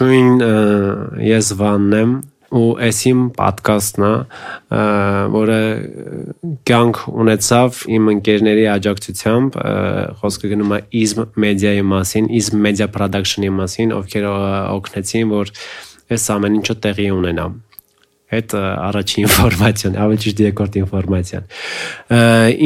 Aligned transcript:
Ողջույն, 0.00 0.40
ես 1.20 1.48
Վանն 1.60 1.94
եմ 1.98 2.12
ու 2.56 2.68
այս 2.86 3.00
իմ 3.10 3.18
ոդկասթն 3.36 4.06
է, 4.08 4.12
որը 5.34 5.58
կյանք 6.70 7.00
ունեցավ 7.20 7.82
իմ 7.98 8.08
ընկերների 8.14 8.64
աջակցությամբ, 8.78 9.60
խոսքը 10.22 10.52
գնում 10.54 10.72
է 10.72 10.80
Ism 11.02 11.28
Media-ի 11.44 11.84
մասին, 11.92 12.32
Ism 12.40 12.64
Media 12.64 12.88
Production-ի 12.88 13.52
մասին, 13.60 13.94
ովքեր 14.00 14.28
օգնեցին, 14.32 15.30
որ 15.36 15.54
այս 16.16 16.28
ամեն 16.40 16.60
ինչը 16.62 16.80
տեղի 16.88 17.12
ունենա 17.20 17.48
այդ 18.40 18.56
առաջին 18.56 19.24
ինֆորմացիան, 19.26 19.96
ավելի 20.00 20.22
ճիշտ 20.24 20.46
երկրորդ 20.48 20.76
ինֆորմացիան։ 20.80 21.48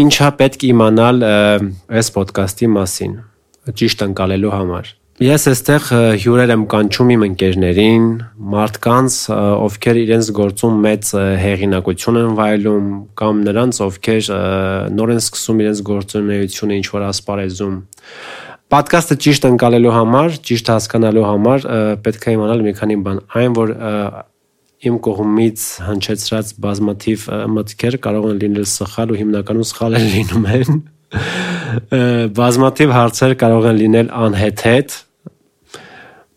Ինչա 0.06 0.34
պետք 0.38 0.68
իմանալ 0.70 1.24
այս 1.98 2.18
ոդկասթի 2.20 2.76
մասին, 2.78 3.22
ճիշտ 3.80 4.12
ընկալելու 4.12 4.54
համար։ 4.54 4.98
Ես 5.22 5.44
այստեղ 5.46 5.84
հյուրեր 6.18 6.50
եմ 6.50 6.62
կանչում 6.72 7.10
իմ 7.14 7.20
ընկերներին, 7.22 8.06
մարդկանց, 8.50 9.18
ովքեր 9.62 9.98
իրենց 10.00 10.30
գործում 10.34 10.80
մեծ 10.82 11.10
հեղինակություն 11.38 12.18
են 12.18 12.32
վայելում, 12.34 12.88
կամ 13.20 13.44
նրանց, 13.46 13.78
ովքեր 13.86 14.30
նոր 14.98 15.12
են 15.14 15.22
սկսում 15.22 15.62
իրենց 15.62 15.82
գործունեությունը 15.86 16.78
ինչ 16.80 16.88
որ 16.96 17.06
ասպարեզում։ 17.12 17.76
Պոդքասթը 18.74 19.18
ճիշտ 19.22 19.46
ընկալելու 19.54 19.94
համար, 19.94 20.38
ճիշտ 20.50 20.72
հասկանալու 20.74 21.24
համար 21.30 21.68
պետք 22.02 22.26
է 22.26 22.34
իմանալ 22.34 22.66
մի 22.66 22.74
քանի 22.82 22.98
բան, 23.06 23.22
այն 23.38 23.56
որ 23.60 23.74
իմ 24.84 24.98
կողմից 25.06 25.68
հնչեցրած 25.94 26.52
բազմաթիվ 26.64 27.28
մտքեր 27.54 28.00
կարող 28.02 28.28
են 28.34 28.42
լինել 28.42 28.66
սխալ 28.74 29.14
ու 29.14 29.20
հիմնականում 29.22 29.68
սխալ 29.70 29.96
են 30.00 30.10
լինում 30.14 30.50
են 30.58 30.82
բազմաթիվ 32.34 32.94
հարցեր 32.94 33.34
կարող 33.40 33.68
են 33.70 33.78
լինել 33.80 34.10
անհեթեթ 34.24 34.96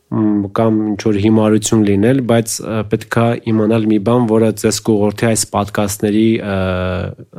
կամ 0.07 0.75
ինչ 0.87 0.99
որ 1.03 1.17
հիմարություն 1.19 1.81
լինել, 1.87 2.19
բայց 2.31 2.51
պետքա 2.91 3.25
իմանալ 3.51 3.87
մի 3.91 3.97
բան, 4.07 4.27
որը 4.31 4.51
ձեզ 4.61 4.77
կուղորթի 4.87 5.25
այս 5.27 5.41
ոդկասթների 5.51 6.27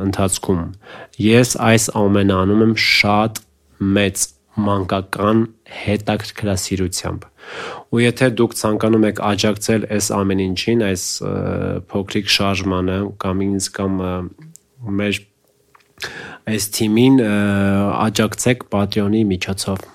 ընթացքում։ 0.04 0.60
Ես 1.24 1.54
այս 1.68 1.86
ամենը 2.02 2.34
անում 2.44 2.64
եմ 2.66 2.74
շատ 2.84 3.40
մեծ 3.96 4.26
մանկական 4.68 5.40
հետաքրքրասիրությամբ։ 5.78 7.24
Ու 7.94 8.02
եթե 8.04 8.28
դուք 8.36 8.56
ցանկանում 8.60 9.06
եք 9.08 9.22
աջակցել 9.28 9.86
այս 9.96 10.10
ամեն 10.18 10.42
ինչին, 10.44 10.82
այս 10.88 11.04
փոքրիկ 11.92 12.34
շարժմանը 12.36 12.98
կամ 13.22 13.44
ինձ 13.46 13.70
կամ 13.78 14.02
մեր 14.98 15.22
այս 16.52 16.68
թիմին 16.76 17.22
աջակցեք 18.08 18.68
Patreon-ի 18.74 19.24
միջոցով։ 19.32 19.88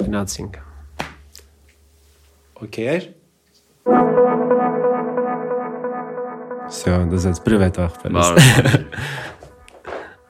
Գնացինք։ 0.00 0.67
Окей։ 2.61 3.13
Всё, 6.73 7.03
դզած 7.11 7.43
привет 7.45 7.77
ախպերս։ 7.77 8.33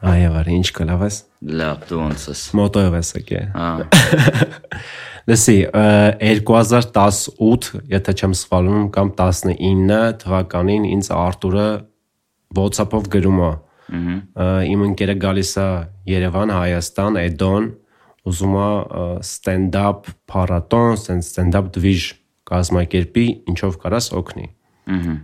Այո, 0.03 0.31
ինչ 0.57 0.67
կլավ 0.75 1.03
ես։ 1.07 1.17
Լավ, 1.61 1.83
դու 1.87 1.99
ոնց 2.01 2.23
ես։ 2.33 2.41
Մոտոյով 2.59 2.95
ես 2.99 3.11
եկե։ 3.19 3.41
Հա։ 3.53 3.67
Լսի, 5.31 5.57
2018, 6.43 7.69
եթե 7.93 8.15
չեմ 8.19 8.33
սխալվում, 8.41 8.87
կամ 8.97 9.13
19 9.21 10.17
թվականին 10.23 10.89
ինձ 10.97 11.11
Արտուրը 11.15 11.67
WhatsApp-ով 12.57 13.07
գրում 13.13 13.39
է 13.47 13.53
Իմ 13.93 14.83
ընկերը 14.89 15.15
գալիս 15.21 15.53
է 15.59 15.67
Երևան, 16.09 16.51
Հայաստան, 16.55 17.17
Էդոն, 17.23 17.65
ուզում 18.29 18.53
է 18.63 18.67
stand-up 19.27 20.07
փառատոն, 20.31 20.99
stand-up 21.27 21.71
դվիժ 21.75 22.07
կազմակերպի, 22.48 23.26
ինչով 23.52 23.82
կարաս 23.84 24.12
օգնի։ 24.18 24.48
Ահա 24.98 25.16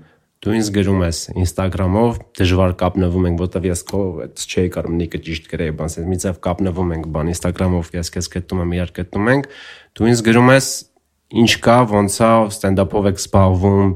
դու 0.44 0.52
ինձ 0.58 0.68
գրում 0.76 1.02
ես 1.06 1.18
Instagram-ով, 1.40 2.16
դժվար 2.36 2.72
կապնվում 2.80 3.26
ենք, 3.30 3.38
որտեվ 3.40 3.66
ես 3.70 3.82
քո 3.88 4.00
այդ 4.24 4.42
չէի 4.44 4.72
կարող 4.74 4.96
նիկը 4.98 5.20
ճիշտ 5.24 5.46
գրեի, 5.48 5.72
բան 5.78 5.88
ասես, 5.88 6.08
մի 6.10 6.18
ձև 6.20 6.40
կապնվում 6.44 6.92
ենք, 6.96 7.06
բան 7.14 7.30
Instagram-ով 7.32 7.88
ես 7.96 8.12
քեզ 8.12 8.28
գտնում 8.34 8.60
եմ, 8.64 8.74
իրար 8.76 8.92
գտնում 8.98 9.30
ենք, 9.32 9.48
դու 9.96 10.10
ինձ 10.10 10.22
գրում 10.28 10.52
ես 10.52 10.68
ինչ 11.40 11.52
կա, 11.64 11.78
ոնց 11.94 12.18
է 12.20 12.32
stand-up-ով 12.60 13.08
եք 13.08 13.22
զբաղվում, 13.24 13.94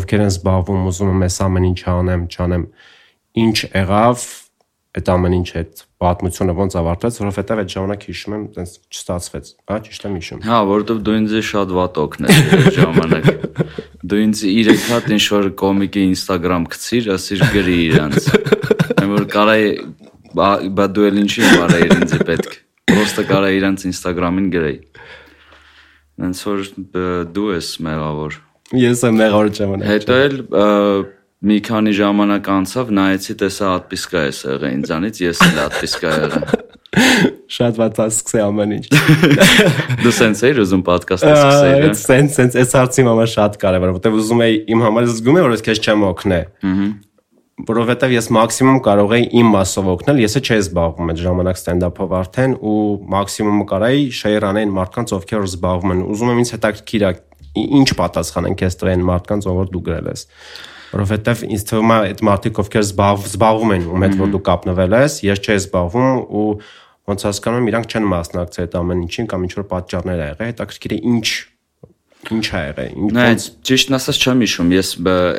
ովքեր 0.00 0.24
են 0.24 0.32
զբաղվում, 0.40 0.88
ուզում 0.88 1.12
եմ 1.12 1.24
այս 1.28 1.36
ամեն 1.44 1.68
ինչ 1.68 1.80
անեմ, 2.00 2.24
չանեմ, 2.32 2.64
ինչ 3.44 3.56
եղավ 3.68 4.24
այդ 4.90 5.10
ամեն 5.14 5.34
ինչ 5.36 5.50
այդ 5.60 5.82
պատմությունը 6.02 6.54
ոնց 6.58 6.76
ավարտվեց, 6.80 7.18
որովհետև 7.20 7.60
այդ 7.62 7.74
ժամանակ 7.74 8.06
հիշում 8.10 8.34
եմ, 8.34 8.46
այնպես 8.50 8.72
չստացվեց, 8.90 9.50
հա, 9.70 9.76
ճիշտ 9.86 10.06
եմ 10.08 10.16
հիշում։ 10.18 10.40
Հա, 10.48 10.58
որովհետև 10.70 11.02
դու 11.06 11.14
ինձ 11.20 11.34
շատ 11.50 11.74
վատ 11.78 12.00
օգնել 12.04 12.32
այդ 12.40 12.70
ժամանակ։ 12.80 13.28
Դու 14.10 14.20
ինձ 14.24 14.42
3 14.50 14.82
հատ 14.90 15.08
ինչ 15.14 15.24
որ 15.30 15.48
կոմիկի 15.60 16.02
Instagram 16.10 16.66
գցիր, 16.74 17.10
ասիր 17.14 17.44
գրի 17.54 17.76
իրանց։ 17.86 18.28
Այն 18.98 19.14
որ 19.14 19.26
կարայի 19.30 19.70
բա 20.34 20.86
դու 20.94 21.06
էլ 21.10 21.22
ինչի 21.22 21.46
էր 21.46 21.94
ինձ 22.00 22.16
պետք։ 22.26 22.58
Պրոստը 22.90 23.24
կարա 23.30 23.50
իրանց 23.54 23.86
Instagram-ին 23.90 24.50
գրեի։ 24.50 24.78
Ոնց 26.20 26.42
որ 26.50 26.64
դու 27.34 27.48
ես 27.54 27.68
մեղավոր։ 27.86 28.38
Ես 28.80 29.04
եմ 29.08 29.16
մեղավոր 29.20 29.50
ժամանակ։ 29.60 29.90
Հետո 29.90 30.18
էլ 30.26 30.36
մի 31.40 31.56
քանի 31.64 31.92
ժամանակ 31.96 32.48
անցավ, 32.52 32.90
նայեցի, 32.96 33.34
տեսա 33.40 33.68
ատպիսկա 33.78 34.20
է 34.20 34.32
եղել 34.36 34.74
ինձանից, 34.76 35.20
ես 35.24 35.38
էլ 35.46 35.60
ատպիսկա 35.64 36.10
եղա։ 36.16 36.40
Շատ 37.50 37.78
վատ 37.80 38.00
ասկսե 38.04 38.40
ամեն 38.44 38.74
ինչ։ 38.76 38.88
Դու 40.04 40.12
սենց 40.20 40.42
էիր 40.46 40.60
ուզում 40.64 40.82
ոդկասթը 40.90 41.30
սկսել։ 41.30 41.84
Այդ 41.86 42.00
սենց 42.00 42.36
սենց 42.36 42.58
այս 42.60 42.74
հարցի 42.76 43.04
համար 43.08 43.30
շատ 43.34 43.56
կարևոր, 43.62 43.92
որտեվ 43.96 44.18
ուզում 44.20 44.42
էի 44.46 44.58
իմ 44.74 44.84
համար 44.84 45.08
զգում 45.10 45.38
եմ, 45.40 45.46
որ 45.46 45.54
ես 45.56 45.64
քեզ 45.70 45.80
չեմ 45.86 46.04
օգնե։ 46.10 46.40
Ահա 46.70 46.90
որովհետև 47.68 48.12
ես 48.14 48.28
մաքսիմում 48.32 48.78
կարող 48.86 49.10
էի 49.16 49.24
իմ 49.36 49.50
մասով 49.52 49.88
օգնել, 49.92 50.20
եսը 50.24 50.40
չէի 50.40 50.62
զբաղվում 50.64 51.10
այդ 51.12 51.18
ժամանակ 51.20 51.58
ստենդափով 51.60 52.14
արդեն 52.20 52.54
ու 52.70 52.78
մաքսիմումը 53.14 53.66
կարայի 53.72 54.06
շեյր 54.16 54.46
անեն 54.48 54.72
մարդկանց, 54.78 55.12
ովքեր 55.18 55.44
զբաղվում 55.50 55.92
են։ 55.92 56.02
Ուզում 56.14 56.32
եմ 56.32 56.40
ինձ 56.40 56.52
հետաքրքիր 56.56 57.04
է 57.04 57.12
ինչ 57.80 57.88
պատասխան 58.00 58.48
են 58.48 58.58
քեզ 58.64 58.78
տվել 58.80 59.04
մարդկանց, 59.10 59.50
ով 59.50 59.60
որ 59.60 59.72
դու 59.76 59.84
գրել 59.90 60.10
ես 60.14 60.24
որովհետև 60.90 61.44
ինձ 61.50 61.64
թվում 61.70 61.92
է 61.94 61.98
այդ 62.10 62.22
մարդիկ 62.30 62.60
ովքեր 62.64 62.86
զբաղվում 62.86 63.74
են 63.76 63.86
ում 63.90 64.04
հետ 64.06 64.16
որ 64.20 64.32
դու 64.34 64.42
կապնվել 64.50 64.96
ես, 65.00 65.20
ես 65.26 65.44
չէի 65.44 65.60
զբաղվում 65.60 66.18
ու 66.40 66.48
ոնց 67.10 67.24
հասկանում 67.30 67.60
եմ 67.60 67.70
իրանք 67.70 67.94
չեն 67.94 68.10
մասնակցել 68.10 68.66
այդ 68.66 68.76
ամեն 68.80 69.06
ինչին 69.06 69.30
կամ 69.30 69.46
ինչ 69.46 69.54
որ 69.60 69.66
պատճառներ 69.70 70.20
ա 70.20 70.28
եղել, 70.30 70.50
հետաքրքիր 70.50 70.94
է 70.94 71.00
ինչ 71.10 71.26
ինչ 72.28 72.46
ա 72.52 72.60
եղել 72.60 72.96
ոնց 73.16 73.44
ճիշտն 73.64 73.96
ասած 73.96 74.18
չեմ 74.20 74.42
հիշում 74.44 74.72
ես 74.74 74.88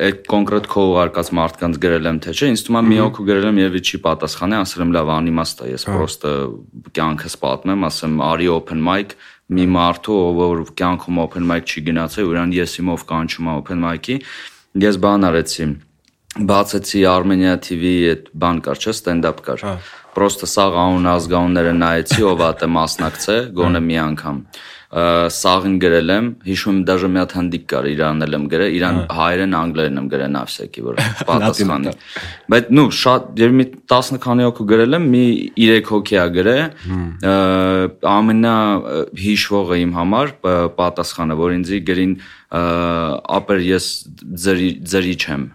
այդ 0.07 0.21
կոնկրետ 0.31 0.69
քո 0.71 0.85
ուղարկած 0.91 1.29
մարդկանց 1.37 1.77
գրել 1.83 2.09
եմ 2.09 2.17
թե 2.25 2.33
չէ 2.33 2.49
ինձ 2.51 2.63
թվում 2.65 2.79
է 2.79 2.83
մի 2.87 2.97
օքու 3.05 3.25
գրել 3.27 3.45
եմ 3.51 3.59
եւ 3.61 3.77
չի 3.81 3.99
պատասխանել 4.07 4.65
ասել 4.65 4.83
եմ 4.87 4.95
լավ 4.97 5.11
անիմաստ 5.17 5.61
է 5.61 5.69
ես 5.71 5.85
պրոստը 5.91 6.33
կյանքս 6.97 7.37
պատմեմ 7.45 7.85
ասեմ 7.91 8.17
արի 8.31 8.49
open 8.55 8.81
mic 8.87 9.13
մի 9.51 9.67
մարդու 9.77 10.17
ով 10.25 10.41
որ 10.41 10.63
կյանքում 10.81 11.21
open 11.21 11.47
mic 11.53 11.69
չի 11.69 11.85
գնացել 11.91 12.31
ուրան 12.31 12.55
ես 12.57 12.75
իմով 12.81 13.05
կանչում 13.13 13.51
եմ 13.51 13.61
open 13.61 13.85
mic-ի 13.85 14.17
Ես 14.79 14.97
բան 15.03 15.27
արեցի 15.27 15.65
բացեցի 16.47 16.99
Armenia 17.11 17.57
TV-ի 17.59 18.03
այդ 18.07 18.27
բան 18.39 18.59
կար, 18.63 18.77
չէ, 18.79 18.93
stand-up 18.95 19.41
կար։ 19.43 19.63
Հա։ 19.67 19.73
Պրոստը 20.15 20.47
սաղ 20.47 20.77
անուն 20.79 21.09
ազգանունները 21.11 21.73
նայեցի, 21.81 22.21
ով 22.29 22.43
ատե 22.47 22.69
մասնակցե, 22.71 23.35
գոնե 23.57 23.81
մի 23.83 23.97
անգամ 24.05 24.39
սաղին 24.91 25.75
գրել 25.79 26.11
եմ, 26.11 26.25
հիշում 26.43 26.73
եմ 26.75 26.79
դաժե 26.89 27.09
մի 27.11 27.19
հատ 27.21 27.33
հնդիկ 27.37 27.61
կար, 27.71 27.85
իրանել 27.91 28.35
եմ 28.35 28.47
գրել, 28.51 28.73
իրան 28.75 28.97
հա։ 28.99 29.03
հայերեն, 29.15 29.53
անգլերեն 29.61 30.01
եմ 30.01 30.09
գրել 30.11 30.33
նավսեկի, 30.35 30.83
որ 30.87 30.99
պատասխանի։ 31.29 31.93
Բայց 32.51 32.71
նու 32.75 32.85
շատ 32.99 33.29
եւ 33.39 33.55
մի 33.61 33.65
10 33.93 34.19
քանի 34.25 34.47
հոգու 34.49 34.67
գրել 34.71 34.97
եմ, 34.99 35.07
մի 35.15 35.23
3 35.61 35.87
հոգի 35.91 36.19
ա 36.19 36.25
գրել։ 36.35 36.59
Ամենա 38.11 38.57
հիշվողը 39.21 39.79
իմ 39.85 39.95
համար 40.01 40.35
պատասխանը, 40.75 41.39
որ 41.39 41.57
ինձի 41.61 41.81
գրին 41.87 42.13
ապեր 43.39 43.65
ես 43.71 43.89
ձրի 44.43 44.69
ձրի 44.91 45.17
չեմ 45.23 45.49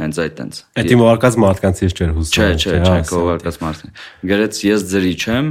հենց 0.00 0.18
այդ 0.20 0.36
տենց։ 0.36 0.60
Այդ 0.80 0.92
իմ 0.94 1.02
ուղարկած 1.04 1.34
մարդկանց 1.44 1.80
ես 1.84 1.94
չէր 1.96 2.12
հուսում։ 2.16 2.36
Չէ, 2.40 2.46
չէ, 2.60 2.76
չէ, 2.80 3.00
քո 3.10 3.18
ուղարկած 3.20 3.58
մարդն։ 3.60 3.92
Գրեց 4.30 4.60
ես 4.64 4.84
ձրի 4.90 5.12
չեմ, 5.20 5.50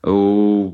ու 0.00 0.72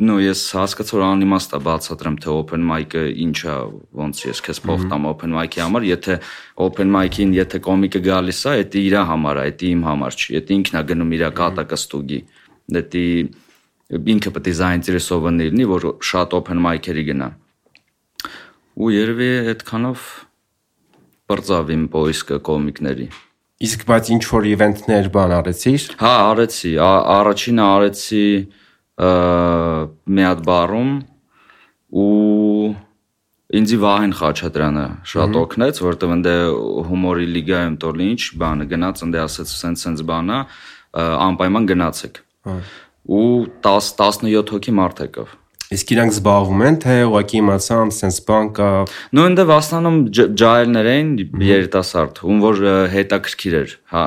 նո 0.00 0.14
ես 0.22 0.42
հասկացա 0.56 0.94
որ 0.96 1.02
անիմաստ 1.04 1.50
է 1.52 1.58
բացատրեմ 1.66 2.14
թե 2.24 2.28
open 2.32 2.62
mic-ը 2.64 3.02
ինչ 3.20 3.38
է 3.44 3.56
ոնց 4.00 4.20
ես 4.30 4.38
քեզ 4.46 4.60
փող 4.64 4.86
տամ 4.88 5.08
open 5.10 5.34
mic-ի 5.36 5.60
համար 5.60 5.84
եթե 5.90 6.14
open 6.64 6.88
mic-ին 6.94 7.34
եթե 7.36 7.60
կոմիկը 7.66 8.00
գալիս 8.06 8.40
է 8.48 8.54
դա 8.72 8.80
իր 8.80 8.96
համար 9.12 9.40
է 9.42 9.50
դա 9.60 9.66
իմ 9.68 9.82
համար 9.88 10.16
չի 10.16 10.40
դա 10.40 10.56
ինքն 10.56 10.78
է 10.80 10.82
գնում 10.88 11.12
իր 11.18 11.24
կատակը 11.36 11.78
ստուգի 11.82 12.20
դա 12.72 13.02
ինքը 13.92 14.32
պետք 14.32 14.48
է 14.48 14.56
զայինտերեսովան 14.62 15.42
լինի 15.42 15.68
որ 15.68 15.86
շատ 16.08 16.38
open 16.40 16.64
mic-երի 16.64 17.04
գնա 17.12 17.28
ու 18.80 18.88
երևի 18.96 19.28
այդքանով 19.52 20.08
բրծավ 21.28 21.74
իմ 21.76 21.84
պոիսկը 21.92 22.40
կոմիկների 22.48 23.10
Իսկ 23.62 23.84
բայց 23.86 24.08
ինչ 24.16 24.22
որ 24.26 24.46
իվենտներ 24.50 25.08
բան 25.14 25.32
արեցիր։ 25.36 25.84
Հա, 26.00 26.14
արեցի։ 26.32 26.70
Առաջինը 26.82 27.62
արեցի 27.62 28.22
մի 29.00 30.24
հատ 30.28 30.42
բարում 30.46 30.90
ու 32.02 32.72
ինձի 33.52 33.78
Վահեն 33.82 34.14
Խաչատրյանը 34.16 34.84
շատ 35.12 35.36
օգնեց, 35.42 35.80
որովհետև 35.84 36.14
ընդ 36.16 36.28
հումորի 36.88 37.26
լիգայում 37.36 37.76
տոլի 37.82 38.06
ինչ 38.12 38.22
բանը 38.42 38.66
գնաց, 38.72 39.04
ընդ 39.06 39.18
ասեց 39.22 39.52
սենց 39.52 39.84
սենց 39.86 40.04
բանա, 40.08 40.38
անպայման 41.28 41.68
գնացեք։ 41.72 42.20
Ու 43.12 43.28
10 43.64 43.92
17 44.00 44.52
հոգի 44.56 44.76
մարդ 44.78 45.04
եկավ։ 45.08 45.38
Իսկ 45.72 45.92
իրանք 45.94 46.12
զբաղվում 46.12 46.62
են, 46.68 46.74
թե 46.84 46.94
ուղղակի 47.08 47.38
իմացամ, 47.40 47.90
sense 47.96 48.24
բան 48.28 48.48
կա։ 48.58 48.68
Նու 49.16 49.22
ընդ 49.30 49.42
վաստանում 49.48 49.96
ջայլներ 50.42 50.88
էին 50.92 51.12
երիտասարդ, 51.48 52.20
ում 52.28 52.42
որ 52.44 52.60
հետաքրքիր 52.92 53.56
էր։ 53.62 53.72
Հա 53.92 54.02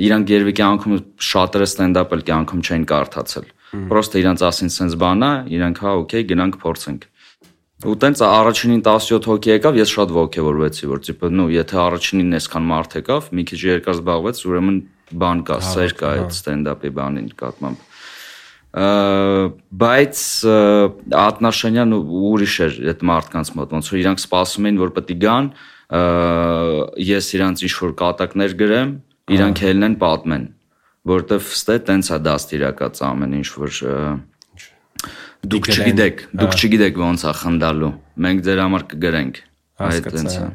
իրանք 0.00 0.32
երևի 0.32 0.54
կյանքում 0.60 1.00
շատերը 1.30 1.68
ստենդափ 1.70 2.12
էլ 2.16 2.22
կյանքում 2.28 2.60
չեն 2.66 2.84
կարդացել։ 2.92 3.48
Պրոստը 3.70 4.22
իրանք 4.22 4.44
ասին 4.50 4.72
sense 4.74 4.98
բանա, 5.00 5.30
իրանք 5.54 5.82
հա 5.84 5.92
օքեյ 6.00 6.24
գնանք 6.30 6.56
փորձենք։ 6.64 7.06
Ու 7.80 7.96
տենց 7.96 8.22
առաջինին 8.26 8.80
17 8.84 9.28
հոգի 9.30 9.52
եկավ, 9.54 9.76
ես 9.80 9.92
շատ 9.94 10.10
ողջևորվեցի, 10.16 10.88
որ 10.90 10.98
տիպը, 11.06 11.30
նու, 11.38 11.46
եթե 11.54 11.78
առաջինին 11.80 12.38
այսքան 12.40 12.66
մարդ 12.70 12.96
եկավ, 13.00 13.30
մի 13.38 13.44
քիչ 13.50 13.60
երկար 13.70 13.96
զբաղվեց, 14.00 14.42
ուրեմն 14.50 14.80
բան 15.22 15.44
կա, 15.48 15.56
սեր 15.70 15.94
կա 15.96 16.10
այդ 16.18 16.36
ստենդափի 16.36 16.92
բանին 17.00 17.30
կատմամբ 17.40 17.86
բայց 18.70 20.20
Ատնաշենյան 21.18 21.94
ուրիշ 21.98 22.54
էր 22.66 22.76
այդ 22.92 23.00
մարդկանց 23.10 23.48
մոտ 23.58 23.72
ոնց 23.74 23.88
որ 23.90 23.98
իրանք 23.98 24.20
սպասում 24.22 24.68
էին 24.70 24.78
որ 24.78 24.92
է 25.00 25.16
գան 25.24 25.48
ես 27.02 27.30
իրանք 27.34 27.64
ինչ 27.66 27.72
որ 27.80 27.94
կատակներ 27.98 28.54
գրեմ 28.60 28.92
իրանք 29.34 29.62
ելնեն 29.66 29.96
պատմեն 30.04 30.44
որովհետև 31.08 31.52
ստե 31.56 31.76
տենց 31.88 32.10
է 32.10 32.18
դաստիարակած 32.28 33.02
ամեն 33.08 33.36
ինչ 33.40 33.48
որ 33.56 33.78
դուք 35.50 35.70
չգիտեք 35.74 36.24
դուք 36.40 36.56
չգիտեք 36.60 36.98
ոնց 37.00 37.22
է 37.24 37.36
խնդալու 37.40 37.92
մենք 38.26 38.42
ձեր 38.48 38.64
համար 38.64 38.84
կգրենք 38.90 39.40
այդ 39.88 40.10
տենց 40.10 40.34
է 40.36 40.48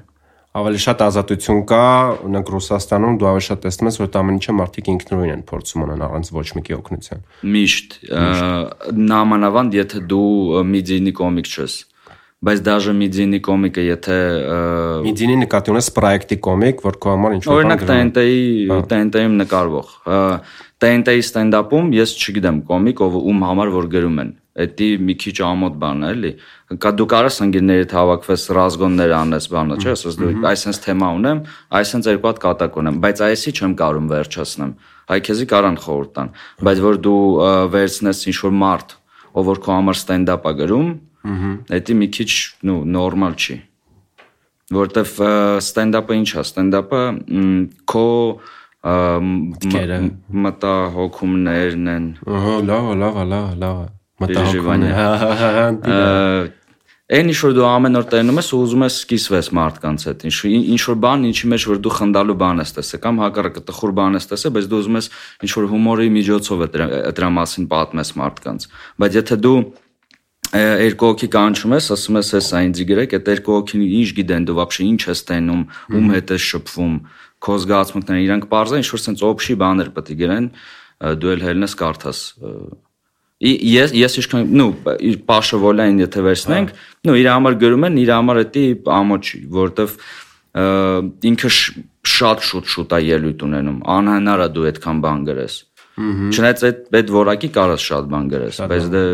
ավելի 0.56 0.80
շատ 0.80 1.02
ազատություն 1.04 1.62
կա, 1.68 1.86
օրինակ 2.24 2.50
Ռուսաստանում 2.54 3.16
դու 3.20 3.28
ավելի 3.28 3.46
շատ 3.48 3.62
տեսնում 3.66 3.90
ես, 3.90 3.98
որ 4.00 4.10
դա 4.14 4.22
ամեն 4.22 4.38
ինչը 4.40 4.54
մարդիկ 4.56 4.90
ինքնուրույն 4.94 5.34
են 5.34 5.42
փորձում 5.50 5.84
անեն 5.86 6.04
առանց 6.06 6.30
ոչ 6.36 6.46
մեկի 6.56 6.76
օգնության։ 6.78 7.26
Միշտ 7.56 7.98
նամանավանդ 9.12 9.76
եթե 9.76 10.02
դու 10.14 10.64
միդիինի 10.72 11.14
կոմիկ 11.20 11.52
չես 11.52 11.76
բայց 12.41 12.61
даже 12.65 12.93
Միդինի 12.97 13.39
կոմիկը 13.45 13.83
եթե 13.85 14.19
Միդինի 15.05 15.35
նկատի 15.43 15.73
ունես 15.75 15.89
պրոյեկտի 15.97 16.39
կոմիկ, 16.47 16.85
որ 16.87 16.97
քո 17.05 17.11
համար 17.15 17.35
ինչ-որ 17.37 17.51
բան 17.51 17.59
Օրինակ 17.61 17.83
TNT-ի 17.91 18.79
TNT-ում 18.93 19.35
նկարվող։ 19.43 19.91
TNT-ի 20.81 21.25
ստենդափում 21.27 21.91
ես 21.99 22.15
չգիտեմ 22.17 22.63
կոմիկ, 22.71 23.03
ով 23.05 23.19
ում 23.21 23.45
համար 23.51 23.75
որ 23.77 23.91
գրում 23.93 24.23
են 24.25 24.31
Էդի 24.61 24.89
մի 25.07 25.15
քիչ 25.21 25.35
ամոթ 25.47 25.75
բան 25.81 26.01
է, 26.03 26.09
էլի։ 26.11 26.31
Կա 26.83 26.91
դու 26.99 27.07
կարաս 27.13 27.37
ընկերներիդ 27.45 27.93
հավաքվես 27.97 28.47
ռազգոններ 28.57 29.13
անես, 29.15 29.47
բանը, 29.53 29.77
չէ՞, 29.79 29.93
ասես 29.95 30.19
դու 30.21 30.31
այսպես 30.51 30.81
թեմա 30.85 31.11
ունեմ, 31.21 31.43
այսպես 31.81 32.09
երկու 32.11 32.31
հատ 32.31 32.41
կատակ 32.45 32.79
ունեմ, 32.83 32.99
բայց 33.05 33.23
այսի 33.29 33.55
չեմ 33.57 33.77
կարում 33.81 34.11
վերջացնեմ։ 34.11 34.73
Հայ 35.11 35.19
քեզի 35.31 35.47
կարան 35.55 35.79
խորտ 35.87 36.11
տան, 36.19 36.33
բայց 36.67 36.83
որ 36.91 37.01
դու 37.07 37.23
վերցնես 37.79 38.25
ինչ 38.31 38.37
որ 38.41 38.57
մարդ, 38.61 38.97
ով 39.31 39.51
որ 39.51 39.63
քո 39.65 39.77
համար 39.79 40.01
ստենդափ 40.01 40.51
է 40.51 40.55
գրում, 40.61 40.91
էդի 41.80 41.98
մի 42.02 42.08
քիչ, 42.18 42.32
նու, 42.70 42.82
նորմալ 42.96 43.34
չի։ 43.40 43.58
Որտեվ 44.76 45.10
ստենդափը 45.62 46.20
ինչ 46.22 46.30
է, 46.34 46.44
ստենդափը 46.46 47.02
քո 47.92 48.08
մտահոգումներն 50.46 51.88
են։ 51.96 52.08
Ահա, 52.26 52.56
լավ, 52.70 52.90
լավ, 53.02 53.16
լավ, 53.34 53.48
լավ 53.62 53.78
մտահոգումներ։ 54.26 54.94
Այն 57.06 57.28
ինչ 57.30 57.38
որ 57.38 57.52
դու 57.54 57.66
ամեն 57.70 58.00
օր 58.00 58.06
տենում 58.10 58.40
ես 58.42 58.48
ու 58.50 58.60
ուզում 58.66 58.84
ես 58.86 58.96
սկիսվես 59.04 59.48
մարդկանց 59.54 60.06
հետ, 60.10 60.24
ինչ 60.26 60.38
ինչ 60.74 60.80
որ 60.90 60.96
բան, 61.04 61.26
ինչի 61.30 61.50
մեջ 61.52 61.66
որ 61.70 61.82
դու 61.86 61.92
խնդալու 62.00 62.38
բան 62.42 62.62
ես 62.64 62.72
տեսել, 62.80 63.02
կամ 63.04 63.20
հակառակը 63.22 63.62
տխուր 63.68 63.92
բան 64.00 64.18
ես 64.18 64.26
տեսել, 64.32 64.54
բայց 64.56 64.70
դու 64.72 64.80
ուզում 64.82 64.98
ես 64.98 65.10
ինչ 65.46 65.52
որ 65.54 65.68
հումորի 65.70 66.10
միջոցով 66.16 66.64
է 66.66 66.70
դրա 67.14 67.30
մասին 67.38 67.70
պատմես 67.76 68.10
մարդկանց։ 68.26 68.66
Բայց 69.06 69.20
եթե 69.22 69.38
դու 69.46 69.60
երկու 70.55 71.11
հոգի 71.13 71.29
կանչում 71.31 71.75
ես, 71.77 71.89
ասում 71.95 72.19
ես, 72.19 72.31
հեսա 72.37 72.61
ինձ 72.67 72.83
գրեք, 72.91 73.13
այդ 73.21 73.29
երկու 73.31 73.55
հոգին 73.55 73.83
ինչ 74.01 74.09
գիտեն, 74.19 74.47
դու 74.49 74.57
вообще 74.59 74.87
ինչ 74.91 75.03
ես 75.07 75.21
տենում, 75.31 75.63
ում 75.95 76.09
հետ 76.17 76.33
ես 76.35 76.47
շփվում, 76.51 76.95
քո 77.47 77.59
զգացմունքները, 77.65 78.25
իրանք 78.27 78.49
parza 78.51 78.81
ինչ 78.81 78.89
որ 78.91 79.03
sense 79.05 79.27
օբշի 79.31 79.57
բաներ 79.63 79.93
պետք 79.95 80.11
է 80.11 80.19
գրեն, 80.21 80.49
դու 81.23 81.35
էլ 81.37 81.45
հելնես 81.47 81.77
կարդաս 81.81 82.23
ես 83.41 83.95
ես 83.97 84.17
իշքան 84.21 84.51
նու 84.53 84.73
իր 85.01 85.15
Պաշը 85.29 85.59
Վոլային 85.63 86.03
եթե 86.03 86.25
վերցնենք, 86.27 86.73
նու 87.09 87.15
իր 87.21 87.29
համար 87.31 87.55
գրում 87.63 87.87
են, 87.89 87.97
իր 88.03 88.11
համար 88.13 88.41
էտի 88.43 88.65
ամոչի, 89.01 89.41
որովհետև 89.57 89.95
ինքը 91.31 91.51
շատ 92.11 92.45
շուտ 92.51 92.71
շուտ 92.75 92.93
է 92.93 93.01
ելույթ 93.07 93.45
ունենում։ 93.49 93.79
Անհնար 93.97 94.45
է 94.45 94.49
դու 94.57 94.67
այդքան 94.71 95.01
բան 95.07 95.25
գրես։ 95.31 95.57
Չնայած 96.01 96.65
այդ 96.69 96.99
այդ 97.01 97.13
որակի 97.17 97.51
կարաս 97.57 97.87
շատ 97.91 98.11
բան 98.13 98.29
գրես, 98.35 98.61
բայց 98.71 98.91
դե 98.93 99.05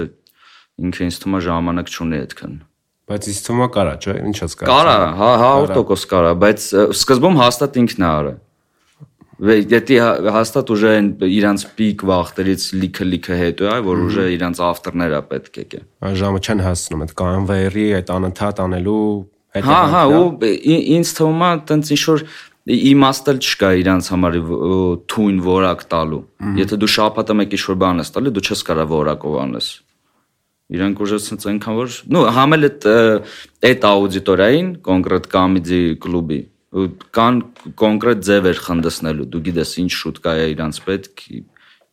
ինքը 0.81 1.07
ինձ 1.07 1.17
թվում 1.21 1.37
է 1.37 1.41
ժամանակ 1.47 1.91
չունի 1.91 2.21
այդքան։ 2.21 2.53
Բայց 3.11 3.27
ինձ 3.31 3.41
թվում 3.47 3.61
է 3.61 3.67
կարա, 3.75 3.93
չէ՞, 4.01 4.15
ինչ 4.31 4.37
ես 4.41 4.55
կարա։ 4.61 4.71
Կարա, 4.71 4.95
հա 5.21 5.51
100% 5.71 6.09
կարա, 6.11 6.31
բայց 6.41 6.67
սկզբում 7.01 7.39
հաստատ 7.41 7.79
ինքն 7.81 8.05
է 8.05 8.09
արը 8.11 8.33
Եթե 9.41 9.95
հաստատ 10.29 10.67
ուժը 10.69 10.89
են 10.99 11.07
իրանց 11.25 11.63
պիկ 11.73 12.03
վախտերից 12.05 12.65
լիքը 12.77 13.05
լիքը 13.09 13.37
հետո 13.39 13.69
է, 13.71 13.77
որ 13.87 14.01
ուժը 14.05 14.25
իրանց 14.35 14.59
ավտորները 14.67 15.21
պետք 15.31 15.57
է 15.57 15.65
կե։ 15.71 15.79
Այն 16.05 16.17
ժամը 16.21 16.41
չեն 16.45 16.61
հասնում 16.61 17.01
այդ 17.05 17.13
կանվեյերի 17.21 17.85
այդ 17.97 18.11
անընդհատ 18.17 18.61
անելու 18.67 18.99
այդ 19.57 19.65
Հա, 19.65 19.79
հա, 19.95 20.03
ու 20.13 20.51
ինձ 21.01 21.13
թվում 21.17 21.41
է 21.41 21.51
տենց 21.71 21.91
ինչ 21.97 22.01
որ 22.11 22.25
իմաստել 22.77 23.41
չկա 23.41 23.71
իրանց 23.81 24.11
համար 24.13 24.37
թույն 25.09 25.39
որակ 25.49 25.85
տալու։ 25.89 26.21
Եթե 26.61 26.77
դու 26.85 26.91
շապատը 27.01 27.37
մեկ 27.41 27.55
ինչ-որ 27.57 27.81
բան 27.81 28.05
ես 28.05 28.13
տալի, 28.13 28.33
դու 28.37 28.45
չես 28.45 28.61
կարա 28.69 28.85
որակով 28.93 29.39
անես։ 29.41 29.73
Իրանք 30.71 31.01
ուժեցնց 31.03 31.45
այնքան 31.51 31.77
որ, 31.81 31.95
նո, 32.15 32.23
համել 32.37 32.67
այդ 32.69 32.85
այդ 33.71 33.87
աուդիտորիային 33.91 34.69
կոնկրետ 34.87 35.25
կամիդի 35.35 35.81
կլուբի 36.05 36.41
կան 36.71 37.39
կոնկրետ 37.81 38.21
ձևեր 38.27 38.59
խնդսնելու 38.65 39.25
դու 39.31 39.41
գիտես 39.47 39.73
ինչ 39.81 39.91
շուտ 39.91 40.21
կա 40.23 40.35
է 40.39 40.45
իրանց 40.53 40.77
պետք 40.87 41.23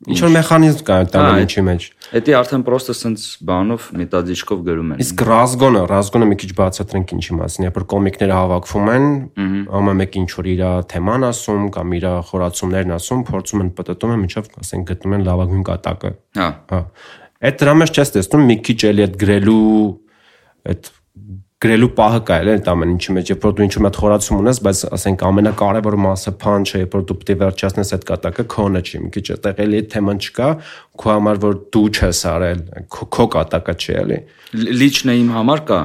ինչ 0.07 0.19
որ 0.23 0.31
մեխանիզմ 0.31 0.83
կա 0.87 0.97
այդ 1.03 1.17
ամեն 1.19 1.41
ինչի 1.43 1.63
մեջ 1.67 1.87
Էդի 2.19 2.35
արդեն 2.39 2.63
պրոստը 2.69 2.95
սենց 2.95 3.25
բանով 3.49 3.89
մետադիչկով 3.99 4.61
գրում 4.69 4.93
են 4.95 5.03
Իսկ 5.03 5.25
ռազգոնը 5.29 5.83
ռազգոնը 5.91 6.29
մի 6.31 6.39
քիչ 6.39 6.51
բացատրենք 6.61 7.15
ինչի 7.19 7.39
մասին 7.39 7.67
է 7.67 7.73
որ 7.75 7.87
կոմիկները 7.91 8.37
հավաքվում 8.39 8.91
են 8.95 9.09
ամեն 9.79 9.99
մեկ 9.99 10.19
ինչ 10.23 10.31
որ 10.39 10.51
իր 10.55 10.63
թեման 10.95 11.27
ասում 11.29 11.67
կամ 11.75 11.97
իր 11.99 12.07
խորացումներն 12.31 12.95
ասում 12.95 13.25
փորձում 13.27 13.65
են 13.67 13.73
պատտում 13.83 14.15
են 14.15 14.23
միջով 14.23 14.53
ասենք 14.63 14.93
գտնում 14.93 15.19
են 15.19 15.27
լավագույն 15.27 15.67
կատակը 15.67 16.13
հա 16.39 16.49
հա 16.71 16.81
այդ 17.39 17.59
դրա 17.63 17.75
մեջ 17.83 17.99
չես 17.99 18.15
տեսնում 18.19 18.47
մի 18.49 18.57
քիչ 18.69 18.79
էլի 18.89 19.05
այդ 19.09 19.19
գրելու 19.23 19.67
այդ 20.69 20.91
գրելու 21.59 21.89
պահը 21.99 22.19
կա 22.23 22.37
էլ 22.39 22.49
այդ 22.53 22.69
ամեն 22.71 22.91
ինչի 22.95 23.15
մեջ, 23.17 23.31
երբ 23.33 23.45
որ 23.49 23.55
դու 23.59 23.65
ինչ-որ 23.67 23.83
մի 23.83 23.91
խորացում 23.99 24.43
ունես, 24.43 24.59
բայց 24.63 24.83
ասենք 24.95 25.23
ամենակարևոր 25.29 25.97
մասը 26.05 26.33
փանչը, 26.45 26.83
երբ 26.85 26.95
որ 26.95 27.03
դու 27.09 27.17
պետք 27.19 27.33
է 27.35 27.37
վերջացնես 27.43 27.91
այդ 27.97 28.05
կատակը, 28.11 28.45
քոնը 28.55 28.83
չի, 28.87 29.01
մի 29.03 29.11
քիչ 29.17 29.25
այդտեղ 29.35 29.63
էլի 29.65 29.81
այդ 29.83 29.89
թեման 29.95 30.23
չկա, 30.23 30.51
քո 31.03 31.11
համար 31.19 31.41
որ 31.43 31.59
դու 31.75 31.85
չես 31.99 32.23
արել, 32.31 32.63
քո 32.95 33.27
կատակը 33.35 33.75
չի 33.75 33.99
էլի։ 34.05 34.21
Լիչնը 34.79 35.19
իմ 35.19 35.33
համար 35.35 35.65
կա, 35.67 35.81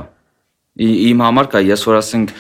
իմ 0.74 1.20
համար 1.22 1.48
կա 1.54 1.60
ես 1.62 1.84
որ 1.86 1.96
ասենք 2.00 2.32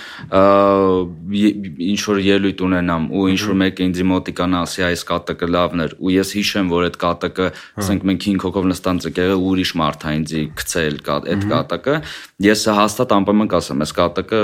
ինչ 1.86 2.00
որ 2.02 2.22
ելույթ 2.25 2.63
ունենամ 2.66 3.04
ու 3.13 3.25
ինչ 3.30 3.42
որ 3.46 3.58
մեկը 3.62 3.86
ինձ 3.86 4.00
մոտիկանա 4.10 4.62
ասի 4.66 4.86
այս 4.88 5.04
կատակը 5.12 5.50
լավն 5.54 5.84
էր 5.86 5.94
ու 6.02 6.13
ես 6.16 6.34
հիշեմ 6.40 6.72
որ 6.74 6.88
այդ 6.88 6.98
կատակը 7.04 7.50
ասենք 7.84 8.08
մենք 8.10 8.25
5 8.25 8.48
հոգով 8.48 8.68
նստանց 8.74 9.08
եկեղը 9.12 9.38
ուրիշ 9.38 9.74
մարդ 9.84 10.08
է 10.10 10.16
ինձ 10.18 10.34
գցել 10.63 10.98
այդ 11.13 11.48
կատակը 11.54 11.96
ես 12.50 12.66
հաստատ 12.82 13.16
անպայման 13.22 13.54
կասեմ 13.54 13.86
այս 13.86 13.96
կատակը 14.02 14.44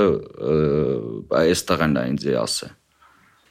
այստեղ 1.42 1.86
են 1.90 1.98
դա 1.98 2.06
ինձ 2.14 2.30
ասե 2.46 2.70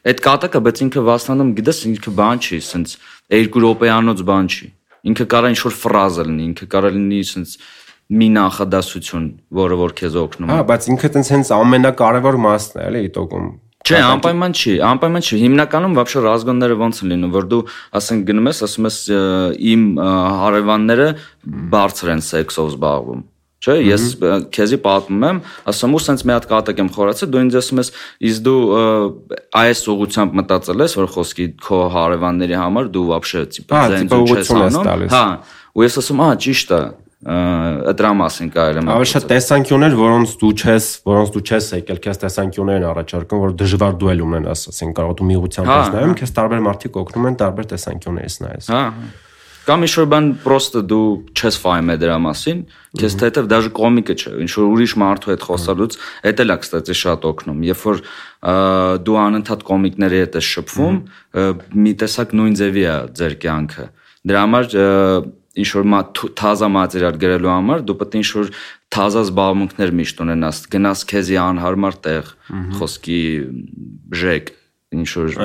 այդ 0.07 0.21
կատակը 0.23 0.59
բայց 0.63 0.83
ինքը 0.87 1.01
վաստանում 1.09 1.55
գիտես 1.59 1.79
ինքը 1.91 2.11
բան 2.15 2.39
չի 2.39 2.59
ասենց 2.63 2.99
2 3.35 3.63
րոպեանոց 3.67 4.23
բան 4.29 4.47
չի 4.55 4.69
ինքը 5.09 5.25
կարա 5.31 5.51
ինչ 5.53 5.59
որ 5.63 5.75
ֆրազա 5.79 6.23
լինի 6.27 6.45
ինքը 6.49 6.65
կարա 6.71 6.89
լինի 6.95 7.19
ասենց 7.23 7.51
մի 8.14 8.28
նախադասություն, 8.36 9.28
որը 9.58 9.76
որ 9.80 9.94
քեզ 10.00 10.16
օգնում 10.22 10.50
է։ 10.50 10.54
Հա, 10.54 10.64
բայց 10.70 10.88
ինքը 10.94 11.10
տենց 11.14 11.30
հենց 11.34 11.52
ամենակարևոր 11.56 12.40
մասն 12.44 12.80
է, 12.80 12.88
էլի, 12.88 13.04
իտոկում։ 13.10 13.46
Չէ, 13.84 13.98
անպայման 14.00 14.54
չի, 14.56 14.74
անպայման 14.80 15.24
չի։ 15.24 15.38
Հիմնականում 15.42 15.96
вообще 15.98 16.20
ռազգոնները 16.24 16.76
ոնց 16.80 17.00
են 17.04 17.10
լինում, 17.12 17.32
որ 17.34 17.48
դու 17.52 17.58
ասենք 18.00 18.22
գնում 18.30 18.48
ես, 18.48 18.60
ասում 18.64 18.88
ես 18.88 18.98
իմ 19.74 19.82
հարևանները 20.40 21.08
բարձր 21.74 22.12
են 22.14 22.22
սեքսով 22.24 22.70
զբաղվում։ 22.72 23.24
Չէ, 23.64 23.76
ես 23.80 24.02
քեզի 24.52 24.78
պատմում 24.84 25.22
եմ, 25.28 25.38
ասում 25.72 25.94
ու 25.96 26.00
սենց 26.04 26.24
մի 26.28 26.34
հատ 26.34 26.48
կատակ 26.50 26.80
եմ 26.80 26.88
խորացել, 26.96 27.30
դու 27.32 27.42
ինձ 27.44 27.54
ասում 27.60 27.80
ես, 27.80 27.90
իսկ 28.28 28.42
դու 28.44 28.58
այս 29.60 29.84
ուղությամբ 29.94 30.36
մտածել 30.40 30.84
ես, 30.84 30.96
որ 31.00 31.08
խոսքի 31.14 31.46
քո 31.64 31.78
հարևանների 31.94 32.58
համար 32.60 32.90
դու 32.92 33.06
вообще 33.08 33.44
տիպը 33.56 33.84
ձեն 33.94 34.12
չես 34.12 34.52
անում։ 34.58 35.06
Հա, 35.14 35.24
ու 35.76 35.86
ես 35.86 35.96
ասում, 36.04 36.22
ահա 36.24 36.36
ճիշտ 36.44 36.76
է, 36.76 36.82
դրա 37.19 38.09
մասին 38.15 38.49
կարելի 38.55 38.79
է 38.79 38.91
ավելի 38.95 39.09
շատ 39.11 39.25
տեսանկյուններ, 39.27 39.95
որոնց 39.99 40.35
դու 40.39 40.51
չես, 40.55 40.85
որոնց 41.09 41.31
դու 41.35 41.41
չես 41.43 41.65
եկել, 41.75 41.97
քեզ 42.05 42.21
տեսանկյուններ 42.23 42.77
են 42.79 42.85
առաջարկում, 42.89 43.41
որ 43.43 43.55
դժվար 43.59 43.97
դու 43.99 44.11
էլ 44.13 44.21
ունենաս, 44.23 44.61
ասենք 44.71 44.93
կարող 44.99 45.17
դու 45.19 45.27
միղությամբ 45.33 45.73
ես 45.73 45.89
նայում, 45.95 46.13
քեզ 46.21 46.31
տարբեր 46.39 46.61
մարդիկ 46.69 47.01
օգնում 47.03 47.27
են 47.27 47.39
տարբեր 47.43 47.67
տեսանկյուններից 47.75 48.37
նայես։ 48.39 48.69
Հա։ 48.71 48.83
Կամ 49.69 49.83
ինչ 49.85 49.91
որ 49.99 50.05
բան 50.09 50.27
պրոստը 50.41 50.81
դու 50.89 51.07
չես 51.35 51.57
ֆայմե 51.61 51.95
դրա 52.01 52.15
մասին, 52.23 52.61
քեզ 52.97 53.15
թեթև 53.19 53.49
դաժե 53.51 53.71
կոմիկը 53.77 54.15
չէ, 54.15 54.31
ինչ 54.41 54.51
որ 54.55 54.69
ուրիշ 54.69 54.93
մարդու 55.03 55.33
հետ 55.33 55.43
խոսալուց, 55.45 55.97
դա 56.25 56.31
էլ 56.45 56.53
է 56.55 56.57
կստացի 56.63 56.95
շատ 56.99 57.27
օգնում։ 57.29 57.59
Երբ 57.69 57.83
որ 57.83 58.01
դու 59.05 59.19
անընդհատ 59.19 59.65
կոմիկների 59.69 60.21
հետ 60.23 60.39
ես 60.39 60.49
շփվում, 60.55 60.97
մի 61.85 61.93
տեսակ 62.01 62.33
նույն 62.39 62.57
ձևի 62.63 62.87
է 62.89 62.95
ձեր 63.19 63.37
կյանքը։ 63.45 63.85
Դրա 64.29 64.41
համար 64.47 64.71
ինչ 65.57 65.69
որ 65.79 65.87
թազա 66.37 66.69
մատերիալ 66.75 67.17
գրելու 67.21 67.51
համար 67.51 67.83
դու 67.87 67.97
պետք 67.99 68.15
է 68.15 68.21
ինչ 68.21 68.29
որ 68.37 68.51
թազա 68.93 69.23
զբաղմունքներ 69.27 69.93
միշտ 69.99 70.23
ունենաս, 70.25 70.61
գնաս 70.73 71.03
քեզի 71.09 71.37
անհարմար 71.41 71.97
տեղ, 72.05 72.31
խոսքի 72.79 73.19
բժեք, 74.13 74.51
ինչ 74.99 75.09
որ 75.19 75.37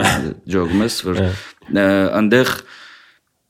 ջոգում 0.55 0.85
ես, 0.85 0.99
որ 1.09 1.23
այնտեղ 2.21 2.55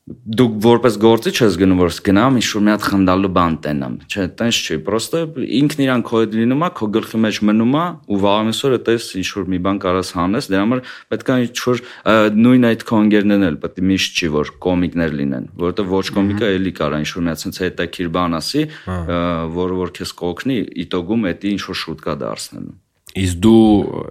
դուք 0.05 0.57
որպես 0.61 0.97
գործիչ 1.01 1.33
ես 1.39 1.55
գնում 1.57 1.79
որ 1.81 1.95
գնամ 2.05 2.35
ինչ-որ 2.37 2.61
մի 2.65 2.71
հատ 2.75 2.83
խնդալու 2.85 3.29
բան 3.33 3.55
տենամ 3.65 3.93
չէ 4.05 4.25
տենց 4.37 4.59
չի 4.61 4.75
պրոստը 4.85 5.21
ինքն 5.59 5.81
իրան 5.81 6.03
քո 6.05 6.21
հետ 6.21 6.35
լինում 6.37 6.61
է 6.61 6.69
քո 6.77 6.89
գլխի 6.93 7.21
մեջ 7.23 7.39
մնում 7.49 7.73
է 7.73 7.85
ու 8.13 8.19
վաղամիսօրը 8.25 8.79
տես 8.85 9.07
ինչ-որ 9.23 9.49
մի 9.49 9.59
բան 9.65 9.81
կարաս 9.81 10.13
հանես 10.19 10.49
դրա 10.53 10.61
համար 10.61 10.83
պետք 11.09 11.33
է 11.33 11.39
ինչ-որ 11.45 11.83
նույն 12.37 12.69
այդ 12.69 12.85
քո 12.85 13.01
ընկերներն 13.01 13.47
էլ 13.49 13.59
պետք 13.65 13.81
է 13.81 13.87
միշտ 13.89 14.21
չի 14.21 14.31
որ 14.37 14.53
կոմիկներ 14.69 15.17
լինեն 15.25 15.49
որովհետեւ 15.65 15.91
ոչ 15.97 16.05
կոմիկը 16.21 16.53
էլի 16.53 16.77
կարա 16.85 17.01
ինչ-որ 17.01 17.25
մի 17.25 17.33
հատ 17.33 17.45
sense 17.45 17.65
հետաքրիր 17.65 18.13
բան 18.13 18.39
ասի 18.45 18.65
որը 19.57 19.81
որ 19.81 19.97
քեզ 19.97 20.15
կօգնի 20.21 20.61
իտոգում 20.85 21.29
էդի 21.33 21.53
ինչ-որ 21.57 21.81
շուտ 21.81 22.05
կա 22.05 22.19
դարձնելու 22.21 22.81
իսկ 23.15 23.37
դու 23.45 23.59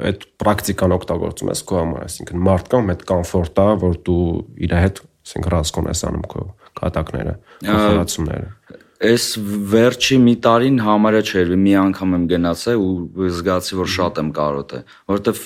այդ 0.08 0.22
պրակտիկան 0.40 0.94
օգտագործում 0.96 1.50
ես 1.52 1.62
քո 1.68 1.76
համար 1.76 2.04
այսինքն 2.08 2.44
մարդկան 2.46 2.86
հետ 2.94 3.02
կոմֆորտ 3.10 3.60
է 3.60 3.66
որ 3.84 3.98
դու 4.08 4.22
իր 4.64 4.74
հետ 4.80 5.02
ասենք 5.24 5.50
ռասկոն 5.54 5.90
ես 5.90 6.06
անում 6.10 6.24
քո 6.34 6.46
կատակները, 6.80 7.36
խորացումները։ 7.64 8.80
Այս 9.04 9.24
վերջի 9.72 10.16
մի 10.22 10.34
տարին 10.44 10.76
համարը 10.84 11.20
չէր, 11.28 11.48
մի 11.60 11.72
անգամ 11.80 12.12
եմ 12.14 12.26
գնացել 12.30 12.84
ու 12.84 13.30
զգացի, 13.34 13.78
որ 13.80 13.88
շատ 13.94 14.20
եմ 14.22 14.28
կարոտ 14.38 14.74
է, 14.78 14.80
որովհետև 15.10 15.40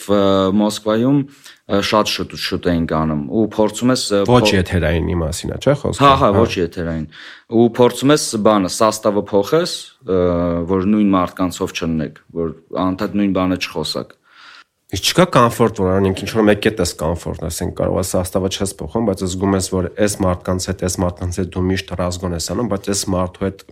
Մոսկվայում 0.58 1.18
շատ 1.88 2.12
շուտ 2.12 2.37
շուտ 2.44 2.68
էինք 2.73 2.94
անում 2.99 3.25
ու 3.38 3.47
փորձում 3.56 3.92
ես 3.94 4.04
ոչ 4.28 4.44
եթերային 4.52 5.08
իմասինա, 5.14 5.58
չէ՞ 5.64 5.75
խոսքը։ 5.80 6.04
Հա, 6.04 6.12
հա, 6.23 6.30
ոչ 6.38 6.52
եթերային։ 6.58 7.08
Ու 7.49 7.66
փորձում 7.78 8.14
ես 8.14 8.28
բանը, 8.47 8.70
սաստավը 8.78 9.25
փոխես, 9.32 9.75
որ 10.68 10.88
նույն 10.92 11.11
մարդկանցով 11.16 11.75
չննեք, 11.78 12.23
որ 12.38 12.54
անդադ 12.85 13.18
նույն 13.18 13.35
բանը 13.38 13.61
չխոսակ։ 13.64 14.17
Իսկ 14.88 15.04
չկա 15.04 15.25
կոմֆորտ, 15.35 15.80
որ 15.83 15.90
անենք 15.99 16.21
ինչ 16.25 16.30
որ 16.33 16.45
մեկը 16.49 16.71
տես 16.78 16.92
կոմֆորտ, 16.97 17.42
ասենք 17.45 17.75
կարող 17.76 17.99
է 18.00 18.04
սաստավը 18.09 18.50
չես 18.57 18.71
փոխում, 18.78 19.09
բայց 19.11 19.25
զգում 19.26 19.57
ես, 19.59 19.68
որ 19.75 19.88
այս 20.00 20.14
մարդկանց 20.25 20.68
հետ, 20.71 20.85
այս 20.88 20.97
մարդկանց 21.04 21.38
հետ 21.42 21.50
դու 21.52 21.64
միշտ 21.68 21.92
ռազգոն 22.00 22.37
ես 22.38 22.49
անում, 22.54 22.71
բայց 22.73 22.88
այս 22.88 23.02
մարդու 23.12 23.45
հետ 23.45 23.62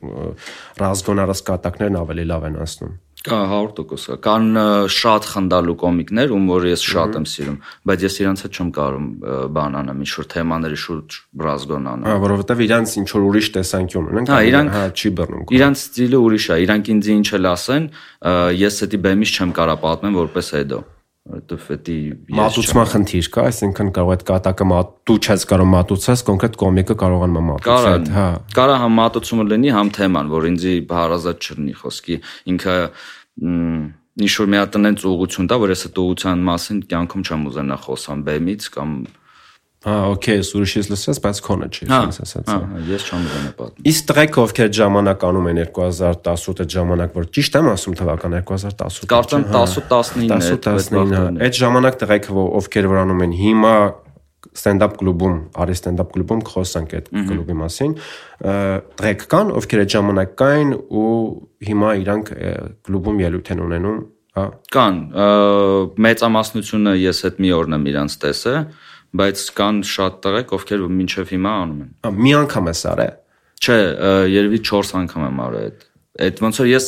ռազգոն 0.85 1.23
առած 1.25 1.43
կատակներն 1.49 1.99
ավելի 2.05 2.27
լավ 2.37 2.47
են 2.53 2.59
անցնում։ 2.67 2.95
Կա 3.27 3.39
100% 3.51 3.89
կա։ 3.91 4.17
Կան 4.23 4.59
շատ 4.93 5.25
խնդալու 5.33 5.75
կոմիկներ, 5.81 6.35
ում 6.37 6.45
որ 6.53 6.67
ես 6.69 6.83
շատ 6.87 7.17
եմ 7.17 7.25
սիրում, 7.33 7.57
բայց 7.89 8.05
ես 8.07 8.19
իրանց 8.23 8.43
հետ 8.45 8.61
չեմ 8.61 8.69
կարող 8.77 9.09
բան 9.57 9.79
անեմ, 9.81 10.03
ինչ 10.05 10.13
որ 10.21 10.29
թեմաների 10.37 10.79
շուրջ 10.85 11.17
ռազգոն 11.43 11.89
անեմ։ 11.97 12.07
Հա, 12.07 12.19
որովհետև 12.23 12.63
իրանց 12.67 12.95
ինչ 13.03 13.09
որ 13.17 13.27
ուրիշ 13.27 13.49
տեսանկյուն 13.57 14.11
ունեն, 14.13 14.29
հա, 14.31 14.41
իրանք 14.53 14.77
հա 14.77 14.85
չի 14.95 15.13
բռնում։ 15.17 15.49
Իրանց 15.57 15.83
ստիլը 15.87 16.21
ուրիշ 16.27 16.47
է, 16.47 16.61
իրանք 16.67 16.93
ինձ 16.95 17.11
ինչ 17.17 17.29
էլ 17.41 17.51
ասեն, 17.57 17.89
ես 18.63 18.85
դա 18.95 19.03
բեմից 19.09 19.35
չեմ 19.41 19.57
կարա 19.57 19.81
պատմեմ 19.87 20.21
որպես 20.23 20.53
հետո 20.61 20.85
որովհետև 21.27 21.81
դա 21.87 22.37
մատուցման 22.39 22.89
խնդիր 22.93 23.29
կա, 23.35 23.45
այսինքն 23.51 23.91
կարող 23.97 24.13
այդ 24.15 24.25
կատակը 24.31 24.67
դու 25.11 25.17
չես 25.27 25.45
կարող 25.51 25.69
մատուցես, 25.73 26.23
կոնկրետ 26.29 26.59
կոմիկը 26.63 26.97
կարողանում 27.03 27.39
է 27.41 27.45
մատուցել, 27.51 28.07
հա։ 28.17 28.27
Կարա 28.57 28.77
համ 28.83 28.97
մատուցումը 29.01 29.47
լինի, 29.51 29.71
համ 29.77 29.93
թեման, 29.97 30.31
որ 30.37 30.49
ինձի 30.53 30.75
հարազատ 30.97 31.49
չլինի 31.51 31.77
խոսքի, 31.83 32.19
ինքը 32.55 32.77
ինչ 34.17 34.33
որ 34.41 34.51
մի 34.53 34.61
հատ 34.63 34.79
այնց 34.81 35.07
ուղղություն 35.11 35.49
տա, 35.51 35.61
որ 35.61 35.73
ես 35.75 35.83
այդ 35.87 35.99
ուղղության 36.07 36.45
մասին 36.47 36.79
կյանքում 36.91 37.25
չեմ 37.27 37.43
ուզենա 37.51 37.77
խոսամ 37.85 38.23
բեմից 38.27 38.69
կամ 38.77 38.93
Հա, 39.87 39.97
օքեյ, 40.17 40.41
ուրիշից 40.59 40.89
լսես, 40.91 41.19
բայց 41.23 41.41
քոնը 41.47 41.67
չի, 41.71 41.87
հա, 41.87 41.99
ինձ 42.09 42.17
ասած։ 42.25 42.49
հա, 42.51 42.55
հա, 42.59 42.79
ես 42.89 43.05
չեմ 43.07 43.21
ունենա 43.27 43.51
պատմում։ 43.59 43.85
Իսկ 43.91 44.09
տրեք 44.11 44.39
ովքեր 44.43 44.71
ժամանակ 44.79 45.27
անում 45.29 45.47
են 45.51 45.61
2018-ը 45.61 46.67
ժամանակ, 46.75 47.13
որ 47.15 47.29
ճիշտ 47.37 47.59
եմ 47.61 47.69
ասում 47.71 47.95
թվական 48.01 48.35
2018։ 48.41 49.07
Կարծեմ 49.13 49.45
10-19-ը։ 49.53 50.41
հա, 50.43 50.59
10-19-ը։ 50.67 51.47
Այդ 51.47 51.61
ժամանակ 51.61 52.01
տրեք 52.03 52.29
ովքեր 52.35 52.91
որ 52.91 53.01
անում 53.05 53.23
են 53.27 53.37
հիմա 53.47 53.77
ստենդափ 54.57 54.99
կլուբում, 55.01 55.39
արի 55.63 55.75
ստենդափ 55.77 56.13
կլուբում 56.17 56.43
խոսանք 56.51 56.93
այդ 56.97 57.09
կլուբի 57.29 57.57
մասին։ 57.61 57.95
Տրեք 58.99 59.25
կան, 59.33 59.51
ովքեր 59.61 59.83
այդ 59.85 59.95
ժամանակ 59.97 60.35
կային 60.41 60.71
ու 60.77 61.11
հիմա 61.67 61.91
իրանք 62.03 62.33
կլուբում 62.89 63.23
ելույթ 63.27 63.51
են 63.53 63.63
ունենում, 63.67 63.99
հա։ 64.37 64.47
Կան, 64.77 65.01
մեծամասնությունը 66.07 66.95
ես 67.03 67.23
այդ 67.31 67.43
մի 67.43 67.53
օրն 67.57 67.77
եմ 67.77 67.87
իրանց 67.93 68.17
տեսել 68.27 68.59
բայց 69.17 69.43
կան 69.57 69.83
շատ 69.87 70.17
տղեկ, 70.27 70.55
ովքեր 70.57 70.87
մինչև 70.97 71.35
հիմա 71.37 71.53
անում 71.63 71.83
են։ 71.87 72.17
Մի 72.27 72.33
անգամ 72.41 72.71
ես 72.73 72.83
արել։ 72.93 73.15
Չէ, 73.57 73.77
երևի 74.37 74.61
4 74.71 74.97
անգամ 75.01 75.27
եմ 75.27 75.39
արել 75.47 75.67
այդ։ 75.67 75.85
Այդ 76.17 76.41
ոնց 76.47 76.59
որ 76.63 76.69
ես 76.71 76.87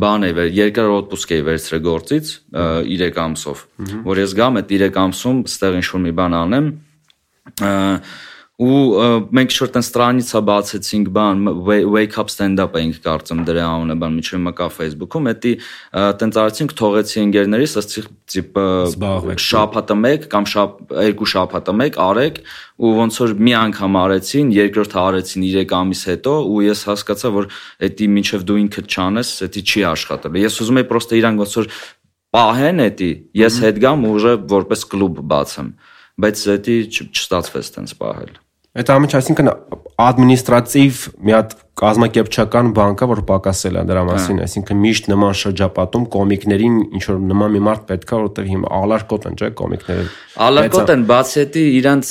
բան 0.00 0.26
էի, 0.30 0.44
երկար 0.56 0.90
օտպուսկ 0.94 1.32
էի 1.36 1.42
վերցրել 1.48 1.82
գործից 1.84 2.30
3 2.56 3.20
ամսով, 3.24 3.64
որ 4.08 4.20
ես 4.22 4.34
գամ 4.40 4.60
այդ 4.60 4.70
3 4.72 5.00
ամսում 5.04 5.42
ստեղ 5.50 5.76
ինչ 5.80 5.86
որ 5.90 6.02
մի 6.06 6.12
բան 6.20 6.36
անեմ, 6.40 6.70
ու 8.60 9.04
մենք 9.32 9.52
շուտ 9.56 9.76
այն 9.78 9.84
ստրանիցա 9.86 10.40
բացեցինք 10.44 11.06
բան 11.16 11.46
wake 11.64 12.16
up 12.20 12.28
stand 12.28 12.60
up 12.60 12.74
էինք 12.76 12.98
կարծում 13.06 13.38
դրա 13.48 13.62
անունը 13.64 13.94
բան 14.02 14.18
միջի 14.18 14.40
մկա 14.44 14.66
Facebook-ում 14.74 15.30
էդի 15.30 15.52
տենց 16.20 16.38
արեցինք 16.42 16.74
թողեցի 16.80 17.22
ընկերներիս 17.22 17.76
ասեցի 17.80 18.04
տիպը 18.34 18.66
շաբաթը 19.46 19.96
մեկ 20.00 20.26
կամ 20.34 20.48
շաբ 20.52 20.92
երկու 21.08 21.28
շաբաթը 21.32 21.74
մեկ 21.80 21.96
արեք 22.04 22.42
ու 22.84 22.92
ոնց 23.00 23.20
որ 23.24 23.32
մի 23.48 23.56
անգամ 23.60 23.96
արեցին 24.02 24.52
երկրորդը 24.60 25.00
արեցին 25.06 25.48
3 25.48 25.74
ամիս 25.80 26.04
հետո 26.10 26.36
ու 26.52 26.60
ես 26.68 26.84
հասկացա 26.90 27.32
որ 27.40 27.48
էդի 27.88 28.10
մինչև 28.20 28.44
դու 28.50 28.58
ինքդ 28.66 28.92
չանես 28.92 29.32
էդի 29.48 29.64
չի 29.70 29.86
աշխատելու 29.94 30.44
ես 30.44 30.60
ուզում 30.60 30.82
եի 30.84 30.88
պրոստը 30.92 31.18
իրան 31.20 31.40
ոնց 31.40 31.56
որ 31.60 31.72
պահեն 32.36 32.84
էդի 32.90 33.10
ես 33.40 33.58
հետ 33.64 33.82
գամ 33.86 34.04
ու 34.04 34.14
ուժը 34.20 34.36
որպես 34.52 34.86
կլուբ 34.92 35.24
բացեմ 35.32 35.74
բայց 36.20 36.46
էդի 36.60 36.78
չստացվեց 37.00 37.74
տենց 37.78 37.98
պահել 38.00 38.38
Այդ 38.78 38.90
ամիջ, 38.94 39.14
այսինքն 39.18 39.48
ադմինիստրատիվ 39.98 40.98
մի 41.26 41.32
հատ 41.34 41.54
կազմակերպչական 41.80 42.72
բան 42.76 42.96
կա, 43.00 43.06
որ 43.10 43.20
պակասել 43.30 43.78
է 43.80 43.84
դրա 43.88 44.02
մասին, 44.10 44.40
հա։ 44.40 44.46
այսինքն 44.46 44.80
միշտ 44.84 45.06
նման 45.10 45.36
շրջապատում 45.40 46.04
կոմիկներին 46.12 46.74
ինչ 46.98 47.04
որ 47.08 47.22
նման 47.30 47.54
մի 47.56 47.62
մարդ 47.70 47.86
պետք 47.88 48.10
է, 48.10 48.18
որովհետև 48.20 48.50
հիմա 48.50 48.72
ալարկոտ 48.80 49.28
են, 49.30 49.38
չէ՞, 49.40 49.50
կոմիկները։ 49.60 50.04
Ալարկոտ 50.40 50.92
են, 50.94 51.04
բացի 51.10 51.40
էդի 51.40 51.62
իրանց 51.80 52.10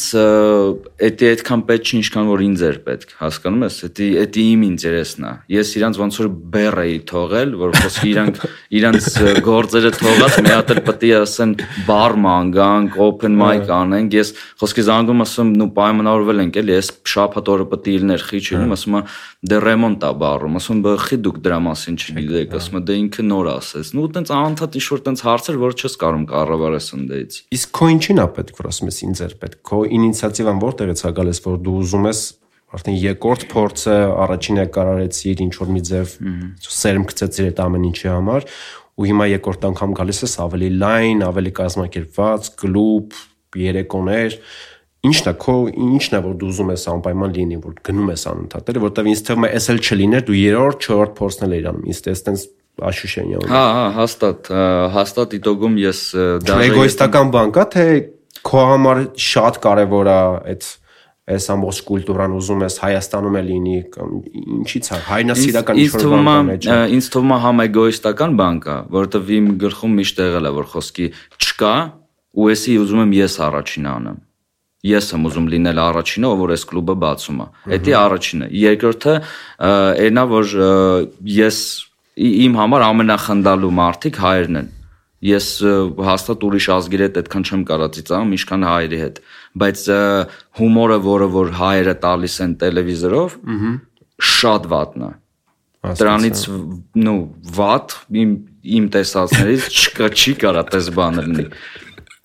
էդի 1.10 1.30
այդքան 1.30 1.62
պետք 1.70 1.90
չի, 1.90 2.00
ինչքան 2.00 2.28
որ 2.30 2.44
ինձ 2.50 2.64
էր 2.70 2.80
պետք, 2.90 3.14
հասկանում 3.20 3.64
ես, 3.66 3.78
էդի 3.90 4.08
էդի 4.24 4.44
իմ 4.50 4.66
ինտերեսն 4.70 5.28
է։ 5.30 5.32
Ես 5.56 5.72
իրանց 5.80 6.00
ոնց 6.00 6.20
որ 6.20 6.30
բեռ 6.54 6.80
էի 6.84 6.98
թողել, 7.10 7.54
որ 7.60 7.74
խոսքի 7.80 8.10
իրանք 8.10 8.42
իրանց 8.80 9.08
գործերը 9.50 9.94
թողած 10.00 10.38
մի 10.40 10.54
հատ 10.54 10.74
էլ 10.76 10.82
պետք 10.90 11.08
է 11.10 11.14
ասեն 11.20 11.56
բարման 11.90 12.52
գանք, 12.60 13.00
open 13.08 13.40
mic 13.40 13.74
անենք։ 13.80 14.20
Ես 14.20 14.34
խոսքի 14.60 14.86
զանգում 14.90 15.26
ասում, 15.26 15.54
նու 15.60 15.70
պայմանավորվել 15.80 16.44
ենք 16.46 16.60
էլի, 16.60 16.76
ես 16.80 16.92
շաբաթ 17.14 17.52
օրը 17.56 17.68
պետք 17.74 17.90
է 17.90 17.96
իլներ 18.00 18.26
խիչ 18.30 18.46
ինում, 18.50 18.76
ասում 18.76 19.00
եմ 19.00 19.10
դե 19.50 19.59
ռեմոնտ 19.66 20.06
է 20.08 20.12
բառում, 20.24 20.58
ասում 20.60 20.82
բխի 20.86 21.18
դուք 21.26 21.38
դրա 21.46 21.60
մասին 21.66 21.96
չգիտեք, 22.00 22.56
ասում 22.60 22.82
դե 22.90 22.98
ինքը 23.00 23.26
նոր 23.30 23.50
ասես։ 23.54 23.92
Նու 24.00 24.08
տենց 24.16 24.34
անընդհատ 24.40 24.78
ինչ-որ 24.80 25.04
տենց 25.10 25.24
հարցեր, 25.30 25.60
որ 25.64 25.78
չես 25.80 25.96
կարող 26.04 26.26
կառավարես 26.30 26.90
ընդեից։ 27.00 27.40
Իսկ 27.60 27.74
քո 27.80 27.90
ինչին 27.96 28.20
է 28.20 28.28
պետք, 28.40 28.60
որ 28.60 28.70
ասում 28.70 28.90
ես 28.90 29.00
ինձ 29.10 29.24
էր 29.30 29.34
պետք։ 29.44 29.62
Քո 29.70 29.80
ինիցիատիվան 30.00 30.62
որտեղից 30.64 31.04
է 31.10 31.14
գալիս, 31.20 31.42
որ 31.50 31.58
դու 31.66 31.78
ուզում 31.80 32.10
ես 32.10 32.22
արդեն 32.70 32.98
երկրորդ 33.02 33.46
փորձը 33.50 33.96
առաջինը 34.24 34.66
կարարեցիր 34.76 35.40
ինչ 35.46 35.54
որ 35.58 35.72
մի 35.74 35.82
ձև 35.90 36.12
սերմ 36.70 37.06
գցեցիր 37.10 37.48
այդ 37.50 37.62
ամեն 37.66 37.88
ինչի 37.90 38.10
համար 38.14 38.46
ու 39.00 39.08
հիմա 39.10 39.26
երկրորդ 39.32 39.66
անգամ 39.70 39.96
գալիս 39.98 40.20
ես 40.26 40.34
ավելի 40.44 40.70
լայն, 40.84 41.24
ավելի 41.30 41.52
կազմակերպված, 41.60 42.50
կլուբ, 42.60 43.18
երեկոներ, 43.64 44.36
ինչն 45.08 45.30
է 45.32 45.34
քո 45.40 45.56
ինչն 45.72 46.18
է 46.18 46.22
որ 46.26 46.34
դու 46.40 46.50
ուզում 46.52 46.72
ես 46.74 46.86
անպայման 46.94 47.36
լինի 47.38 47.60
որ 47.64 47.76
գնում 47.88 48.10
ես 48.12 48.24
անընդհատ 48.34 48.72
էլ 48.74 48.80
որտեվ 48.84 49.10
ինձ 49.14 49.22
թվում 49.30 49.46
է 49.48 49.52
էս 49.60 49.68
էլ 49.74 49.80
չլիներ 49.80 50.26
դու 50.28 50.40
երրորդ 50.40 50.88
չորրորդ 50.90 51.14
փորձն 51.20 51.46
էլ 51.48 51.56
իրանում 51.60 51.88
ինձ 51.94 52.02
տես 52.10 52.24
տես 52.28 52.44
աշուշենյա 52.90 53.44
հա 53.54 53.64
հա 53.78 53.86
հաստատ 53.96 54.52
հաստատ 54.98 55.38
իտոգում 55.40 55.80
ես 55.84 56.04
դաժե 56.50 56.68
էգոիստական 56.70 57.32
բան 57.36 57.56
կա 57.56 57.66
թե 57.76 57.88
քո 58.50 58.66
համար 58.74 59.02
շատ 59.30 59.60
կարևոր 59.64 60.12
է 60.12 60.20
այդ 60.52 60.70
այս 61.30 61.46
ամբողջ 61.54 61.80
կուլտուրան 61.86 62.32
ուզում 62.40 62.64
ես 62.66 62.78
Հայաստանում 62.84 63.36
է 63.38 63.42
լինի 63.50 63.76
կամ 63.94 64.14
ինչի՞ց 64.56 64.88
է 64.90 64.98
հայնասիրական 65.10 65.82
ինչ-որ 65.84 66.08
բան 66.28 66.48
մեջ։ 66.48 66.70
Ինձ 66.96 67.10
թվում 67.14 67.34
է 67.36 67.38
համ 67.44 67.62
էգոիստական 67.66 68.34
բան 68.40 68.58
կա, 68.66 68.78
որովհետև 68.96 69.30
իմ 69.38 69.52
գլխում 69.66 69.94
միշտ 70.00 70.24
եղել 70.26 70.50
է 70.50 70.54
որ 70.58 70.72
խոսքի 70.74 71.08
չկա 71.38 71.76
ու 72.40 72.50
էսի 72.56 72.80
ուզում 72.82 73.04
եմ 73.06 73.14
ես 73.20 73.38
առաջինը 73.50 73.94
անեմ 74.00 74.18
ես 74.88 75.12
եմ 75.16 75.28
ուզում 75.28 75.48
լինել 75.54 75.80
առաջինը, 75.84 76.28
ով 76.30 76.42
որ 76.44 76.54
այս 76.56 76.64
կլուբը 76.70 76.96
բացում 77.04 77.40
է։ 77.40 77.48
Դա 77.84 77.96
առաջինը։ 78.00 78.50
Երկրորդը 78.60 79.16
այնա 79.70 80.26
որ 80.30 80.54
ես 81.36 81.58
իմ 82.30 82.60
համար 82.60 82.86
ամենախնդալու 82.90 83.74
մարդիկ 83.80 84.20
հայերն 84.24 84.60
են 84.60 84.70
ես 85.20 85.48
հաստատ 86.00 86.44
ուրիշ 86.48 86.68
ազգերի 86.76 87.04
հետ 87.06 87.18
այդքան 87.20 87.46
չեմ 87.50 87.64
կարա 87.68 87.88
ծիծաղում, 87.96 88.30
ինչքան 88.40 88.62
հայերի 88.70 89.00
հետ, 89.00 89.18
բայց 89.60 89.82
հումորը, 90.60 91.00
որը 91.10 91.28
որ 91.34 91.52
հայերը 91.60 91.96
տալիս 92.06 92.36
են 92.46 92.54
տելևիզորով, 92.64 93.36
շատ 94.30 94.70
վատն 94.72 95.04
է։ 95.10 95.12
Դրանից 96.00 96.40
նո 97.04 97.16
վատ 97.56 97.98
իմ 98.24 98.32
իմ 98.80 98.88
տեսածներից 98.96 99.68
չկա 99.72 100.08
չի 100.12 100.34
կարա 100.44 100.64
տես 100.72 100.90
բանը 100.96 101.24
լինի։ 101.28 101.46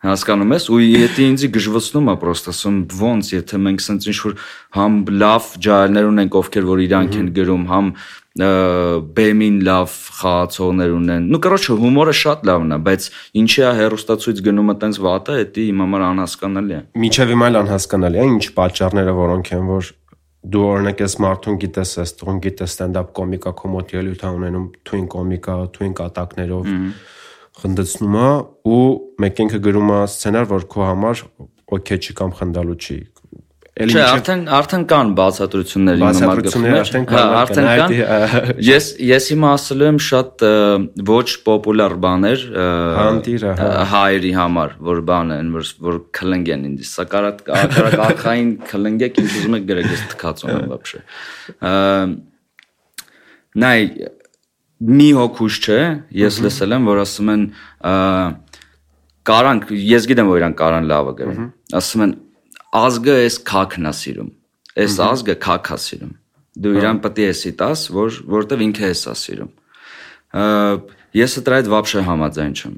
Հասկանում 0.06 0.54
ես, 0.56 0.66
ու 0.72 0.80
եթե 0.86 1.28
ինձի 1.34 1.50
գժվացնում 1.58 2.10
է 2.10 2.16
պրոստը, 2.22 2.54
ասում 2.56 2.80
ոնց, 3.00 3.30
եթե 3.36 3.60
մենք 3.66 3.84
սենց 3.86 4.08
ինչ 4.10 4.18
որ 4.24 4.36
համ 4.80 4.98
լավ 5.20 5.52
ջայլներ 5.66 6.10
ունենք, 6.10 6.40
ովքեր 6.40 6.68
որ 6.70 6.84
իրանք 6.86 7.20
են 7.20 7.30
գրում, 7.40 7.66
համ 7.70 7.94
բեմին 8.40 9.56
լավ 9.68 9.94
խաղացողներ 10.20 10.92
ունեն։ 10.96 11.26
Ну, 11.34 11.40
короче, 11.44 11.74
հումորը 11.76 12.14
շատ 12.20 12.46
լավն 12.48 12.76
է, 12.76 12.78
բայց 12.86 13.08
ինչի 13.42 13.64
է 13.66 13.72
հերոստացույց 13.80 14.42
գնումը 14.46 14.76
տենց 14.80 15.00
վատը, 15.04 15.38
դա 15.56 15.64
իմ 15.66 15.84
համար 15.84 16.06
անհասկանալի 16.08 16.78
է։ 16.78 16.82
Միջև 17.04 17.34
իմ 17.36 17.46
այլ 17.50 17.60
անհասկանալի 17.60 18.22
է, 18.22 18.28
ինչ 18.30 18.46
պատճառները 18.60 19.16
որոնք 19.20 19.52
են, 19.60 19.66
որ 19.74 19.92
դու 20.40 20.66
օրինակ 20.70 21.02
ես 21.04 21.16
մարդուն 21.20 21.58
գիտես, 21.66 21.94
ես 22.00 22.14
տուն 22.22 22.38
գիտես 22.46 22.76
stand-up 22.78 23.10
կոմիկա 23.18 23.52
կոմոդ 23.60 23.90
ելույթ 23.98 24.22
ունենում 24.30 24.68
թույն 24.88 25.08
կոմիկա, 25.12 25.56
թույն 25.76 25.96
կատակներով 26.00 26.70
խնդեցնում 27.63 28.17
է 28.21 28.29
ու 28.75 28.85
մեկ 29.25 29.43
ինքը 29.45 29.61
գրում 29.69 29.91
է 29.95 29.99
սցենար, 30.11 30.49
որ 30.51 30.69
քո 30.75 30.87
համար 30.91 31.27
օքեյ 31.75 32.01
չի 32.05 32.17
կամ 32.21 32.33
խնդալու 32.41 32.79
չի։ 32.85 32.99
Չէ, 33.75 34.03
արդեն 34.07 34.43
արդեն 34.55 34.83
կան 34.87 35.09
բացատրություններ 35.19 35.97
իմ 35.99 36.05
մարգարեթներ, 36.05 36.75
արդեն 36.79 37.07
հա, 37.09 37.15
կան, 37.15 37.33
արդեն 37.41 37.65
կան։ 37.81 37.95
Ես 38.69 38.91
ես 39.03 39.27
հիմա 39.33 39.49
ասելու 39.57 39.89
եմ 39.89 39.99
շատ 40.09 40.45
ոչ 41.11 41.25
պոպուլար 41.49 41.97
բաներ 42.05 42.45
հանդիրը 43.01 43.55
հա։ 43.59 43.71
հայերի 43.91 44.33
համար, 44.39 44.77
որ 44.91 45.03
բան 45.11 45.35
են, 45.41 45.51
որ 45.59 45.73
որ 45.89 45.99
քլնգեն 46.21 46.69
ինձ։ 46.71 46.87
Սակարատ 46.93 47.43
ակրակային 47.65 48.53
քլնգեք 48.71 49.19
ինչ 49.25 49.31
ուզում 49.41 49.59
եք 49.59 49.67
գրեք, 49.75 49.91
ես 49.91 50.07
թքած 50.15 50.47
ունեմ 50.47 50.69
բաբշե։ 50.75 51.03
Նայ 53.65 53.79
մի 54.80 55.10
հոգուշ 55.18 55.56
չէ, 55.60 55.80
ես 56.16 56.40
լսել 56.46 56.76
եմ, 56.78 56.88
որ 56.90 57.02
ասում 57.04 57.32
են 57.34 57.44
կարանք, 59.30 59.72
ես 59.90 60.08
գիտեմ, 60.10 60.30
որ 60.32 60.40
իրան 60.40 60.56
կարան 60.60 60.90
լավը 60.90 61.14
գրեն։ 61.20 61.50
Ասում 61.80 62.04
են 62.06 62.14
ազգը 62.80 63.16
էս 63.26 63.38
քաքն 63.50 63.90
է 63.90 63.94
սիրում։ 64.00 64.30
Էս 64.80 64.96
ազգը 65.10 65.36
քաք 65.44 65.70
է 65.70 65.80
սիրում։ 65.84 66.14
Դու 66.60 66.76
իրան 66.80 67.02
պետք 67.04 67.20
է 67.20 67.28
էսի 67.34 67.52
տաս, 67.60 67.84
որ 67.96 68.16
որտեվ 68.40 68.64
ինքը 68.70 68.88
էս 68.90 69.04
է 69.10 69.16
սիրում։ 69.20 69.52
Ես 71.20 71.36
դրա 71.42 71.60
հետ 71.60 71.70
вообще 71.74 72.02
համաձայն 72.06 72.56
չեմ։ 72.60 72.74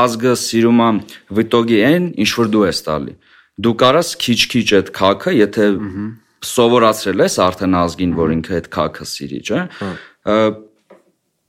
Ազգը 0.00 0.34
սիրում 0.38 0.80
է 0.80 0.90
վիտոգի 1.38 1.78
այն, 1.90 2.04
ինչ 2.22 2.30
որ 2.40 2.50
դու 2.54 2.64
ես 2.70 2.82
տալի։ 2.86 3.14
Դու 3.60 3.74
կարաս 3.80 4.10
քիչ-քիչ 4.22 4.68
այդ 4.78 4.90
քաքը, 4.96 5.32
եթե 5.40 5.66
սովորացրել 6.50 7.24
ես 7.26 7.34
արդեն 7.44 7.74
ազգին, 7.80 8.12
որ 8.20 8.34
ինքը 8.36 8.54
այդ 8.60 8.68
քաքը 8.76 9.08
սիրի, 9.10 9.40
չէ՞։ 9.50 9.60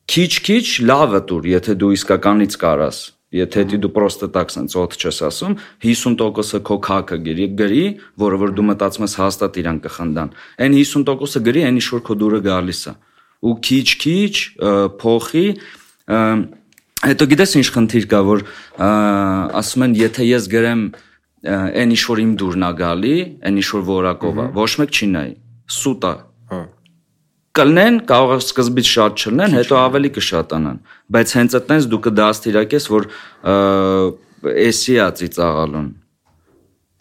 Քիչ-քիչ 0.06 0.66
լավը 0.86 1.20
դուր, 1.28 1.46
եթե 1.56 1.78
դու 1.82 1.92
իսկականից 1.96 2.58
կարաս 2.62 2.98
Եթե 3.34 3.64
դու 3.82 3.90
պրոստը 3.90 4.28
տակ 4.34 4.52
sense 4.54 4.78
օդ 4.78 4.92
չես 4.96 5.16
ասում, 5.26 5.54
50%-ը 5.82 6.60
քո 6.62 6.76
քակը 6.86 7.16
գրի, 7.26 7.46
գրի, 7.58 7.86
որը 8.22 8.36
որ 8.42 8.52
դու 8.54 8.66
մտածում 8.70 9.06
ես 9.06 9.16
հաստատ 9.18 9.58
իրան 9.62 9.80
կխնդան։ 9.82 10.30
Այն 10.62 10.76
50%-ը 10.78 11.42
գրի, 11.48 11.64
այն 11.66 11.80
ինչ 11.80 11.86
որ 11.96 12.04
քո 12.06 12.16
դուրը 12.22 12.40
գալիս 12.46 12.82
է։ 12.86 12.94
Ու 13.46 13.54
քիչ-քիչ 13.66 14.34
փոխի 15.02 15.44
հետո 17.06 17.28
գիտես 17.34 17.56
ինչ 17.60 17.66
խնդիր 17.74 18.06
կա, 18.14 18.22
որ 18.30 18.46
ասում 19.58 19.86
են, 19.86 19.98
եթե 20.06 20.28
ես 20.30 20.48
գրեմ 20.54 20.86
այն 21.50 21.96
ինչ 21.96 22.02
որ 22.06 22.22
իմ 22.22 22.32
դուրն 22.40 22.66
է 22.66 22.70
գալի, 22.78 23.16
այն 23.42 23.60
ինչ 23.60 23.68
որ 23.74 23.84
որակով 23.90 24.38
է, 24.38 24.46
ոչ 24.56 24.70
մեկ 24.80 24.96
չի 24.96 25.10
նայի։ 25.16 25.34
Սուտ 25.76 26.06
է 26.06 26.14
կլնեն, 27.56 28.00
կարող 28.08 28.32
է 28.36 28.38
սկզբից 28.44 28.90
շատ 28.92 29.22
չլնեն, 29.26 29.56
հետո 29.60 29.78
ավելի 29.80 30.10
կշատանան, 30.16 30.80
բայց 31.16 31.36
հենց 31.40 31.56
այդտենց 31.60 31.88
դու 31.92 32.00
կդաստիարակես, 32.06 32.88
որ 32.96 33.08
էսի 34.66 34.96
է 34.96 35.08
ծիծաղալուն 35.20 35.88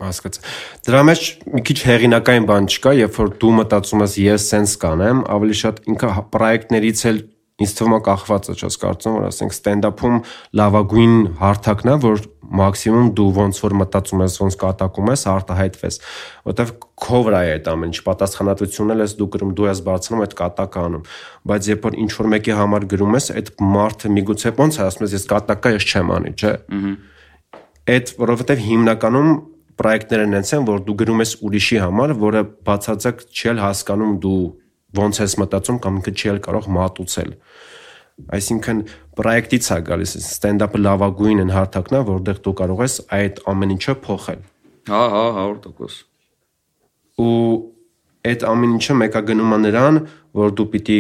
հասկաց։ 0.06 0.40
Դրա 0.86 1.02
մեջ 1.08 1.28
մի 1.56 1.62
քիչ 1.70 1.78
հեղինակային 1.88 2.48
բան 2.50 2.66
չկա, 2.68 2.92
երբ 3.00 3.20
որ 3.22 3.30
դու 3.40 3.52
մտածում 3.60 4.04
ես 4.04 4.16
ես 4.26 4.48
սենց 4.52 4.74
կանեմ, 4.82 5.22
ավելի 5.36 5.58
շատ 5.62 5.80
ինքը 5.94 6.10
պրոյեկտներից 6.36 7.04
էլ 7.12 7.22
ինձ 7.56 7.74
թվում 7.78 7.94
է 7.96 8.00
կախված 8.04 8.48
է, 8.52 8.54
չես 8.60 8.76
կարծում, 8.82 9.14
որ 9.16 9.26
ասենք 9.30 9.54
ստենդափում 9.56 10.16
լավագույն 10.60 11.14
հարթակն 11.40 11.92
է, 11.94 11.96
որ 12.04 12.24
մաքսիմում 12.60 13.08
դու 13.16 13.28
ոնց 13.36 13.60
որ 13.64 13.76
մտածում 13.80 14.24
ես, 14.26 14.36
ոնց 14.44 14.58
կատակում 14.60 15.12
ես, 15.14 15.24
արտահայտվես, 15.32 15.98
որովհետև 16.50 16.74
քո 17.06 17.22
վրա 17.26 17.40
է 17.46 17.54
այդ 17.56 17.70
ամեն 17.72 17.96
ինչ, 17.96 18.02
պատասխանատվությունն 18.10 19.04
ես 19.06 19.16
դու 19.16 19.30
գրում, 19.36 19.54
դու 19.56 19.70
ես 19.72 19.82
բարձրանում 19.88 20.26
այդ 20.26 20.36
կատակը 20.42 20.84
անում, 20.84 21.08
բայց 21.48 21.70
երբ 21.72 21.88
որ 21.88 21.98
ինչ 22.04 22.12
որ 22.20 22.30
մեկի 22.36 22.56
համար 22.60 22.88
գրում 22.92 23.16
ես, 23.16 23.30
այդ 23.40 23.52
մարդը 23.76 24.14
միգուցե 24.20 24.54
ոնց 24.60 24.76
է 24.76 24.86
ասում 24.86 25.06
ես, 25.06 25.16
ես 25.16 25.26
կատակա 25.32 25.74
ես 25.76 25.88
չեմ 25.96 26.14
անի, 26.16 26.36
չէ։ 26.36 26.54
Այդ 27.96 28.14
որովհետև 28.20 28.62
հիմնականում 28.66 29.32
պրոյեկտները 29.76 30.28
նենց 30.32 30.52
են, 30.56 30.64
որ 30.70 30.86
դու 30.86 30.96
գրում 31.02 31.24
ես 31.26 31.34
ուրիշի 31.46 31.80
համար, 31.84 32.14
որը 32.22 32.44
բացարձակ 32.66 33.26
չի 33.36 33.56
հասկանում 33.60 34.14
դու 34.24 34.40
ոնց 35.00 35.22
ես 35.26 35.38
մտածում 35.42 35.80
կամ 35.86 36.00
ինքը 36.00 36.14
չի 36.16 36.32
էլ 36.34 36.40
կարող 36.48 36.70
մատուցել։ 36.76 37.32
Այսինքն 38.36 38.82
պրոյեկտից 39.20 39.70
է 39.76 39.80
գալիս 39.90 40.12
ստենդափը 40.22 40.82
լավագույն 40.86 41.42
են 41.46 41.52
հարթակն 41.56 41.98
է, 42.00 42.02
որտեղ 42.10 42.38
դու 42.46 42.54
կարող 42.62 42.84
ես 42.86 42.96
այդ 43.18 43.42
ամեն 43.52 43.74
ինչը 43.76 43.96
փոխել։ 44.06 44.42
Հա, 44.86 45.04
հա, 45.16 45.26
100%։ 45.36 46.00
Ու 47.26 47.36
այդ 48.32 48.48
ամեն 48.56 48.76
ինչը 48.80 48.96
մեկա 49.02 49.22
գնում 49.30 49.56
է 49.56 49.60
նրան, 49.66 50.00
որ 50.40 50.56
դու 50.56 50.68
պիտի 50.76 51.00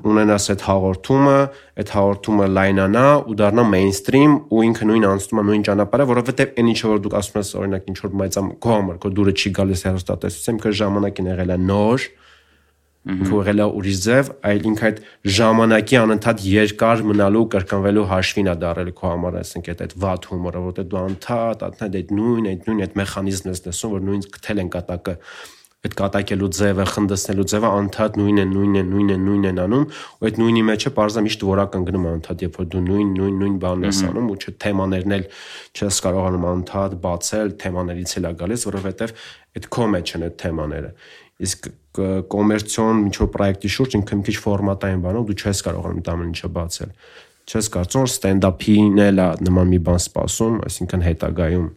ունենաս 0.00 0.46
այդ 0.54 0.62
հաղորդումը, 0.64 1.36
այդ 1.80 1.90
հաղորդումը 1.94 2.46
լայնանա 2.56 3.04
ու 3.28 3.36
դառնա 3.40 3.64
մեյնստրիմ 3.74 4.36
ու 4.48 4.62
ինքը 4.68 4.88
նույն 4.90 5.06
անցնում 5.10 5.40
է 5.40 5.44
նույն 5.50 5.64
ճանապարհը, 5.68 6.06
որովհետև 6.10 6.54
այն 6.60 6.70
ինչը 6.72 6.90
որ 6.90 7.02
դուք 7.04 7.16
ասում 7.20 7.40
ես 7.40 7.50
օրինակ 7.60 7.90
ինչ 7.90 7.98
որ 8.00 8.14
բայց 8.20 8.38
քո 8.64 8.72
համար 8.76 9.00
քո 9.02 9.12
դուրը 9.18 9.34
չի 9.36 9.52
գալիս 9.60 9.84
հերոստատեսությամբ, 9.90 10.62
քո 10.64 10.72
ժամանակին 10.80 11.30
եղել 11.30 11.50
է 11.50 11.58
նոր, 11.68 12.06
ինքը 13.00 13.36
եղել 13.40 13.62
է 13.64 13.66
ուրիշ 13.80 14.00
ձև, 14.04 14.30
այլ 14.44 14.66
ինքը 14.70 14.84
այդ 14.88 14.98
ժամանակի 15.36 15.96
անընդհատ 16.00 16.42
երկար 16.50 17.04
մնալու 17.10 17.44
կրկնվելու 17.54 18.04
հաշվին 18.10 18.50
է 18.50 18.56
դարել 18.60 18.90
քո 18.98 19.06
համար, 19.10 19.38
ասենք 19.40 19.70
այդ 19.72 19.80
այդ 19.86 19.94
վատ 20.04 20.28
հումորը, 20.30 20.60
որտեղ 20.66 20.90
դու 20.90 21.00
անընդհատ 21.00 21.64
անընդհատ 21.70 21.96
այդ 22.00 22.12
նույն 22.20 22.50
այդ 22.50 22.68
նույն 22.68 22.84
այդ 22.84 23.00
մեխանիզմն 23.00 23.50
ես 23.54 23.64
տեսնում, 23.70 23.96
որ 23.96 24.04
նույն 24.10 24.28
գտել 24.36 24.60
են 24.60 24.70
կատակը 24.76 25.16
այդ 25.80 25.94
կատակելու 25.96 26.48
ձևը, 26.52 26.84
խնդսնելու 26.92 27.44
ձևը 27.50 27.68
անընդհատ 27.72 28.16
նույնն 28.20 28.40
է, 28.40 28.44
նույնն 28.50 28.76
է, 28.76 28.82
նույնն 28.90 29.12
է, 29.14 29.16
նույնն 29.20 29.46
են 29.48 29.60
անում, 29.62 29.86
ու 30.20 30.26
այդ 30.28 30.40
նույնի 30.42 30.64
մեջը 30.68 30.90
parza 30.98 31.22
միշտ 31.24 31.44
որակ 31.48 31.78
ընկնում 31.80 32.04
անընդհատ, 32.10 32.44
երբ 32.44 32.58
որ 32.60 32.68
դու 32.74 32.82
նույն 32.84 33.14
նույն 33.16 33.38
նույն 33.40 33.56
բանն 33.64 33.86
ես 33.88 34.02
անում 34.10 34.28
ու 34.28 34.36
չէ 34.44 34.52
թեմաներն 34.60 35.16
էլ 35.16 35.24
չես 35.80 36.02
կարողանում 36.04 36.46
անընդհատ 36.50 36.98
բացել, 37.00 37.54
թեմաներից 37.64 38.14
էլ 38.20 38.28
է 38.28 38.34
գալիս, 38.44 38.66
որովհետև 38.68 39.16
այդ 39.56 39.70
քո 39.72 39.88
մեջ 39.96 40.14
են 40.20 40.26
այդ 40.28 40.36
թեմաները 40.44 40.92
իսկ 41.40 41.68
կոմերցիոն 42.30 43.02
ինչ-որ 43.10 43.28
պրոյեկտի 43.34 43.70
շուրջ 43.74 43.96
ինքը 43.98 44.18
մի 44.20 44.26
քիչ 44.28 44.36
ֆորմատային 44.44 45.04
բանով 45.04 45.26
դու 45.30 45.36
չես 45.40 45.62
կարողանում 45.66 46.00
այդ 46.00 46.10
ամեն 46.12 46.30
ինչը 46.30 46.50
բացել 46.56 46.92
չես 47.50 47.70
կարծում 47.74 48.04
որ 48.04 48.10
ստենդափին 48.10 49.00
էլ 49.06 49.22
է 49.24 49.28
նման 49.48 49.70
մի 49.70 49.80
բան 49.88 50.00
սպասում 50.04 50.58
այսինքն 50.68 51.04
հետագայում 51.08 51.68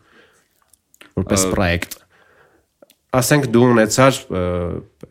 որպես 1.23 1.45
պրոյեկտ 1.53 1.97
ասենք 3.13 3.49
դու 3.53 3.65
ունեցար 3.73 4.19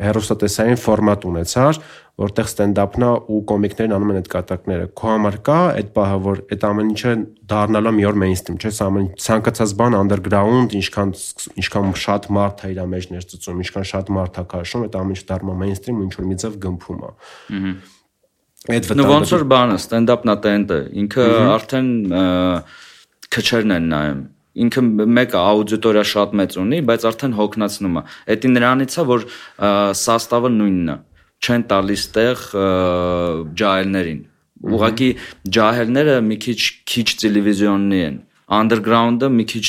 հերոստատեսային 0.03 0.81
ֆորմատ 0.83 1.27
ունեցար, 1.29 1.79
որտեղ 2.23 2.49
ստենդափն 2.51 3.05
ու 3.07 3.39
կոմիկներն 3.49 3.95
անում 3.97 4.11
են 4.13 4.19
այդ 4.21 4.29
կատակները։ 4.33 4.89
Քո 4.99 5.09
համար 5.13 5.39
կա 5.47 5.59
այդ 5.79 5.93
բահը, 5.95 6.19
որ 6.27 6.43
այդ 6.53 6.67
ամեն 6.69 6.91
ինչը 6.93 7.15
դառնալա 7.53 7.93
մի 7.97 8.07
օր 8.11 8.19
մեյնստրիմ, 8.23 8.59
չէ՞, 8.59 8.73
ամեն 8.87 9.09
ցանկացած 9.23 9.75
բան 9.81 9.97
underground, 10.03 10.77
ինչքան 10.83 11.15
ինչքան 11.63 11.95
շատ 12.03 12.29
մարդ 12.37 12.63
է 12.63 12.73
իր 12.75 12.83
մեջ 12.93 13.09
ներծծում, 13.17 13.65
ինչքան 13.65 13.89
շատ 13.93 14.13
մարդ 14.19 14.43
է 14.43 14.47
քաշում, 14.53 14.87
այդ 14.89 15.01
ամեն 15.03 15.17
ինչ 15.17 15.25
դառնում 15.33 15.53
է 15.53 15.59
մեյնստրիմ 15.63 16.03
ու 16.03 16.07
ինչ 16.11 16.15
որ 16.19 16.29
մի 16.33 16.39
ձև 16.43 16.61
գմփում 16.67 17.03
է։ 17.03 17.13
Ահա։ 17.63 17.75
Այդ 18.63 18.87
վտանգը։ 18.87 19.03
Նո 19.03 19.09
ոնց 19.11 19.33
որ 19.33 19.45
բանը 19.51 19.79
ստենդափն 19.81 20.33
է 20.33 20.35
տենտը, 20.43 20.77
ինքը 21.03 21.25
արդեն 21.57 21.89
քչերն 23.33 23.75
են 23.79 23.89
նայում 23.91 24.21
ինքը 24.53 24.83
մեկը 25.17 25.39
աուդիտորիա 25.43 26.03
շատ 26.13 26.35
մեծ 26.41 26.57
ունի, 26.63 26.81
բայց 26.89 27.07
արդեն 27.13 27.37
հոգնածնում 27.39 27.97
է։ 27.97 28.03
Էդի 28.35 28.51
նրանից 28.53 28.97
է, 28.99 29.05
որ 29.13 29.25
սաստավը 30.03 30.51
նույնն 30.59 30.93
է։ 30.93 30.97
Չեն 31.43 31.65
տալիս 31.73 32.03
տեղ 32.17 32.45
ջահելներին։ 33.63 34.21
Ուղղակի 34.63 35.09
ջահելները 35.57 36.19
մի 36.27 36.37
քիչ 36.43 36.61
քիչ 36.93 37.09
տելևիզիոննի 37.23 38.03
են 38.03 38.21
underground-ը 38.53 39.31
մի 39.33 39.45
քիչ 39.53 39.65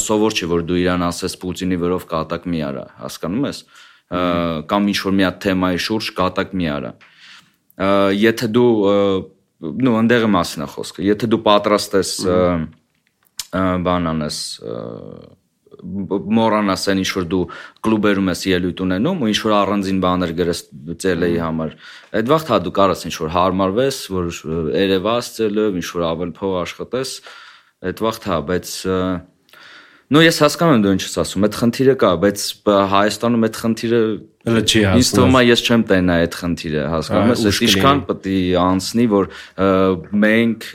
սովոր 0.00 0.36
չի 0.36 0.48
որ 0.52 0.64
դու 0.68 0.78
իրան 0.82 1.04
ասես 1.06 1.36
Պուտինի 1.42 1.78
վրով 1.82 2.06
կատակ 2.10 2.46
մի 2.52 2.62
արա, 2.70 2.84
հասկանում 3.02 3.46
ես։ 3.46 3.60
կամ 4.72 4.88
ինչ 4.92 4.98
որ 5.06 5.14
մի 5.18 5.26
հատ 5.26 5.38
թեմայի 5.44 5.80
շուրջ 5.86 6.10
կատակ 6.20 6.54
մի 6.56 6.68
արա։ 6.76 6.92
Եթե 8.22 8.48
դու 8.56 8.70
նո 9.86 9.94
ընդեղը 10.00 10.30
մասին 10.36 10.64
է 10.64 10.68
խոսքը։ 10.72 11.06
Եթե 11.06 11.30
դու 11.32 11.42
պատրաստ 11.46 11.96
ես 12.00 12.12
բան 13.52 14.10
անես 14.12 14.38
մորանաս 15.76 16.84
այն 16.90 17.00
ինչ 17.02 17.10
որ 17.16 17.26
դու 17.32 17.42
կլուբերում 17.84 18.30
ես 18.32 18.42
ելույթ 18.48 18.82
ունենում 18.86 19.22
ու 19.22 19.30
ինչ 19.32 19.38
որ 19.44 19.54
առանձին 19.56 19.98
բաներ 20.04 20.32
գրես 20.38 20.60
ծելեի 21.04 21.38
համար 21.42 21.74
այդ 22.16 22.30
վաղ 22.32 22.46
հա 22.50 22.58
դու 22.64 22.74
կարաս 22.78 23.04
ինչ 23.10 23.14
որ 23.20 23.32
հարմարվես 23.36 23.98
որ 24.16 24.30
երևաս 24.76 25.30
ծելով 25.36 25.80
ինչ 25.82 25.88
որ 25.96 26.06
ավել 26.10 26.32
փող 26.38 26.54
աշխատես 26.62 27.12
այդ 27.90 28.02
վաղ 28.06 28.20
հա 28.30 28.38
բայց 28.50 28.72
նո 30.06 30.22
ես 30.22 30.40
հասկանում 30.46 30.76
եմ 30.76 30.82
դու 30.86 30.94
ինչ 30.96 31.02
ես 31.02 31.16
ասում 31.26 31.46
այդ 31.46 31.56
խնդիրը 31.60 31.94
կա 32.00 32.10
բայց 32.22 32.42
Հայաստանում 32.66 33.46
այդ 33.46 33.56
խնդիրը 33.62 34.02
Հələ 34.46 34.60
չի 34.62 34.82
հասնում։ 34.86 35.02
Իսկ 35.02 35.16
թվում 35.18 35.36
է 35.36 35.40
ես 35.42 35.62
չեմ 35.66 35.82
տենա 35.90 36.16
այդ 36.22 36.36
խնդիրը, 36.38 36.82
հասկանում 36.92 37.30
ես, 37.32 37.40
այդ 37.50 37.62
ինչքան 37.66 38.02
պետք 38.06 38.28
է 38.30 38.36
անցնի, 38.62 39.06
որ 39.10 39.28
մենք 40.22 40.68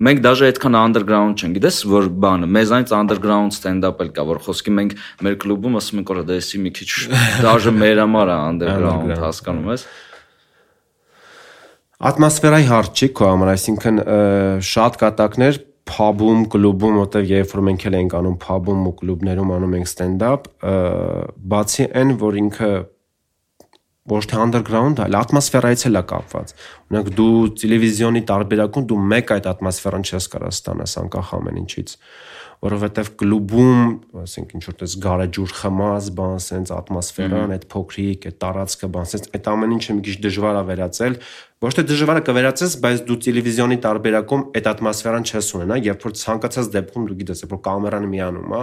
մենք 0.00 0.20
դաժե 0.24 0.50
այդքան 0.50 0.76
underground 0.80 1.40
չենք։ 1.40 1.56
Գիտես, 1.58 1.78
որ 1.90 2.06
բանը, 2.24 2.50
մեզանից 2.56 2.92
underground 2.96 3.56
stand-up 3.56 4.00
էլ 4.00 4.12
կա, 4.16 4.26
որ 4.30 4.42
խոսքի 4.46 4.74
մենք 4.76 4.94
մեր 5.26 5.36
կլուբում 5.44 5.80
ասում 5.80 6.00
ենք, 6.00 6.12
որ 6.14 6.22
դա 6.30 6.38
էսի 6.40 6.60
մի 6.64 6.72
քիչ 6.78 6.90
դաժե 7.46 7.74
մեր 7.76 8.00
համար 8.04 8.32
է 8.32 8.38
underground, 8.50 9.12
հասկանում 9.24 9.72
ես։ 9.74 9.88
Ատմոսֆերայի 12.10 12.70
հարց 12.70 13.00
չի 13.02 13.08
քո 13.18 13.26
համար, 13.28 13.50
այսինքն 13.54 14.00
շատ 14.70 14.94
կատակներ 15.02 15.58
փաբում, 15.90 16.46
կլուբում, 16.54 16.96
որտեղ 17.00 17.26
երբ 17.28 17.52
որ 17.52 17.62
մենք 17.66 17.84
էլ 17.90 17.96
ենք 17.98 18.14
անում 18.20 18.38
փաբում 18.44 18.86
ու 18.88 18.94
կլուբներում 19.00 19.52
անում 19.56 19.76
ենք 19.80 19.90
stand-up, 19.90 20.48
բացի 21.52 21.88
այն, 22.00 22.14
որ 22.20 22.38
ինքը 22.40 22.70
ոչ 24.10 24.24
թե 24.30 24.40
underground, 24.44 25.00
այլ 25.04 25.16
ատմոսֆերայից 25.20 25.86
էլ 25.90 26.00
է 26.00 26.04
կապված։ 26.10 26.52
Օրինակ 26.90 27.10
դու 27.20 27.34
տելևիզիոնի 27.62 28.22
տարբերակում 28.30 28.86
դու 28.90 29.00
մեկ 29.14 29.32
այդ 29.36 29.48
ատմոսֆերան 29.54 30.06
չես 30.10 30.28
կարող 30.34 30.54
ստանաս 30.56 30.96
անկախ 31.04 31.32
ամեն 31.40 31.60
ինչից 31.60 31.96
որովհետև 32.60 33.10
կլուբում, 33.16 33.84
ասենք 34.20 34.50
ինչ 34.58 34.62
որտես 34.66 34.94
գարեջուր 35.00 35.52
խմած, 35.60 36.08
բան, 36.18 36.34
սենց 36.44 36.72
ատմոսֆերան, 36.76 37.54
այդ 37.56 37.64
փոքրիկ, 37.72 38.26
այդ 38.28 38.36
տարածքը, 38.44 38.90
բան, 38.96 39.06
սենց 39.12 39.30
այդ 39.38 39.48
ամեն 39.54 39.72
ինչը 39.76 39.96
մի 39.96 40.04
քիչ 40.04 40.16
դժվար 40.26 40.58
է 40.60 40.64
վերածել։ 40.68 41.16
Ոչ 41.64 41.72
թե 41.78 41.84
դժվար 41.88 42.20
է 42.20 42.24
կվերածես, 42.28 42.76
բայց 42.84 43.00
դու 43.08 43.18
տելևիզիոնի 43.24 43.80
տարբերակում 43.86 44.44
այդ 44.60 44.70
ատմոսֆերան 44.74 45.26
չես 45.30 45.50
ունենա, 45.56 45.80
երբ 45.88 46.04
որ 46.04 46.14
ցանկացած 46.20 46.70
դեպքում 46.76 47.08
դու 47.08 47.18
գիտես, 47.20 47.42
որ 47.48 47.62
կամերան 47.64 48.06
միանում 48.12 48.54
է, 48.60 48.62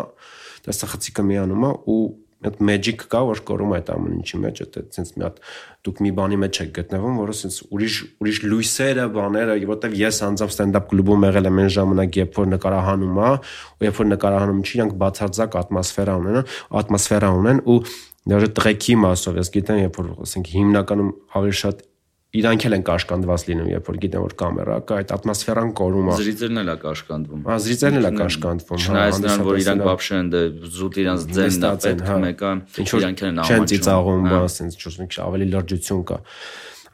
տեսախցիկը 0.67 1.27
միանում 1.33 1.67
է 1.67 1.73
ու 1.97 2.01
այդ 2.45 2.59
magic 2.61 3.03
կա, 3.09 3.21
որ 3.25 3.39
կորում 3.47 3.71
այդ 3.77 3.87
ամեն 3.93 4.17
ինչի 4.19 4.39
մեջ, 4.43 4.59
այդ 4.65 4.75
sense 4.93 5.15
մի 5.17 5.25
հատ 5.25 5.39
դուք 5.87 6.01
մի 6.05 6.11
բանի 6.17 6.37
մեջ 6.43 6.59
եք 6.63 6.69
գտնվում, 6.77 7.15
որը 7.21 7.35
sense 7.39 7.65
ուրիշ 7.73 7.95
ուրիշ 8.21 8.39
լույսերը, 8.51 9.07
բաները, 9.17 9.55
որտեվ 9.71 9.97
ես 9.97 10.19
անձամբ 10.27 10.53
stand-up 10.53 10.87
կլուբում 10.91 11.25
եղել 11.27 11.49
եմ 11.49 11.61
այն 11.63 11.71
ժամանակ, 11.77 12.19
երբ 12.21 12.37
որ 12.37 12.49
նկարահանում 12.53 13.17
է, 13.17 13.31
ու 13.77 13.87
երբ 13.87 14.01
որ 14.01 14.09
նկարահանում 14.13 14.61
չի, 14.61 14.73
իրանք 14.77 14.95
բացարձակ 15.01 15.59
ատմոսֆերա 15.63 16.17
ունեն, 16.21 16.39
ատմոսֆերա 16.77 17.33
ունեն 17.41 17.61
ու 17.67 17.79
դեռ 18.27 18.47
տղեկի 18.57 18.95
մասով 19.07 19.37
ես 19.41 19.53
գիտեմ, 19.55 19.83
երբ 19.87 19.97
որ 19.97 20.09
ասենք 20.27 20.49
հիմնականում 20.57 21.11
ավելի 21.37 21.57
շատ 21.63 21.85
իրանք 22.35 22.65
էլ 22.67 22.75
են 22.75 22.83
կաշկանդված 22.87 23.43
լինում, 23.47 23.67
երբ 23.71 23.87
որ 23.87 23.97
գիտեն 24.03 24.23
որ 24.23 24.33
կամերա 24.41 24.77
կա, 24.87 24.97
այդ 25.01 25.11
ատմոսֆերան 25.15 25.69
կորում 25.77 26.07
է։ 26.07 26.15
Զրիծերն 26.17 26.59
էլ 26.61 26.67
է 26.67 26.75
կաշկանդվում։ 26.83 27.45
Հա, 27.47 27.55
զրիծերն 27.63 27.97
էլ 27.97 28.07
է 28.07 28.11
կաշկանդվում։ 28.17 28.81
հա, 28.83 28.87
Չնայած 28.87 29.19
նրան, 29.23 29.43
որ 29.47 29.59
իրանք 29.63 29.85
բաբշե 29.87 30.17
են 30.17 30.31
դե 30.33 30.41
զուտ 30.77 30.99
իրանք 31.03 31.31
ձենն 31.37 31.67
է 31.67 31.71
պետք 31.87 32.07
հա։ 32.07 32.17
մեկան, 32.27 32.61
իրանք 32.83 33.23
էլ 33.23 33.29
են 33.31 33.39
ամաչում։ 33.47 33.57
Չեն 33.57 33.71
ծիծաղում, 33.71 34.27
բա 34.27 34.41
ասենց 34.47 34.77
ճիշտ 34.83 35.01
մի 35.01 35.07
քիչ 35.07 35.19
ավելի 35.27 35.47
լրջություն 35.55 36.03
կա։ 36.11 36.19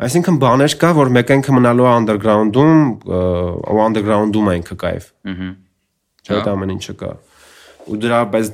Այսինքն 0.03 0.37
բաներ 0.41 0.73
կա, 0.83 0.89
որ 0.97 1.11
մեկ 1.17 1.33
ինքը 1.33 1.53
մնալու 1.53 1.85
է 1.85 1.91
underground-ում, 1.93 2.79
ու 3.73 3.83
underground-ում 3.83 4.49
է 4.49 4.55
ինքը 4.59 4.77
կայֆ։ 4.83 5.05
Ահա։ 5.33 5.49
Չէ՞ 6.23 6.39
դա 6.43 6.55
ամեն 6.55 6.73
ինչը 6.73 6.95
կա։ 7.03 7.11
Ու 7.83 7.97
դրա 7.99 8.19
բայց 8.33 8.49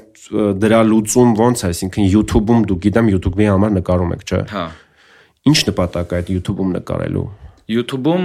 դրա 0.59 0.79
լուծում 0.89 1.33
ո՞նց 1.37 1.63
է, 1.63 1.69
այսինքն 1.69 2.07
YouTube-ում 2.09 2.63
դու 2.69 2.77
գիտեմ 2.85 3.11
YouTube-ի 3.13 3.47
համար 3.49 3.73
նկարում 3.79 4.13
եք, 4.15 4.23
չէ՞։ 4.29 4.41
Հա։ 4.49 4.63
Ինչ 5.49 5.59
նպատակ 5.69 6.15
այդ 6.19 6.31
YouTube-ում 6.35 6.75
նկարելու։ 6.79 7.25
YouTube-ում 7.69 8.23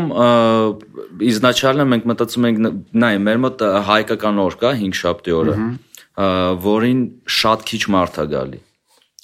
իզնաչալը 1.31 1.89
մենք 1.95 2.07
մտածում 2.11 2.47
ենք 2.49 2.63
նայ 3.05 3.17
մեր 3.25 3.41
մոտ 3.45 3.65
հայկական 3.89 4.39
օր 4.45 4.57
կա 4.63 4.71
5 4.85 5.01
շաբթի 5.01 5.35
օրը, 5.41 5.57
որին 6.65 7.03
շատ 7.41 7.67
քիչ 7.71 7.83
մարդ 7.95 8.23
է 8.25 8.27
գալի 8.35 8.61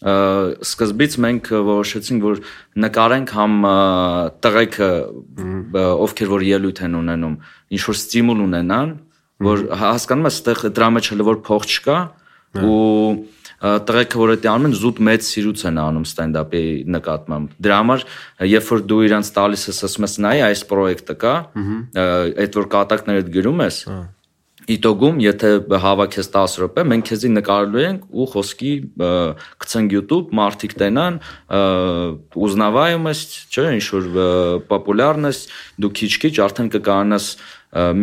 սկզբից 0.00 1.14
մենք 1.20 1.48
որոշեցինք 1.68 2.22
որ 2.24 2.38
նկարենք 2.84 3.32
համ 3.36 3.56
տղեկը 4.40 4.88
ովքեր 5.76 6.30
որ 6.30 6.44
ելույթ 6.48 6.80
են 6.86 6.96
ունենում 7.00 7.34
ինչ 7.76 7.82
որ 7.84 7.98
ստիմուլ 8.00 8.40
ունենան 8.46 8.94
որ 9.44 9.66
հասկանում 9.82 10.30
ես 10.30 10.38
այդտեղ 10.40 10.72
դրա 10.78 10.88
մեջ 10.96 11.10
հələ 11.12 11.26
որ 11.28 11.42
փող 11.44 11.68
չկա 11.68 11.98
ու 12.64 12.80
տղեկը 13.60 14.20
որ 14.20 14.34
դա 14.40 14.52
անում 14.54 14.70
են 14.70 14.76
զուտ 14.80 15.00
մեծ 15.08 15.26
սիրուց 15.26 15.64
են 15.68 15.80
անում 15.82 16.06
ստենդափի 16.08 16.62
նկատմամբ 16.96 17.58
դրա 17.66 17.80
համար 17.80 18.06
երբ 18.50 18.70
որ 18.70 18.86
դու 18.92 19.02
իրանց 19.08 19.32
տալիս 19.36 19.66
ես 19.68 19.82
ասում 19.90 20.06
ես 20.08 20.14
նայ 20.24 20.38
այս 20.46 20.62
պրոյեկտը 20.70 21.16
կա 21.24 21.34
այդ 22.46 22.58
որ 22.60 22.70
կատակներդ 22.76 23.30
գրում 23.36 23.62
ես 23.66 23.84
Իտոգում, 24.70 25.16
եթե 25.24 25.48
հավաքես 25.82 26.28
10 26.30 26.56
րոպե, 26.60 26.82
մենք 26.90 27.06
քեզի 27.08 27.30
նկարելու 27.32 27.80
ենք 27.80 28.02
ու 28.12 28.26
խոսքի 28.34 28.72
գցենք 29.64 29.94
YouTube, 29.96 30.34
մարդիկ 30.36 30.74
տենան, 30.82 31.16
ես, 33.10 33.22
չէ, 33.50 33.64
ինչ 33.78 33.86
որ 33.96 35.24
ես, 35.30 35.40
դու 35.80 35.90
քիչ-քիչ 36.00 36.34
արդեն 36.44 36.70
կկանաս 36.76 37.26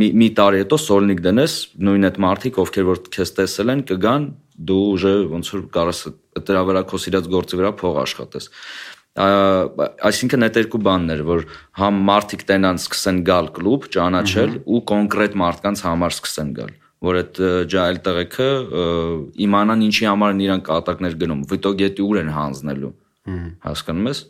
մի 0.01 0.09
մի 0.17 0.27
տարի 0.39 0.61
հետո 0.63 0.81
սոլնիկ 0.81 1.23
դնես, 1.27 1.55
նույն 1.87 2.09
այդ 2.09 2.19
մարդիկ, 2.25 2.59
ովքեր 2.63 2.85
որ 2.87 3.01
քեզ 3.15 3.33
տեսել 3.37 3.73
են, 3.73 3.81
կգան 3.91 4.27
դու 4.57 4.83
ուժը 4.93 5.13
ոնց 5.31 5.49
որ 5.53 5.65
կարաս 5.77 5.99
դրա 6.47 6.61
վրա 6.69 6.83
քո 6.89 6.99
սիրած 7.03 7.29
գործի 7.33 7.59
վրա 7.61 7.71
փող 7.81 7.99
աշխատես 8.03 8.49
այսինքն 9.17 10.45
այդ 10.45 10.57
երկու 10.61 10.81
բանն 10.85 11.13
էր 11.15 11.21
որ 11.25 11.45
համ 11.81 12.01
մարդիկ 12.09 12.43
տենան 12.49 12.81
սկսեն 12.81 13.21
գալ 13.25 13.47
կլուբ 13.55 13.87
ճանաչել 13.95 14.51
ու 14.61 14.81
կոնկրետ 14.91 15.37
մարդկանց 15.41 15.81
համար 15.87 16.15
սկսեն 16.17 16.51
գալ 16.57 16.73
որ 17.07 17.19
այդ 17.21 17.41
ջայլ 17.73 17.99
տղեկը 18.05 18.49
իմանան 19.47 19.83
ինչի 19.87 20.07
համար 20.09 20.33
են 20.35 20.43
իրան 20.47 20.63
կատակներ 20.69 21.17
գնում 21.23 21.43
վիտոգետի 21.49 22.05
ուր 22.05 22.21
են 22.21 22.31
հանձնելու 22.37 22.93
հասկանում 23.67 24.09
ես 24.13 24.21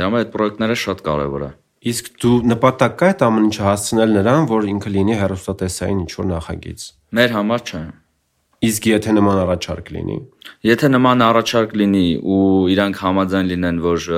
դրա 0.00 0.08
համար 0.08 0.24
այդ 0.24 0.32
պրոյեկտները 0.36 0.76
շատ 0.80 1.02
կարևոր 1.08 1.44
է 1.44 1.50
իսկ 1.90 2.10
դու 2.20 2.34
նպատակ 2.50 2.96
կա 3.00 3.10
այդ 3.10 3.22
ամեն 3.26 3.46
ինչը 3.48 3.64
հասցնել 3.64 4.14
նրան 4.16 4.48
որ 4.50 4.66
ինքը 4.74 4.92
լինի 4.96 5.16
հերոստատեսային 5.20 6.02
ինչ 6.04 6.12
որ 6.20 6.26
նախագիծ 6.30 6.84
մեր 7.20 7.34
համար 7.36 7.64
չէ 7.70 7.80
Իսկ 8.60 8.86
եթե 8.90 9.12
նման 9.16 9.38
առաջարկ 9.40 9.86
լինի։ 9.96 10.16
Եթե 10.68 10.88
նման 10.92 11.22
առաջարկ 11.24 11.70
լինի 11.80 12.06
ու 12.20 12.40
իրանք 12.74 12.98
համաձայն 13.00 13.46
լինեն, 13.54 13.78
որ 13.84 14.08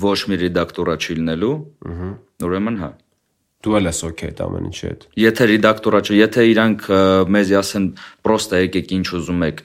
ոչ 0.00 0.18
մի 0.28 0.36
ռեդակտորա 0.42 0.96
չի 1.00 1.16
լինելու, 1.20 1.54
ըհը, 1.88 2.10
ուրեմն 2.44 2.76
հա։ 2.82 2.90
Դու 3.60 3.76
ես 3.76 3.98
օքեյ 4.08 4.30
այդ 4.30 4.38
ամեն 4.44 4.68
ինչի 4.70 4.84
հետ։ 4.88 5.02
Եթե 5.20 5.46
ռեդակտորա 5.50 5.98
չի, 6.00 6.14
եթե 6.20 6.44
իրանք 6.50 6.84
մեզի 7.36 7.56
ասեն, 7.60 7.86
պրոստը 8.24 8.60
եկեք 8.60 8.94
ինչ 8.96 9.06
ուզում 9.20 9.42
եք 9.48 9.58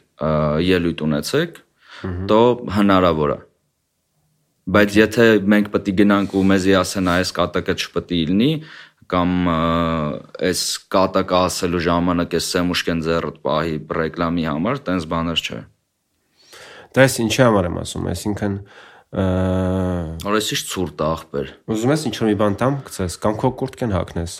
ելույթ 0.67 1.03
ունեցեք, 1.05 1.59
то 2.31 2.39
հնարավոր 2.75 3.35
է։ 3.35 3.39
Բայց 4.75 4.95
եթե 4.97 5.25
մենք 5.45 5.67
պետք 5.75 5.89
է 5.91 5.93
գնանք 6.01 6.31
ու 6.35 6.43
մեզի 6.49 6.75
ասեն 6.79 7.09
այս 7.15 7.31
կատակը 7.37 7.73
չպետք 7.75 8.13
է 8.15 8.21
լինի, 8.31 8.51
կամ 9.11 9.29
այս 10.49 10.63
կատակը 10.95 11.37
ասելու 11.45 11.83
ժամանակ 11.85 12.35
է 12.35 12.41
Սեմուշկեն 12.45 12.99
ձեռդ 13.05 13.37
պահի 13.45 13.77
ռեկլամի 13.99 14.47
համար, 14.49 14.81
տենց 14.89 15.07
բաներ 15.13 15.45
չէ։ 15.45 15.61
Դա 16.95 17.05
էս 17.05 17.15
ինչի 17.25 17.41
համար 17.45 17.69
եմ 17.69 17.79
ասում, 17.85 18.09
այսինքն 18.15 18.53
Օրես 19.15 20.49
ի՞նչ 20.51 20.61
ցուրտ 20.71 21.01
աղբեր։ 21.05 21.47
Ուզում 21.71 21.91
ես 21.93 22.01
ինչ-որ 22.09 22.25
մի 22.27 22.35
բան 22.41 22.55
տամ 22.59 22.73
գցես 22.87 23.13
կամ 23.23 23.33
քո 23.39 23.47
կուրտքեն 23.61 23.91
հակնես։ 23.95 24.33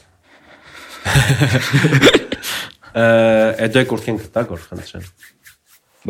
Այդ 3.06 3.72
դե 3.76 3.82
կուրտքեն 3.92 4.18
կտա 4.26 4.42
գոր 4.50 4.62
խնդրեմ։ 4.66 5.06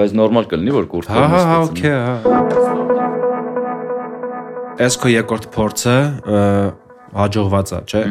Բայց 0.01 0.11
նորմալ 0.17 0.45
կլինի 0.49 0.71
որ 0.75 0.85
կուրտքը 0.95 1.25
նստեցնի։ 1.35 1.45
Հա, 1.45 1.51
հա, 1.51 1.59
օքեյ, 1.69 1.95
հա։ 2.05 2.15
Էս 4.85 4.93
քո 5.03 5.07
երկրորդ 5.13 5.45
փորձը 5.55 5.97
հաջողված 7.15 7.71
է, 7.75 7.79
չէ։ 7.89 8.01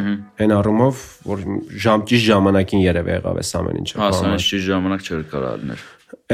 Այն 0.45 0.55
առումով, 0.59 1.03
որ 1.29 1.45
ժամ 1.85 2.05
ճիշտ 2.09 2.27
ժամանակին 2.31 2.83
երևի 2.85 3.14
եղավ 3.14 3.40
էս 3.43 3.53
ամեն 3.61 3.81
ինչը։ 3.83 4.01
Հասան 4.01 4.37
ճիշտ 4.45 4.67
ժամանակ 4.71 5.05
չէր 5.05 5.23
կարող 5.35 5.62
լինել։ 5.64 5.85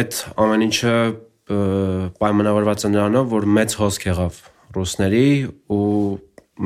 Այդ 0.00 0.20
ամեն 0.44 0.64
ինչը 0.70 0.94
պայմանավորված 2.20 2.84
է 2.86 2.90
նրանով, 2.94 3.30
որ 3.34 3.46
մեծ 3.58 3.76
հոսք 3.80 4.06
եղավ 4.10 4.40
ռուսների 4.76 5.26
ու 5.74 5.86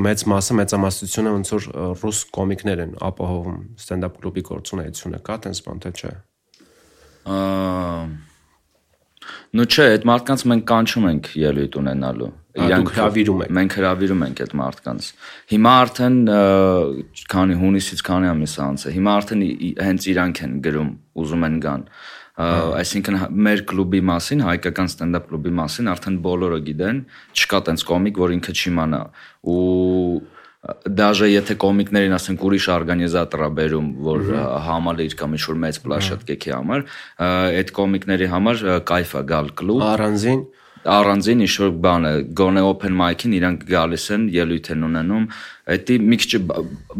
մեծ 0.05 0.23
մասը 0.27 0.55
մեծամասնությունը 0.59 1.31
ոնց 1.35 1.51
որ 1.55 1.67
ռուս 2.03 2.19
կոմիկներ 2.35 2.81
են 2.85 2.95
ապահովում 3.07 3.59
ստենդափ 3.79 4.17
կլուբի 4.19 4.43
գործունեությունը 4.49 5.21
կա 5.25 5.37
տենց 5.45 5.61
բան 5.65 5.83
թե 5.85 5.91
չէ։ 5.95 6.11
Նու 9.55 9.67
չէ, 9.69 9.85
այդ 9.95 10.07
մարդկանց 10.09 10.43
մենք 10.51 10.65
կանչում 10.71 11.07
ենք 11.11 11.29
ելույթ 11.41 11.77
ունենալու։ 11.81 12.31
Իրանք 12.55 12.91
հravirում 12.95 13.41
են։ 13.45 13.55
Մենք 13.55 13.73
հravirում 13.75 14.21
ենք 14.25 14.41
այդ 14.45 14.53
մարդկանց։ 14.59 15.07
Հիմա 15.51 15.71
արդեն 15.85 16.19
քանի 17.35 17.57
հունիսից 17.61 18.03
քանի 18.09 18.29
ամիս 18.31 18.53
անց 18.65 18.85
է։ 18.85 18.93
Հիմա 18.95 19.15
արդեն 19.19 19.41
հենց 19.85 20.07
իրանք 20.15 20.43
են 20.45 20.53
գրում, 20.65 20.91
ուզում 21.25 21.45
են 21.49 21.57
գան 21.65 21.83
այսինքն 22.35 23.17
մեր 23.31 23.61
կլուբի 23.69 23.99
մասին, 24.09 24.41
հայկական 24.43 24.89
ստենդափ 24.91 25.27
կլուբի 25.29 25.51
մասին 25.55 25.89
արդեն 25.93 26.17
բոլորը 26.25 26.57
գիտեն, 26.65 26.97
չկա 27.31 27.59
տենց 27.69 27.85
կոմիկ, 27.87 28.19
որ 28.19 28.33
ինքը 28.35 28.55
չիմանա 28.59 28.99
ու 29.55 29.55
դաժե 30.65 31.29
եթե 31.29 31.55
կոմիկներին 31.61 32.15
ասենք 32.17 32.43
ուրիշ 32.47 32.67
օրգանիզատոր 32.75 33.45
է 33.45 33.49
բերում, 33.59 33.89
որ 34.05 34.29
համալիր 34.65 35.15
կամ 35.19 35.37
ինչ-որ 35.37 35.59
մեծ 35.65 35.79
պլաշատկեքի 35.85 36.53
համար, 36.55 36.85
այդ 37.61 37.73
կոմիկների 37.79 38.29
համար 38.33 38.63
է 38.65 38.77
գալ 39.33 39.51
կլուբ։ 39.61 39.83
Առանձին 39.93 40.45
առանձին 40.85 41.39
ինչ-որ 41.45 41.71
բան 41.81 42.03
է, 42.05 42.11
գոնե 42.37 42.61
open 42.69 42.93
mic-ին 42.97 43.33
իրանք 43.39 43.63
գալիս 43.69 44.05
են, 44.15 44.25
ելույթ 44.35 44.67
են 44.75 44.85
ունենում, 44.85 45.23
դա 45.89 45.97
մի 46.11 46.19
քիչ 46.21 46.41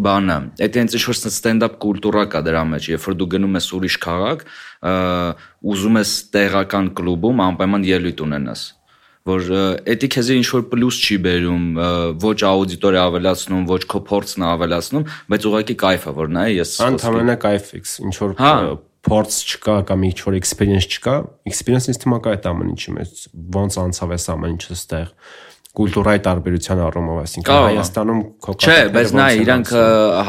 բանը, 0.07 0.37
դա 0.61 0.69
հենց 0.81 0.95
ինչ-որ 0.97 1.19
stand-up 1.35 1.77
կուլտուրա 1.83 2.23
կա 2.33 2.41
դրա 2.47 2.63
մեջ, 2.71 2.87
երբ 2.95 3.05
որ 3.05 3.17
դու 3.21 3.29
գնում 3.35 3.59
ես 3.59 3.69
ուրիշ 3.77 3.99
քաղաք, 4.05 4.41
ուզում 5.75 6.01
ես 6.01 6.15
տեղական 6.33 6.89
կլուբում 6.97 7.45
անպայման 7.45 7.85
ելույթ 7.93 8.25
ունենաս 8.25 8.65
որ 9.25 9.47
էդի 9.89 10.09
քեզ 10.15 10.31
ինչ 10.35 10.47
որ 10.53 10.65
պլյուս 10.71 10.97
չի 11.05 11.15
բերում, 11.25 11.63
ոչ 12.21 12.39
աուդիտորիա 12.49 13.05
ավելացնում, 13.09 13.63
ոչ 13.71 13.79
քո 13.89 14.01
փորձն 14.09 14.45
ավելացնում, 14.51 15.07
բայց 15.33 15.47
ուղղակի 15.49 15.75
կայֆ 15.81 16.05
է 16.05 16.13
որ 16.19 16.29
նայ 16.35 16.49
ես 16.55 16.73
Անթամենը 16.85 17.37
կայֆ 17.45 17.71
է, 17.73 17.81
ինչ 18.05 18.15
որ 18.21 18.35
հա 18.41 18.53
փորձ 19.05 19.35
չկա 19.45 19.75
կամ 19.89 20.05
ինչ 20.09 20.17
որ 20.25 20.37
experience 20.39 20.87
չկա, 20.89 21.15
experience 21.49 21.89
ինձ 21.91 21.99
թվում 22.01 22.15
է 22.15 22.21
կա 22.25 22.31
այդ 22.35 22.47
ամեն 22.49 22.71
ինչի 22.73 22.93
մեջ 22.95 23.25
ոնց 23.57 23.77
անցավ 23.83 24.13
էս 24.15 24.25
ամեն 24.33 24.55
ինչը 24.55 24.77
ստեղ 24.79 25.11
կուլտուրայի 25.75 26.21
տարբերության 26.25 26.81
առումով, 26.85 27.17
այսինքն 27.25 27.57
Հայաստանում 27.65 28.21
Չէ, 28.55 28.77
բայց 28.95 29.13
նա 29.19 29.25
իրանք 29.41 29.71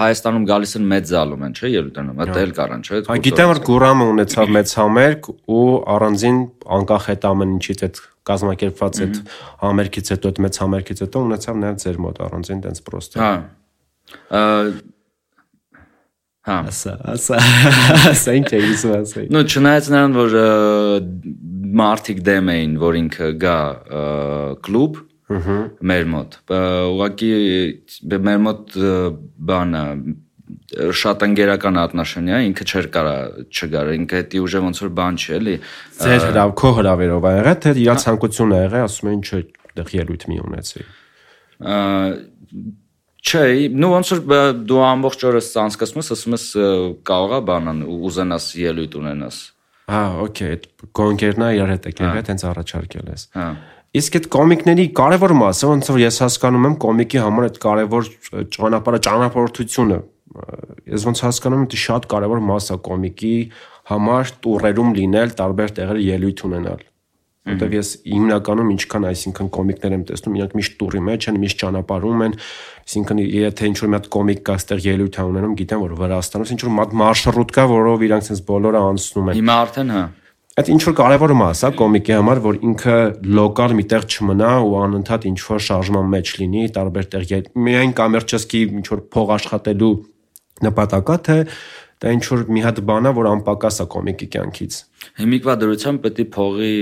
Հայաստանում 0.00 0.46
գալիս 0.50 0.72
են 0.80 0.88
մեծ 0.90 1.12
զալում 1.12 1.44
են, 1.46 1.54
չէ, 1.56 1.70
ելույթանում, 1.76 2.22
դա 2.26 2.40
էլ 2.42 2.54
կարան, 2.56 2.82
չէ։ 2.86 3.00
Հա 3.06 3.18
գիտեմ 3.26 3.52
որ 3.52 3.60
Գուրամը 3.66 4.08
ունեցավ 4.16 4.52
մեծ 4.56 4.74
համերգ 4.80 5.30
ու 5.56 5.68
առանձին 5.96 6.40
անկախ 6.76 7.08
այդ 7.14 7.28
ամեն 7.30 7.54
ինչից 7.56 7.86
այդ 7.86 8.02
կազմակերպված 8.26 9.00
այդ 9.06 9.22
համերգից 9.62 10.12
հետո 10.16 10.32
այդ 10.32 10.42
մեծ 10.46 10.60
համերգից 10.66 11.02
հետո 11.06 11.22
ունեցավ 11.26 11.62
նաև 11.62 11.80
ձեր 11.86 12.00
մոտ 12.06 12.20
առանձին 12.26 12.60
տենց 12.66 12.84
պրոստը։ 12.86 13.22
Հա։ 13.22 13.32
Հա։ 16.46 16.56
Ասա, 16.70 16.92
ասա, 17.10 17.38
ասա 18.12 18.34
ինչ 18.38 18.50
է 18.54 18.58
իսու 18.70 18.92
ասա։ 19.00 19.22
Ну, 19.34 19.40
չնայած 19.50 19.88
նրան, 19.90 20.12
որ 20.14 20.34
մարտիկ 21.80 22.20
դեմ 22.28 22.50
էին, 22.54 22.76
որ 22.78 22.98
ինքը 23.00 23.30
գա 23.42 23.56
կլուբ, 24.66 25.00
Ահա։ 25.26 25.56
Մեր 25.90 26.04
մոտ։ 26.12 26.36
Ուղղակի 26.54 27.30
մեր 28.26 28.38
մոտ 28.46 28.76
բանը 29.50 29.82
շատ 30.76 31.24
ընկերական 31.26 31.78
ատնաշենի 31.82 32.34
է, 32.36 32.38
ինքը 32.50 32.66
չեր 32.66 32.88
կարա 32.94 33.14
չգար, 33.50 33.90
ինքը 33.96 34.22
դի 34.30 34.42
ուժը 34.46 34.62
ոնց 34.66 34.80
որ 34.84 34.90
բան 34.98 35.18
չի 35.18 35.34
էլի։ 35.36 35.54
Ձեր 35.98 36.24
հրավ, 36.26 36.54
քո 36.60 36.70
հրավերով 36.78 37.26
ա 37.26 37.32
եղել, 37.36 37.58
թե 37.66 37.72
իր 37.82 38.00
ցանկությունն 38.02 38.54
ա 38.56 38.60
եղել, 38.66 38.86
ասում 38.86 39.10
են 39.10 39.16
ինչու 39.16 39.42
դեռ 39.76 39.92
ելույթ 39.96 40.26
մի 40.30 40.38
ունեցի։ 40.46 40.86
Չէ, 43.26 43.42
նո 43.74 43.88
ոնց 43.90 44.12
որ 44.14 44.42
դու 44.70 44.82
ամբողջ 44.86 45.26
օրը 45.26 45.42
ցանցկացում 45.50 46.02
ես, 46.02 46.10
ասում 46.14 46.36
ես 46.36 46.46
կարողա 47.10 47.40
բանան 47.50 47.80
ուզենաս 47.90 48.44
ելույթ 48.62 48.98
ունենաս։ 49.02 49.38
Ահա, 49.86 50.06
օքեյ, 50.26 50.54
կոնկերնա 50.98 51.48
իր 51.56 51.72
հետ 51.72 51.84
եկել, 51.90 52.14
հենց 52.30 52.44
առաջարկել 52.50 53.10
ես։ 53.16 53.26
Հա։ 53.34 53.48
Իսկ 53.96 54.16
այդ 54.18 54.26
կոմիկների 54.34 54.84
կարևոր 54.96 55.32
մասը 55.40 55.68
ոնց 55.70 55.88
որ 55.92 56.00
ես 56.02 56.18
հասկանում 56.24 56.66
եմ 56.68 56.74
կոմիկի 56.84 57.20
համար 57.22 57.46
այդ 57.46 57.60
կարևոր 57.62 58.10
ճանապարհը 58.56 59.00
ճանապարհորդությունը 59.06 60.00
ես 60.96 61.06
ոնց 61.06 61.22
հասկանում 61.26 61.62
եմ 61.62 61.70
դա 61.72 61.80
շատ 61.86 62.10
կարևոր 62.12 62.42
մաս 62.50 62.68
է 62.74 62.76
կոմիկի 62.90 63.32
համար 63.86 64.34
տուրերում 64.44 64.92
լինել, 65.00 65.32
տարբեր 65.40 65.74
տեղեր 65.78 66.02
ելույթ 66.06 66.44
ունենալ 66.50 66.84
որտեվ 67.46 67.74
ես 67.76 67.90
հիմնականում 68.10 68.70
ինչքան 68.74 69.04
այսինքն 69.06 69.48
կոմիկներ 69.54 69.92
եմ 69.96 70.02
տեսնում, 70.08 70.36
իրանք 70.40 70.54
միշտ 70.58 70.76
տուրի 70.80 71.02
մեջ 71.06 71.26
են, 71.30 71.36
միշտ 71.44 71.60
ճանապարհում 71.62 72.24
են, 72.26 72.34
այսինքն 72.82 73.20
եթե 73.22 73.70
ինչ 73.70 73.76
որ 73.84 73.92
մի 73.92 73.96
հատ 73.96 74.08
կոմիկ 74.16 74.42
կա, 74.50 74.56
ստեղ 74.66 74.82
ելույթ 74.86 75.18
ա 75.22 75.26
ունենում, 75.30 75.54
գիտեմ 75.62 75.84
որ 75.86 75.94
Վրաստանում 76.02 76.52
ինչ 76.56 76.62
որ 76.66 76.96
մարշրուտ 77.06 77.54
կա, 77.54 77.66
որով 77.70 78.06
իրանք 78.10 78.26
sense 78.26 78.46
բոլորը 78.50 78.82
անցնում 78.90 79.30
են։ 79.30 79.38
Հիմա 79.38 79.58
արդեն 79.62 79.94
հա 79.94 80.04
Այդ 80.56 80.68
ինչ 80.72 80.82
որ 80.86 80.94
կարևոր 80.96 81.32
մաս 81.36 81.60
է 81.66 81.68
կոմիկի 81.76 82.12
համար, 82.16 82.38
որ 82.40 82.58
ինքը 82.64 82.94
լոկալ 83.36 83.72
միտեղ 83.76 84.04
չմնա 84.08 84.52
ու 84.64 84.76
անընդհատ 84.86 85.26
ինչ 85.28 85.40
որ 85.44 85.58
շարժման 85.66 86.06
մեջ 86.14 86.30
լինի, 86.40 86.62
տարբեր 86.72 87.08
տեղ 87.12 87.26
միայն 87.66 87.92
կոմերցիայի 87.98 88.62
ինչ 88.78 88.86
որ 88.88 89.02
փող 89.12 89.32
աշխատելու 89.36 89.90
նպատակա 90.64 91.16
թե 91.28 91.36
դա 92.00 92.14
ինչ 92.16 92.24
որ 92.28 92.46
մի 92.56 92.64
հատ 92.64 92.80
բան 92.88 93.08
է, 93.08 93.12
որ 93.20 93.28
անպակաս 93.34 93.82
է 93.84 93.86
կոմիկի 93.92 94.30
կյանքից։ 94.32 94.80
Հիմիկվա 95.20 95.58
դրությամբ 95.60 96.02
պետք 96.06 96.24
է 96.24 96.26
փողի 96.36 96.72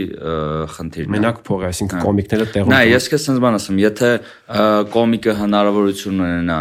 խնդիրն 0.74 1.10
է։ 1.10 1.14
Մենակ 1.14 1.42
փողը, 1.50 1.68
այսինքն 1.70 2.06
կոմիկները 2.06 2.46
տեղում։ 2.54 2.74
Նա 2.74 2.80
ես 2.94 3.10
քեզ 3.10 3.26
sense 3.26 3.42
բան 3.42 3.58
ասեմ, 3.58 3.82
եթե 3.84 4.10
կոմիկը 4.94 5.36
հնարավորություն 5.42 6.24
ունենա 6.24 6.58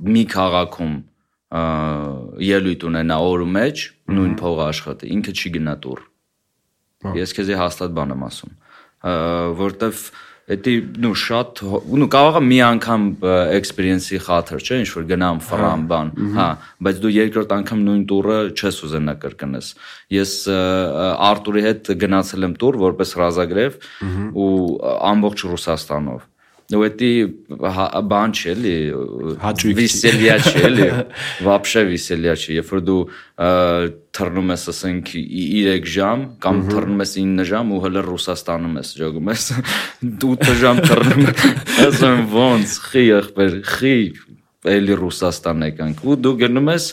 մի 0.00 0.24
քաղաքում 0.36 0.92
ելույթ 1.50 2.86
ունենա 2.90 3.20
օրու 3.26 3.50
մեջ, 3.58 3.84
նույն 4.14 4.34
փողը 4.40 4.64
աշխատի, 4.70 5.12
ինքը 5.16 5.34
չի 5.34 5.52
գնա 5.58 5.76
տուր։ 5.84 6.02
Ես 7.16 7.36
քեզի 7.36 7.56
հաստատ 7.58 7.94
բան 7.96 8.14
եմ 8.14 8.26
ասում, 8.30 8.52
որտեվ 9.60 10.02
Դա 10.50 10.72
նու 10.98 11.12
շատ 11.14 11.60
նու 11.94 12.06
կարող 12.10 12.36
է 12.40 12.42
մի 12.42 12.56
անգամ 12.66 13.02
էքսպերիենսի 13.54 14.18
խաթր, 14.24 14.64
չէ, 14.64 14.78
ինչ 14.82 14.88
որ 14.96 15.04
գնամ 15.12 15.42
ֆրամ 15.46 15.84
բան, 15.92 16.10
հա, 16.34 16.46
բայց 16.86 16.98
դու 17.04 17.12
երկրորդ 17.14 17.54
անգամ 17.56 17.84
նույն 17.86 18.02
տուրը 18.10 18.38
չես 18.58 18.80
ուզենա 18.88 19.14
կրկնես։ 19.22 19.68
Ես 20.16 20.34
Արտուրի 21.30 21.62
հետ 21.68 21.92
գնացել 22.02 22.48
եմ 22.50 22.56
տուր 22.64 22.80
որպես 22.82 23.14
ռազագրև 23.20 23.78
ու 24.34 24.50
ամբողջ 25.12 25.46
Ռուսաստանով 25.54 26.26
ու 26.73 26.87
դա 26.97 28.01
բան 28.09 28.31
չէ 28.33 28.53
էլի 28.55 28.77
վիսելիա 29.77 30.37
չէ 30.41 30.61
էլի 30.65 30.87
вообще 31.45 31.83
վիսելիա 31.91 32.33
չէ 32.41 32.55
երբ 32.55 32.71
որ 32.73 32.81
դու 32.87 33.01
թռնում 34.17 34.49
ես 34.55 34.63
ասենք 34.73 35.11
3 35.13 35.85
ժամ 35.93 36.23
կամ 36.41 36.63
թռնում 36.71 37.03
ես 37.05 37.13
9 37.21 37.45
ժամ 37.51 37.75
ու 37.75 37.81
հələ 37.85 38.03
Ռուսաստանում 38.07 38.79
ես 38.81 38.93
ջոգում 38.97 39.29
ես 39.35 39.45
8 40.25 40.57
ժամ 40.63 40.81
թռնում 40.89 41.23
ես 41.29 41.45
ասեմ 41.85 42.25
ոնց 42.33 42.75
խի 42.89 43.05
եղբեր 43.11 43.61
խի 43.75 43.95
էլի 44.73 44.99
Ռուսաստան 45.05 45.65
եկանք 45.69 46.01
ու 46.01 46.19
դու 46.25 46.35
գնում 46.41 46.73
ես 46.73 46.89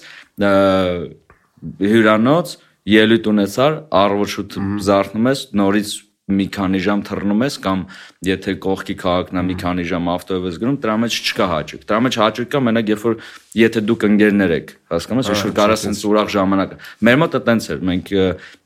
հյուրանոց 1.89 2.57
ելույթ 2.93 3.29
ունեցար 3.33 3.77
առողջութ 4.03 4.57
զարթնում 4.85 5.29
ես 5.33 5.43
նորից 5.57 5.91
մի 6.28 6.46
քանի 6.52 6.80
ժամ 6.84 7.02
թռնում 7.08 7.44
ես 7.46 7.56
կամ 7.64 7.84
եթե 8.28 8.54
կողքի 8.66 8.96
քաղաքն 9.00 9.40
է 9.40 9.44
մի 9.48 9.56
քանի 9.62 9.86
ժամ 9.88 10.10
ավտոյով 10.12 10.48
ես 10.50 10.58
գնում, 10.64 10.78
դրա 10.84 10.96
մեջ 11.04 11.20
չկա 11.24 11.48
հաճույք։ 11.54 11.86
Դրա 11.88 12.00
մեջ 12.04 12.18
հաճույք 12.20 12.50
կա 12.52 12.62
մենակ 12.68 12.92
երբ 12.92 13.06
որ 13.08 13.16
եթե 13.62 13.84
դուք 13.88 14.06
ընկերներ 14.08 14.56
եք, 14.58 14.74
հասկանում 14.92 15.24
ես, 15.24 15.32
ինչ 15.32 15.42
որ 15.48 15.56
կարա 15.62 15.78
sense 15.80 16.04
ուրախ 16.12 16.32
ժամանակ։ 16.36 16.76
Մեր 17.08 17.20
մոտ 17.24 17.38
է 17.38 17.42
տենց 17.48 17.70
էր, 17.72 17.84
մենք 17.88 18.12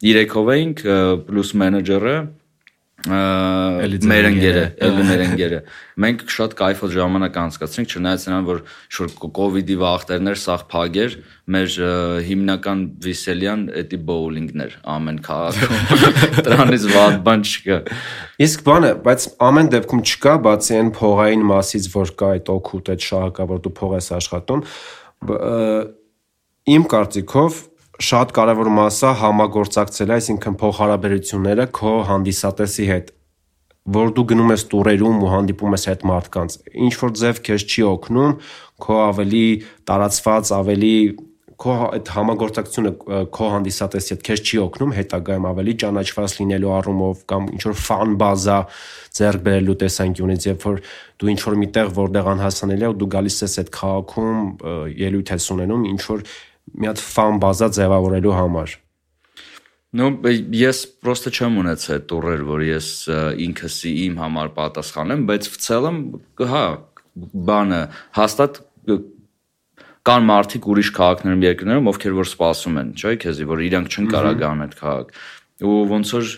3-ով 0.01 0.51
էինք 0.57 0.85
պլյուս 1.29 1.53
մենեջերը, 1.61 2.15
մեր 3.07 4.27
ընկերը, 4.29 4.63
ելի 4.77 5.03
մեր 5.07 5.21
ընկերը։ 5.25 5.59
Մենք 6.03 6.23
շատ 6.35 6.51
кайֆոտ 6.59 6.91
ժամանակ 6.93 7.37
անցկացրինք, 7.41 7.93
չնայած 7.97 8.25
նրան, 8.27 8.43
որ 8.49 8.59
շուտ 8.97 9.15
կոവിഡ്ի 9.37 9.77
վախտերներ 9.81 10.37
սաղ 10.41 10.65
փագեր, 10.71 11.15
մեր 11.55 11.77
հիմնական 12.27 12.83
վիսելյան 13.05 13.63
էտի 13.81 13.99
բոուլինգներ 14.11 14.75
ամեն 14.95 15.17
քաղաքում։ 15.25 16.45
Դրանից 16.45 16.85
ված 16.95 17.17
բան 17.25 17.45
չկա։ 17.51 17.79
Իսկ 18.45 18.65
բանը, 18.69 18.93
բայց 19.07 19.27
ամեն 19.49 19.71
դեպքում 19.75 20.05
չկա, 20.11 20.35
բացի 20.45 20.77
այն 20.77 20.93
փողային 21.01 21.47
մասից, 21.51 21.89
որ 21.95 22.13
կա 22.21 22.31
այդ 22.37 22.53
օկուտ, 22.55 22.93
այդ 22.93 23.07
շահակավոր 23.09 23.65
դու 23.65 23.75
փող 23.81 23.97
ես 23.97 24.11
աշխատում, 24.21 24.63
իմ 26.71 26.83
կարծիքով 26.91 27.61
շատ 28.01 28.31
կարևոր 28.33 28.69
մասը 28.73 29.09
համագործակցելը, 29.21 30.15
այսինքն 30.17 30.55
փոխհարաբերությունները 30.61 31.65
քո 31.77 31.95
հանդիսատեսի 32.09 32.85
հետ 32.91 33.11
որ 33.95 34.13
դու 34.13 34.25
գնում 34.29 34.53
ես 34.53 34.63
տուրերում 34.71 35.21
ու 35.25 35.29
հանդիպում 35.31 35.75
ես 35.75 35.85
այդ 35.91 36.05
մարդկանց 36.11 36.55
ինչ 36.85 36.93
որ 37.01 37.13
ձև 37.21 37.41
քեզ 37.47 37.63
չի 37.65 37.83
օգնում 37.91 38.33
քո 38.85 38.97
ավելի 39.07 39.45
տարածված 39.89 40.51
ավելի 40.57 40.95
քո 41.61 41.73
այդ 41.87 42.11
համագործակցությունը 42.15 42.91
քո 43.37 43.47
հանդիսատեսի 43.53 44.13
հետ 44.13 44.21
քեզ 44.27 44.43
չի 44.45 44.59
օգնում 44.61 44.93
հետագայում 44.97 45.47
ավելի 45.51 45.73
ճանաչված 45.81 46.35
լինելու 46.41 46.71
առումով 46.77 47.23
կամ 47.31 47.49
ինչ 47.57 47.63
որ 47.67 47.75
ֆան 47.81 48.15
բազա 48.21 48.59
ձեռք 49.17 49.43
բերելու 49.45 49.77
տեսանկյունից 49.81 50.47
երբ 50.49 50.65
որ 50.69 50.79
դու 51.21 51.31
ինչ 51.33 51.41
որ 51.45 51.57
միտեղ 51.61 51.91
որտեղ 52.01 52.31
անհասանելի 52.31 52.87
է 52.87 52.91
ու 52.91 52.97
դու 53.01 53.09
գալիս 53.17 53.37
ես 53.45 53.57
այդ 53.61 53.71
քաղաքում 53.77 54.39
ելույթ 55.01 55.33
ես 55.37 55.49
ունենում 55.57 55.85
ինչ 55.91 56.01
որ 56.09 56.25
մի 56.76 56.90
հատ 56.92 57.06
ֆան 57.06 57.40
բազա 57.44 57.70
ձևավորելու 57.78 58.36
համար 58.40 58.76
Ну, 59.96 60.10
ես 60.52 60.82
просто 61.00 61.30
չեմ 61.32 61.54
ունեցել 61.62 61.94
այդ 61.94 62.06
տուրեր, 62.10 62.40
որ 62.44 62.62
ես 62.66 62.88
ինքս 63.46 63.76
իմ 63.88 64.18
համար 64.20 64.50
պատասխանեմ, 64.56 65.22
բայց 65.30 65.46
в 65.48 65.56
целом, 65.62 66.00
հա, 66.36 66.64
բանը 67.16 67.78
հաստատ 68.18 68.60
կան 70.06 70.26
մարդիկ 70.26 70.68
ուրիշ 70.72 70.90
քաղաքներում 70.98 71.46
երկրներում, 71.46 71.88
ովքեր 71.92 72.18
որ 72.18 72.28
սպասում 72.28 72.76
են, 72.82 72.90
չէ՞, 72.98 73.14
քեզի, 73.24 73.46
որ 73.48 73.62
իրանք 73.66 73.94
չեն 73.94 74.10
կարող 74.12 74.36
գան 74.42 74.66
այդ 74.66 74.76
քաղաք։ 74.82 75.14
Ու 75.66 75.78
ոնց 75.94 76.12
որ 76.16 76.28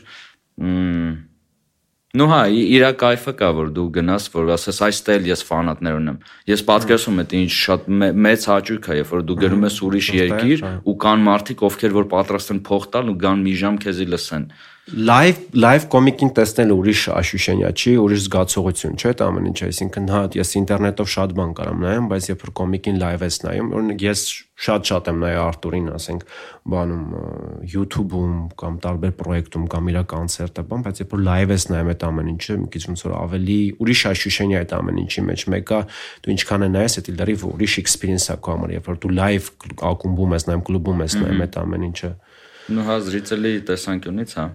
Ну 2.13 2.27
հա, 2.29 2.43
իրա 2.45 2.91
кайֆը 3.01 3.31
կա, 3.39 3.47
որ 3.57 3.69
դու 3.73 3.83
գնաս, 3.95 4.27
որ 4.35 4.51
ասես, 4.53 4.79
այստեղ 4.85 5.23
ես 5.31 5.41
ֆանատներ 5.47 5.95
ունեմ։ 5.97 6.19
Ես 6.45 6.61
պատկերացում 6.67 7.15
եմ, 7.23 7.29
դա 7.31 7.39
ինչ 7.39 7.53
շատ 7.55 7.87
մեծ 8.25 8.45
հաճույք 8.51 8.85
է, 8.85 8.97
երբ 8.99 9.13
որ 9.15 9.23
դու 9.29 9.37
գնում 9.39 9.65
ես 9.65 9.79
ուրիշ 9.87 10.09
երկիր 10.19 10.65
ու 10.93 10.95
կան 11.05 11.25
մարդիկ, 11.25 11.63
ովքեր 11.69 11.95
որ 11.97 12.05
պատրաստ 12.13 12.53
են 12.53 12.61
փող 12.69 12.85
տալ 12.93 13.09
ու 13.09 13.17
գան 13.25 13.41
մի 13.49 13.55
ժամ 13.63 13.81
քեզի 13.81 14.07
լսեն։ 14.13 14.45
Ա 14.45 14.72
live 14.91 15.37
live 15.55 15.85
կոմիկին 15.87 16.33
տեսնել 16.35 16.71
ուրիշ 16.75 17.01
աշուշենյա 17.15 17.69
չի, 17.71 17.91
ուրիշ 18.03 18.23
զգացողություն, 18.25 18.97
չէ՞, 18.99 19.11
դա 19.15 19.27
ամեն 19.31 19.45
ինչ, 19.47 19.59
այսինքն 19.69 20.09
հա, 20.11 20.21
ես 20.35 20.49
ինտերնետով 20.59 21.07
շատ 21.13 21.35
բան 21.37 21.53
կարամ 21.55 21.85
նայեմ, 21.85 22.09
բայց 22.11 22.27
երբ 22.27 22.43
որ 22.43 22.51
կոմիկին 22.59 22.99
live 22.99 23.23
ես 23.23 23.37
նայում, 23.47 23.69
օրինակ 23.79 24.03
ես 24.03 24.23
շատ-շատ 24.63 25.07
եմ 25.13 25.23
նայ 25.23 25.31
Արտուրին, 25.43 25.87
ասենք, 25.95 26.25
բանում 26.73 27.05
YouTube-ում 27.73 28.35
կամ 28.59 28.75
տարբեր 28.83 29.13
պրոյեկտում 29.23 29.65
կամ 29.71 29.87
իր 29.93 29.99
կոնցերտը, 30.13 30.65
բան, 30.67 30.83
բայց 30.83 31.01
երբ 31.03 31.15
որ 31.15 31.23
live 31.31 31.55
ես 31.55 31.65
նայում 31.71 31.91
այդ 31.93 32.05
ամեն 32.11 32.31
ինչը, 32.33 32.57
մի 32.59 32.67
քիչ 32.75 32.83
ոնց 32.91 33.03
որ 33.07 33.15
ավելի 33.23 33.59
ուրիշ 33.83 34.03
աշուշենյա 34.13 34.63
այդ 34.63 34.75
ամեն 34.77 35.01
ինչի 35.03 35.25
մեջ 35.31 35.45
մեկը 35.53 35.79
դու 36.23 36.33
ինչքան 36.33 36.63
է 36.63 36.69
նայես, 36.75 36.97
դա 37.07 37.15
լրիվ 37.23 37.45
ուրիշ 37.53 37.77
experience 37.83 38.29
է 38.29 38.37
քո 38.43 38.57
համար, 38.57 38.75
երբ 38.77 38.91
որ 38.93 38.99
դու 39.03 39.13
live 39.19 39.53
ակումբում 39.93 40.35
ես 40.37 40.47
նայում, 40.51 40.65
կլուբում 40.69 41.03
ես 41.07 41.17
նայում 41.23 41.45
այդ 41.47 41.61
ամեն 41.63 41.87
ինչը։ 41.91 42.11
Ну, 42.73 42.83
հա, 42.87 42.99
զրիցելի 43.03 43.53
տեսանկյունից, 43.67 44.37
հա 44.39 44.45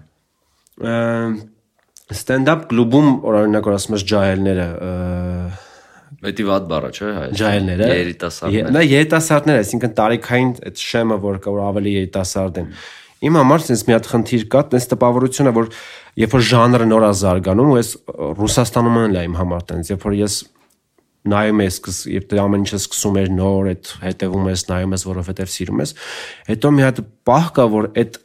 ստենդափ 2.09 2.69
կլուբում 2.69 3.09
օրինակ 3.29 3.67
որ 3.69 3.79
ասում 3.79 3.97
ես 3.99 4.05
ջահելները 4.13 4.67
Դա 6.19 6.31
վատ 6.49 6.65
բառա 6.67 6.89
չէ 6.91 7.09
հայ։ 7.15 7.27
Ջահելները։ 7.39 7.87
Երիտասարդներ։ 7.95 8.71
Նա 8.75 8.81
երիտասարդներ, 8.83 9.59
այսինքն 9.61 9.91
տարիքային 9.99 10.49
այդ 10.67 10.81
շեմը, 10.83 11.17
որ 11.23 11.37
կա 11.45 11.53
որ 11.53 11.61
ավելի 11.69 11.93
երիտասարդ 11.95 12.59
են։ 12.59 12.71
Իմ 13.29 13.37
համար 13.39 13.63
sense 13.63 13.85
մի 13.87 13.95
հատ 13.95 14.09
խնդիր 14.09 14.43
կա, 14.51 14.61
տես 14.73 14.89
տպավորությունը, 14.93 15.53
որ 15.55 15.69
երբ 16.19 16.35
որ 16.35 16.43
ժանրը 16.49 16.87
նոր 16.89 17.05
է 17.05 17.11
զարգանում, 17.19 17.69
ու 17.69 17.77
ես 17.79 17.89
Ռուսաստանում 18.39 18.99
են 18.99 19.15
լա 19.15 19.23
իմ 19.29 19.37
համար 19.39 19.65
տենց, 19.69 19.91
երբ 19.93 20.05
որ 20.09 20.15
ես 20.19 20.37
նայում 21.29 21.63
ես, 21.65 21.79
երբ 22.15 22.27
դե 22.31 22.39
ամեն 22.39 22.63
ինչը 22.63 22.79
սկսում 22.79 23.19
էր 23.19 23.31
նոր, 23.35 23.69
այդ 23.73 23.91
հետևում 24.07 24.49
ես, 24.49 24.63
նայում 24.69 24.95
ես, 24.95 25.05
որովհետև 25.09 25.51
սիրում 25.55 25.83
ես, 25.83 25.93
հետո 26.49 26.71
մի 26.79 26.85
հատ 26.87 27.01
պահ 27.27 27.49
կա, 27.59 27.65
որ 27.75 27.89
այդ 27.99 28.19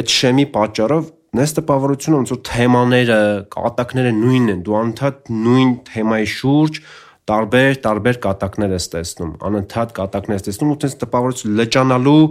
այդ 0.00 0.14
շեմի 0.16 0.46
պատճառով 0.54 1.08
նես 1.38 1.52
տպավորությունը 1.60 2.18
ոնց 2.20 2.32
որ 2.34 2.40
թեմաները, 2.48 3.20
կատակները 3.54 4.12
նույնն 4.16 4.52
են, 4.54 4.62
դու 4.66 4.76
անընդհատ 4.80 5.30
նույն 5.30 5.70
թեմայի 5.90 6.28
շուրջ 6.34 6.80
տարբեր 7.30 7.76
տարբեր 7.84 8.16
կատակներ 8.24 8.74
ես 8.74 8.86
տեսնում, 8.94 9.30
անընդհատ 9.50 9.92
կատակներ 10.00 10.40
ես 10.40 10.46
տեսնում 10.48 10.72
ու 10.74 10.78
տես 10.82 10.96
տպավորություն 11.04 11.60
լճանալու 11.60 12.22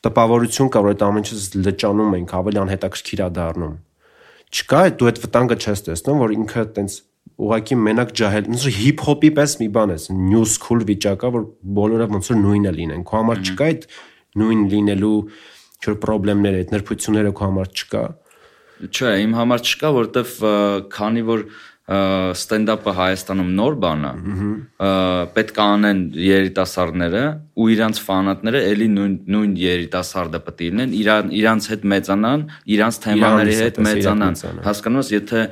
տպավորություն 0.00 0.70
կա, 0.74 0.80
որ 0.80 0.94
այդ 0.94 1.04
ամեն 1.06 1.26
ինչը 1.30 1.62
լճանում 1.68 2.14
ենք, 2.18 2.34
ավելի 2.40 2.60
անհետաքրքիր 2.64 3.20
է 3.20 3.28
դառնում։ 3.36 3.74
Չկա 4.50 4.80
դու 4.98 5.08
այդ 5.10 5.20
վտանգը 5.24 5.56
չես 5.60 5.82
տեսնում, 5.86 6.22
որ 6.24 6.34
ինքը 6.40 6.64
տենց 6.80 6.96
ուղակի 7.40 7.76
մենակ 7.84 8.14
ջահել, 8.20 8.48
ոնց 8.50 8.64
որ 8.66 8.74
հիփ-հոպի 8.80 9.30
պես 9.36 9.54
մի 9.60 9.68
բան 9.76 9.92
է, 9.94 9.98
new 10.30 10.42
school 10.48 10.82
վիճակա, 10.88 11.30
որ 11.36 11.44
բոլորը 11.78 12.08
ոնց 12.16 12.30
որ 12.32 12.40
նույնը 12.40 12.72
լինեն։ 12.80 13.04
Քո 13.06 13.20
համար 13.20 13.42
չկա 13.44 13.68
այդ 13.70 13.86
նույն 14.40 14.64
լինելու 14.72 15.14
ինչ-որ 15.80 15.96
խնդիրներ, 16.04 16.56
այդ 16.60 16.72
նրբությունները 16.74 17.30
քո 17.36 17.46
համար 17.48 17.68
չկա։ 17.80 18.04
Չէ, 18.80 19.10
իմ 19.24 19.32
համար 19.36 19.62
չկա, 19.64 19.90
որովհետև 19.96 20.34
քանի 20.92 21.22
որ 21.24 21.44
ստենդափը 21.90 22.92
Հայաստանում 22.94 23.48
նոր 23.58 23.76
բան 23.82 24.04
է, 24.06 24.10
պետք 25.34 25.56
է 25.58 25.62
անեն 25.64 26.02
երիտասարդները 26.22 27.22
ու 27.58 27.66
իրանց 27.74 28.00
ֆանատները 28.06 28.60
էլի 28.70 28.88
նույն 28.92 29.16
նույն 29.34 29.56
երիտասարդը 29.62 30.40
պետք 30.46 30.60
է 30.60 30.68
լինեն, 30.70 30.92
իրան 31.00 31.32
իրանց 31.40 31.66
հետ 31.72 31.88
մեծանան, 31.94 32.44
իրանց 32.76 33.00
թեմաների 33.06 33.56
հետ 33.60 33.80
մեծանան։ 33.88 34.38
Հասկանում 34.68 35.02
ես, 35.02 35.10
եթե 35.16 35.42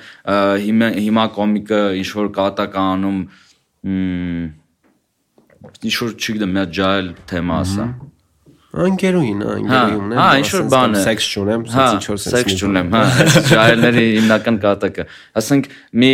հիմա 0.69 0.91
հիմա 1.09 1.25
կոմիկը 1.39 1.81
ինչ 2.05 2.09
որ 2.21 2.31
կատակ 2.39 2.79
անում, 2.85 3.19
ինչ 5.89 5.95
որ 6.05 6.15
չգիտեմ, 6.23 6.55
մի 6.55 6.65
ջայլ 6.79 7.13
թեմա 7.33 7.59
ասա։ 7.67 7.89
Անգերուին, 8.69 9.39
անգերուին 9.49 9.71
հա, 9.73 9.83
ունեմ։ 9.97 10.19
Հա, 10.19 10.25
ինչ 10.39 10.49
որ 10.53 10.65
բան 10.69 10.93
է։ 10.93 10.99
Սեքս 11.01 11.27
չունեմ, 11.33 11.63
հա, 11.73 11.85
սենց 11.89 11.95
ինչ 11.97 12.09
որ 12.09 12.19
սենց։ 12.21 12.35
Սեքս 12.35 12.57
չունեմ, 12.59 12.91
հա, 12.93 13.01
ժայլների 13.49 14.03
հիմնական 14.19 14.59
կատակը։ 14.61 15.07
Ասենք 15.41 15.69
մի 16.03 16.11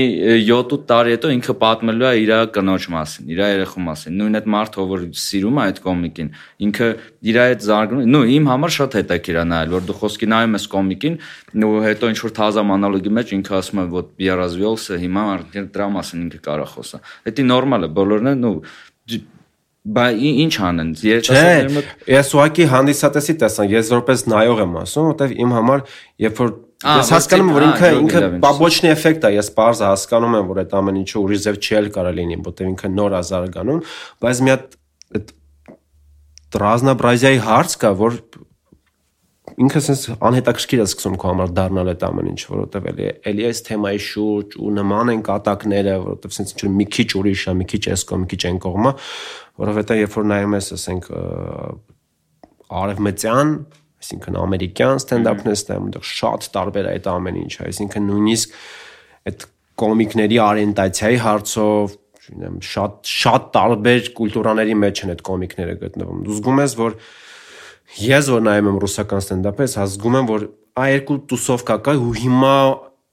7-8 0.46 0.84
տարի 0.92 1.14
հետո 1.16 1.32
ինքը 1.34 1.56
պատմելու 1.64 2.06
է 2.06 2.12
իր 2.22 2.32
կնոջ 2.54 2.86
մասին, 2.94 3.32
իր 3.34 3.42
երեխու 3.42 3.84
մասին։ 3.90 4.16
Նույն 4.22 4.38
այդ 4.38 4.48
մարդը, 4.54 4.86
որ 4.94 5.04
սիրում 5.24 5.58
է 5.58 5.64
այդ 5.64 5.82
կոմիկին, 5.82 6.30
ինքը 6.68 6.88
իր 7.34 7.40
այդ 7.42 7.66
զարգանում, 7.66 8.08
նո, 8.14 8.22
իմ 8.38 8.48
համար 8.54 8.74
շատ 8.78 8.96
հետաքրքիր 9.02 9.40
է 9.42 9.46
նայել, 9.50 9.74
որ 9.74 9.84
դու 9.90 9.98
խոսքի 9.98 10.30
նայում 10.30 10.54
ես 10.54 10.66
կոմիկին, 10.78 11.20
ու 11.64 11.74
հետո 11.90 12.12
ինչ 12.14 12.18
որ 12.22 12.34
թազա 12.38 12.66
մանալոգի 12.70 13.14
մեջ 13.18 13.34
ինքը 13.34 13.58
ասում 13.58 13.82
է, 13.82 13.86
որ 13.98 14.08
Pierre 14.14 14.38
Razviolse 14.44 14.98
հիմա 15.02 15.24
արդեն 15.34 15.70
դրա 15.74 15.88
մասին 15.98 16.24
ինքը 16.28 16.42
կարա 16.44 16.68
խոսա։ 16.74 17.02
Դա 17.34 17.46
նորմալ 17.50 17.88
է, 17.88 17.94
բոլորն 17.98 18.34
են, 18.34 18.46
ու 18.50 19.22
Բա 19.84 20.04
ինչ 20.16 20.54
անեն 20.64 20.90
երիտասարդների 21.04 21.72
մոտ 21.74 21.88
ես 22.08 22.28
ուղակի 22.38 22.66
հանդիսատեսի 22.72 23.34
տեսան 23.42 23.66
ես 23.74 23.90
որպես 23.92 24.22
նայող 24.32 24.62
եմ 24.64 24.78
ասում 24.80 25.08
որտեվ 25.10 25.34
իմ 25.44 25.50
համար 25.58 25.82
երբ 26.24 26.40
որ 26.40 26.54
ես 26.84 27.10
հասկանում 27.14 27.50
եմ 27.50 27.58
որ 27.58 27.66
ինքը 27.66 27.90
ինքը 27.98 28.22
բաբոչնի 28.44 28.90
էֆեկտ 28.94 29.26
է 29.28 29.32
ես 29.34 29.50
բարձ 29.58 29.82
հասկանում 29.84 30.38
եմ 30.40 30.48
որ 30.54 30.62
այդ 30.64 30.74
ամեն 30.80 30.98
ինչը 31.02 31.20
ուրիշ 31.20 31.44
ձև 31.44 31.60
չի 31.60 31.92
կարա 31.94 32.14
լինի 32.16 32.40
որտեվ 32.48 32.70
ինքը 32.72 32.90
նոր 32.94 33.16
ազարգանում 33.20 33.84
բայց 34.24 34.42
մի 34.44 34.54
հատ 34.54 34.74
այդ 35.20 35.32
ռազնաբրազիայի 36.64 37.40
հարց 37.44 37.76
կա 37.84 37.92
որ 38.00 38.18
ինքը 39.60 39.80
sense 39.84 40.14
անհետաքրքիր 40.24 40.82
է 40.82 40.86
սկսում 40.88 41.16
քո 41.20 41.30
համար 41.30 41.52
դառնալ 41.54 41.90
այդ 41.92 42.04
ամեն 42.08 42.30
ինչ, 42.32 42.40
որովհետև 42.50 42.88
էլի 42.90 43.06
էլի 43.30 43.46
այս 43.48 43.60
թեմայի 43.68 44.00
շուրջ 44.04 44.56
ու 44.58 44.72
նման 44.78 45.12
են 45.14 45.22
կատակները, 45.28 45.94
որովհետև 46.04 46.34
sense 46.34 46.54
ինչ 46.54 46.72
մի 46.74 46.86
քիչ 46.96 47.08
ուրիշ 47.20 47.44
է, 47.44 47.54
մի 47.60 47.66
քիչ 47.70 47.82
էս 47.94 48.04
կողմ, 48.10 48.24
մի 48.24 48.30
քիչ 48.34 48.42
այն 48.50 48.60
կողմը, 48.64 48.92
որովհետև 49.64 50.00
երբ 50.02 50.16
որ 50.18 50.28
նայում 50.34 50.56
ես, 50.58 50.70
ասենք 50.74 51.10
արևմտյան, 52.84 53.52
այսինքն 54.04 54.38
ամերիկյան 54.44 55.02
ստենդափն 55.04 55.52
ես 55.54 55.66
նայում, 55.70 55.84
այնտեղ 55.88 56.08
շատ 56.10 56.48
տարբեր 56.54 56.88
է 56.88 56.94
այդ 56.94 57.10
ամեն 57.14 57.38
ինչը, 57.44 57.60
այսինքն 57.70 58.08
նույնիսկ 58.10 58.56
այդ 59.30 59.46
կոմիկների 59.84 60.40
օրիենտացիայի 60.44 61.20
հարցով 61.24 61.94
չունեմ 62.24 62.58
շատ 62.64 63.10
շատ 63.10 63.48
տարբեր 63.54 64.10
կուլտուրաների 64.18 64.76
մեջ 64.80 65.00
են 65.04 65.12
այդ 65.14 65.22
կոմիկները 65.28 65.74
գտնվում։ 65.82 66.20
Դու 66.24 66.36
զգում 66.38 66.60
ես, 66.64 66.76
որ 66.80 66.96
ես 68.04 68.32
որ 68.34 68.42
նայում 68.48 68.70
եմ 68.72 68.80
ռուսական 68.84 69.22
ստենդափը, 69.24 69.68
ես 69.68 69.76
հասկանում 69.80 70.18
եմ, 70.20 70.28
որ 70.32 70.48
այ 70.74 70.90
երկու 70.94 71.18
տուսովկա 71.30 71.76
կա 71.84 71.94
ու 72.00 72.14
հիմա 72.24 72.54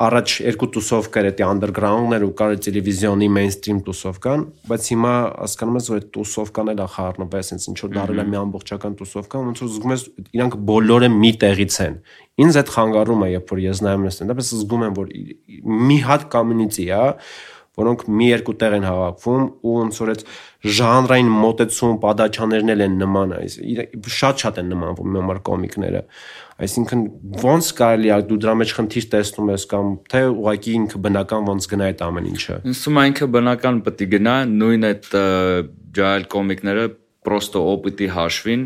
առաջ 0.01 0.34
երկու 0.41 0.67
տուսովկա 0.74 1.22
էր 1.22 1.28
դա 1.38 1.47
underground-ներ 1.53 2.24
ու 2.26 2.32
կար 2.39 2.55
տելևիզիոնի 2.65 3.28
mainstream 3.36 3.82
տուսովկան, 3.86 4.45
բայց 4.72 4.88
հիմա 4.91 5.11
հասկանում 5.43 5.78
ես, 5.78 5.89
որ 5.91 5.99
այդ 5.99 6.07
տուսովկան 6.15 6.72
էլ 6.74 6.82
է 6.82 6.88
խառնվել, 6.95 7.43
ասենց 7.45 7.67
ինչ 7.69 7.78
որ 7.86 7.91
դարել 7.97 8.22
է 8.24 8.26
մի 8.32 8.39
ամբողջական 8.41 8.97
տուսովկա, 9.01 9.43
ոնց 9.45 9.61
որ 9.61 9.72
զգում 9.76 9.93
ես 9.93 10.05
իրանք 10.41 10.57
բոլորը 10.72 11.11
մի 11.22 11.32
տեղից 11.45 11.78
են։ 11.86 11.97
Ինձ 12.41 12.59
այդ 12.61 12.74
խանգարում 12.82 13.22
է, 13.22 13.30
երբ 13.36 13.53
որ 13.53 13.61
ես 13.61 13.84
նայում 13.86 14.05
եմ 14.07 14.11
ստենդափը, 14.15 14.45
զգում 14.49 14.86
եմ, 14.88 14.97
որ 14.97 15.15
մի 15.91 15.97
հատ 16.09 16.30
community 16.34 16.88
է, 16.89 17.05
որոնք 17.82 18.05
մի 18.19 18.27
երկու 18.32 18.55
տեղ 18.61 18.75
են 18.77 18.86
հավաքվում 18.88 19.45
ու 19.61 19.75
ոնց 19.82 19.99
որ 20.01 20.11
այդ 20.13 20.23
ժանրային 20.77 21.32
մոտեցում 21.41 21.97
պատաչաներն 22.05 22.71
էլ 22.75 22.84
են 22.86 22.97
նման, 23.01 23.34
այս 23.41 23.55
շատ-շատ 24.21 24.59
են 24.61 24.71
նմանվում 24.71 25.11
իմ 25.11 25.19
համար 25.21 25.39
կոմիկները։ 25.49 26.01
Այսինքն 26.61 27.03
ոնց 27.41 27.69
կարելի 27.82 28.11
է 28.11 28.19
դու 28.29 28.39
դրա 28.45 28.53
մեջ 28.61 28.73
խնդիր 28.77 29.07
տեսնում 29.15 29.51
ես 29.51 29.65
կամ 29.71 29.91
թե 30.13 30.21
ուղղակի 30.32 30.75
ինքը 30.82 31.01
բնական 31.07 31.49
ոնց 31.49 31.67
գնա 31.71 31.88
այդ 31.91 32.03
ամեն 32.05 32.29
ինչը։ 32.32 32.57
Ինձ 32.69 32.82
թվում 32.86 33.01
է 33.01 33.05
ինքը 33.11 33.29
բնական 33.36 33.82
պետք 33.88 34.05
է 34.05 34.09
գնա, 34.11 34.36
նույն 34.61 34.88
այդ 34.91 35.09
ջայլ 35.97 36.27
կոմիկները 36.36 36.86
պրոստո 37.25 37.65
օպիտի 37.71 38.11
հաշվին 38.21 38.63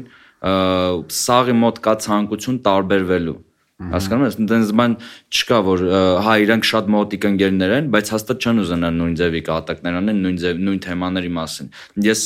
սաղի 1.15 1.55
մոտ 1.63 1.79
կա 1.85 1.93
ցանկություն 2.05 2.59
տարբերվելու։ 2.67 3.37
Հասկանում 3.75 4.23
ես, 4.23 4.35
այնտենց 4.39 4.69
բան 4.79 4.93
չկա, 5.35 5.57
որ 5.67 5.81
հա 6.23 6.35
իրանք 6.45 6.67
շատ 6.69 6.85
մոտիկ 6.95 7.25
ընկերներ 7.27 7.73
են, 7.75 7.89
բայց 7.91 8.11
հաստատ 8.13 8.45
չեն 8.45 8.61
ուզենա 8.63 8.91
նույն 8.95 9.17
ձևի 9.19 9.41
կատակներ 9.49 9.97
անեն, 9.99 10.21
նույն 10.23 10.37
ձև 10.45 10.61
նույն 10.63 10.79
թեմաների 10.85 11.31
մասին։ 11.35 11.69
Ես 12.07 12.23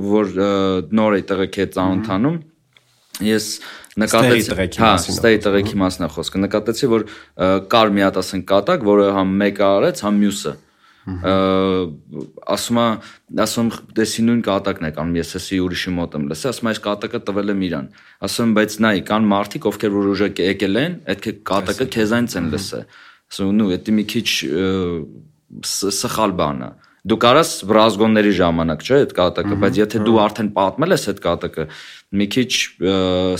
որ 0.00 0.32
նոր 0.96 1.18
էի 1.20 1.26
տեղը 1.28 1.48
քեզ 1.52 1.70
ծանոթանում, 1.76 2.38
ես 3.28 3.48
նկատեցի, 4.00 4.80
հա, 4.80 4.92
ստեյ 5.14 5.40
տղեկի 5.44 5.80
մասն 5.84 6.08
է 6.08 6.12
խոսքը։ 6.16 6.44
Նկատեցի, 6.48 6.88
որ 6.94 7.04
կար 7.70 7.92
մի 7.94 8.08
հատ 8.08 8.22
ասենք 8.24 8.48
կատակ, 8.48 8.88
որը 8.88 9.10
համ 9.20 9.36
մեկը 9.44 9.68
արեց, 9.68 10.02
համ 10.08 10.22
մյուսը 10.24 10.54
ասում 11.04 12.78
է 12.80 12.86
ասում 13.44 13.70
դեսի 13.98 14.22
նույն 14.24 14.42
կատակն 14.46 14.88
է 14.88 14.90
կանում 14.96 15.18
ես 15.20 15.32
էսի 15.38 15.58
ուրիշի 15.64 15.92
մոտ 15.98 16.16
եմ 16.16 16.24
լսել 16.30 16.52
ասում 16.54 16.70
այս 16.70 16.80
կատակը 16.86 17.20
տվել 17.28 17.52
եմ 17.54 17.64
իրան 17.68 17.90
ասում 18.28 18.54
բայց 18.56 18.76
նայ 18.84 18.94
կան 19.10 19.28
մարդիկ 19.34 19.68
ովքեր 19.68 19.92
որ 19.94 20.08
ուժը 20.14 20.28
եկել 20.48 20.80
են 20.80 20.96
այդ 21.12 21.28
կատակը 21.50 21.88
քեզանից 21.96 22.38
են 22.40 22.48
լսել 22.54 22.86
ասում 23.34 23.52
նու 23.60 23.68
դա 23.84 23.96
մի 23.98 24.04
քիչ 24.14 24.28
սխալ 25.74 26.34
բան 26.40 26.64
է 26.64 26.70
դու 27.04 27.18
կարաս 27.20 27.50
բրազգոնների 27.68 28.32
ժամանակ 28.38 28.84
չէ 28.84 28.98
այդ 29.04 29.10
կատակը 29.18 29.56
բայց 29.60 29.78
եթե 29.82 30.00
դու 30.06 30.16
արդեն 30.24 30.48
պատմել 30.56 30.94
ես 30.94 31.04
այդ 31.12 31.18
կատակը 31.26 31.66
մի 32.16 32.26
քիչ 32.32 32.52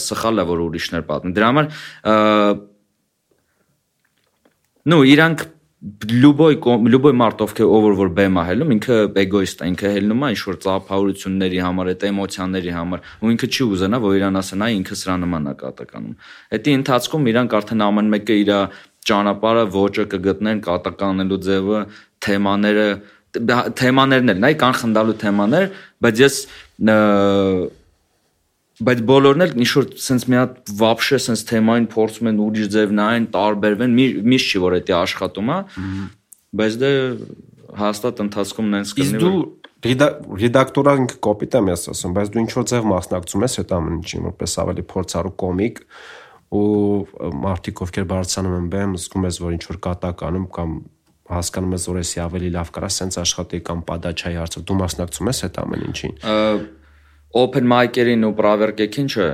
սխալ 0.04 0.42
է 0.42 0.44
որ 0.50 0.62
ուրիշներ 0.66 1.06
պատմեն 1.08 1.36
դրա 1.38 1.48
համար 1.48 1.70
նու 4.92 5.00
իրանք 5.14 5.46
լուբոյ 5.85 6.55
լուբոյ 6.89 7.14
մարդ 7.20 7.43
ովքեր 7.45 7.72
ով 7.76 7.87
որ 7.99 8.11
բեմ 8.16 8.39
է 8.41 8.45
հելնում 8.49 8.70
ինքը 8.74 8.97
էգոիստ 9.20 9.64
է 9.64 9.66
ինքը 9.68 9.91
հելնում 9.95 10.22
է 10.24 10.30
ինչ 10.32 10.41
որ 10.49 10.57
ծափահարությունների 10.64 11.61
համար 11.64 11.91
այդ 11.93 12.07
էմոցիաների 12.09 12.72
համար 12.76 13.03
ու 13.20 13.32
ինքը 13.35 13.49
չի 13.53 13.66
ուզենա 13.74 14.01
որ 14.05 14.16
իրան 14.20 14.41
ասեն 14.41 14.64
այ 14.64 14.72
ինքը 14.78 14.99
սրա 15.03 15.16
նման 15.24 15.51
է 15.51 15.55
կատականում 15.61 16.16
հետի 16.55 16.74
ընթացքում 16.78 17.28
իրանք 17.35 17.57
արդեն 17.61 17.85
ամեն 17.85 18.11
մեկը 18.14 18.39
իր 18.45 18.53
ճանապարհը 19.05 19.64
ոճը 19.76 20.05
կգտնեն 20.14 20.64
կատականելու 20.64 21.41
ձևը 21.45 21.85
թեմաները 22.24 22.89
թեմաներն 23.85 24.32
էլ 24.32 24.45
նայ 24.45 24.55
կան 24.64 24.76
խնդալու 24.80 25.20
թեմաներ 25.20 25.66
բայց 26.07 26.20
ես 26.24 26.37
բայց 28.83 29.03
բոլորն 29.07 29.45
էլ 29.45 29.53
ինչ 29.62 29.70
որ 29.79 29.85
sense 30.03 30.27
մի 30.31 30.39
հատ 30.41 30.72
վաբշե 30.81 31.18
sense 31.22 31.47
թեմային 31.51 31.85
փորձում 31.93 32.31
են 32.31 32.41
ուրիշ 32.45 32.70
ձև 32.75 32.95
նայեն, 32.99 33.27
տարբերվեն, 33.35 33.99
միշտ 34.35 34.55
չի 34.55 34.62
որ 34.64 34.77
դա 34.89 34.97
աշխատում 35.05 35.53
է։ 35.55 35.59
Բայց 36.59 36.79
դե 36.83 36.91
հաստատ 37.85 38.25
ընթացքում 38.25 38.72
նենց 38.75 38.95
կլինի։ 38.99 39.14
Իսկ 39.14 39.25
դու 39.25 40.39
ռեդակտորան 40.41 41.07
կոպիտ 41.25 41.57
եմ 41.59 41.70
ես 41.70 41.87
ասում, 41.93 42.12
բայց 42.18 42.29
դու 42.35 42.43
ինչ 42.45 42.53
որ 42.55 42.66
ձև 42.72 42.87
մասնակցում 42.91 43.45
ես 43.45 43.57
այդ 43.62 43.72
ամեն 43.79 43.97
ինչին, 44.01 44.22
որպես 44.31 44.55
ավելի 44.64 44.85
փորձառու 44.95 45.35
կոմիկ 45.45 45.81
ու 46.55 46.68
մարդիկ 47.45 47.83
ովքեր 47.85 48.07
բարձանում 48.14 48.57
են 48.59 48.68
բեմ, 48.75 48.95
զգում 49.05 49.27
ես 49.29 49.41
որ 49.45 49.57
ինչ 49.59 49.64
որ 49.70 49.79
կատակ 49.85 50.25
անում 50.29 50.47
կամ 50.55 50.72
հասկանում 51.35 51.75
ես 51.75 51.85
որ 51.91 51.99
էսի 52.05 52.22
ավելի 52.25 52.51
լավ 52.55 52.70
կարա 52.75 52.91
սենց 52.95 53.18
աշխատի 53.25 53.61
կամ 53.64 53.85
падաչայի 53.89 54.39
հարցը 54.41 54.62
դու 54.68 54.79
մասնակցում 54.81 55.31
ես 55.33 55.41
այդ 55.49 55.61
ամեն 55.64 55.85
ինչին 55.89 56.16
open 57.35 57.66
mic-երին 57.66 58.28
ու 58.28 58.35
praverkekին 58.39 59.11
չէ 59.11 59.28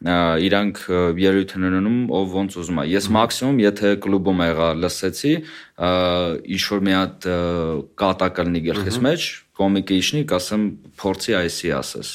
իրանք 0.00 0.78
ելույթ 1.20 1.50
են 1.58 1.64
ունենում 1.68 1.96
ով 2.16 2.36
ոնց 2.38 2.54
ուզում 2.62 2.78
է 2.80 2.84
ես 2.88 3.08
մաքսիմում 3.16 3.58
եթե 3.60 3.90
կլուբում 4.04 4.42
եղա 4.46 4.68
լսեցի 4.80 5.32
ինչ 6.56 6.62
որ 6.70 6.84
մի 6.86 6.94
հատ 6.96 7.26
կատակ 8.00 8.40
լինի 8.46 8.62
գլխիս 8.70 8.98
մեջ 9.06 9.26
կոմիկը 9.60 9.98
իշնի 10.00 10.22
կասեմ 10.30 10.64
փորձի 11.02 11.36
այսի 11.40 11.72
ասես 11.80 12.12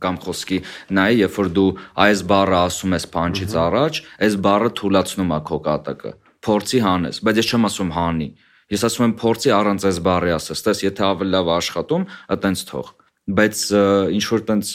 կամ 0.00 0.16
խոսքի 0.24 0.60
նայ 0.96 1.10
երբ 1.18 1.34
որ 1.40 1.50
դու 1.58 1.66
այս 2.06 2.22
բառը 2.30 2.56
ասում 2.60 2.94
ես 2.96 3.06
փանջից 3.16 3.56
առաջ 3.64 4.00
այս 4.24 4.38
բառը 4.46 4.70
թույլացնում 4.80 5.34
է 5.36 5.40
քո 5.50 5.58
կատակը 5.66 6.14
փորձի 6.46 6.80
հանես 6.86 7.20
բայց 7.26 7.42
ես 7.42 7.50
չեմ 7.50 7.68
ասում 7.68 7.92
հանի 7.98 8.30
ես 8.70 8.86
ասում 8.86 9.06
եմ 9.10 9.14
փորձի 9.20 9.52
առանց 9.60 9.86
այս 9.90 10.00
բառի 10.08 10.34
ասես 10.38 10.64
տես 10.64 10.82
եթե 10.86 11.04
ավելի 11.10 11.34
լավ 11.36 11.52
աշխատում 11.58 12.08
այտենց 12.32 12.64
թող 12.70 12.94
բայց 13.38 13.64
ինչ 14.16 14.24
որ 14.30 14.46
տենց 14.50 14.70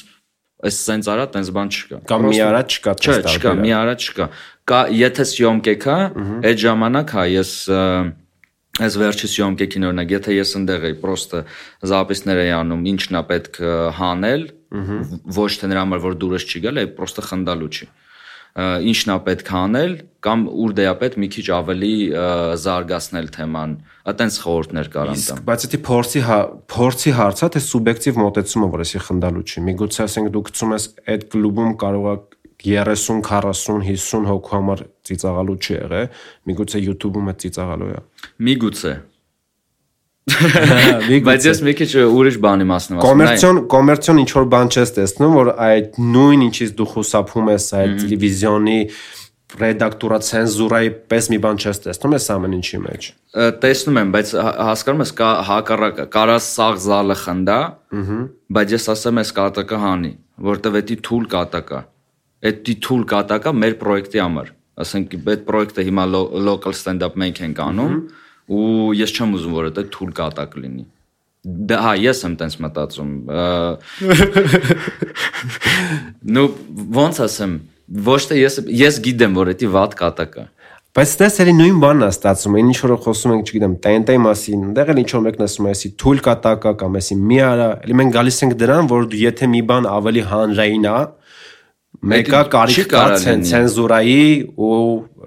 այս 0.66 0.78
սենց 0.88 1.10
արա 1.14 1.26
տենց 1.36 1.50
բան 1.56 1.72
չկա 1.76 1.98
կամ 2.10 2.28
մի 2.32 2.40
արա 2.46 2.62
չկա 2.72 2.94
չէ 2.96 3.16
չկա 3.32 3.52
մի 3.60 3.74
արա 3.80 3.96
չկա 4.02 4.28
կա 4.72 4.80
եթե 4.98 5.26
սյոմկեք 5.32 5.88
հա 5.90 5.98
այդ 6.50 6.62
ժամանակ 6.64 7.16
հա 7.16 7.26
ես 7.36 7.52
այս 8.86 8.96
վերջի 9.02 9.28
սյոմկեքին 9.36 9.88
օրինակ 9.90 10.16
եթե 10.16 10.36
ես 10.36 10.56
ընդեղ 10.60 10.88
էի 10.90 10.96
պրոստը 11.04 11.44
զապիսներ 11.92 12.42
էի 12.44 12.54
անում 12.56 12.88
ինչն 12.92 13.20
է 13.20 13.22
պետք 13.30 13.60
հանել 14.00 14.48
ոչ 15.38 15.52
թե 15.62 15.70
նրա 15.72 15.86
համար 15.86 16.04
որ 16.06 16.18
դուրս 16.24 16.48
չի 16.50 16.64
գալ 16.66 16.82
այլ 16.82 16.90
պրոստը 16.98 17.26
խնդալու 17.30 17.72
չի 17.72 17.88
ինչն 18.56 19.12
է 19.12 19.16
պետք 19.26 19.50
անել 19.60 19.94
կամ 20.24 20.44
ուր 20.64 20.74
դե 20.78 20.84
է 20.88 20.92
պետք 21.02 21.18
մի 21.22 21.28
քիչ 21.36 21.46
ավելի 21.56 21.96
զարգացնել 22.64 23.26
թեման 23.36 23.74
այտենց 24.12 24.38
խորհուրդներ 24.46 24.90
կարան 24.94 25.24
տամ 25.26 25.42
բայց 25.50 25.66
դա 25.74 25.80
փորձի 25.90 26.22
հա, 26.30 26.38
փորձի 26.72 27.14
հարցա 27.20 27.50
թե 27.56 27.62
սուբյեկտիվ 27.66 28.22
մոտեցումը 28.24 28.70
որ 28.76 28.84
էսի 28.86 29.02
խնդալու 29.10 29.44
չի 29.46 29.66
միգուցե 29.66 30.02
ասենք 30.06 30.32
դու 30.36 30.44
գցում 30.48 30.76
ես 30.76 30.88
այդ 31.16 31.28
կլուբում 31.36 31.76
կարող 31.84 32.08
է 32.16 32.16
30, 32.66 33.20
40, 33.28 33.84
50 33.92 34.30
հոգու 34.32 34.56
համար 34.56 34.86
ծիծաղալու 35.06 35.58
չի 35.60 35.76
եղե 35.76 36.02
միգուցե 36.50 36.82
YouTube-ում 36.86 37.28
է 37.30 37.36
ծիծաղալու 37.44 37.92
է 37.92 38.00
միգուցե 38.48 38.94
Բայց 40.26 41.46
ես 41.46 41.60
մի 41.62 41.74
քիչ 41.78 41.90
ուրիշ 42.02 42.38
բանի 42.42 42.66
մասն 42.66 42.96
եմ 42.96 42.98
ասում։ 42.98 43.06
Կոմերցիոն 43.06 43.60
կոմերցիոն 43.74 44.22
ինչ 44.24 44.32
որ 44.36 44.48
բան 44.56 44.72
չես 44.74 44.94
տեսնում, 44.96 45.36
որ 45.38 45.52
այդ 45.66 46.00
նույն 46.16 46.46
ինչից 46.48 46.72
դու 46.80 46.88
խուսափում 46.96 47.52
ես 47.54 47.68
այդ 47.78 47.94
տելևիզիոնի 48.02 48.80
ռեդակտորա 49.56 50.18
ցենզուրայի 50.26 50.90
պես 51.14 51.30
մի 51.32 51.40
բան 51.46 51.62
չես 51.62 51.80
տեսնում 51.86 52.16
ես 52.16 52.26
ամեն 52.36 52.56
ինչի 52.58 52.80
մեջ։ 52.86 53.08
Տեսնում 53.62 54.00
եմ, 54.02 54.10
բայց 54.16 54.34
հասկանում 54.66 55.04
ես 55.06 55.14
կա 55.22 55.30
հակառակը, 55.50 56.06
կարա 56.16 56.38
սաղ 56.44 56.82
զալը 56.86 57.18
խնդա, 57.22 57.60
բայց 58.58 58.76
ես 58.76 58.90
ասեմ 58.96 59.22
ես 59.22 59.32
կատակը 59.40 59.80
հանի, 59.86 60.12
որտեվ 60.50 60.80
դա 60.90 61.00
թուլ 61.06 61.30
կատակա։ 61.36 61.80
Այդ 62.46 62.74
թուլ 62.86 63.06
կատակա 63.14 63.56
մեր 63.62 63.78
պրոյեկտի 63.86 64.22
համար։ 64.26 64.52
Ասենք 64.76 65.14
այդ 65.24 65.46
պրոյեկտը 65.48 65.86
հիմա 65.88 66.06
local 66.50 66.76
stand-up 66.76 67.16
մենք 67.16 67.42
ենք 67.46 67.62
անում, 67.70 67.94
ու 68.50 68.94
ես 68.98 69.16
չեմ 69.16 69.38
ուզում 69.40 69.56
որ 69.58 69.72
դա 69.76 69.86
թուլ 69.96 70.12
կատակ 70.20 70.58
լինի 70.64 70.86
դա 71.70 71.78
հա 71.86 71.94
ես 72.02 72.24
եմ 72.26 72.36
տենց 72.42 72.58
մտածում 72.66 73.14
նո 76.36 76.44
ոնց 76.98 77.22
ասեմ 77.26 77.56
ոչ 78.10 78.22
թե 78.32 78.42
ես 78.42 78.60
ես 78.74 79.00
գիտեմ 79.06 79.38
որ 79.38 79.54
դա 79.54 79.72
վատ 79.76 79.98
կատակ 80.00 80.38
է 80.42 80.46
բայց 80.96 81.14
դες 81.20 81.38
էլի 81.44 81.54
նույն 81.58 81.80
բանն 81.84 82.06
է 82.06 82.08
ստացվում 82.14 82.54
այն 82.56 82.70
ինչ 82.72 82.78
որ 82.82 82.92
խոսում 83.04 83.32
ենք 83.36 83.50
չգիտեմ 83.50 83.74
տենտեի 83.84 84.20
մասին 84.26 84.62
այնտեղ 84.66 84.92
էլ 84.94 85.02
ինչ 85.02 85.10
որ 85.12 85.24
մեկն 85.26 85.44
ասում 85.46 85.66
է 85.68 85.74
էսի 85.76 85.90
թուլ 86.02 86.22
կատակա 86.28 86.72
կամ 86.82 86.96
էսի 87.02 87.18
մի 87.20 87.40
արա 87.50 87.68
էլի 87.84 87.98
մենք 88.00 88.16
գալիս 88.16 88.38
ենք 88.46 88.56
դրան 88.62 88.90
որ 88.94 89.18
եթե 89.20 89.50
մի 89.52 89.62
բան 89.72 89.90
ավելի 89.92 90.24
հանրային 90.32 90.88
է 90.88 90.94
մեկը 92.12 92.42
կարիք 92.54 92.90
կա 92.92 93.04
ցենզուրայի 93.50 94.24
ու 94.66 94.80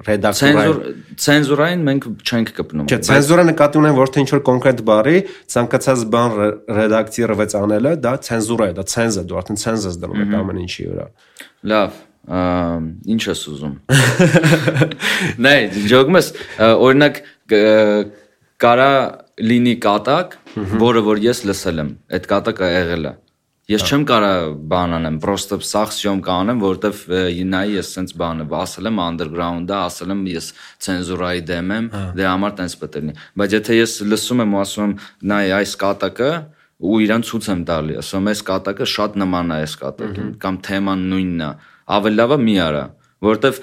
ռեդակտորայի 0.09 0.95
ցենզուրային 1.25 1.87
մենք 1.89 2.09
չենք 2.23 2.53
կպնում 2.59 2.91
չէ 2.91 2.99
ցենզուրա 3.09 3.47
նկատի 3.49 3.81
ունեն 3.83 3.97
ոչ 3.99 4.09
թե 4.15 4.25
ինչ 4.25 4.31
որ 4.35 4.43
կոնկրետ 4.49 4.83
բառի 4.89 5.23
ցանկացած 5.55 6.05
բան 6.15 6.37
ռեդակցիռվեց 6.79 7.57
անելը 7.63 7.95
դա 8.05 8.13
ցենզուրա 8.29 8.69
է 8.69 8.77
դա 8.79 8.87
ցենզ 8.95 9.19
է 9.19 9.25
դու 9.29 9.41
արդեն 9.43 9.63
ցենզ 9.65 9.89
ես 9.89 9.99
դնում 10.05 10.23
այդ 10.25 10.37
ամեն 10.43 10.63
ինչի 10.67 10.87
վրա 10.93 11.09
լավ 11.73 12.05
ինչ 12.29 13.23
ես 13.25 13.43
ուզում? 13.49 13.75
Նայ 15.45 15.61
ջոգում 15.89 16.19
ես 16.19 16.29
օրինակ 16.69 17.21
կարա 18.61 18.91
լինի 19.49 19.75
կատակ 19.85 20.37
որը 20.83 21.05
որ 21.09 21.23
ես 21.25 21.41
լսել 21.49 21.83
եմ 21.85 21.91
այդ 22.19 22.29
կատակը 22.33 22.71
եղել 22.75 23.09
է 23.09 23.15
Ես 23.69 23.83
չեմ 23.85 24.05
կարա 24.09 24.29
բան 24.65 24.95
անեմ, 24.97 25.17
պրոստը 25.21 25.57
սախ 25.69 25.91
սյոմ 25.93 26.21
կանեմ, 26.25 26.61
որովհետև 26.63 27.01
նայի 27.53 27.75
ես 27.77 27.89
սենց 27.99 28.13
բանը, 28.17 28.47
ասել 28.59 28.89
եմ 28.89 29.01
underground-ը, 29.05 29.75
ասել 29.77 30.15
եմ 30.15 30.23
ես 30.33 30.47
ցենզուրայի 30.87 31.43
դեմ 31.51 31.75
եմ, 31.77 31.91
դրա 32.17 32.31
համար 32.33 32.55
տենց 32.63 32.77
պետք 32.81 32.97
լինի։ 32.97 33.15
Բայց 33.43 33.57
եթե 33.59 33.77
ես 33.77 33.97
լսում 34.09 34.41
եմ 34.45 34.55
ու 34.57 34.63
ասում 34.63 34.87
եմ, 34.89 34.95
նայ 35.29 35.45
այս 35.59 35.75
կատակը 35.85 36.31
ու 36.89 37.01
իրան 37.05 37.27
ցույց 37.29 37.49
եմ 37.53 37.67
տալի, 37.69 37.99
ասում 38.01 38.25
եմ 38.25 38.33
այս 38.33 38.43
կատակը 38.49 38.89
շատ 38.89 39.19
նման 39.21 39.53
է 39.53 39.59
այս 39.69 39.75
կատակին, 39.85 40.31
կամ 40.49 40.59
թեման 40.65 41.05
նույնն 41.13 41.45
է, 41.45 41.51
ավելի 41.99 42.19
լավը 42.23 42.41
մի 42.49 42.57
արա 42.65 42.87
որովհետև 43.19 43.57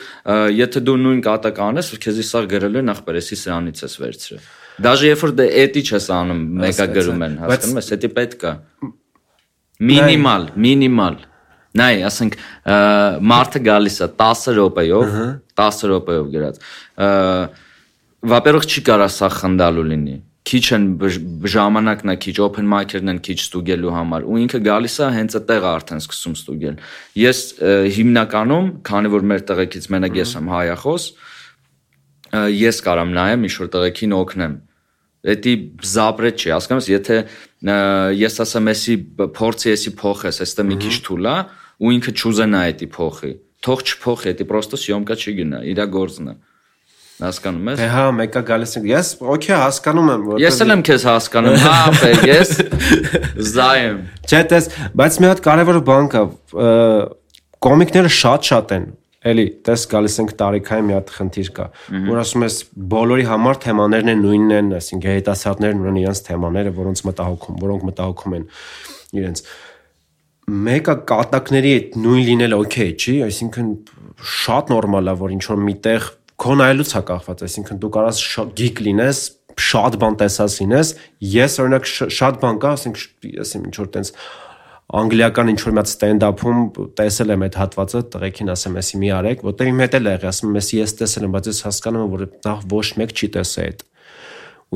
եթե 0.51 0.81
դու 0.83 0.95
նույն 0.99 1.21
կատակ 1.23 1.59
անես, 1.63 1.91
քեզի 2.03 2.25
սա 2.27 2.41
գրել 2.51 2.81
են 2.81 2.91
ախպերեսի 2.91 3.37
սրանից 3.39 3.83
ես 3.85 3.95
վերցրել։ 4.03 4.49
Դաժե 4.83 5.11
երբ 5.13 5.21
որ 5.23 5.33
դե 5.39 5.45
էտի 5.63 5.83
չես 5.85 6.07
անում, 6.11 6.41
մեկը 6.65 6.87
գրում 6.91 7.23
են, 7.29 7.37
հասկանում 7.45 7.79
ես, 7.79 7.91
էտի 7.95 8.09
պետք 8.19 8.43
է։ 8.51 8.53
Մինիմալ, 9.79 10.51
մինիմալ։ 10.65 11.17
Նայ, 11.75 11.95
ասենք 12.07 12.37
մարտը 13.31 13.61
գալիս 13.65 13.97
է 14.05 14.07
10 14.21 14.45
րոպեով, 14.55 15.17
10 15.59 15.81
րոպեով 15.91 16.29
գրած։ 16.35 16.61
Վապերող 18.31 18.69
չի 18.71 18.85
կարա 18.87 19.09
սա 19.11 19.29
խնդալու 19.41 19.89
լինի 19.91 20.15
քիչ 20.45 20.65
են 20.77 20.83
ժամանակն 21.49 22.11
է 22.13 22.15
քիչ 22.21 22.35
open 22.45 22.67
mic-երն 22.69 23.11
են 23.15 23.19
քիչ 23.25 23.37
ստուգելու 23.41 23.93
համար 23.95 24.27
ու 24.29 24.37
ինքը 24.43 24.59
գալիս 24.67 24.97
է 25.01 25.07
հենց 25.15 25.37
այդտեղ 25.39 25.65
արդեն 25.71 26.03
սկսում 26.03 26.35
ստուգել 26.37 26.75
ես 27.21 27.39
հիմնականում 27.95 28.67
քանի 28.89 29.11
որ 29.15 29.25
մեր 29.31 29.45
տեղեկից 29.49 29.87
մենակ 29.95 30.19
ես 30.21 30.35
եմ 30.37 30.51
հայախոս 30.53 31.07
ես 32.61 32.81
կարամ 32.85 33.15
նայեմ 33.17 33.47
ինչ 33.49 33.55
որ 33.63 33.71
տեղեկին 33.73 34.15
օգնեմ 34.21 34.55
Էդի 35.25 35.53
զաբրետ 35.95 36.41
չի, 36.43 36.51
հասկանում 36.55 36.81
ես, 36.85 36.89
եթե 36.93 37.19
ես 38.19 38.41
ասեմ, 38.45 38.71
էսի 38.75 38.95
փորձի 39.35 39.71
էսի 39.75 39.93
փոխես, 40.01 40.41
էստե 40.45 40.65
մի 40.69 40.77
քիչ 40.85 40.95
թուլա 41.07 41.35
ու 41.81 41.93
ինքը 41.95 42.13
չուզենա 42.15 42.61
էդի 42.75 42.89
փոխի։ 42.95 43.31
Թող 43.65 43.81
չփոխի, 43.85 44.33
էդի 44.35 44.45
պրոստը 44.51 44.79
սյոմկա 44.85 45.17
չի 45.17 45.33
գնա, 45.39 45.61
իր 45.71 45.81
գործն 45.95 46.29
է։ 46.29 46.35
Հասկանում 47.15 47.69
ես։ 47.71 47.77
Դե 47.79 47.85
հա, 47.93 48.03
մեկը 48.11 48.41
գալիս 48.49 48.73
է։ 48.75 48.81
Ես 48.89 49.09
օքեյ 49.23 49.55
հասկանում 49.55 50.09
եմ, 50.11 50.23
որովհետեւ 50.25 50.45
Ես 50.45 50.57
էլ 50.65 50.73
եմ 50.73 50.81
քեզ 50.89 51.05
հասկանում, 51.07 51.55
հա, 51.63 51.75
բե, 51.95 52.09
ես 52.27 52.51
զայեմ։ 53.55 54.01
Չէ, 54.27 54.41
դες, 54.51 54.67
բայց 54.99 55.19
մի 55.23 55.29
հատ 55.31 55.41
կարևոր 55.45 55.79
բան 55.87 56.09
կա, 56.11 56.23
կոմիկները 57.65 58.11
շատ-շատ 58.19 58.75
են, 58.75 58.89
էլի, 59.25 59.45
տես 59.65 59.85
գալիս 59.91 60.17
ենք 60.21 60.33
տարիքային 60.39 60.89
մի 60.89 60.95
հատ 60.95 61.13
խնդիր 61.15 61.49
կա, 61.55 61.65
որ 62.05 62.19
ասում 62.21 62.45
ես 62.45 62.57
բոլորի 62.95 63.25
համար 63.29 63.59
թեմաներն 63.65 64.11
են 64.13 64.21
նույնն 64.25 64.55
են, 64.55 64.73
այսինքն 64.79 65.15
հետասարներն 65.15 65.81
ունեն 65.85 66.01
իրենց 66.03 66.21
թեմաները, 66.29 66.73
որոնց 66.75 67.01
մտահոգում, 67.09 67.57
որոնք 67.65 67.87
մտահոգում 67.89 68.35
են 68.37 68.45
իրենց 69.15 69.43
մեկը 70.45 70.95
կատակների 71.09 71.71
այդ 71.75 71.97
նույն 72.05 72.25
լինելը 72.29 72.59
օքեյ 72.65 72.91
չի, 73.01 73.15
այսինքն 73.25 73.71
շատ 74.35 74.71
նորմալ 74.75 75.09
է, 75.09 75.15
որ 75.25 75.33
ինչ 75.35 75.43
որ 75.49 75.63
միտեղ 75.65 76.05
քո 76.45 76.55
նայելուց 76.61 76.91
է 76.95 77.01
կախված, 77.09 77.43
այսինքն 77.47 77.81
դու 77.81 77.91
կարաս 77.95 78.21
գիկ 78.59 78.81
լինես, 78.85 79.21
շատ 79.65 79.97
բան 80.01 80.17
տեսած 80.19 80.55
լինես, 80.61 80.91
ես 81.31 81.53
օրինակ 81.63 81.89
շատ 82.15 82.39
բան 82.41 82.57
կա, 82.59 82.71
ասենք 82.75 83.01
ես 83.31 83.53
ինչ 83.61 83.75
որ 83.79 83.89
տենց 83.95 84.11
անգլիական 84.85 85.49
ինչ 85.51 85.59
որ 85.65 85.73
մի 85.75 85.81
հատ 85.81 85.89
ստենդափում 85.91 86.59
տեսել 86.99 87.33
եմ 87.35 87.43
այդ 87.45 87.55
հատվածը, 87.61 88.01
տղեկին 88.15 88.51
ասեմ, 88.53 88.75
էսի 88.81 88.99
մի 89.01 89.09
արեք, 89.15 89.43
որտեղ 89.45 89.69
իմ 89.71 89.81
հետ 89.81 89.97
էլ 89.97 90.09
եղի, 90.11 90.27
ասում 90.29 90.51
եմ, 90.51 90.59
էսի 90.61 90.79
ես 90.81 90.93
տեսել 90.99 91.25
եմ, 91.25 91.33
բայց 91.35 91.49
ես 91.49 91.61
հասկանում 91.65 92.05
եմ, 92.05 92.13
որ 92.15 92.25
նախ 92.45 92.65
ոչ 92.75 92.87
մեկ 93.01 93.15
չի 93.15 93.29
տեսել 93.35 93.65
այդ 93.65 93.85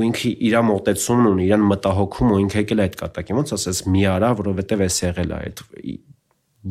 ու 0.00 0.06
ինքը 0.06 0.30
իր 0.46 0.56
մոտեցումն 0.70 1.28
ունի, 1.30 1.46
իրան 1.50 1.64
մտահոգում 1.70 2.30
ու 2.30 2.38
ինքը 2.44 2.60
եկել 2.60 2.80
է 2.80 2.84
այդ 2.86 2.94
կատակի։ 3.00 3.36
Ոնց 3.40 3.52
ասես 3.56 3.80
մի 3.90 4.04
արա, 4.14 4.30
որովհետև 4.40 4.84
էս 4.86 4.98
եղել 5.02 5.34
է 5.34 5.40
այդ 5.40 5.62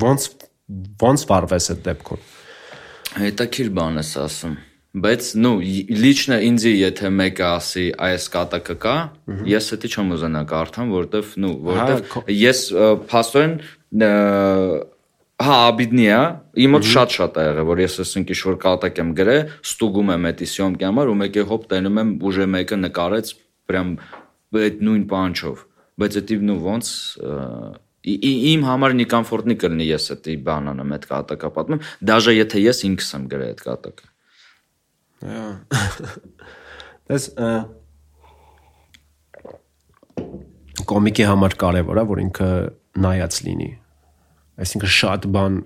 ոնց 0.05 0.27
ոնց 1.03 1.25
վարվես 1.29 1.69
այդ 1.73 1.83
դեպքում։ 1.89 2.25
Հետաքրիր 3.19 3.71
բան 3.79 3.99
ես 3.99 4.11
ասում 4.23 4.57
Բայց 4.89 5.25
նո, 5.37 5.49
լիճնա 6.01 6.37
ինձի 6.47 6.71
եթե 6.73 7.09
մեկը 7.13 7.43
ասի 7.45 7.83
այս 8.09 8.23
կատակը 8.33 8.75
կա, 8.81 8.93
ես 9.45 9.67
դա 9.83 9.89
չեմ 9.93 10.15
ուզենա 10.15 10.41
կարդամ, 10.49 10.93
որովհետև 10.95 11.35
նո, 11.43 11.51
որովհետև 11.67 12.31
ես 12.33 12.61
փաստորեն 13.11 13.53
հա 15.45 15.59
աբիդնիա, 15.69 16.17
իմոց 16.65 16.89
շատ-շատ 16.89 17.37
է 17.37 17.45
եղել, 17.45 17.67
որ 17.69 17.83
ես 17.85 17.99
ասենք 18.03 18.33
ինչ 18.33 18.39
որ 18.49 18.57
կատակ 18.65 18.97
եմ 19.05 19.13
գրել, 19.21 19.53
ստուգում 19.69 20.11
եմ 20.17 20.27
էտի 20.33 20.49
սյոմքի 20.57 20.89
համար 20.89 21.13
ու 21.13 21.17
մեկը 21.21 21.45
հոպ 21.53 21.69
տենում 21.69 22.01
եմ 22.01 22.11
ուժը 22.29 22.49
մեկը 22.57 22.81
նկարեց 22.89 23.33
прям 23.69 23.95
այդ 24.57 24.83
նույն 24.89 25.07
բանչով, 25.13 25.65
բայց 26.01 26.19
դա 26.19 26.43
նո 26.49 26.59
ոնց 26.65 26.93
իմ 28.09 28.61
համար 28.65 28.95
նի 28.97 29.05
կոմֆորտնի 29.13 29.55
կլինի 29.63 29.87
ես 29.93 30.13
էտի 30.17 30.35
բանանը, 30.49 30.85
այդ 30.97 31.09
կատակը 31.13 31.51
պատմեմ, 31.59 31.83
դաժե 32.09 32.35
եթե 32.39 32.63
ես 32.65 32.87
ինքս 32.89 33.11
եմ 33.19 33.27
գրել 33.29 33.53
այդ 33.53 33.67
կատակը 33.69 34.07
Դες 37.09 37.25
կոմիկի 40.89 41.25
համար 41.27 41.55
կարևոր 41.59 41.99
է, 41.99 42.05
որ 42.09 42.21
ինքը 42.23 42.49
նայած 43.03 43.41
լինի։ 43.45 43.69
Այսինքն 44.63 44.93
շատ 44.95 45.27
բան, 45.35 45.59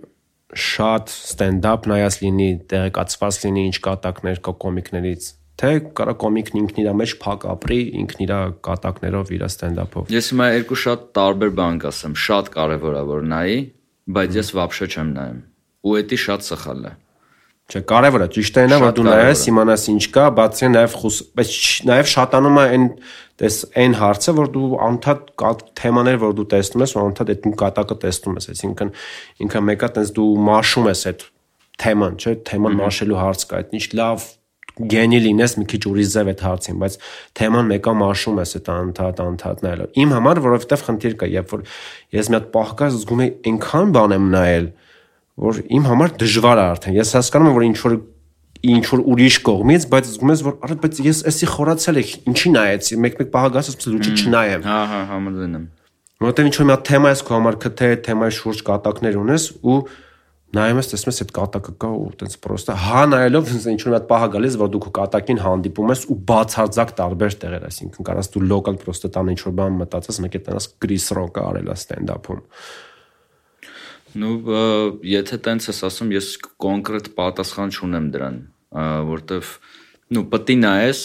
շատ 0.64 1.14
ստենդափ 1.14 1.88
նայած 1.92 2.18
լինի, 2.24 2.50
տեղեկացված 2.74 3.40
լինի 3.46 3.64
ինչ 3.70 3.78
կատակներ 3.88 4.42
կա 4.48 4.54
կոմիկներից, 4.64 5.30
թե 5.62 5.72
կարա 5.98 6.16
կոմիկն 6.24 6.60
ինքն 6.64 6.82
իր 6.84 6.90
մեջ 7.04 7.16
փակ 7.24 7.48
ապրի, 7.54 7.80
ինքն 8.02 8.26
իր 8.26 8.34
կատակներով, 8.68 9.32
իր 9.38 9.46
ստենդափով։ 9.48 10.14
Ես 10.14 10.30
հիմա 10.34 10.50
երկու 10.50 10.80
շատ 10.84 11.08
տարբեր 11.18 11.54
բան 11.62 11.80
կասեմ, 11.84 12.18
շատ 12.26 12.52
կարևոր 12.58 12.98
է 13.00 13.04
որ 13.14 13.28
նայի, 13.34 13.60
բայց 14.18 14.40
ես 14.42 14.54
վաբշե 14.58 14.90
չեմ 14.94 15.14
նայում։ 15.18 15.42
Ու 15.84 15.98
դա 16.10 16.20
շատ 16.24 16.48
սխալ 16.50 16.84
է։ 16.90 16.94
Չէ, 17.72 17.80
կարևոր 17.88 18.26
է, 18.26 18.28
ճիշտ 18.36 18.58
է 18.60 18.64
նա, 18.68 18.78
որ 18.84 18.96
դու 18.98 19.04
նայես, 19.08 19.42
իմանաս 19.50 19.84
ինչ 19.94 20.04
կա, 20.14 20.24
բացի 20.36 20.70
նաև 20.74 20.96
խուս, 21.00 21.20
բայց 21.40 21.54
նաև 21.88 22.10
շատանում 22.12 22.60
է 22.60 22.66
այն 22.74 22.88
տես 23.40 23.60
այն 23.84 23.96
հարցը, 24.02 24.34
որ 24.40 24.52
դու 24.54 24.68
անդադ 24.88 25.32
թեմաներ, 25.80 26.20
որ 26.24 26.36
դու 26.38 26.48
տեսնում 26.54 26.84
ես, 26.84 26.94
ու 26.94 27.04
անդադ 27.08 27.32
այդ 27.34 27.48
կատակը 27.64 27.98
տեսնում 28.04 28.38
ես, 28.40 28.50
այսինքն 28.54 28.94
ինքը 29.48 29.64
մեկա 29.72 29.90
տես 29.96 30.14
դու 30.20 30.30
մաշում 30.52 30.90
ես 30.92 31.04
այդ 31.14 31.26
թեման, 31.84 32.20
չէ, 32.20 32.36
թեման 32.52 32.80
մաշելու 32.84 33.20
հարց 33.24 33.48
կա, 33.48 33.64
այդ 33.64 33.78
ինչ 33.80 33.86
լավ 34.04 34.28
գենի 34.74 35.20
լինես 35.22 35.54
մի 35.60 35.66
քիչ 35.70 35.82
ուրիշ 35.86 36.08
ձև 36.14 36.30
այդ 36.34 36.40
հարցին, 36.44 36.78
բայց 36.82 36.96
թեման 37.38 37.68
մեկա 37.70 37.92
մաշում 38.00 38.40
ես 38.42 38.54
այդ 38.58 38.70
անդադ 38.74 39.20
անդադ 39.24 39.60
նայելով։ 39.66 40.00
Իմ 40.02 40.14
համար, 40.18 40.42
որովհետև 40.46 40.86
խնդիր 40.88 41.18
կա, 41.20 41.30
երբ 41.34 41.54
որ 41.54 41.66
ես 42.18 42.32
մի 42.34 42.38
հատ 42.40 42.48
պահ 42.56 42.72
կա, 42.80 42.88
զգում 42.94 43.22
եմ 43.24 43.36
այնքան 43.54 43.94
բան 43.94 44.16
եմ 44.18 44.26
նայել, 44.34 44.68
որ 45.42 45.62
իմ 45.74 45.88
համար 45.90 46.18
դժվար 46.22 46.62
է 46.62 46.66
արդեն։ 46.74 46.98
Ես 47.00 47.14
հասկանում 47.18 47.50
եմ, 47.50 47.56
որ 47.58 47.66
ինչ 47.70 47.78
որ 47.84 47.96
ինչ 48.64 48.84
որ 48.88 49.02
ուրիշ 49.12 49.38
կողմից, 49.44 49.86
բայց 49.92 50.10
զգում 50.14 50.32
ես, 50.32 50.42
որ 50.48 50.54
արդ 50.64 50.82
բայց 50.84 51.00
ես 51.04 51.18
էսի 51.34 51.48
խորացել 51.52 52.00
եք, 52.00 52.12
ինչի 52.32 52.52
նայեցի, 52.54 53.00
մեկ-մեկ 53.04 53.32
պահագաս 53.34 53.70
ես 53.74 53.88
լուչի 53.92 54.14
չնայեմ։ 54.24 54.64
Հա, 54.64 54.78
հա, 54.94 55.00
համաձայն 55.10 55.58
եմ։ 55.58 55.66
Որտեղ 56.24 56.48
ինչ 56.48 56.56
որ 56.62 56.68
մի 56.70 56.74
հատ 56.74 56.86
թեմա 56.88 57.12
ես 57.12 57.24
քո 57.28 57.36
համար 57.36 57.58
քթե 57.64 57.90
թեմայի 58.08 58.36
շուրջ 58.38 58.62
կատակներ 58.70 59.18
ունես 59.20 59.48
ու 59.68 59.78
նայում 60.54 60.80
ես, 60.80 60.90
տեսնում 60.94 61.12
ես 61.12 61.20
այդ 61.24 61.32
կատակը 61.34 61.74
կա 61.82 61.90
ու 61.98 62.10
տենց 62.22 62.36
պրոստը 62.44 62.76
հա 62.84 63.02
նայելով 63.10 63.52
ինչ 63.74 63.80
որ 63.84 63.90
մի 63.90 63.98
հատ 63.98 64.08
պահա 64.12 64.28
գալիս, 64.36 64.58
որ 64.62 64.70
դու 64.74 64.82
քո 64.84 64.92
կատակին 65.00 65.42
հանդիպում 65.44 65.94
ես 65.94 66.04
ու 66.14 66.18
բացարձակ 66.30 66.94
տարբեր 67.02 67.38
տեղեր, 67.44 67.66
այսինքն 67.74 68.08
կարաս 68.08 68.32
դու 68.38 68.44
լոկալ 68.54 68.78
պրոստը 68.84 69.12
տան 69.18 69.32
ինչ 69.34 69.42
որ 69.44 69.56
բան 69.60 69.80
մտածես, 69.82 70.20
մեկ 70.24 70.38
է 70.38 70.44
տանաս 70.46 70.70
Chris 70.78 71.08
Rock-ը 71.18 71.46
արել 71.50 71.74
է 71.74 71.78
ստենդափում 71.82 72.44
Նու 74.20 74.34
եթե 75.08 75.40
տենց 75.46 75.70
ես 75.72 75.80
ասում, 75.90 76.12
ես 76.14 76.28
կոնկրետ 76.62 77.10
պատասխան 77.18 77.74
չունեմ 77.74 78.10
դրան, 78.14 78.38
որտեվ 79.10 79.54
նու 80.14 80.24
պտի 80.34 80.58
նայես, 80.62 81.02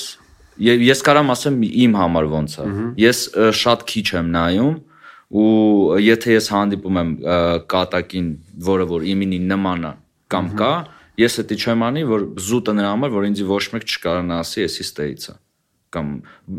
եւ 0.69 0.85
ես 0.89 1.03
կարամ 1.07 1.33
ասեմ 1.35 1.59
իմ 1.69 1.97
համար 1.99 2.29
ոնց 2.35 2.59
է։ 2.59 2.69
Ես 3.05 3.25
շատ 3.63 3.85
քիչ 3.89 4.07
եմ 4.19 4.31
նայում 4.37 4.77
ու 5.39 5.49
եթե 6.05 6.37
ես 6.37 6.47
հանդիպում 6.55 7.01
եմ 7.03 7.11
կատակին, 7.73 8.31
որը 8.69 8.87
որ 8.93 9.11
իմինին 9.13 9.51
նման 9.53 9.85
է 9.89 9.93
կամ 10.33 10.49
կա, 10.61 10.73
ես 11.19 11.43
էդի 11.43 11.59
չեմ 11.59 11.85
անի, 11.89 12.07
որ 12.09 12.25
զուտը 12.49 12.75
նրա 12.79 12.95
համար, 12.95 13.13
որ 13.17 13.29
ինձ 13.29 13.45
ոչ 13.49 13.65
մեկ 13.75 13.85
չկարողանա 13.89 14.41
ասի, 14.45 14.65
էսի 14.69 14.85
ստեյից 14.89 15.29
է 15.33 15.37
կամ 15.95 16.09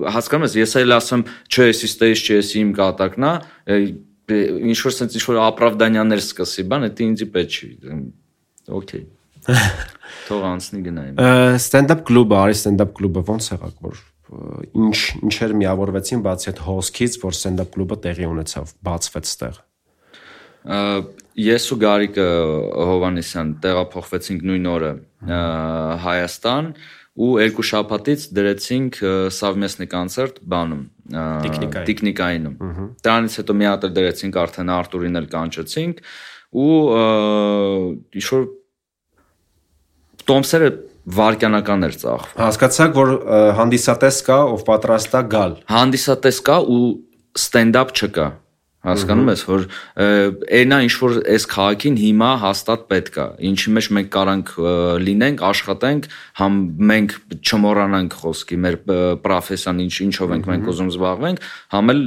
հասկանում 0.10 0.46
ես, 0.48 0.56
ես 0.58 0.72
էլ 0.80 0.96
ասեմ, 0.96 1.24
չէ, 1.54 1.66
էսի 1.70 1.90
ստեյից 1.90 2.22
չէ, 2.26 2.38
էսի 2.42 2.62
իմ 2.64 2.72
կատակն 2.80 3.26
է, 3.30 3.34
Դե, 4.30 4.40
ինչ 4.70 4.78
որ 4.86 4.96
sense 4.96 5.18
ինչ 5.20 5.26
որ 5.30 5.40
ապրավդանյաներ 5.48 6.22
սկսի, 6.26 6.66
բան, 6.70 6.88
դա 6.94 7.08
ինձի 7.10 7.28
պետք 7.34 7.58
չի։ 7.60 7.70
Okay։ 8.80 9.04
Թող 10.30 10.46
անցնի 10.54 10.82
գնայինք։ 10.86 11.26
Ստենդափ 11.58 12.06
կլուբը, 12.10 12.40
արի 12.44 12.58
ստենդափ 12.60 12.96
կլուբը 13.00 13.24
ո՞նց 13.34 13.52
եղավ 13.56 13.84
որ 13.88 14.02
ինչ 14.30 14.98
ինչեր 15.26 15.56
միավորվեցին 15.58 16.22
բացի 16.26 16.52
այդ 16.52 16.60
հոսքից, 16.68 17.16
որ 17.24 17.36
ստենդափ 17.38 17.72
կլուբը 17.74 17.98
տեղի 18.04 18.28
ունեցավ, 18.30 18.74
բացվեց 18.86 19.30
ստեղ։ 19.30 19.58
Ես 21.40 21.66
ու 21.74 21.78
Գարիկը 21.82 22.28
Հովանեսյան 22.90 23.52
տեղափոխվեցինք 23.64 24.46
նույն 24.50 24.70
օրը 24.70 24.92
Հայաստան, 26.06 26.70
ու 27.15 27.31
երկու 27.39 27.65
շաբաթից 27.71 28.27
դրեցինք 28.35 28.97
совместный 29.35 29.87
концерт 29.91 30.41
բանում 30.51 30.83
տեխնիկայինում 31.87 32.57
դրանից 33.07 33.37
հետո 33.41 33.57
մի 33.61 33.69
հատ 33.71 33.87
դրեցինք 33.99 34.39
արդեն 34.45 34.73
Արտուրին 34.75 35.21
էլ 35.21 35.29
կանչեցինք 35.35 36.03
ու 36.65 36.75
ինչ 38.19 38.27
որ 38.35 38.49
տոմսերը 40.27 40.71
վարկյանական 41.15 41.87
էր 41.87 41.97
ծախվում 42.03 42.43
հասկացաք 42.43 42.95
որ 42.99 43.11
հանդիսատես 43.61 44.21
կա 44.29 44.39
ով 44.55 44.63
պատրաստ 44.69 45.19
է 45.19 45.23
գալ 45.35 45.59
հանդիսատես 45.71 46.41
կա 46.49 46.57
ու 46.75 46.85
ստենդափ 47.39 47.93
չկա 47.95 48.27
Հասկանում 48.85 49.29
ես, 49.33 49.43
որ 49.49 49.63
այնա 50.59 50.79
ինչ 50.85 50.95
որ 51.01 51.15
այս 51.33 51.47
քաղաքին 51.49 51.95
հիմա 52.03 52.31
հաստատ 52.43 52.83
պետք 52.91 53.15
է, 53.17 53.25
ինչի 53.49 53.71
մեջ 53.77 53.87
մենք 53.97 54.11
կարանք 54.13 54.51
լինենք, 55.07 55.45
աշխատենք, 55.49 56.09
համ 56.41 56.59
մենք 56.91 57.15
չմոռանանք 57.41 58.17
խոսքի 58.21 58.59
մեր 58.65 58.77
պրոֆեսիան 59.25 59.81
ինչ 59.87 59.95
ինչով 60.05 60.35
ենք 60.37 60.51
մենք 60.53 60.69
ուզում 60.75 60.91
զբաղվենք, 60.93 61.49
համ 61.73 61.95
էլ 61.95 62.03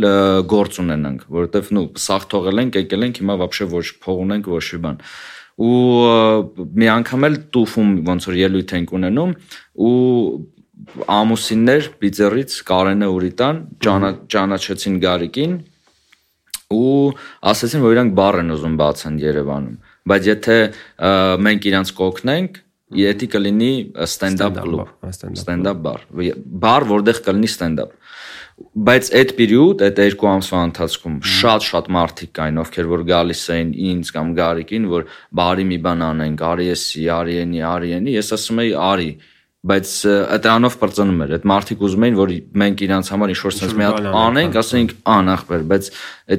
գործ 0.54 0.78
ունենանք, 0.86 1.26
որովհետև 1.34 1.72
նու 1.78 1.86
սաղ 2.06 2.30
թողել 2.36 2.62
ենք, 2.62 2.78
եկել 2.84 3.08
ենք, 3.08 3.22
հիմա 3.26 3.40
вообще 3.42 3.70
ոչ 3.74 3.86
փող 4.06 4.22
ունենք, 4.28 4.52
ոչ 4.54 4.64
մի 4.78 4.82
բան 4.86 5.02
ու 5.58 6.70
մի 6.78 6.90
անգամ 6.94 7.24
էլ 7.28 7.36
տուֆում 7.50 7.94
ոնց 8.06 8.26
որ 8.30 8.36
ելույթ 8.38 8.74
ենք 8.78 8.92
ունենում 8.94 9.32
ու 9.88 9.94
ամուսիններ 11.10 11.88
Պիծերից 11.98 12.58
Կարենը 12.68 13.08
Ուրիտան 13.16 13.64
ճանաչեցին 13.82 15.00
Գարիկին 15.02 15.56
ու 16.73 17.15
ասացին 17.53 17.87
որ 17.87 17.97
իրանք 17.97 18.15
բար 18.19 18.41
են 18.43 18.55
ուզում 18.57 18.77
բացեն 18.83 19.17
Երևանում 19.23 19.79
բայց 20.13 20.29
եթե 20.33 20.59
մենք 21.47 21.73
իրանք 21.73 21.97
կօգնենք 22.03 22.63
Եթե 22.93 23.27
կլինի 23.33 23.73
stand-up 24.05 24.59
կլուբ, 24.59 24.89
stand-up 25.41 25.79
բար, 25.81 26.03
բար, 26.61 26.85
որտեղ 26.91 27.21
կլինի 27.25 27.49
stand-up 27.49 27.95
բայց 28.87 29.09
այդ 29.19 29.33
պերիոդ, 29.39 29.83
այդ 29.87 30.01
երկու 30.03 30.29
ամսվա 30.33 30.61
ընթացքում 30.69 31.15
շատ-շատ 31.33 31.89
մարդիկ 31.97 32.33
կային, 32.37 32.61
ովքեր 32.63 32.91
որ 32.93 33.05
գալիս 33.09 33.43
էին 33.55 33.71
ինձ 33.89 34.13
կամ 34.17 34.33
Գարիկին, 34.39 34.89
որ 34.93 35.07
բարի 35.41 35.65
մի 35.71 35.79
բան 35.87 36.05
անենք, 36.09 36.45
արի 36.51 36.69
էսի, 36.75 37.05
արի 37.17 37.39
էնի, 37.43 37.63
արի 37.73 37.95
էնի, 37.99 38.15
ես 38.19 38.33
ասում 38.37 38.63
եի 38.63 38.75
արի, 38.93 39.11
բայց 39.63 39.91
այդանով 40.35 40.75
բրծնում 40.81 41.21
էր 41.23 41.33
այդ 41.37 41.45
մարդիկ 41.47 41.83
ուզում 41.87 42.05
էին 42.07 42.17
որ 42.19 42.31
մենք 42.63 42.81
իրանց 42.83 43.11
համար 43.13 43.33
ինչ 43.33 43.43
որ 43.47 43.55
sense 43.55 43.77
մի 43.79 43.85
հատ 43.87 44.09
անենք 44.19 44.57
ասենք 44.59 44.95
անախբեր 45.13 45.63
բայց 45.71 45.91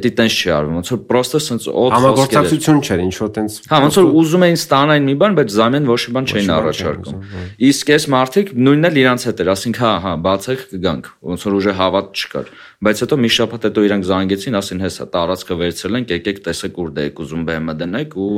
դա 0.03 0.11
տենց 0.17 0.35
չի 0.43 0.51
արվում 0.57 0.75
ոնց 0.79 0.91
որ 0.91 0.99
պրոստը 1.07 1.39
sense 1.45 1.71
օդ 1.71 1.95
համագործակցություն 1.95 2.81
չէր 2.83 3.03
ինչ 3.03 3.15
որ 3.23 3.31
տենց 3.37 3.55
հա 3.71 3.79
ոնց 3.83 3.99
որ 4.01 4.09
ուզում 4.23 4.43
էին 4.43 4.59
ստանային 4.59 5.07
մի 5.07 5.15
բան 5.23 5.37
բայց 5.39 5.55
զամեն 5.55 5.87
ոչ 5.87 5.99
մի 6.03 6.13
բան 6.17 6.27
չէին 6.33 6.51
առաջարկում 6.57 7.23
իսկ 7.71 7.93
այս 7.95 8.07
մարդիկ 8.11 8.53
նույնն 8.59 8.89
էլ 8.91 8.99
իրանց 9.03 9.27
հետ 9.29 9.43
էր 9.43 9.51
ասենք 9.53 9.79
հա 9.83 9.93
հա 10.03 10.13
բացեք 10.27 10.67
կգանք 10.73 11.09
ոնց 11.31 11.47
որ 11.47 11.57
ուժը 11.63 11.73
հավատ 11.79 12.23
չկար 12.23 12.51
բայց 12.83 13.01
հետո 13.03 13.17
մի 13.23 13.29
շաբաթ 13.31 13.65
հետո 13.69 13.83
իրանք 13.87 14.07
զանգեցին 14.09 14.57
ասին 14.59 14.81
հեսա 14.83 15.05
տարածքը 15.13 15.57
վերցրել 15.63 15.97
ենք 15.99 16.09
եկեք 16.13 16.39
տեսեք 16.47 16.79
ուր 16.83 16.89
դե 16.97 17.05
եք 17.07 17.21
ուզում 17.23 17.45
բեմը 17.47 17.75
դնեք 17.79 18.17
ու 18.23 18.31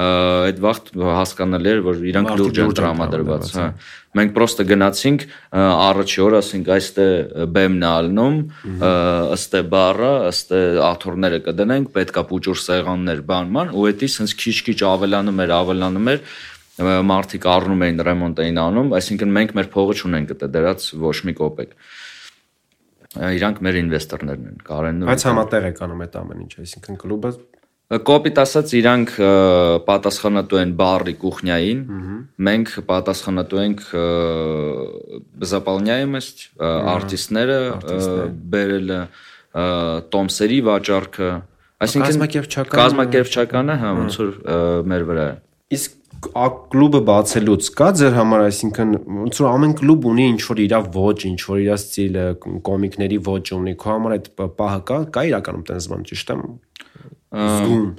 այդ 0.00 0.62
վաղ 0.64 0.80
հասկանալի 1.20 1.72
էր 1.74 1.82
որ 1.84 2.00
իրանք 2.10 2.32
լուրջ 2.40 2.60
են 2.64 2.72
տրամադրված 2.80 3.50
հա 3.60 3.66
մենք 4.18 4.32
պրոստը 4.34 4.64
գնացինք 4.70 5.24
առաջի 5.54 6.22
օր 6.24 6.36
ասենք 6.40 6.70
այստե 6.74 7.06
բեմն 7.54 7.84
է 7.84 7.90
ալնում 7.90 8.38
ըստ 9.36 9.54
է 9.54 9.62
բառը 9.74 10.12
ըստ 10.30 10.54
է 10.58 10.62
աթոռները 10.88 11.38
կդնենք 11.46 11.92
պետքա 11.94 12.24
փուճուր 12.30 12.60
սեղաններ 12.64 13.22
բանման 13.30 13.70
ու 13.70 13.86
դա 14.00 14.10
sense 14.16 14.34
քիչ-քիչ 14.40 14.78
ավելանում 14.90 15.42
էր 15.46 15.54
ավելանում 15.60 16.10
էր 16.14 16.24
մարդիկ 16.80 17.46
առնում 17.54 17.82
էին 17.86 18.04
ռեմոնտ 18.08 18.42
էին 18.44 18.60
անում 18.64 18.92
այսինքն 18.98 19.34
մենք 19.36 19.56
մեր 19.58 19.70
փողը 19.74 19.96
չունենք 20.00 20.34
դա 20.40 20.48
դրած 20.54 20.86
ոչ 21.06 21.16
մի 21.28 21.34
կոպեկ 21.40 21.74
իրանք 23.10 23.62
մեր 23.66 23.78
ինվեստորներն 23.80 24.50
են 24.50 24.60
կարեն 24.64 25.00
բայց 25.10 25.24
համատեղ 25.28 25.66
եք 25.70 25.80
անում 25.86 26.04
այդ 26.06 26.18
ամեն 26.20 26.44
ինչ 26.46 26.52
այսինքն 26.64 27.00
կլուբը 27.04 27.32
Կոպիտ 27.89 28.39
ասած 28.41 28.71
իրանք 28.79 29.11
պատասխանատու 29.85 30.57
են 30.57 30.71
բարի 30.79 31.13
կուխնյային, 31.21 31.83
մենք 32.47 32.71
պատասխանատու 32.87 33.59
ենք 33.61 33.83
բզապալնյայում 35.43 36.17
есть 36.17 36.41
արտիստները 36.65 37.59
բերելը 38.55 38.99
տոմսերի 40.15 40.59
վաճառքը, 40.65 41.29
այսինքն 41.85 42.09
կազմակերպչական 42.09 42.81
կազմակերպչականը 42.81 43.77
հա 43.85 43.93
ոնց 44.01 44.19
որ 44.23 44.33
մեր 44.89 45.07
վրա 45.11 45.29
է։ 45.29 45.37
Իսկ 45.77 46.01
կլուբը 46.25 47.01
բացելուց 47.05 47.67
կա 47.77 47.89
ձեր 48.01 48.13
համար, 48.17 48.43
այսինքն 48.49 48.93
ոնց 49.21 49.39
որ 49.45 49.49
ամեն 49.51 49.73
կլուբ 49.79 50.07
ունի 50.09 50.25
ինչ 50.33 50.41
որ 50.49 50.61
իր 50.65 50.75
ոճ, 50.95 51.25
ինչ 51.29 51.41
որ 51.45 51.59
իր 51.61 51.71
ստիլը, 51.75 52.25
կոմիկների 52.65 53.19
ոճ 53.29 53.51
ունի, 53.55 53.73
քո 53.81 53.91
համար 53.93 54.15
այդ 54.15 54.29
պահը 54.41 54.81
կա, 54.89 54.97
կա 55.15 55.25
իրականում 55.29 55.65
տես 55.69 55.89
բան, 55.91 56.05
ճիշտ 56.09 56.33
եմ 56.35 56.45
Զգում։ 57.30 57.90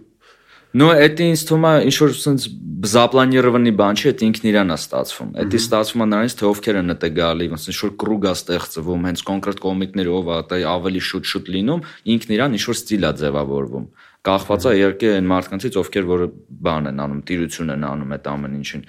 Ну, 0.71 0.87
это 0.87 1.25
ինձ 1.27 1.41
թվում 1.49 1.65
է 1.67 1.71
ինչ 1.89 1.95
որ 1.99 2.11
ցենց 2.15 2.43
բզապլանիրովանի 2.81 3.71
բան 3.75 3.97
չի, 3.99 4.11
դա 4.15 4.23
ինքն 4.27 4.45
իրան 4.51 4.69
է 4.71 4.75
ստացվում։ 4.79 5.31
Դա 5.51 5.59
ստացվում 5.59 6.03
է 6.03 6.07
նրանից, 6.11 6.35
թե 6.39 6.45
ովքեր 6.47 6.77
են 6.79 6.93
դա 7.01 7.09
գալի, 7.17 7.47
ոնց 7.51 7.65
ինչ 7.71 7.75
որ 7.81 7.91
կրուգ 8.01 8.23
է 8.23 8.31
ստեղծվում, 8.31 9.03
հենց 9.11 9.23
կոնկրետ 9.27 9.59
կոմիկները 9.65 10.13
ով 10.15 10.31
է, 10.31 10.37
դա 10.47 10.59
ավելի 10.71 11.01
շուտ-շուտ 11.11 11.51
լինում, 11.51 11.83
ինքն 12.15 12.33
իրան 12.39 12.55
ինչ 12.55 12.63
որ 12.71 12.77
ստիլ 12.79 13.03
է 13.03 13.11
ձևավորվում։ 13.19 13.85
Կախված 14.21 14.61
է 14.71 14.73
երկե 14.79 15.11
այն 15.11 15.27
մարդկանցից, 15.31 15.77
ովքեր 15.81 16.05
որ 16.07 16.23
բան 16.61 16.89
են 16.91 17.03
անում, 17.03 17.21
տիրություն 17.27 17.73
են 17.75 17.85
անում 17.91 18.15
այդ 18.15 18.27
ամեն 18.31 18.55
ինչին։ 18.61 18.83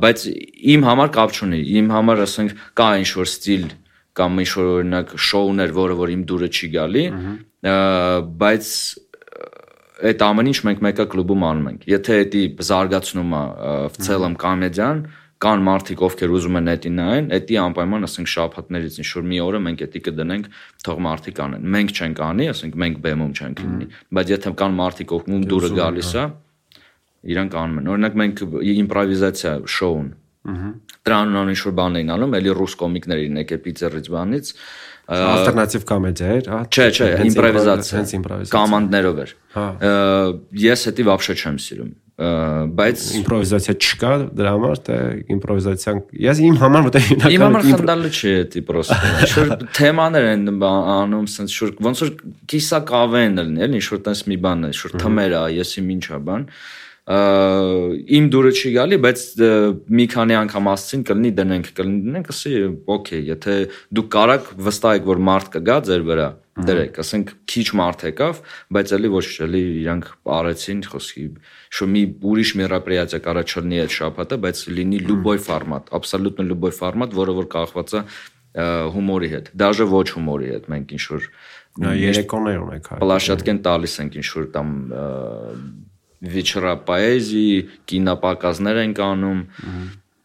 Բայց 0.00 0.24
իմ 0.74 0.86
համար 0.90 1.12
կապ 1.16 1.34
չունի։ 1.36 1.60
Իմ 1.80 1.90
համար 1.92 2.22
ասենք 2.24 2.54
կա 2.80 2.88
ինչ 3.04 3.10
որ 3.20 3.30
ստիլ 3.30 3.66
կամ 4.20 4.40
ինչ 4.40 4.50
որ 4.56 4.70
օրինակ 4.80 5.12
շոուներ, 5.28 5.74
որը 5.76 5.96
որ 6.00 6.12
իմ 6.14 6.22
դուրը 6.30 6.48
չի 6.50 6.70
գալի, 6.74 7.04
բայց 8.40 8.72
այդ 10.08 10.22
ամեն 10.26 10.50
ինչ 10.50 10.58
մենք 10.66 10.84
մեկը 10.86 11.06
կլուբում 11.12 11.44
անում 11.50 11.68
ենք։ 11.70 11.88
Եթե 11.90 12.16
դա 12.34 12.42
զարգացնումը 12.70 13.42
վցելեմ 13.96 14.36
կոմեդիան, 14.40 15.02
կան 15.40 15.62
մարդիկ, 15.64 16.00
ովքեր 16.04 16.32
ուզում 16.36 16.58
են 16.60 16.70
դա 16.70 16.90
նայեն, 17.00 17.28
դա 17.48 17.60
անպայման 17.64 18.06
ասենք 18.08 18.28
շաբաթներից 18.28 18.98
ինչ 19.00 19.08
որ 19.16 19.24
մի 19.30 19.38
օրը 19.40 19.60
մենք 19.66 19.84
դա 19.94 20.02
կդնենք, 20.04 20.50
թող 20.84 21.00
մարդիկ 21.06 21.40
անեն։ 21.44 21.64
Մենք 21.76 21.94
չենք 21.96 22.20
անի, 22.28 22.48
ասենք 22.52 22.76
մենք 22.84 23.00
բեմում 23.06 23.32
չենք 23.40 23.62
լինի, 23.64 23.88
բայց 24.20 24.32
եթե 24.36 24.52
կան 24.60 24.76
մարդիկ, 24.80 25.14
ովքեր 25.16 25.46
դուրը 25.50 25.70
գալիս 25.80 26.12
է, 26.20 26.24
իրանք 27.30 27.56
անում 27.60 27.80
են։ 27.80 27.90
Օրինակ 27.94 28.20
մենք 28.20 28.44
իմպրովիզացիա 28.80 29.54
շոուն։ 29.80 30.12
Ահա։ 30.50 30.68
Դրանն 31.00 31.36
անիշ 31.40 31.62
որ 31.68 31.74
բան 31.80 31.96
էին 32.00 32.12
անում, 32.14 32.34
էլի 32.38 32.52
ռուս 32.56 32.74
կոմիկներ 32.80 33.20
էին 33.20 33.38
եկե 33.40 33.56
պիցերից 33.64 34.08
բանից, 34.14 34.50
ալտերնատիվ 35.15 35.85
կոմեդիա 35.91 36.31
էր, 36.35 36.49
հա։ 36.53 36.61
Չէ, 36.71 36.87
չէ, 36.95 37.11
իմպրովիզացիա, 37.25 37.99
հենց 37.99 38.15
իմպրովիզացիա։ 38.19 38.55
Կոմանդներով 38.55 39.21
էր։ 39.25 39.35
Հա։ 39.55 39.67
Ես 40.65 40.89
դա 40.95 41.07
вообще 41.11 41.37
չեմ 41.37 41.61
սիրում 41.65 41.93
բայց 42.15 43.01
իմպրովիզացիա 43.19 43.73
չկա 43.75 44.11
դրա 44.39 44.51
համար 44.53 44.77
թե 44.87 44.99
իմպրովիզացիան 45.35 45.97
ես 46.23 46.39
իմ 46.47 46.59
համար 46.61 46.85
մտա 46.85 47.01
հիմնականում 47.05 47.35
իմ 47.35 47.43
համար 47.43 47.65
խնդալը 47.65 48.11
չի 48.15 48.31
դա 48.53 48.61
պրոստը 48.69 49.27
շուտ 49.33 49.65
թեմաներ 49.75 50.27
են 50.29 50.47
անում 50.63 51.27
sense 51.33 51.57
շուտ 51.59 51.83
ոնց 51.89 52.03
որ 52.05 52.13
կիսա 52.55 52.79
կավե 52.87 53.23
են 53.27 53.35
լինի 53.41 53.65
էլի 53.67 53.83
շուտ 53.89 54.05
տես 54.07 54.23
մի 54.31 54.37
բան 54.47 54.63
է 54.63 54.71
շուտ 54.79 54.95
թմեր 55.03 55.35
է 55.35 55.43
եսի 55.59 55.83
ինչա 55.97 56.21
բան 56.31 56.47
իմ 57.09 58.27
դուրը 58.33 58.51
չի 58.57 58.69
գալի, 58.73 58.97
բայց 59.03 59.23
մի 59.93 60.05
քանի 60.09 60.35
անգամ 60.39 60.69
ասցին 60.71 61.03
կլինի 61.05 61.31
դնենք, 61.37 61.67
կլինի 61.77 61.99
դնենք, 62.05 62.31
ասի 62.33 62.53
օքեյ, 62.95 63.21
եթե 63.29 63.57
դուք 63.93 64.09
կարաք 64.15 64.49
վստահ 64.65 64.97
եք, 64.97 65.05
որ 65.11 65.21
մարդ 65.29 65.51
կգա 65.53 65.77
ձեր 65.85 66.05
վրա, 66.09 66.27
դրեք, 66.65 66.97
ասենք 67.03 67.31
քիչ 67.51 67.65
մարդ 67.77 68.03
եկավ, 68.09 68.37
բայց 68.73 68.93
էլի 68.95 69.09
ոչ, 69.11 69.25
էլի 69.45 69.63
իրանք 69.83 70.05
արեցին, 70.35 70.83
խոսքի 70.89 71.25
что 71.75 71.87
մի 71.91 72.03
ուրիշ 72.31 72.53
мероприятие 72.61 73.19
կարա 73.21 73.43
չլինի 73.43 73.81
այդ 73.85 73.95
շաբաթը, 73.95 74.39
բայց 74.45 74.61
լինի 74.71 75.01
любой 75.09 75.41
формат, 75.45 75.91
абсолютно 75.91 76.47
любой 76.47 76.71
формат, 76.73 77.13
որը 77.13 77.35
որ 77.43 77.49
կախված 77.51 77.97
է 77.99 78.03
հումորի 78.95 79.29
հետ, 79.35 79.49
даже 79.51 79.85
ոչ 79.91 80.07
հումորի 80.15 80.53
հետ, 80.55 80.69
մենք 80.71 80.95
ինչ 80.95 81.03
որ 81.11 81.27
երեկոներ 81.99 82.61
ունենք 82.63 82.87
հայ։ 82.93 82.99
Պլաշատկեն 83.03 83.59
տալիս 83.65 83.95
ենք 84.05 84.15
ինչ 84.21 84.29
որ 84.31 84.47
там 84.55 84.69
вечера 86.21 86.75
поэзии, 86.75 87.69
կինապակազներ 87.89 88.81
ենք 88.85 89.01
անում։ 89.05 89.39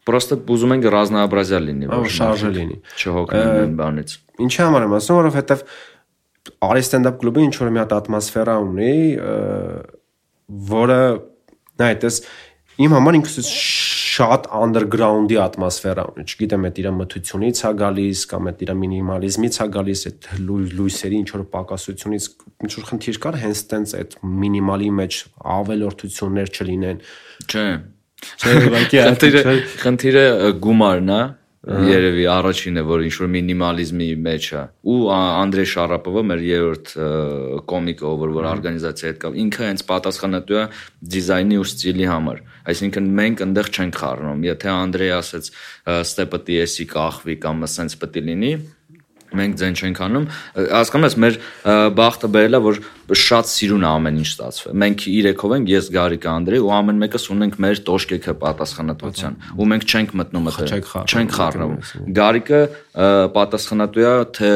Պրոստը 0.07 0.37
ուզում 0.49 0.75
ենք 0.77 0.87
разнообразие 0.95 1.61
լինի, 1.61 1.89
որ 1.91 2.07
շարժը 2.15 2.51
լինի։ 2.55 2.77
Չհոգնեն 2.97 3.49
այն 3.61 3.75
բանից։ 3.81 4.15
Ինչի 4.41 4.61
համար 4.65 4.85
եմ 4.87 4.95
ասում, 4.97 5.19
որովհետև 5.21 5.65
Արի 6.41 6.81
ստենդափ 6.81 7.19
կլուբը 7.21 7.43
ինչ 7.45 7.53
որ 7.61 7.69
մի 7.69 7.79
հատ 7.83 7.91
ատմոսֆերա 7.99 8.53
ունի, 8.65 8.93
որը 10.71 11.01
նայտես 11.81 12.17
իմ 12.81 12.95
համար 12.97 13.17
ինքս 13.19 13.51
շատ 14.16 14.46
underground-ի 14.56 15.36
ատմոսֆերա 15.42 16.04
ունի։ 16.12 16.24
Չգիտեմ, 16.26 16.66
այդ 16.68 16.78
իր 16.80 16.88
մթությունից 16.96 17.60
է 17.68 17.72
գալիս 17.82 18.22
կամ 18.30 18.48
այդ 18.50 18.62
իր 18.66 18.72
մինիմալիզմից 18.82 19.58
է 19.60 19.66
գալիս, 19.76 20.04
այդ 20.10 20.28
լույսերի 20.46 21.18
ինչ 21.22 21.28
որ 21.36 21.42
պակասությունից 21.56 22.28
ինչ 22.66 22.72
որ 22.76 22.86
խնդիր 22.90 23.18
կար, 23.26 23.38
հենց 23.44 23.62
տենց 23.72 23.94
այդ 24.00 24.16
մինիմալի 24.46 24.90
մեջ 25.00 25.18
ավելորդություններ 25.56 26.54
չլինեն։ 26.56 27.02
Չէ։ 27.46 27.66
Չէ, 28.16 28.52
ուղղակի 28.66 29.02
խնդիրը 29.06 29.56
խնդիրը 29.82 30.24
գումարն 30.64 31.12
է, 31.12 31.20
երևի 31.66 32.26
առաջինը 32.30 32.82
որ 32.86 33.04
ինչ 33.06 33.14
որ 33.18 33.30
մինիմալիզմի 33.32 34.06
մեջ 34.22 34.44
է 34.54 34.60
ու 34.92 34.98
Անդրեյ 35.16 35.68
Շարապովը 35.72 36.22
մեր 36.30 36.44
երրորդ 36.46 36.92
կոմիկը 37.72 38.06
ով 38.06 38.22
որ 38.36 38.48
օրգանիզացիա 38.52 39.10
հետ 39.10 39.18
կա 39.24 39.32
ինքը 39.42 39.66
հենց 39.66 39.84
պատասխանատու 39.90 40.60
է 40.62 40.64
դիզայնի 41.16 41.58
ու 41.58 41.66
ստիլի 41.66 42.08
համար 42.12 42.40
այսինքն 42.70 43.10
մենք 43.18 43.44
այնտեղ 43.46 43.70
չենք 43.74 44.00
խառնում 44.02 44.46
եթե 44.46 44.72
Անդրեյ 44.76 45.14
ասեց 45.16 45.50
ստե 45.96 46.28
պետք 46.36 46.54
է 46.54 46.62
էսի 46.66 46.86
կախվի 46.94 47.36
կամ 47.46 47.66
ասենց 47.66 47.98
պետք 48.04 48.20
է 48.22 48.26
լինի 48.30 48.52
մենք 49.36 49.56
ձեն 49.60 49.76
չենք 49.76 50.00
անում 50.06 50.26
հասկանում 50.56 51.06
ես 51.06 51.16
մեր 51.24 51.38
բախտը 51.98 52.30
բերելա 52.36 52.60
որ 52.66 52.80
շատ 53.22 53.50
սիրուն 53.52 53.86
ամեն 53.90 54.20
ինչ 54.22 54.28
ստացվում 54.32 54.80
մենք 54.82 55.04
իրեքով 55.12 55.54
ենք 55.56 55.72
ես 55.72 55.90
Գարիկ 55.96 56.26
Անդրեյ 56.32 56.64
ու 56.66 56.72
ամեն 56.76 57.00
մեկս 57.04 57.28
ունենք 57.36 57.58
մեր 57.66 57.80
տոշկեքը 57.86 58.34
պատասխանատվության 58.42 59.38
ու 59.56 59.68
մենք 59.72 59.86
չենք 59.86 60.14
մտնում 60.20 60.50
այդ 60.52 60.74
չենք 61.06 61.36
խառնում 61.36 61.74
Գարիկը 62.18 62.60
պատասխանատու 63.36 64.06
է 64.06 64.14
թե 64.40 64.52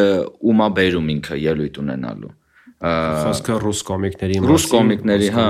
ումա 0.50 0.68
բերում 0.80 1.10
ինքը 1.14 1.40
ելույթ 1.46 1.82
ունենալու 1.84 2.34
խոսքը 2.80 3.56
ռուս 3.60 3.80
կոմիկների 3.90 4.38
մասին 4.40 4.50
ռուս 4.50 4.64
կոմիկների 4.72 5.26
հա 5.36 5.48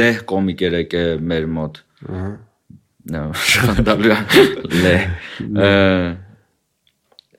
լեհ 0.00 0.22
կոմիկ 0.32 0.64
երեք 0.64 0.94
է 0.96 1.04
մեր 1.28 1.48
մոտ 1.58 1.80
ահա 2.08 2.30
նո 3.12 3.22
շանդալու 3.52 4.16
լեհ 4.82 5.06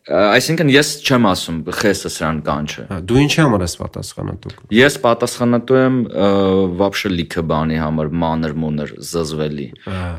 Այսինքն 0.08 0.70
ես 0.72 0.90
չեմ 1.04 1.26
ասում 1.28 1.56
խեսը 1.78 2.10
սրան 2.14 2.38
կանչը։ 2.46 2.84
Դու 3.08 3.18
ինչի 3.22 3.40
համար 3.42 3.64
ես 3.66 3.74
պատասխանատու։ 3.82 4.52
Ես 4.72 4.94
պատասխանատու 5.04 5.76
եմ 5.78 5.98
вообще 6.80 7.10
լիքը 7.12 7.44
բանի 7.50 7.80
համար 7.82 8.10
մանր 8.22 8.54
մունր 8.62 8.94
զզվելի, 9.10 9.66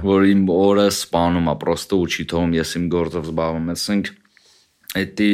որ 0.05 0.27
իմ 0.29 0.43
օրը 0.53 0.85
սպանում 0.93 1.49
է, 1.49 1.55
պրոստը 1.63 1.97
ու 1.97 2.09
չի 2.13 2.27
թողում 2.29 2.53
ես 2.59 2.75
իմ 2.79 2.85
գործով 2.93 3.27
զբաղվում 3.29 3.65
եմ, 3.65 3.73
ասենք 3.79 4.13
էդի 4.99 5.33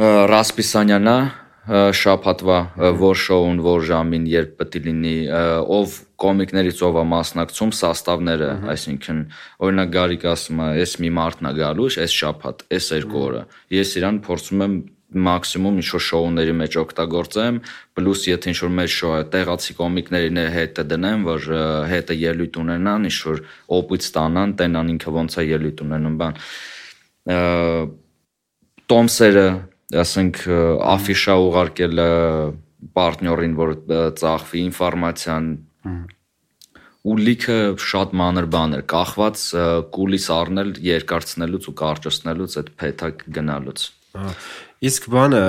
Ռասպիսանյանա 0.00 1.18
շաբաթվա 1.65 2.57
որ 3.01 3.17
շոուն 3.17 3.61
որ 3.65 3.85
ժամին 3.89 4.25
երբ 4.29 4.51
պետք 4.59 4.83
լինի 4.85 5.13
ով 5.75 5.95
կոմիկներից 6.21 6.81
ով 6.85 6.99
է 7.01 7.05
մասնակցում 7.09 7.71
սաստավները 7.79 8.49
այսինքն 8.73 9.21
օրինակ 9.65 9.95
Գարիկ 9.95 10.27
ասում 10.29 10.61
է 10.61 10.67
ես 10.77 10.93
մի 11.01 11.09
մարդն 11.17 11.49
է 11.49 11.53
գալու 11.57 11.89
այս 12.05 12.17
շաբաթ 12.21 12.65
այս 12.77 12.91
երկու 12.95 13.23
օրը 13.25 13.41
ես 13.79 13.95
իրան 13.97 14.21
փորձում 14.29 14.65
եմ 14.65 14.77
մաքսիմում 15.25 15.75
ինչ 15.79 15.89
որ 15.95 16.03
շոուների 16.05 16.53
մեջ 16.59 16.77
օգտագործեմ 16.81 17.59
պլյուս 17.97 18.23
եթե 18.29 18.51
ինչ 18.51 18.57
որ 18.65 18.71
մեր 18.77 18.89
շոու 18.95 19.19
տեղացի 19.33 19.75
կոմիկներին 19.79 20.39
հետը 20.55 20.85
դնեմ 20.91 21.27
որ 21.29 21.45
հետը 21.91 22.17
ելույթ 22.19 22.57
ունենան 22.61 23.07
ինչ 23.09 23.17
որ 23.29 23.43
օպից 23.77 24.09
ստանան 24.09 24.55
տենան 24.59 24.91
ինքը 24.95 25.13
ոնց 25.15 25.37
է 25.39 25.45
ելույթ 25.55 25.85
ունենում 25.85 26.17
բան 26.21 26.33
տոմսերը 28.91 29.47
ասենք 29.93 30.41
աֆիշա 30.95 31.35
ուղարկել 31.45 32.01
պարտներին, 32.95 33.55
որ 33.59 33.73
ծախվի 34.17 34.61
ինֆորմացիան 34.71 35.49
ու 37.05 37.15
լիքը 37.21 37.57
շատ 37.85 38.13
մանր 38.17 38.47
բաներ, 38.55 38.83
կախված 38.89 39.41
կուլիս 39.93 40.25
առնել, 40.35 40.69
երկարցնելուց 40.85 41.67
ու 41.69 41.75
կարճացնելուց 41.81 42.55
այդ 42.61 42.71
փեթակ 42.81 43.25
գնալուց։ 43.35 43.83
Իսկ 44.89 45.09
բանը 45.13 45.43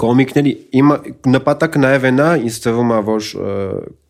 կոմիկների 0.00 0.52
իմ 0.78 0.94
նպատակը 1.34 1.82
նաև 1.82 2.06
է, 2.06 2.12
ինձ 2.46 2.60
թվում 2.66 2.94
է, 2.94 3.00
որ 3.10 3.28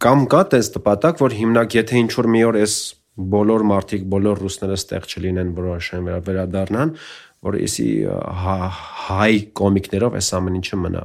կամ 0.05 0.29
կա 0.33 0.43
տես 0.53 0.71
նպատակ, 0.77 1.23
որ 1.25 1.37
հիմնակ 1.41 1.77
եթե 1.81 2.01
ինչ 2.05 2.13
որ 2.17 2.29
մի 2.35 2.43
օր 2.51 2.59
էս 2.67 2.77
բոլոր 3.17 3.63
մարդիկ, 3.71 4.03
բոլոր 4.13 4.41
ռուսները 4.45 4.77
ստեղ 4.77 5.07
չլինեն, 5.09 5.53
որոշեն 5.57 6.09
վերադառնան, 6.27 6.91
որ 7.47 7.59
էսի 7.63 7.89
հա, 8.43 8.57
հայ 9.07 9.33
կոմիկներով 9.63 10.19
այս 10.21 10.31
ամեն 10.41 10.61
ինչը 10.61 10.81
մնա 10.85 11.03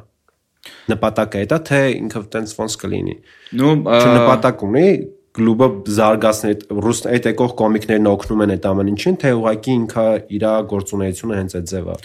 նպատակը 0.91 1.41
է 1.41 1.49
դա 1.51 1.57
թե 1.69 1.81
ինքը 2.01 2.21
տենց 2.35 2.53
ոնց 2.59 2.77
կլինի 2.81 3.15
նու 3.61 3.73
նպատակ 3.81 4.63
ունի 4.67 4.85
կլուբը 5.31 5.67
զարգացնել 5.95 6.63
ռուս 6.83 6.99
այդ 7.07 7.27
եկող 7.29 7.51
կոմիկներն 7.61 8.09
օգնում 8.11 8.41
են 8.45 8.51
այդ 8.55 8.65
ամեն 8.67 8.89
ինչին 8.91 9.17
թե 9.21 9.29
ուղղակի 9.37 9.75
ինքը 9.79 10.03
իր 10.37 10.45
գործունեությունը 10.71 11.37
հենց 11.39 11.55
այդ 11.59 11.69
ձևա 11.71 11.95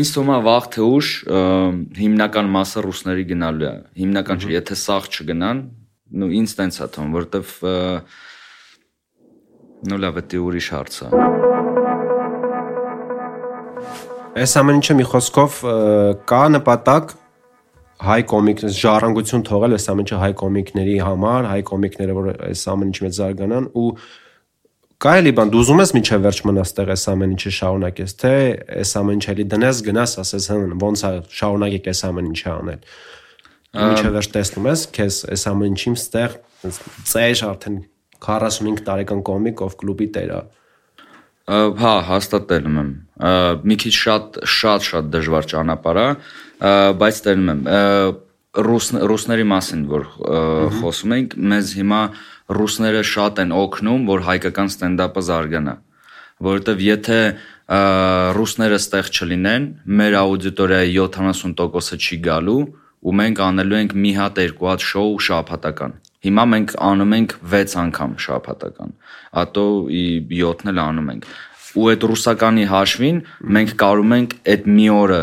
ինձ 0.00 0.12
թվում 0.14 0.32
է 0.34 0.36
վաղ 0.48 0.68
թե 0.74 0.84
ուշ 0.90 1.08
հիմնական 2.00 2.52
մասը 2.58 2.84
ռուսների 2.84 3.24
գնալու 3.32 3.68
է 3.70 3.74
հիմնական 4.02 4.44
չէ 4.44 4.52
եթե 4.58 4.78
սաղ 4.84 5.08
չգնան 5.14 5.64
նու 6.20 6.30
ինձ 6.44 6.54
տենց 6.60 6.80
է 6.84 6.90
թվում 6.98 7.16
որովհետև 7.16 7.56
նու 9.88 10.00
լավ 10.04 10.20
է 10.20 10.28
դե 10.28 10.44
ուրիշ 10.44 10.68
հարց 10.76 11.00
է 11.08 11.83
Այս 14.34 14.56
ամեն 14.58 14.80
ինչը 14.80 14.94
մի 14.98 15.04
խոսքով 15.12 15.56
կա 16.26 16.42
նպատակ 16.56 17.12
հայ 18.02 18.16
կոմիկ 18.32 18.62
ժառանգություն 18.74 19.44
թողել 19.46 19.76
այս 19.76 19.86
ամեն 19.92 20.08
ինչը 20.08 20.18
հայ 20.18 20.30
կոմիկների 20.40 20.96
համար, 21.06 21.46
հայ 21.52 21.60
կոմիկները 21.68 22.16
որ 22.18 22.28
այս 22.48 22.64
ամեն 22.72 22.90
ինչի 22.90 23.04
մեջ 23.04 23.18
զարգանան 23.20 23.68
ու 23.78 23.86
Կայելի 25.04 25.32
բան 25.36 25.52
դու 25.52 25.60
ուզում 25.60 25.80
ես 25.82 25.92
միջև 25.94 26.20
վերջ 26.24 26.40
մնաս 26.48 26.74
տեղ 26.74 26.90
այս 26.94 27.04
ամեն 27.12 27.32
ինչը 27.34 27.50
շարունակես 27.54 28.14
թե 28.24 28.34
այս 28.82 28.92
ամեն 29.00 29.18
ինչը 29.18 29.32
էլի 29.34 29.46
դնես 29.54 29.80
գնաս 29.88 30.14
ասես 30.22 30.46
հն 30.54 30.76
ոնց 30.82 31.02
է 31.04 31.10
շարունակեք 31.38 31.88
այս 31.92 32.02
ամեն 32.08 32.30
ինչը 32.30 32.50
անել 32.54 32.84
միջև 33.74 34.14
վերջ 34.14 34.28
տեսնում 34.34 34.68
ես 34.70 34.84
քեզ 34.98 35.18
այս 35.34 35.46
ամեն 35.50 35.74
ինչին 35.74 35.98
ստեղ 35.98 36.36
ծեր 37.10 37.42
արդեն 37.50 37.78
45 38.24 38.84
տարեկան 38.88 39.24
կոմիկ 39.28 39.64
ով 39.66 39.76
կլուբի 39.82 40.08
տեր 40.14 40.34
է 40.34 40.40
Հա, 41.44 41.94
հաստատելում 42.08 42.76
եմ։ 42.80 42.90
Մի 43.68 43.76
քիչ 43.82 43.92
շատ 43.94 44.38
շատ 44.48 44.86
շատ 44.88 45.08
դժվար 45.12 45.48
ճանապարհ 45.50 45.98
է, 46.00 46.06
բայց 47.00 47.18
տենում 47.26 47.50
եմ 47.52 47.66
ռուս 48.64 48.88
ռուսների 49.10 49.44
մասին 49.50 49.82
որ 49.90 50.06
խոսում 50.78 51.14
ենք, 51.18 51.36
մեզ 51.52 51.72
հիմա 51.80 52.00
ռուսները 52.58 53.02
շատ 53.10 53.42
են 53.44 53.52
օգնում, 53.60 54.06
որ 54.08 54.24
հայկական 54.28 54.72
ստենդափը 54.72 55.24
զարգանա, 55.28 55.74
որովհետև 56.48 56.84
եթե 56.86 57.20
ռուսները 58.38 58.80
ստեղ 58.80 59.12
չլինեն, 59.12 59.68
մեր 60.00 60.18
աուդիտորիայի 60.24 60.96
70%-ը 60.96 62.00
չի 62.00 62.18
գալու 62.24 62.60
ու 63.04 63.16
մենք 63.20 63.44
անելու 63.44 63.80
ենք 63.82 63.96
մի 64.00 64.12
հատ 64.16 64.42
երկու 64.48 64.70
հատ 64.72 64.84
շոու 64.94 65.22
շաբաթական 65.28 65.98
Հիմա 66.24 66.44
մենք 66.54 66.74
անում 66.88 67.14
ենք 67.18 67.34
6 67.54 67.74
անգամ 67.84 68.12
շաբաթական։ 68.24 68.92
Ատո 69.44 69.64
7-ն 69.92 70.72
էլ 70.72 70.80
անում 70.84 71.10
ենք։ 71.14 71.26
Ու 71.74 71.88
այդ 71.90 72.06
ռուսականի 72.10 72.64
հաշվին 72.70 73.18
մենք 73.56 73.74
կարում 73.82 74.14
ենք 74.18 74.36
այդ 74.54 74.68
մի 74.78 74.86
օրը 74.94 75.22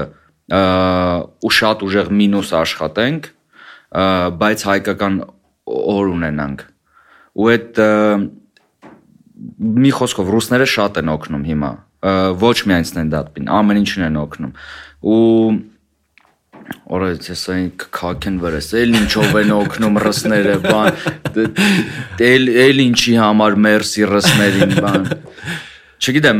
ու 0.52 1.54
շատ 1.58 1.86
ուժեղ 1.88 2.12
մինուս 2.22 2.52
աշխատենք, 2.60 3.30
բայց 4.41 4.66
հայկական 4.68 5.16
օր 5.72 6.12
ունենանք։ 6.12 6.66
Ու 7.39 7.49
այդ 7.56 7.82
մի 9.82 9.91
խոսքով 9.97 10.32
ռուսները 10.36 10.68
շատ 10.70 10.99
են 11.02 11.12
օգնում 11.16 11.45
հիմա 11.52 11.72
ոչ 12.41 12.58
միայն 12.68 12.88
ստենդափին, 12.88 13.49
ամեն 13.58 13.80
ինչին 13.82 14.06
են 14.10 14.20
օգնում։ 14.22 14.54
Ու 15.02 15.22
Օրայց 16.91 17.28
ես 17.32 17.43
այն 17.53 17.67
քաքեն 17.97 18.38
վրես, 18.41 18.69
էլ 18.82 18.97
ինչով 19.01 19.38
են 19.41 19.53
օգնում 19.55 19.99
ռսները, 20.05 20.55
բան, 20.65 20.89
էլ 22.28 22.49
էլ 22.65 22.82
ինչի 22.86 23.15
համար 23.22 23.57
մերսի 23.65 24.07
ռսներին, 24.11 24.76
բան։ 24.86 25.07
Չգիտեմ, 26.01 26.39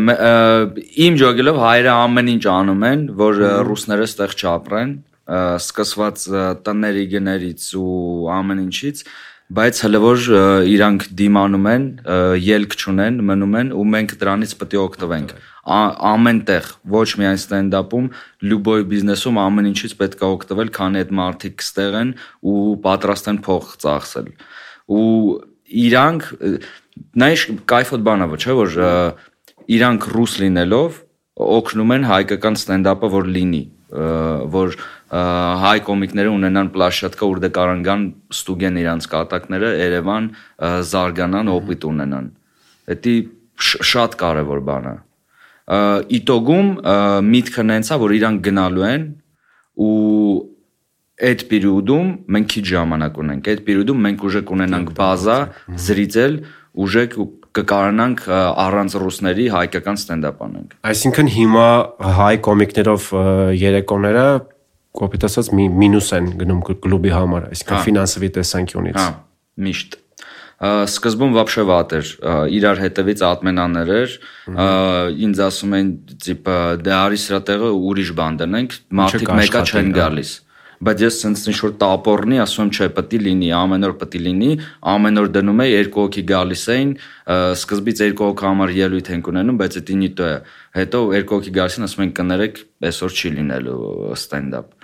իմ 1.06 1.18
ջոգելով 1.22 1.58
հայերը 1.62 1.92
ամեն 1.94 2.32
ինչ 2.32 2.46
անում 2.50 2.86
են, 2.92 3.04
որ 3.20 3.42
ռուսները 3.68 4.08
ստեղ 4.10 4.38
չապրեն, 4.42 4.94
սկսված 5.62 6.24
տների 6.66 7.04
գներից 7.12 7.68
ու 7.78 8.32
ամեն 8.42 8.64
ինչից, 8.66 9.04
բայց 9.52 9.82
հələ 9.86 10.02
որ 10.02 10.26
իրանք 10.72 11.06
դիմանում 11.22 11.70
են, 11.76 11.88
ելք 12.48 12.76
չունեն, 12.82 13.22
մնում 13.30 13.58
են 13.62 13.72
ու 13.78 13.88
մենք 13.94 14.18
դրանից 14.22 14.58
պետք 14.62 14.76
է 14.78 14.82
օգտվենք։ 14.82 15.34
Ամենտեղ, 15.62 16.68
ոչ 16.90 17.10
միայն 17.22 17.38
ստենդափում, 17.38 18.08
լյուբոյ 18.50 18.86
բիզնեսում 18.92 19.40
ամեն 19.42 19.70
ինչից 19.72 19.94
պետք 20.00 20.24
է 20.24 20.30
օգտվել, 20.32 20.72
քանի 20.78 21.02
այդ 21.02 21.12
մարդիկ 21.22 21.66
ստեղ 21.66 21.98
են 22.02 22.14
ու 22.42 22.64
պատրաստ 22.86 23.30
են 23.32 23.40
փող 23.46 23.68
ծախսել։ 23.86 24.32
Ու 24.92 25.06
իրանք 25.86 26.26
նայ 27.22 27.34
կայֆոտ 27.70 28.02
բանա 28.08 28.28
ոչ 28.32 28.42
է 28.42 28.56
որ 28.58 28.80
իրանք 29.72 30.08
ռուս 30.16 30.34
լինելով 30.42 30.98
օգնում 31.42 31.94
են 31.96 32.08
հայկական 32.10 32.58
ստենդափը 32.60 33.12
որ 33.14 33.30
լինի 33.36 33.62
որ 34.56 34.76
հայ 35.12 35.78
կոմիկները 35.88 36.32
ունենան 36.32 36.72
պլաշատկա 36.76 37.30
ուր 37.32 37.42
դե 37.44 37.50
կարան 37.58 37.86
գան 37.88 38.04
ստուգեն 38.36 38.80
իրանց 38.82 39.08
կատակները 39.14 39.72
Երևան 39.82 40.30
զարգանան 40.92 41.52
օպիտ 41.56 41.88
ունենան 41.92 42.30
դա 42.92 43.16
շատ 43.92 44.16
կարևոր 44.22 44.64
բան 44.68 44.88
է 44.92 44.96
իտոգում 46.20 46.72
միտքը 47.32 47.66
նենցա 47.72 48.00
որ 48.02 48.16
իրանք 48.18 48.42
գնալու 48.48 48.88
են 48.92 49.04
ու 49.82 49.92
այդ 51.22 51.44
պերիոդում 51.52 52.08
մենք 52.36 52.48
քիչ 52.56 52.66
ժամանակ 52.72 53.20
ունենք 53.22 53.52
այդ 53.52 53.62
պերիոդում 53.68 54.02
մենք 54.08 54.26
ուժե 54.30 54.42
կունենանք 54.52 54.94
բազա 54.98 55.38
զրիցել 55.86 56.40
ուժե 56.82 57.04
կկարանանք 57.52 58.24
առանց 58.32 58.96
ռուսների 59.04 59.46
հայկական 59.54 60.00
ստենդափ 60.02 60.42
անենք 60.48 60.76
այսինքն 60.92 61.32
հիմա 61.36 61.68
հայ 62.22 62.36
կոմիկներով 62.48 63.08
երեկոները 63.62 64.26
կոպիտ 64.98 65.26
ասած 65.28 65.50
մի 65.56 65.66
մինուս 65.82 66.08
են 66.18 66.30
գնում 66.42 66.62
կլուբի 66.68 67.12
համար, 67.16 67.46
այսինքն 67.56 67.76
հա։ 67.78 67.84
ֆինանսովի 67.86 68.30
տեսանկյունից։ 68.38 68.98
Հա, 69.00 69.06
միշտ 69.68 69.96
սկզբում 70.63 71.37
вообще 71.37 71.67
վատ 71.69 71.95
էր 71.99 72.11
իրար 72.57 72.81
հետևից 72.85 73.23
ատմենաներ 73.29 73.93
էր 73.97 74.17
ինձ 75.27 75.45
ասում 75.47 75.77
են 75.81 75.93
տիպը 76.25 76.57
դե 76.87 76.97
արի 76.97 77.21
սրա 77.27 77.41
տեղը 77.51 77.71
ուրիշ 77.91 78.13
բան 78.21 78.41
դնենք 78.43 78.77
մարդիկ 79.01 79.33
մեկա 79.41 79.63
չեն 79.67 79.91
հա։ 79.93 79.97
գալիս 80.01 80.33
բայց 80.87 81.03
ես 81.07 81.19
sense 81.25 81.49
ինչ 81.49 81.59
որ 81.65 81.75
տապորնի 81.81 82.41
ասում 82.45 82.67
եմ 82.67 82.73
չէ 82.77 82.89
պետք 82.97 83.15
է 83.17 83.21
լինի 83.27 83.51
ամեն 83.57 83.87
օր 83.89 83.95
պետք 84.01 84.17
է 84.17 84.21
լինի 84.27 84.51
ամեն 84.93 85.21
օր 85.23 85.31
դնում 85.37 85.63
է 85.65 85.67
երկու 85.71 86.03
հոգի 86.05 86.25
գալիս 86.31 86.65
էին 86.75 86.91
սկզբից 87.57 88.03
երկու 88.05 88.29
հոգի 88.29 88.47
համար 88.47 88.75
ելույթ 88.77 89.11
ենք 89.17 89.31
ունենում 89.33 89.61
բայց 89.63 89.79
դա 89.79 89.97
ինիտո 89.97 90.27
է 90.27 90.37
հետո 90.77 91.01
երկու 91.17 91.39
հոգի 91.41 91.55
գալիս 91.57 91.79
են 91.81 91.89
ասում 91.89 92.05
են 92.07 92.13
կներեք 92.21 92.61
այսօր 92.93 93.17
չի 93.17 93.33
լինելու 93.41 93.81
ստենդափ 94.21 94.77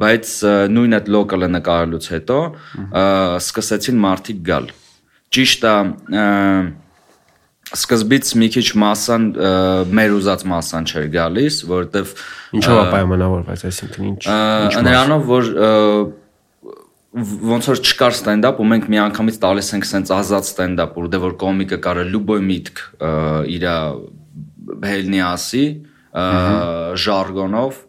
բայց 0.00 0.32
նույն 0.72 0.96
այդ 0.98 1.12
լոկալը 1.14 1.48
նկարելուց 1.56 2.08
հետո 2.16 2.40
սկսեցին 3.44 4.02
մարդիկ 4.06 4.42
գալ։ 4.48 4.72
Ճիշտ 5.31 5.61
է, 5.63 5.75
սկզբից 7.71 8.31
մի 8.41 8.47
քիչ 8.51 8.65
mass-ան 8.81 9.27
մեր 9.95 10.15
ուզած 10.17 10.41
mass-ան 10.51 10.87
չէր 10.91 11.05
գալիս, 11.13 11.59
որովհետև 11.69 12.15
ինչով 12.59 12.79
է 12.81 12.87
պայմանավորված, 12.91 13.63
այսինքն 13.69 14.09
ինչ 14.09 14.81
նրանով 14.87 15.29
որ 15.31 15.47
ոնց 17.51 17.69
որ 17.71 17.79
չկար 17.83 18.13
ստենդափ 18.15 18.59
ու 18.63 18.67
մենք 18.71 18.85
միանգամից 18.91 19.39
տալիս 19.43 19.71
ենք 19.75 19.87
սենց 19.87 20.11
ազատ 20.15 20.45
ստենդափ 20.47 20.99
ու 20.99 21.07
դե 21.11 21.19
որ 21.23 21.33
կոմիկը 21.41 21.79
կարը 21.83 22.05
լուբոյ 22.11 22.43
միտք 22.51 22.83
իր 23.55 23.65
հելնի 24.91 25.23
ասի 25.27 25.65
ժարգոնով 27.03 27.81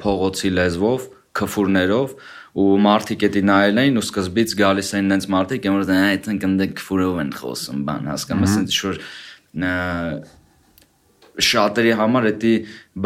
փողոցի 0.00 0.52
լեզվով 0.60 1.08
քֆուրներով 1.40 2.16
ու 2.56 2.76
մարդիկ 2.86 3.24
էդի 3.28 3.42
նայել 3.50 3.80
էին 3.82 4.00
ու 4.00 4.04
սկզբից 4.06 4.52
գալիս 4.60 4.90
էին 4.96 5.10
նենց 5.12 5.26
մարդիկ 5.34 5.66
որ 5.76 5.90
այդ 5.96 6.28
ընկնդե 6.32 6.68
քֆուրով 6.80 7.18
են 7.22 7.32
խոսում 7.36 7.82
բան 7.88 8.08
հասկանում 8.12 8.46
ես 8.46 8.54
ինչ 8.62 8.76
որ 8.86 9.00
շատերի 11.50 11.92
համար 12.00 12.28
էդի 12.32 12.54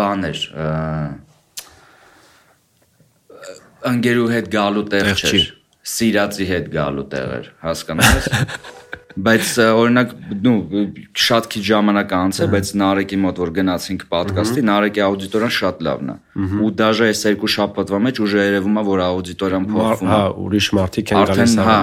բան 0.00 0.28
էր 0.30 0.44
ընկերու 3.90 4.28
հետ 4.36 4.52
գալու 4.54 4.84
տեղ 4.94 5.10
չէր 5.16 5.48
սիրածի 5.90 6.46
հետ 6.50 6.68
գալու 6.76 7.08
տեղ 7.14 7.32
էր 7.40 7.50
հասկանում 7.64 8.20
ես 8.20 8.30
բայց 9.26 9.50
օրինակ 9.64 10.12
նու 10.44 10.82
շատ 11.24 11.48
քիչ 11.52 11.62
ժամանակ 11.68 12.12
անց 12.18 12.40
է, 12.40 12.42
հա։ 12.42 12.50
բայց 12.54 12.72
Նարեկի 12.80 13.18
մոտ 13.24 13.40
որ 13.42 13.52
գնացինք 13.58 14.04
ոդկասթի, 14.14 14.64
Նարեկի 14.70 15.04
աուդիտորիան 15.06 15.54
շատ 15.56 15.82
լավն 15.86 16.10
է։ 16.10 16.16
Ու 16.60 16.70
դաժե 16.80 17.08
այս 17.10 17.22
երկու 17.30 17.50
շաբաթվա 17.54 18.00
մեջ 18.06 18.20
ուժը 18.26 18.44
երևում 18.50 18.76
է 18.80 18.84
որ 18.90 19.02
աուդիտորիան 19.06 19.66
փոխվում 19.70 20.10
է։ 20.10 20.14
Հա, 20.14 20.20
ուրիշ 20.44 20.68
մարդիկ 20.80 21.10
են 21.10 21.24
գալիս։ 21.30 21.40
Արդեն 21.40 21.66
հա, 21.70 21.80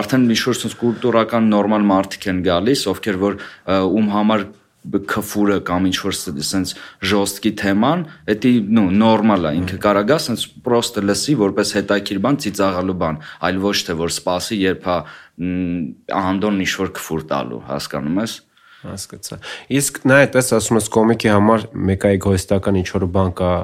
արդեն 0.00 0.24
մի 0.30 0.38
շուրջ 0.40 0.78
կուլտուրական 0.80 1.52
նորմալ 1.54 1.86
մարդիկ 1.90 2.30
են 2.30 2.40
գալիս, 2.50 2.86
ովքեր 2.94 3.20
որ 3.20 3.38
ում 3.70 4.10
համար 4.16 4.48
քֆուրը 4.80 5.58
կամ 5.68 5.86
ինչ 5.90 5.96
որ 6.00 6.14
sense 6.16 6.76
ժոստկի 7.04 7.50
թեման, 7.60 8.04
դա 8.26 8.52
նո 8.76 8.84
նորմալ 8.96 9.48
է, 9.50 9.52
ինքը 9.60 9.78
կարա 9.84 10.02
գա 10.08 10.16
sense 10.24 10.48
պրոստը 10.64 11.04
լսի, 11.04 11.34
որպես 11.40 11.72
հետաքրքիր 11.76 12.22
բան, 12.24 12.38
ծիծաղալու 12.44 12.96
բան, 13.02 13.20
այլ 13.44 13.60
ոչ 13.66 13.76
թե 13.90 13.98
որ 14.00 14.14
սпасի, 14.16 14.60
երբ 14.64 14.88
հա 14.88 14.96
անդոն 15.40 16.62
ինչ 16.64 16.72
որ 16.80 16.92
քֆուր 16.98 17.26
տալու, 17.30 17.60
հասկանում 17.70 18.20
ես 18.20 18.36
հասկացա։ 18.80 19.38
Իսկ 19.76 19.98
նա 20.08 20.18
այդպես 20.24 20.52
ասում 20.56 20.78
ես 20.80 20.90
կոմիկի 20.94 21.30
համար 21.30 21.64
մեկ 21.90 22.06
էգոիստական 22.10 22.78
ինչ 22.80 22.88
որ 22.96 23.06
բան 23.16 23.32
կա 23.40 23.54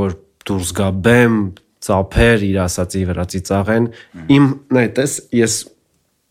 որ 0.00 0.18
դուրս 0.46 0.72
գա 0.78 0.90
բեմ, 1.06 1.38
ծափեր 1.86 2.44
իր 2.46 2.58
ասացի 2.66 3.02
վրա 3.10 3.24
ծիծաղեն։ 3.32 3.88
Իմ 4.36 4.46
նա 4.74 4.84
այդպես 4.86 5.16
ես 5.36 5.56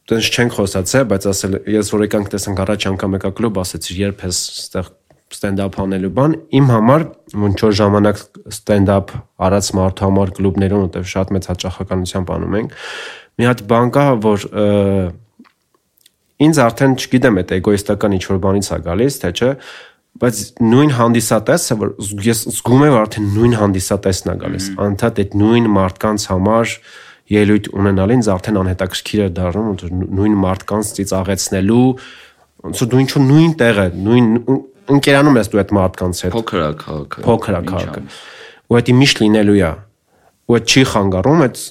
տենց 0.06 0.30
չենք 0.36 0.56
խոսացել, 0.60 1.08
բայց 1.12 1.28
ասել 1.32 1.58
ես 1.76 1.92
որ 1.96 2.06
եկանք 2.06 2.32
տեսանք 2.36 2.62
առաջ 2.66 2.88
անգամ 2.92 3.18
եկա 3.18 3.32
կլուբ, 3.40 3.60
ասեցի 3.64 3.98
երբ 4.00 4.24
ես 4.26 4.42
ստեղ 4.62 4.92
ստենդափ 5.36 5.78
անելու 5.82 6.12
բան, 6.16 6.34
իմ 6.56 6.68
համար 6.70 7.04
ոնց 7.42 7.64
որ 7.66 7.74
ժամանակ 7.80 8.20
ստենդափ 8.54 9.14
արած 9.48 9.70
մարդու 9.80 10.06
համար 10.06 10.34
կլուբներում 10.38 10.84
որտեվ 10.86 11.08
շատ 11.12 11.34
մեծ 11.36 11.48
հաճախականությամբ 11.52 12.34
անում 12.36 12.58
ենք։ 12.60 12.76
Մի 13.36 13.50
հատ 13.50 13.66
բան 13.70 13.92
կա, 13.96 14.06
որ 14.26 14.46
ինձ 16.46 16.62
արդեն 16.66 16.96
չգիտեմ 17.00 17.42
այդ 17.42 17.52
էգոիստական 17.60 18.16
ինչ 18.16 18.24
որ 18.32 18.40
բանից 18.46 18.70
է 18.76 18.80
գալիս, 18.86 19.20
թե 19.24 19.32
չէ, 19.36 19.52
բայց 20.16 20.38
նույն 20.64 20.92
հանդիսատեսը 20.96 21.76
որ 21.80 21.90
ես 22.24 22.42
զգում 22.48 22.84
եմ 22.86 22.94
արդեն 23.02 23.26
նույն 23.36 23.56
հանդիսատեսն 23.60 24.32
է 24.32 24.36
գալիս 24.44 24.68
անդադ 24.86 25.18
այդ 25.24 25.34
նույն 25.42 25.68
մարդկանց 25.76 26.28
համար 26.32 26.76
ելույթ 27.36 27.68
ունենալ 27.76 28.14
ինձ 28.16 28.30
արդեն 28.36 28.60
անհետաքրքիր 28.62 29.24
է 29.26 29.28
դառնում 29.36 29.68
ոնց 29.72 29.84
նույն 30.20 30.38
մարդկանց 30.46 30.92
ծիծաղեցնելու 30.96 31.88
ոնց 32.66 32.84
որ 32.86 32.90
դու 32.94 33.02
ինչ 33.04 33.10
որ 33.16 33.26
նույն 33.26 33.56
տեղը 33.60 33.86
նույն 34.06 34.30
ընկերանում 34.96 35.40
ես 35.42 35.52
դու 35.52 35.62
այդ 35.66 35.74
մարդկանց 35.76 36.22
հետ 36.26 36.36
փոքր 36.36 36.64
է 36.64 36.70
քաղաքը 36.86 37.26
փոքր 37.26 37.56
է 37.60 37.62
քաղաքը 37.76 38.06
ու 38.72 38.82
դա 38.86 38.96
միշտ 39.02 39.22
լինելու 39.26 39.60
է 39.66 39.72
ու 40.46 40.62
չի 40.64 40.86
խանգարում 40.96 41.44
այդ 41.46 41.66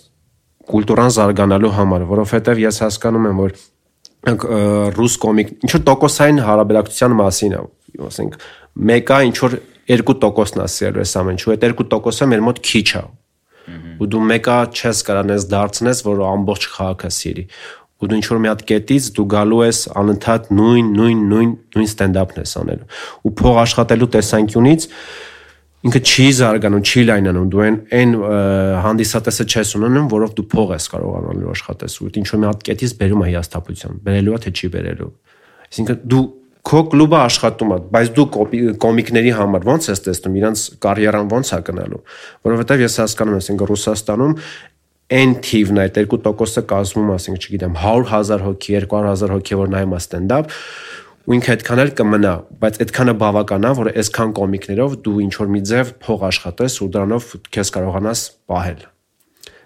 կուլտուրան 0.70 1.14
զարգանալու 1.18 1.72
համար 1.78 2.06
որովհետև 2.10 2.60
ես 2.64 2.80
հասկանում 2.84 3.28
եմ 3.30 3.42
որ 3.44 3.56
ռուս 4.96 5.16
կոմիկ 5.24 5.50
ինչ 5.64 5.72
որ 5.74 5.82
տոկոսային 5.90 6.40
հարաբերակցության 6.48 7.16
մասին 7.20 7.54
է 7.54 7.60
ասենք 8.08 8.38
մեկը 8.90 9.18
ինչ 9.28 9.36
որ 9.44 9.58
2%-ն 9.94 10.64
է 10.64 10.68
սիրելու 10.74 11.04
այս 11.04 11.14
ամեն 11.20 11.36
ինչ 11.36 11.44
ու 11.44 11.54
այդ 11.54 11.66
2%-ը 11.84 12.28
մեր 12.32 12.44
մոտ 12.48 12.60
քիչ 12.64 12.88
է 13.00 13.04
ու 14.00 14.08
դու 14.12 14.22
մեկը 14.28 14.56
չես 14.76 15.00
կարանես 15.08 15.44
դարձնես, 15.52 16.00
որ 16.04 16.22
ամբողջ 16.28 16.66
քաղաքը 16.74 17.10
սիրի 17.16 17.44
ու 18.04 18.08
դու 18.10 18.18
ինչ 18.18 18.26
որ 18.28 18.40
մի 18.44 18.50
հատ 18.50 18.64
կետից 18.68 19.06
դու 19.16 19.26
գալու 19.34 19.60
ես 19.64 19.80
անընդհատ 20.00 20.48
նույն 20.58 20.88
նույն 20.98 21.20
նույն 21.30 21.52
նույն 21.76 21.88
ստենդափն 21.88 22.40
ես 22.42 22.54
անելու 22.60 22.88
ու 23.24 23.32
փող 23.40 23.60
աշխատելու 23.64 24.10
տեսանկյունից 24.16 24.86
ինքը 25.84 26.00
չի 26.00 26.26
զարգանում, 26.38 26.84
չի 26.84 27.02
լայնանում, 27.10 27.48
դու 27.52 27.62
այն 27.64 27.76
այն 27.98 28.14
հանդիսատեսը 28.84 29.44
չես 29.52 29.72
ունենում, 29.78 30.06
որով 30.14 30.32
դու 30.38 30.46
փող 30.54 30.72
ես 30.74 30.86
կարողանալու 30.94 31.50
աշխատես 31.54 31.98
ու 32.00 32.08
ինչ 32.20 32.28
որ 32.30 32.40
մի 32.40 32.48
հատ 32.48 32.64
կետից 32.68 32.94
բերում 33.02 33.24
է 33.24 33.28
հիաստապություն, 33.34 34.00
բերելու 34.08 34.34
է 34.34 34.40
թե 34.44 34.54
չի 34.54 34.70
բերելու։ 34.74 35.10
Այսինքն 35.68 36.00
դու 36.14 36.24
քո 36.64 36.80
կլուբը 36.94 37.18
աշխատում 37.20 37.72
է, 37.74 37.78
բայց 37.92 38.12
դու 38.16 38.24
կոմիկների 38.80 39.32
համար 39.36 39.66
ո՞նց 39.68 39.88
ես 39.90 40.00
տեսնում 40.06 40.38
իրանց 40.40 40.62
կարիերան 40.80 41.34
ո՞նց 41.36 41.50
է 41.52 41.58
գնալու, 41.68 42.00
որովհետև 42.48 42.84
ես 42.84 42.96
հասկանում 43.04 43.34
եմ, 43.34 43.42
ասենք 43.44 43.64
Ռուսաստանում 43.68 44.34
այն 45.12 45.34
թիվն 45.44 45.80
է 45.82 45.86
2%-ը 45.92 46.62
կազմում, 46.70 47.10
ասենք, 47.14 47.44
չգիտեմ, 47.44 47.74
100.000 47.76 48.44
հոգի, 48.46 48.76
200.000 48.88 49.34
հոգի 49.34 49.58
որ 49.60 49.72
նայում 49.74 49.92
է 49.92 49.98
ստենդափ, 50.00 50.54
ու 51.24 51.36
ինքը 51.38 51.52
այդքան 51.54 51.80
էլ 51.84 51.92
կմնա, 51.98 52.32
բայց 52.60 52.80
այդքանը 52.84 53.14
բավական 53.24 53.64
է, 53.64 53.70
որ 53.80 53.92
այսքան 54.04 54.34
կոմիկներով 54.38 54.96
դու 55.04 55.20
ինչ 55.24 55.34
որ 55.40 55.54
մի 55.54 55.62
ձև 55.70 55.94
փող 56.04 56.26
աշխատես 56.28 56.80
ու 56.84 56.90
դրանով 56.96 57.30
քեզ 57.54 57.72
կարողանաս 57.78 58.24
պահել 58.52 58.82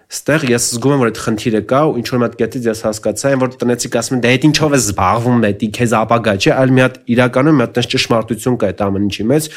Ստեղ 0.09 0.43
ես 0.49 0.63
զգում 0.73 0.93
եմ 0.95 1.01
որ 1.03 1.09
այդ 1.11 1.19
խնդիրը 1.21 1.59
կա 1.69 1.79
ու 1.85 1.91
ինչ 1.99 2.07
որ 2.09 2.17
մի 2.17 2.25
հատ 2.25 2.37
կետից 2.39 2.67
ես 2.69 2.79
հասկացա 2.87 3.29
այն 3.29 3.41
որ 3.43 3.51
տնեցիկ 3.61 3.97
ասում 3.99 4.15
են 4.15 4.23
դա 4.23 4.31
այդ 4.33 4.45
ինչով 4.49 4.73
է 4.73 4.79
զբաղվում 4.79 5.43
դա 5.43 5.51
քեզ 5.77 5.93
ապագա 5.99 6.33
չէ 6.39 6.55
այլ 6.55 6.73
մի 6.73 6.81
հատ 6.81 6.95
իրականում 7.13 7.59
մի 7.59 7.65
հատ 7.67 7.77
ճշմարտություն 7.93 8.57
կա 8.57 8.69
այդ 8.73 8.81
ամեն 8.87 9.05
ինչի 9.05 9.25
մեջ 9.29 9.49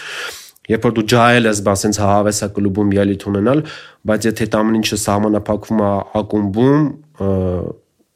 երբ 0.72 0.84
որ 0.86 0.92
դու 0.98 1.07
ջահել 1.12 1.48
ես 1.48 1.62
բա 1.66 1.74
սենց 1.80 2.00
հավեսա 2.03 2.48
կլուբում 2.59 2.92
ելիթ 2.98 3.24
ունենալ 3.32 3.64
բայց 4.12 4.28
եթե 4.28 4.46
այդ 4.46 4.59
ամեն 4.61 4.76
ինչը 4.82 4.98
սահմանափակվում 5.03 5.80
է 5.82 5.88
ակումբում 6.20 6.84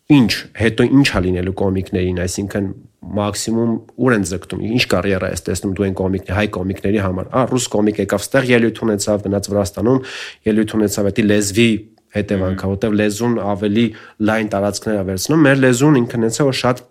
ինչ 0.07 0.33
հետո 0.61 0.87
ինչ 0.97 1.07
է 1.07 1.21
լինելու 1.27 1.55
կոմիկներին 1.61 2.21
այսինքն 2.27 2.69
մաքսիմում 3.17 3.73
ուր 4.07 4.15
են 4.17 4.25
ձգտում 4.31 4.63
ինչ 4.77 4.85
կարիերա 4.93 5.31
ես 5.33 5.45
տեսնում 5.47 5.75
դու 5.77 5.87
այն 5.87 5.97
կոմիկների 6.01 6.37
հայ 6.37 6.47
կոմիկների 6.57 7.03
համար 7.07 7.29
ա 7.35 7.43
ռուս 7.51 7.67
կոմիկ 7.75 8.01
եկավ 8.03 8.25
ստեղ 8.27 8.49
ելույթ 8.53 8.81
ունեցավ 8.87 9.27
գնաց 9.27 9.51
Վրաստանում 9.51 10.01
ելույթ 10.47 10.75
ունեցավ 10.79 11.11
դա 11.17 11.27
լեզվի 11.27 11.71
հետևանքա, 12.17 12.69
որտեվ 12.73 12.97
լեզուն 13.01 13.39
ավելի 13.45 13.87
լայն 14.29 14.51
տարածքներ 14.53 15.01
է 15.01 15.05
վերցնում։ 15.11 15.43
Մեր 15.47 15.63
լեզուն 15.65 15.99
ինքն 16.01 16.27
ինձ 16.29 16.39
է 16.41 16.47
որ 16.47 16.59
շատ 16.61 16.83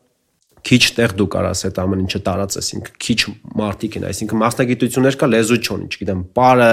քիչ 0.65 0.81
տեղ 0.97 1.11
դու 1.19 1.27
կարաս 1.35 1.59
այդ 1.67 1.79
ամեն 1.83 2.01
ինչը 2.05 2.19
տարածես, 2.25 2.69
ինքը 2.75 2.93
քիչ 3.05 3.17
մարտիկ 3.59 3.97
են, 3.99 4.05
այսինքն 4.09 4.41
մասնագիտություններ 4.41 5.17
կա 5.21 5.29
լեզու 5.29 5.59
չունի, 5.61 5.89
չգիտեմ, 5.93 6.23
բարը 6.35 6.69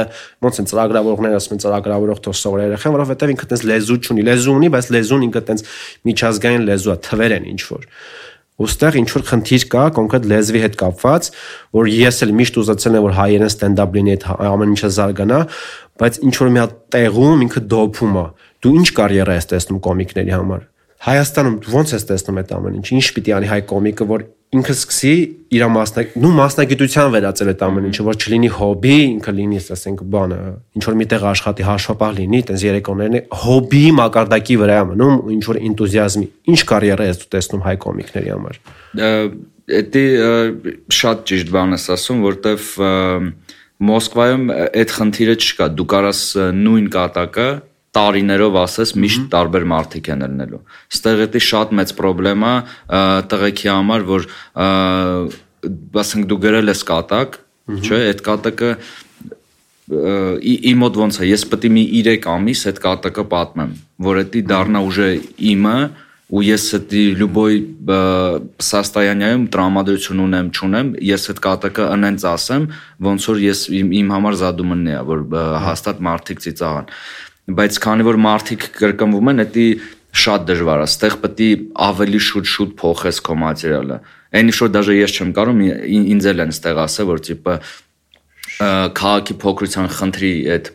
ոնց 0.47 0.61
են 0.63 0.69
ծրագրավորողները 0.73 1.39
ասում 1.43 1.57
են 1.57 1.63
ծրագրավորող 1.67 2.23
թող 2.25 2.37
սովոր 2.41 2.63
երեխան, 2.63 2.97
որովհետև 2.97 3.33
ինքը 3.37 3.49
տես 3.53 3.65
լեզու 3.69 3.99
չունի, 4.03 4.27
լեզու 4.33 4.57
ունի, 4.57 4.73
բայց 4.73 4.91
լեզուն 4.97 5.27
ինքը 5.29 5.43
տես 5.53 5.65
միջազգային 6.09 6.67
լեզու 6.73 6.93
է, 6.93 6.99
թվեր 7.13 7.37
են 7.37 7.49
ինչ 7.53 7.63
որ 7.69 7.89
ուստեղ 8.63 8.97
ինչ 9.01 9.09
որ 9.17 9.23
խնդիր 9.27 9.63
կա 9.73 9.85
կոնկրետ 9.97 10.27
լեզվի 10.29 10.61
հետ 10.63 10.75
կապված, 10.83 11.29
որ 11.79 11.89
ես 11.93 12.19
էլ 12.27 12.35
միշտ 12.39 12.59
ուզեցել 12.63 12.99
եմ 12.99 13.07
որ 13.07 13.15
հայերեն 13.17 13.49
ստենդափ 13.49 13.97
լինի 13.97 14.13
այդ 14.13 14.27
ամեն 14.53 14.75
ինչը 14.77 14.91
զարգանա, 14.99 15.41
բայց 16.03 16.21
ինչ 16.29 16.35
որ 16.43 16.53
մի 16.53 16.63
հատ 16.63 16.77
տեղում 16.93 17.47
ինքը 17.49 17.65
դոփում 17.73 18.21
է։ 18.23 18.27
Դու 18.63 18.75
ինչ 18.83 18.89
կարիերա 19.01 19.39
ես 19.41 19.49
տեսնում 19.53 19.83
կոմիկների 19.89 20.37
համար։ 20.37 20.72
Հայաստանում 21.03 21.57
ո՞նց 21.67 21.93
ես 21.97 22.05
տեսնում 22.13 22.39
այդ 22.43 22.53
ամեն 22.57 22.79
ինչ։ 22.79 22.87
Ինչ 22.95 23.07
պիտի 23.17 23.33
անի 23.39 23.49
հայ 23.51 23.61
կոմիկը, 23.73 24.07
որ 24.13 24.25
ինքը 24.53 24.75
սկսի 24.77 25.13
իր 25.57 25.63
մասնակ, 25.73 26.11
նու 26.23 26.31
մասնագիտության 26.37 27.13
վերածել 27.15 27.51
այդ 27.53 27.63
ամեն 27.67 27.87
ինչը, 27.89 28.05
որ 28.05 28.19
չլինի 28.21 28.51
հոբի, 28.53 28.97
ինքը 29.17 29.33
լինի, 29.39 29.61
ասենք, 29.73 30.03
բանը, 30.13 30.39
ինչ 30.77 30.85
որ 30.87 30.99
միտեղ 31.01 31.25
աշխատի, 31.33 31.67
հաշվապահ 31.69 32.13
լինի, 32.19 32.41
տենց 32.53 32.65
երեկոներն 32.69 33.17
հոբի 33.43 33.83
մակարդակի 33.97 34.59
վրա 34.63 34.77
է 34.77 34.85
մնում, 34.93 35.17
ինչ 35.33 35.43
որ 35.49 35.61
энտուզիազմի։ 35.73 36.29
Ինչ 36.53 36.61
կարիերա 36.69 37.09
ես 37.09 37.23
դու 37.23 37.31
տեսնում 37.33 37.65
հայ 37.67 37.75
կոմիկների 37.87 38.33
համար։ 38.37 38.61
Դա 39.01 39.11
շատ 40.93 41.27
ճիշտ 41.33 41.53
բան 41.57 41.77
ես 41.79 41.85
ասում, 41.97 42.23
որտեվ 42.29 42.71
Մոսկվայում 43.83 44.43
այդ 44.53 44.93
խնդիրը 44.95 45.35
չկա։ 45.43 45.67
Դու 45.79 45.87
կարաս 45.91 46.21
նույն 46.55 46.89
կատակը 46.93 47.47
տարիներով 47.97 48.59
ասես 48.63 48.95
միշտ 49.03 49.25
տարբեր 49.33 49.65
մարդիկ 49.73 50.11
են 50.15 50.25
ելնելու։ 50.27 50.61
Ստեղ 50.97 51.23
էդի 51.27 51.43
շատ 51.47 51.73
մեծ 51.79 51.95
խնդրեմ 51.99 52.45
է 52.49 52.55
տղեկի 53.33 53.71
համար, 53.73 54.07
որ 54.09 54.29
ասենք 56.03 56.29
դու 56.31 56.39
գրել 56.47 56.73
ես 56.73 56.85
կատակ, 56.89 57.37
չէ, 57.83 57.99
այդ 58.13 58.23
կատակը 58.29 58.71
իմ 59.93 60.79
մոտ 60.83 60.97
ոնց 61.03 61.19
է, 61.21 61.27
ես 61.29 61.45
պետք 61.53 61.67
է 61.69 61.71
մի 61.75 61.83
3 62.07 62.31
ամիս 62.33 62.63
այդ 62.71 62.79
կատակը 62.87 63.25
պատմեմ, 63.33 63.75
որ 64.07 64.23
դա 64.33 64.43
դառնա 64.53 64.83
ուժը 64.89 65.09
իմը 65.53 65.77
ու 66.33 66.43
ես 66.47 66.67
այդ 66.79 66.95
լյուբոյ 67.21 67.57
սաստայանյայում 68.65 69.43
տրամադրություն 69.53 70.23
ունեմ, 70.27 70.47
չունեմ, 70.57 70.93
ես 71.05 71.27
այդ 71.33 71.43
կատակը 71.45 71.89
ընենց 71.93 72.25
ասեմ, 72.31 72.65
ոնց 73.05 73.27
որ 73.29 73.43
ես 73.43 73.65
իմ, 73.81 73.91
իմ 74.01 74.15
համար 74.17 74.39
զադումնն 74.41 74.89
է, 74.95 74.97
որ 75.11 75.27
հաստատ 75.67 76.01
մարդիկ 76.09 76.43
ծիծաղան։ 76.47 76.89
Բայց 77.43 77.79
քանի 77.83 78.05
որ 78.07 78.19
մարդիկ 78.23 78.67
կրկնվում 78.79 79.31
են, 79.33 79.45
դա 79.57 79.67
շատ 80.23 80.43
դժվար 80.51 80.83
է։ 80.83 80.89
Ստեղ 80.93 81.15
պետք 81.23 81.41
է 81.43 81.49
ավելի 81.87 82.21
շուտ-շուտ 82.27 82.75
փոխես 82.83 83.23
քո 83.27 83.37
մատերիալը։ 83.43 83.97
Այնիշ 84.39 84.59
որ 84.63 84.71
դաժե 84.77 84.99
ես 84.99 85.15
չեմ 85.17 85.33
կարող 85.39 85.63
ինձ 86.13 86.29
էլ 86.33 86.45
են 86.45 86.53
ստեղ 86.53 86.81
ասել, 86.83 87.09
որ 87.13 87.23
տիպը 87.29 87.57
քաղաքի 88.61 89.35
փոքրության 89.43 89.89
խնդրի 89.97 90.31
այդ 90.55 90.69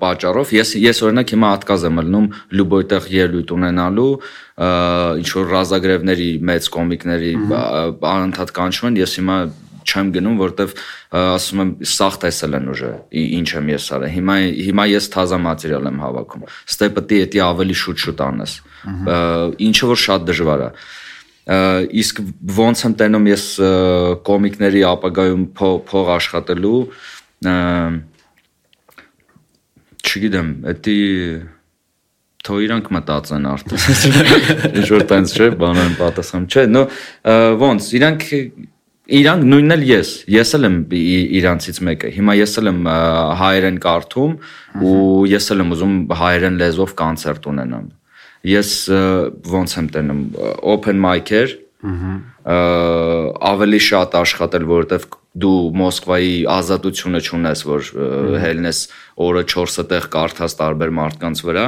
պատճառով 0.00 0.52
ես 0.56 0.72
ես 0.78 1.00
օրինակ 1.06 1.32
հիմա 1.34 1.50
ատկազ 1.56 1.86
եմ 1.88 2.00
ելնում 2.00 2.28
լյուբոյտեղ 2.56 3.08
ելույթ 3.16 3.52
ունենալու 3.56 4.12
ինչ 5.20 5.28
որ 5.36 5.50
ռազագրևների 5.56 6.28
մեծ 6.50 6.68
կոմիկների 6.76 7.32
անընդհատ 8.12 8.54
կանչում 8.60 8.88
են 8.92 9.00
ես 9.02 9.16
հիմա 9.20 9.38
չեմ 9.86 10.10
գնում 10.16 10.36
որտեվ 10.42 10.74
ասում 11.22 11.62
եմ 11.64 11.72
սաղ 11.94 12.18
տեսել 12.26 12.58
են 12.58 12.68
ուժը 12.74 12.92
ինչ 13.22 13.48
եմ 13.60 13.72
ես 13.72 13.88
արել 13.96 14.14
հիմա 14.16 14.36
հիմա 14.66 14.86
ես 14.92 15.08
թազա 15.14 15.40
մատերիալ 15.46 15.90
եմ 15.92 16.00
հավաքում 16.06 16.46
ստե 16.50 16.90
պետք 16.96 17.16
է 17.16 17.26
դա 17.36 17.46
ավելի 17.46 17.76
շուտ-շուտ 17.82 18.24
անես 18.26 18.56
ինչը 19.66 19.90
որ 19.92 20.02
շատ 20.06 20.26
դժվար 20.32 20.66
է 20.66 20.70
իսկ 22.02 22.20
ոնց 22.56 22.80
եմ 22.86 22.94
տենում 23.00 23.26
ես 23.30 23.46
կոմիկների 24.26 24.80
ապագայում 24.90 25.44
փող 25.56 26.12
աշխատելու 26.16 26.78
չգիտեմ, 30.06 30.50
դա 30.64 30.96
թող 32.46 32.62
իրանք 32.66 32.88
մտածեն 32.94 33.48
արդեն։ 33.50 34.16
Ինչ 34.78 34.86
որ 34.92 35.04
տենց 35.10 35.34
չէ, 35.34 35.48
բանան 35.60 35.96
պատասխան 35.98 36.46
չէ, 36.46 36.64
նո 36.70 36.82
ոնց 37.62 37.88
իրանք 37.98 38.26
իրանք 39.06 39.44
նույնն 39.46 39.74
էլ 39.76 39.84
ես, 39.86 40.08
ես 40.34 40.52
էլ 40.56 40.66
եմ 40.66 40.78
իրանցից 41.38 41.78
մեկը։ 41.88 42.10
Հիմա 42.16 42.34
ես 42.40 42.54
էլ 42.60 42.70
եմ 42.72 42.80
հայերեն 43.40 43.76
կարդում 43.84 44.32
ու 44.82 45.02
ես 45.30 45.50
էլ 45.54 45.62
եմ 45.62 45.74
ուզում 45.76 45.94
հայերեն 46.20 46.58
լեզվով 46.62 46.94
կոնցերտ 47.00 47.46
ունենամ։ 47.52 47.86
Ես 48.46 48.72
ոնց 49.52 49.76
եմ 49.76 49.90
տենում 49.94 50.22
open 50.74 51.00
mic-էր, 51.02 51.54
ավելի 53.46 53.80
շատ 53.86 54.18
աշխատել, 54.22 54.66
որովհետև 54.70 55.08
դու 55.36 55.56
Մոսկվայի 55.76 56.34
ազատությունը 56.56 57.20
չունես, 57.26 57.62
որ 57.68 57.90
հելնես 58.42 58.78
օրը 59.26 59.42
4 59.52 59.86
տեղ 59.90 60.06
կարդաս 60.14 60.56
տարբեր 60.62 60.94
մարդկանց 60.96 61.42
վրա 61.46 61.66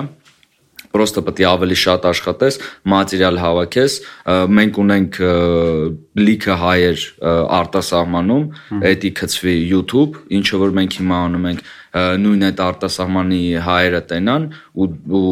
պրոստը 0.95 1.25
պետք 1.29 1.43
է 1.43 1.47
ավելի 1.49 1.79
շատ 1.83 2.07
աշխատես, 2.11 2.59
մատերիալ 2.93 3.41
հավաքես։ 3.43 3.97
Մենք 4.59 4.79
ունենք 4.85 5.19
լիքը 6.29 6.57
հայեր 6.63 7.05
արտասահմանում, 7.59 8.47
էդի 8.93 9.11
գծվի 9.19 9.57
YouTube, 9.73 10.23
ինչը 10.39 10.63
որ 10.63 10.75
մենք 10.79 10.99
հիմա 10.99 11.21
անում 11.29 11.47
ենք, 11.53 11.63
նույն 11.99 12.45
այդ 12.49 12.59
արտասահմանի 12.63 13.41
հայերը 13.65 14.01
տենան 14.11 14.43
ու, 14.77 14.89
ու 15.19 15.23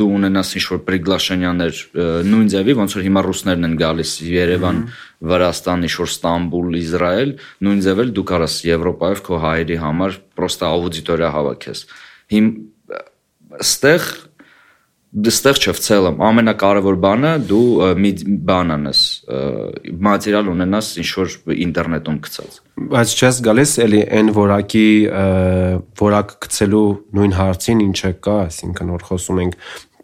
դու 0.00 0.08
ունենաս 0.16 0.52
ինչ-որ 0.58 0.80
պրիգլաշենյաներ 0.86 1.82
նույն 2.30 2.48
ձևի, 2.54 2.76
ոնց 2.80 2.96
որ 2.96 3.04
հիմա 3.06 3.24
ռուսներն 3.26 3.68
են 3.68 3.76
գալիս 3.82 4.12
Երևան, 4.26 4.80
Վրաստան, 5.28 5.84
ինչ-որ 5.86 6.10
Ստամբուլ, 6.16 6.78
Իսրայել, 6.80 7.34
նույն 7.66 7.84
ձևել 7.86 8.14
դու 8.16 8.26
կարաս 8.32 8.56
Եվրոպայով 8.70 9.22
քո 9.28 9.40
հայերի 9.44 9.78
համար 9.84 10.18
պրոստա 10.40 10.72
աուդիտորիա 10.76 11.30
հավաքես։ 11.36 11.84
Հիմա 12.32 12.76
ստեղ 13.62 14.08
դստեղ 15.16 15.58
չէ, 15.62 15.72
ցելում 15.80 16.18
ամենակարևոր 16.26 16.96
բանը 17.00 17.30
դու 17.48 17.66
մի 18.04 18.10
բան 18.48 18.72
անես, 18.74 19.00
մատերիալ 20.06 20.50
ունենաս 20.52 20.90
ինչ 21.00 21.08
որ 21.16 21.56
ինտերնետում 21.66 22.18
գցած։ 22.26 22.58
Բայց 22.92 23.14
չես 23.16 23.40
գալիս 23.46 23.72
էլի 23.86 24.02
այն 24.18 24.30
որակի 24.36 24.88
որակ 26.02 26.34
գցելու 26.46 26.86
նույն 27.16 27.36
հարցին 27.40 27.82
ինչը 27.86 28.12
կա, 28.26 28.36
այսինքն 28.50 28.92
որ 28.96 29.06
խոսում 29.08 29.40
ենք 29.46 29.56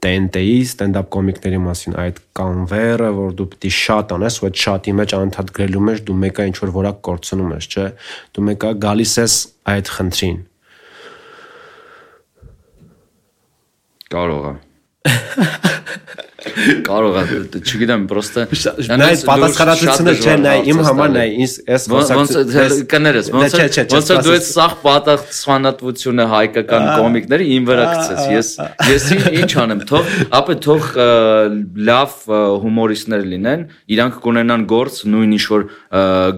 TNT-ի 0.02 0.56
ստենդափ 0.66 1.12
կոմիկների 1.14 1.58
մասին 1.62 1.92
այդ 2.02 2.16
կանվերը, 2.34 3.10
որ 3.20 3.36
դու 3.38 3.46
պիտի 3.52 3.70
շատ 3.76 4.14
անես, 4.16 4.38
ու 4.40 4.48
այդ 4.48 4.56
շատի 4.64 4.94
մեջ 4.98 5.14
անընդհատ 5.18 5.52
գրելու 5.58 5.84
մեջ 5.92 6.02
դու 6.08 6.16
մեկը 6.24 6.48
ինչ 6.50 6.56
որ 6.64 6.74
որակ 6.80 6.98
կորցնում 7.06 7.54
ես, 7.54 7.70
չէ՞։ 7.70 7.86
Դու 8.34 8.46
մեկը 8.48 8.72
գալիս 8.82 9.14
ես 9.22 9.38
այդ 9.76 9.94
խնդրին։ 10.00 10.42
Կարող 14.18 14.50
է 14.50 14.58
կարող 16.86 17.16
է 17.18 17.22
չգիտեմ 17.60 18.04
պրոստը 18.10 18.44
նա 19.00 19.06
այդ 19.12 19.22
պատասխանատվությունը 19.28 20.12
չէ 20.22 20.34
նա 20.42 20.52
իմ 20.72 20.80
համար 20.86 21.12
նա 21.14 21.24
ինձ 21.42 21.54
էս 21.76 21.86
ոնց 21.92 22.76
կներես 22.92 23.30
ոնց 23.34 23.56
ոնց 23.94 24.10
դու 24.26 24.34
այդ 24.36 24.46
սախ 24.48 24.74
պատասխանատվությունը 24.82 26.26
հայկական 26.32 26.86
կոմիկների 27.00 27.48
իմ 27.56 27.68
վրա 27.70 27.86
գցես 27.92 28.22
ես 28.32 28.52
ես 28.92 29.08
ինչ 29.42 29.50
անեմ 29.64 29.84
թող 29.90 30.12
ապա 30.40 30.58
թող 30.66 30.88
լավ 31.90 32.16
հումորիստներ 32.66 33.26
լինեն 33.32 33.66
իրանք 33.96 34.20
կունենան 34.26 34.66
գործ 34.72 35.02
նույն 35.12 35.36
ինչ 35.38 35.44
որ 35.52 35.68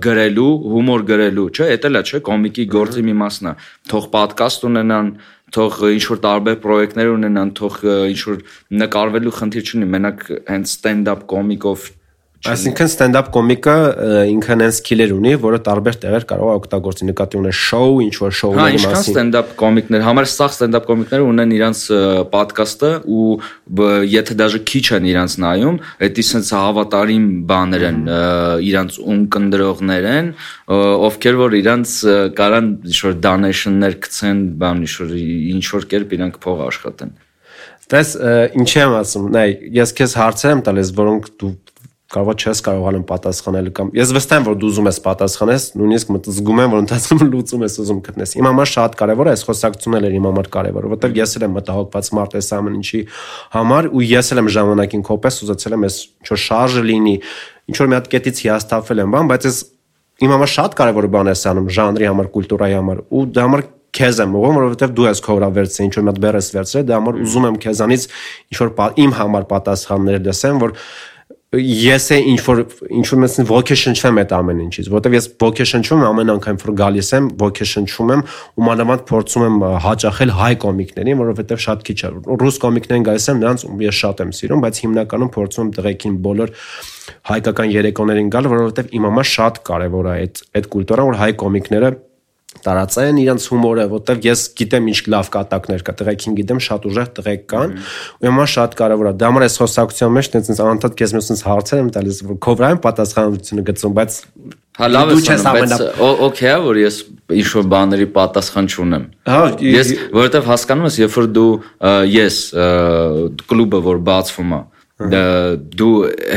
գրելու 0.08 0.50
հումոր 0.74 1.06
գրելու 1.12 1.48
չէ 1.54 1.70
դա 1.74 1.90
էլ 1.90 2.00
է 2.00 2.04
չէ 2.04 2.22
կոմիկի 2.28 2.68
գործի 2.74 3.06
մի 3.08 3.16
մասն 3.24 3.50
է 3.50 3.56
թող 3.90 4.10
պատկաստ 4.14 4.68
ունենան 4.70 5.14
թող 5.54 5.76
ինչ 5.94 6.04
որ 6.10 6.20
տարբեր 6.24 6.56
պրոյեկտներ 6.64 7.10
ունենան, 7.14 7.52
թող 7.58 7.76
ինչ 8.10 8.20
որ 8.28 8.40
նկարվելու 8.82 9.34
խնդիր 9.38 9.68
չունի, 9.70 9.90
մենակ 9.94 10.24
հենց 10.50 10.72
stand-up 10.78 11.28
կոմիկով 11.30 11.86
Այսինքն 12.44 12.88
stand-up 12.92 13.28
կոմիկը 13.32 13.74
ինքն 14.28 14.62
այն 14.66 14.72
սկիլեր 14.74 15.12
ունի, 15.14 15.30
որը 15.40 15.58
տարբեր 15.64 15.94
տեղեր 16.02 16.24
կարող 16.28 16.50
է 16.50 16.56
օգտագործի 16.58 17.06
նկատի 17.08 17.38
ունես 17.40 17.60
շոու, 17.70 17.94
ինչ 18.04 18.16
որ 18.20 18.34
շոուների 18.36 18.74
մասին։ 18.74 18.84
Հա, 18.84 18.90
ինչքան 18.90 19.06
stand-up 19.06 19.54
կոմիկներ, 19.62 20.04
համար 20.04 20.28
սա 20.28 20.48
stand-up 20.52 20.88
կոմիկները 20.90 21.24
ունեն 21.30 21.54
իրանց 21.56 21.80
ոդկասթը 22.34 22.90
ու 23.16 23.24
եթե 24.12 24.36
դաժե 24.42 24.60
քիչ 24.68 24.84
են 24.98 25.08
իրանց 25.14 25.38
նայում, 25.44 25.80
դա 26.04 26.26
sense 26.28 26.52
հավատարիմ 26.60 27.26
բաներ 27.48 27.88
են, 27.88 28.00
իրանց 28.68 29.00
ունկնդրողներ 29.14 30.08
են, 30.12 30.32
ովքեր 31.08 31.40
որ 31.40 31.58
իրանց 31.64 31.98
կարան 32.44 32.72
ինչ 32.92 32.98
որ 33.08 33.20
donation-ներ 33.24 34.00
գցեն, 34.04 34.48
բան 34.60 34.84
ինչ 34.84 34.94
որ 35.00 35.16
ինչ 35.56 35.64
որ 35.80 35.92
կերպ 35.94 36.16
իրանք 36.18 36.42
փող 36.44 36.66
աշխատեն։ 36.68 37.20
Դες 37.84 38.10
ինչի 38.56 38.78
եմ 38.80 38.94
ասում, 38.96 39.24
նայ, 39.34 39.48
ես 39.76 39.90
քեզ 39.98 40.14
հարցեր 40.16 40.52
եմ 40.54 40.60
տալիս, 40.64 40.92
որոնք 40.96 41.26
դու 41.40 41.50
կարող 42.14 42.36
չես 42.44 42.60
կարողանում 42.66 43.04
պատասխանել 43.08 43.70
կամ 43.74 43.90
ես 43.98 44.12
վստահ 44.14 44.40
եմ 44.40 44.46
որ 44.48 44.56
դու 44.62 44.70
ուզում 44.70 44.88
ես 44.90 44.98
պատասխանես 45.04 45.66
նույնիսկ 45.80 46.12
մտզգում 46.14 46.62
եմ 46.64 46.74
որ 46.74 46.82
ընթացքում 46.84 47.24
լուծում 47.34 47.64
ես 47.64 47.76
ուզում 47.84 48.00
գտնես 48.08 48.34
իմ 48.38 48.48
համար 48.50 48.70
շատ 48.74 48.96
կարևոր 49.02 49.30
է 49.30 49.34
այս 49.34 49.44
խոսակցությունն 49.48 50.08
էլ 50.08 50.16
իմ 50.18 50.28
համար 50.30 50.50
կարևոր 50.54 50.88
որովհետև 50.94 51.18
ես 51.20 51.34
էլ 51.34 51.46
եմ 51.48 51.54
մտահոգված 51.58 52.10
մարդ 52.18 52.36
այս 52.38 52.50
ամեն 52.54 52.78
ինչի 52.80 53.00
համար 53.54 53.90
ու 53.94 54.04
ես 54.14 54.32
էլ 54.34 54.42
եմ 54.44 54.50
ժամանակին 54.54 55.06
կոպես 55.10 55.40
ուզեցել 55.44 55.78
եմ 55.78 55.86
այս 55.90 56.00
ինչ 56.04 56.28
որ 56.34 56.42
շարժը 56.44 56.84
լինի 56.94 57.16
ինչ 57.64 57.78
որ 57.80 57.88
մի 57.90 57.98
հատ 57.98 58.10
կետից 58.14 58.42
հիասթափվել 58.44 59.04
եմ 59.04 59.14
բան 59.14 59.30
բայց 59.34 59.48
ես 59.48 59.62
իմ 60.24 60.34
համար 60.34 60.50
շատ 60.54 60.76
կարևոր 60.78 61.08
բան 61.14 61.30
է 61.32 61.34
սանում 61.40 61.70
ժանրի 61.74 62.06
համար 62.10 62.28
կուլտուրայի 62.34 62.76
համար 62.78 63.00
ու 63.10 63.24
դա 63.34 63.46
համար 63.48 63.64
քեզ 63.94 64.20
եմ 64.24 64.32
ուղում, 64.34 64.56
որովհետև 64.58 64.94
դու 64.94 65.06
ես 65.06 65.20
քո 65.22 65.34
վերցրել, 65.54 65.86
ինչ 65.86 65.94
որ 65.94 66.04
մատ 66.08 66.16
բերես 66.24 66.48
վերցրել, 66.54 66.86
դա 66.88 66.96
համար 66.98 67.18
ուզում 67.24 67.44
եմ 67.48 67.58
քեզանից 67.62 68.06
ինչ 68.50 68.58
որ 68.58 68.72
իմ 69.04 69.12
համար 69.20 69.44
պատասխաններ 69.52 70.24
դասեմ, 70.24 70.62
որ 70.64 70.74
ես 71.60 72.06
է 72.14 72.18
ինչ 72.30 72.40
որ 72.44 72.60
ինչ 72.98 73.04
որ 73.10 73.20
մեծ 73.24 73.34
ոգեշնչվում 73.50 74.20
այդ 74.22 74.32
ամեն 74.38 74.60
ինչից, 74.64 74.88
որովհետև 74.94 75.16
ես 75.16 75.26
ոգեշնչում 75.44 76.04
եմ 76.04 76.08
ամեն 76.08 76.32
անգամ 76.34 76.60
որ 76.64 76.72
գալիս 76.80 77.10
եմ, 77.18 77.28
ոգեշնչում 77.42 78.12
եմ 78.14 78.24
ու 78.54 78.66
մանավանդ 78.68 79.04
փորձում 79.10 79.44
եմ 79.44 79.58
հաճախել 79.84 80.34
հայ 80.38 80.52
կոմիկներին, 80.64 81.20
որովհետև 81.24 81.62
շատ 81.64 81.84
քիչ 81.88 81.98
է։ 82.04 82.10
Ռուս 82.44 82.58
կոմիկներին 82.64 83.06
գալիս 83.10 83.28
եմ, 83.34 83.42
նրանց 83.44 83.66
ես 83.84 84.00
շատ 84.04 84.24
եմ 84.24 84.34
սիրում, 84.40 84.64
բայց 84.64 84.80
հիմնականում 84.84 85.32
փորձում 85.34 85.64
եմ 85.64 85.74
տղեկին 85.78 86.18
բոլոր 86.24 86.54
հայկական 87.34 87.74
երեկոներին 87.74 88.32
գալ, 88.32 88.50
որովհետև 88.54 88.96
իմ 88.96 89.08
համար 89.10 89.30
շատ 89.34 89.62
կարևոր 89.68 90.08
է 90.08 90.16
այդ 90.24 90.42
այդ 90.54 90.68
կուլտուրան, 90.74 91.08
որ 91.10 91.20
հայ 91.20 91.30
կոմիկները 91.44 91.90
տարածեն 92.64 93.20
իրենց 93.24 93.46
հումորը, 93.52 93.84
որտեվ 93.92 94.24
ես 94.24 94.42
գիտեմ 94.60 94.90
ինչ 94.94 94.98
լավ 95.14 95.30
կատակներ 95.34 95.84
կա, 95.84 95.94
տղեկին 96.00 96.36
գիտեմ 96.40 96.60
շատ 96.64 96.88
ուժեղ 96.90 97.08
տղեկ 97.18 97.46
կան, 97.54 97.76
ու 98.24 98.28
հիմա 98.28 98.46
շատ 98.54 98.76
կարևոր 98.80 99.10
է։ 99.10 99.14
Դա 99.20 99.30
համար 99.30 99.46
այս 99.48 99.58
խոսակցության 99.62 100.14
մեջ 100.18 100.30
տենց 100.34 100.52
անընդհատ 100.64 100.98
քեզ 101.00 101.16
մյուսից 101.18 101.44
հարցեր 101.44 101.82
եմ 101.84 101.90
տալիս, 101.94 102.20
որ 102.24 102.38
քո 102.44 102.54
վրա 102.58 102.70
եմ 102.74 102.84
պատասխանատվությունը 102.84 103.66
գծում, 103.70 103.96
բայց 104.00 104.20
Հա 104.74 104.88
լավ 104.90 105.10
է, 105.14 105.16
բայց 105.54 105.72
օքեյ 106.02 106.50
է, 106.50 106.54
որ 106.64 106.78
ես 106.80 106.96
ինչ 107.38 107.44
որ 107.54 107.66
բաների 107.70 108.06
պատասխան 108.16 108.70
չունեմ։ 108.74 109.04
Հա, 109.30 109.36
ես 109.62 109.92
որովհետև 110.16 110.48
հասկանում 110.50 110.88
ես, 110.88 110.96
երբ 110.98 111.14
որ 111.14 111.28
դու 111.36 111.52
ես 112.10 112.38
կլուբը 113.52 113.80
որ 113.84 114.00
բացվում 114.08 114.56
է, 114.56 114.58
դու 114.94 115.94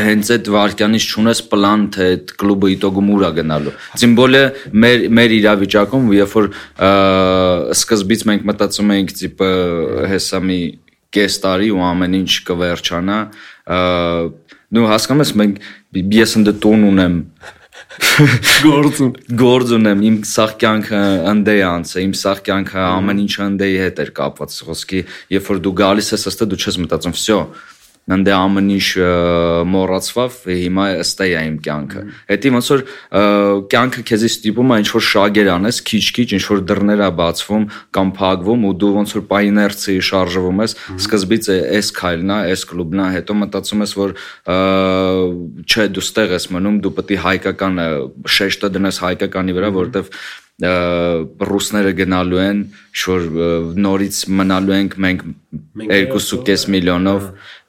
հենց 0.08 0.32
այդ 0.34 0.48
վարքյանից 0.56 1.08
ճունես 1.12 1.42
պլան 1.52 1.84
թե 1.94 2.08
այդ 2.14 2.32
կլուբը 2.42 2.72
իտոգում 2.74 3.12
ուրա 3.18 3.30
գնալու։ 3.38 3.74
Սիմվոլը 4.02 4.42
մեր 4.84 5.06
մեր 5.20 5.36
իրավիճակում, 5.38 6.08
երբ 6.18 6.34
որ 6.38 6.50
սկզբից 7.78 8.26
մենք 8.32 8.48
մտածում 8.50 8.96
էինք 8.98 9.14
տիպը 9.22 9.52
հեսա 10.14 10.42
մի 10.50 10.60
կես 11.18 11.38
տարի 11.46 11.70
ու 11.78 11.86
ամեն 11.92 12.18
ինչ 12.24 12.32
կվերջանա, 12.50 13.20
Նու 14.68 14.88
հասկանում 14.92 15.24
ես 15.24 15.30
մենք 15.40 15.60
ես 16.18 16.34
ընդ 16.42 16.50
տուն 16.64 16.82
ունեմ 16.90 17.14
գործ 18.66 19.00
ու 19.06 19.08
գործ 19.42 19.72
ունեմ 19.78 20.02
իմ 20.10 20.18
սախ 20.28 20.54
կյանքը 20.62 21.02
ընդե 21.32 21.56
անցը 21.68 22.04
իմ 22.04 22.16
սախ 22.20 22.42
կյանքը 22.48 22.82
ամեն 22.84 23.22
ինչը 23.24 23.46
ընդեի 23.46 23.78
հետ 23.84 24.02
էր 24.04 24.12
կապված 24.18 24.58
խոսքի 24.68 25.02
երբ 25.38 25.50
որ 25.52 25.62
դու 25.68 25.74
գալիս 25.82 26.12
ես 26.18 26.28
ըստը 26.34 26.50
դու 26.52 26.60
չես 26.64 26.80
մտածում 26.84 27.16
վсё 27.16 27.40
ննդե 28.08 28.34
ամեն 28.38 28.70
ինչ 28.78 28.88
մոռացվավ 29.68 30.36
հիմա 30.48 30.86
ըստ 31.04 31.24
է 31.26 31.28
իմ 31.38 31.58
կյանքը 31.66 32.04
հետի 32.32 32.52
ոնց 32.56 32.70
որ 32.72 32.84
կյանքը 33.74 34.04
քեզի 34.08 34.30
ստիպում 34.32 34.72
է 34.72 34.78
ինչ 34.84 34.88
որ 34.94 35.06
շագեր 35.08 35.52
անես 35.58 35.82
քիչ-քիչ 35.90 36.28
ինչ 36.38 36.44
որ 36.48 36.64
դռներ 36.72 37.04
է 37.04 37.10
բացվում 37.20 37.68
կամ 37.98 38.14
փակվում 38.22 38.66
ու 38.68 38.74
դու 38.84 38.94
ոնց 38.98 39.16
որ 39.18 39.26
պա 39.28 39.42
իներցիի 39.48 40.06
շարժվում 40.08 40.64
ես 40.64 40.78
սկզբից 40.98 41.52
էս 41.58 41.92
քայլն 42.00 42.34
է 42.38 42.40
էս 42.56 42.66
կլուբն 42.72 43.04
է 43.04 43.12
հետո 43.18 43.38
մտածում 43.44 43.86
ես 43.88 43.96
որ 44.00 44.16
չէ 45.68 45.88
դու 45.98 46.08
ստեղ 46.08 46.36
ես 46.38 46.50
մնում 46.56 46.82
դու 46.88 46.96
պետք 46.98 47.16
է 47.18 47.22
հայկական 47.28 47.82
շեշտը 48.38 48.74
դնես 48.78 49.02
հայկականի 49.04 49.58
վրա 49.58 49.74
որովհետև 49.78 50.47
ռուսները 50.58 51.92
գնալու 52.00 52.40
են, 52.42 52.62
շոր 52.98 53.26
նորից 53.78 54.22
մնալու 54.40 54.74
ենք 54.74 54.96
մենք 55.06 55.26
2.5 55.86 56.64
միլիոնով, 56.74 57.28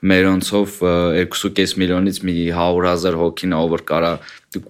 մերոնցով 0.08 0.76
2.5 1.20 1.74
միլիոնից 1.82 2.20
մի 2.24 2.36
100.000 2.48 3.18
հոգին 3.20 3.52
over 3.60 3.84
կարա 3.92 4.12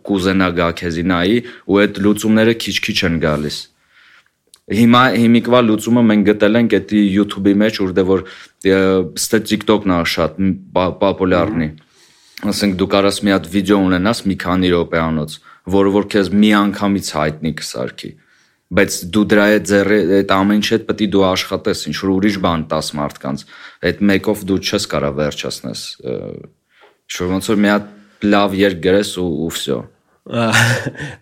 կուզենա 0.02 0.48
գա 0.58 0.68
քեզի 0.82 1.04
նայի 1.14 1.38
ու 1.70 1.78
այդ 1.84 2.00
լուծումները 2.02 2.54
քիչ-քիչ 2.58 2.98
են 3.06 3.20
գալիս։ 3.22 3.58
Հիմա 4.68 5.02
հիմիկվա 5.14 5.60
լուծումը 5.64 6.02
մենք 6.08 6.26
գտել 6.28 6.58
ենք 6.58 6.74
այդ 6.78 6.90
YouTube-ի 6.98 7.54
մեջ, 7.62 7.78
որտեղ 7.86 8.08
որ 8.08 8.24
ստե 9.14 9.38
TikTok-ն 9.48 9.94
է 9.94 10.00
շատ 10.12 10.42
պոպուլյարնի։ 10.74 11.68
Ասենք 12.50 12.74
դու 12.78 12.90
կարաս 12.92 13.22
մի 13.24 13.32
հատ 13.34 13.46
վիդեո 13.54 13.78
ունենաս 13.86 14.20
մի 14.28 14.36
քանի 14.42 14.68
րոպեանոց 14.74 15.38
որը 15.74 15.92
որ 15.98 16.08
քեզ 16.14 16.32
մի 16.34 16.50
անգամից 16.62 17.10
հայտնի 17.18 17.52
կսարքի 17.58 18.10
բայց 18.78 18.96
դու 19.14 19.24
դրա 19.32 19.44
հետ 19.48 19.68
ձեռը 19.68 19.98
այդ 20.18 20.32
ամեն 20.36 20.58
ինչ 20.60 20.66
հետ 20.74 20.82
պետք 20.88 21.04
է 21.04 21.10
դու 21.14 21.22
աշխատես 21.28 21.84
ինչ 21.88 21.96
որ 22.02 22.10
ուրիշ 22.14 22.36
բան 22.44 22.64
տաս 22.68 22.90
մարդկանց 22.98 23.44
այդ 23.88 24.02
մեկով 24.10 24.42
դու 24.48 24.58
չես 24.68 24.88
կարա 24.92 25.10
վերջացնես 25.18 25.84
շուտ 27.16 27.32
ոնց 27.32 27.48
որ 27.48 27.62
մի 27.64 27.72
հատ 27.72 27.86
լավ 28.28 28.58
երկ 28.58 28.82
գրես 28.88 29.14
ու 29.22 29.30
ու 29.46 29.52
վсё 29.56 29.78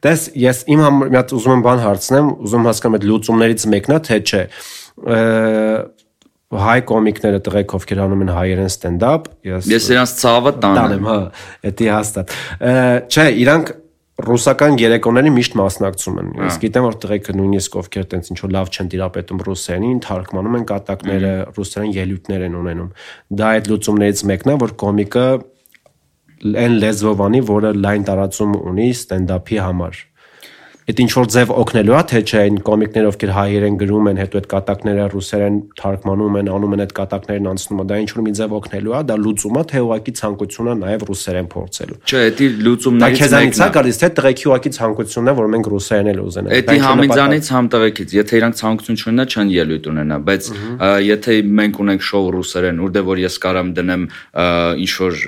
Դες 0.03 0.23
ես 0.35 0.65
իմ 0.75 0.81
համար 0.83 1.11
մի 1.13 1.19
հատ 1.21 1.35
ուզում 1.37 1.55
եմ 1.55 1.61
բան 1.63 1.83
հարցնեմ 1.85 2.31
ուզում 2.49 2.65
հասկանամ 2.67 2.97
այդ 2.97 3.05
լուծումներից 3.07 3.67
մեկն 3.77 3.95
է 3.95 3.99
թե 4.09 4.19
չէ 4.27 4.43
հայ 6.67 6.79
կոմիկները 6.91 7.41
տղեկ 7.47 7.75
ովքեր 7.79 8.01
անում 8.03 8.25
են 8.27 8.33
հայերեն 8.35 8.71
ստենդափ 8.73 9.31
ես 9.47 9.71
ես 9.71 9.89
իրանց 9.95 10.15
ցավը 10.23 10.53
տանեմ 10.65 11.09
հա 11.11 11.17
դա 11.79 11.89
հաստատ 11.97 12.35
չէ 13.11 13.27
իրանք 13.47 13.73
ռուսական 14.17 14.79
երեկոների 14.81 15.31
միշտ 15.35 15.57
մասնակցում 15.61 16.21
են։ 16.23 16.29
Ես 16.47 16.55
գիտեմ 16.63 16.87
որ 16.87 16.95
տղեկը 17.03 17.35
նույնիսկ 17.37 17.75
ովքեր 17.83 18.07
տենց 18.13 18.31
ինչ 18.33 18.39
որ 18.41 18.53
լավ 18.57 18.71
չեն 18.73 18.89
տիրապետում 18.95 19.43
ռուսերենին, 19.49 19.99
թարգմանում 20.07 20.57
են 20.57 20.65
կատակները, 20.71 21.33
ռուսերեն 21.59 21.93
ելույթներ 21.97 22.47
են 22.47 22.57
ունենում։ 22.63 22.91
Դա 23.37 23.51
այդ 23.57 23.71
լուծումներից 23.73 24.25
մեկն 24.33 24.53
է, 24.55 24.57
որ 24.65 24.75
կոմիկը 24.87 25.27
այն 26.65 26.77
լեզվով 26.81 27.25
անի, 27.27 27.43
որը 27.53 27.75
լայն 27.77 28.09
տարածում 28.09 28.57
ունի 28.73 28.89
ստենդափի 28.97 29.61
համար 29.67 30.01
այդ 30.87 31.01
ինչ 31.03 31.13
որ 31.19 31.25
ձև 31.35 31.49
օգնելու 31.51 31.95
է 31.99 32.01
թե 32.07 32.19
չէ 32.23 32.41
այն 32.47 32.59
կոմիկներ 32.63 33.07
ովքեր 33.09 33.31
հայերեն 33.35 33.77
գրում 33.81 34.09
են 34.11 34.19
հետո 34.23 34.39
այդ 34.39 34.45
կատակները 34.53 35.07
ռուսերեն 35.11 35.55
թարգմանում 35.81 36.37
են 36.39 36.51
անում 36.55 36.77
են 36.77 36.83
այդ 36.85 36.93
կատակներն 36.99 37.49
անցնում 37.51 37.81
դա 37.91 37.97
ինչ 38.05 38.11
որ 38.15 38.23
մի 38.27 38.35
ձև 38.39 38.55
օգնելու 38.59 38.95
է 38.95 39.01
դա 39.11 39.17
լուծումը 39.25 39.65
թե 39.67 39.83
ուղակի 39.83 40.15
ցանկությունն 40.21 40.71
է 40.71 40.87
նաև 40.87 41.05
ռուսերեն 41.11 41.49
փորձելու 41.57 41.99
չէ 42.07 42.23
դա 42.39 42.51
լուծումներից 42.67 43.03
մեկն 43.03 43.19
է 43.19 43.27
դա 43.27 43.27
քեզանից 43.27 43.59
է 43.67 43.69
գալիս 43.77 43.99
թե 43.99 44.11
տղեկի 44.15 44.47
ուղակի 44.47 44.73
ցանկությունն 44.79 45.27
է 45.27 45.35
որ 45.43 45.51
մենք 45.57 45.71
ռուսերեն 45.75 46.11
էլ 46.15 46.21
ուզենանք 46.23 46.71
դա 46.71 46.77
համիզանից 46.87 47.51
համ 47.57 47.71
տղեկից 47.75 48.15
եթե 48.15 48.39
իրանք 48.39 48.61
ցանկություն 48.63 49.01
չունենա 49.03 49.27
չեն 49.27 49.51
ելույթ 49.57 49.91
ունենա 49.91 50.21
բայց 50.31 50.51
եթե 51.07 51.35
մենք 51.57 51.81
ունենք 51.83 52.07
շոու 52.07 52.31
ռուսերեն 52.37 52.79
որտեղ 52.87 53.11
որ 53.11 53.23
ես 53.27 53.41
կարամ 53.43 53.75
դնեմ 53.81 54.07
ինչ 54.87 54.93
որ 55.03 55.19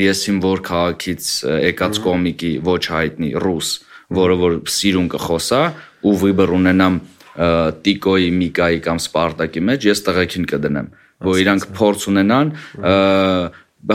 պիեսին 0.00 0.36
որ 0.40 0.60
քաղաքից 0.70 1.30
եկած 1.70 2.02
կոմիկի 2.08 2.52
ոչ 2.66 2.82
հայտնի 2.90 3.30
ռուս 3.44 3.70
որը 4.18 4.36
որ 4.40 4.58
սիրուն 4.74 5.08
կխոսա 5.14 5.62
ու 6.06 6.14
վիբր 6.24 6.52
ունենամ 6.58 7.00
տիկոյի, 7.86 8.30
միկայի 8.40 8.80
կամ 8.84 9.00
սպարտակի 9.00 9.64
մեջ, 9.70 9.88
ես 9.90 10.04
տղեկին 10.08 10.46
կդնեմ, 10.50 10.88
որ 11.30 11.42
իրանք 11.44 11.66
փորձ 11.78 12.06
ունենան, 12.10 12.54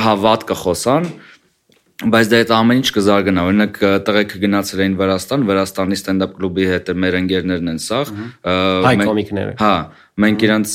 հավատ 0.05 0.45
կխոսան, 0.49 1.09
բայց 1.95 2.29
դա 2.31 2.39
այդ 2.43 2.49
ամեն 2.51 2.79
ինչ 2.81 2.87
կզարգանա։ 2.95 3.43
Օրինակ 3.49 3.77
տղեկը 4.07 4.39
գնացել 4.41 4.81
էին 4.83 4.95
Վրաստան, 4.99 5.45
Վրաստանի 5.47 5.97
ստենդափ 5.99 6.33
կլուբի 6.35 6.65
հետ 6.71 6.89
մեր 7.03 7.17
ընկերներն 7.21 7.71
են 7.71 7.79
սաղ, 7.85 8.11
հայ 8.83 8.93
կոմիկները։ 8.99 9.53
Հա, 9.61 9.71
մենք 10.25 10.43
իրանց 10.47 10.73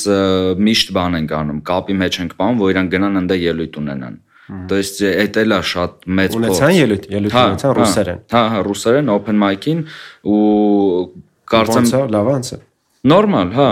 միշտ 0.71 0.95
բան 0.97 1.19
ենք 1.21 1.35
անում, 1.41 1.61
կապի 1.71 1.97
մեջ 2.01 2.19
ենք 2.25 2.35
բանում, 2.41 2.63
որ 2.65 2.73
իրանք 2.73 2.95
գնան 2.97 3.21
այնտեղ 3.21 3.45
ելույթ 3.51 3.79
ունենան։ 3.85 4.17
То 4.70 4.78
есть 4.78 5.02
это 5.02 5.42
էլա 5.42 5.58
շատ 5.66 6.06
մեծ 6.06 6.36
փորձ։ 6.36 6.38
Ունեցան 6.38 6.74
ելույթ, 6.78 7.06
ելույթ 7.10 7.34
ունեցան 7.34 7.72
ռուսերեն։ 7.80 8.20
Հա, 8.30 8.42
հա, 8.54 8.60
ռուսերեն 8.68 9.10
open 9.10 9.40
mic-ին 9.42 9.80
ու 10.22 10.42
կարծեմ 11.50 11.88
լավ 12.14 12.30
անց 12.36 12.52
է։ 12.54 12.60
Նորմալ, 13.06 13.50
հա, 13.54 13.66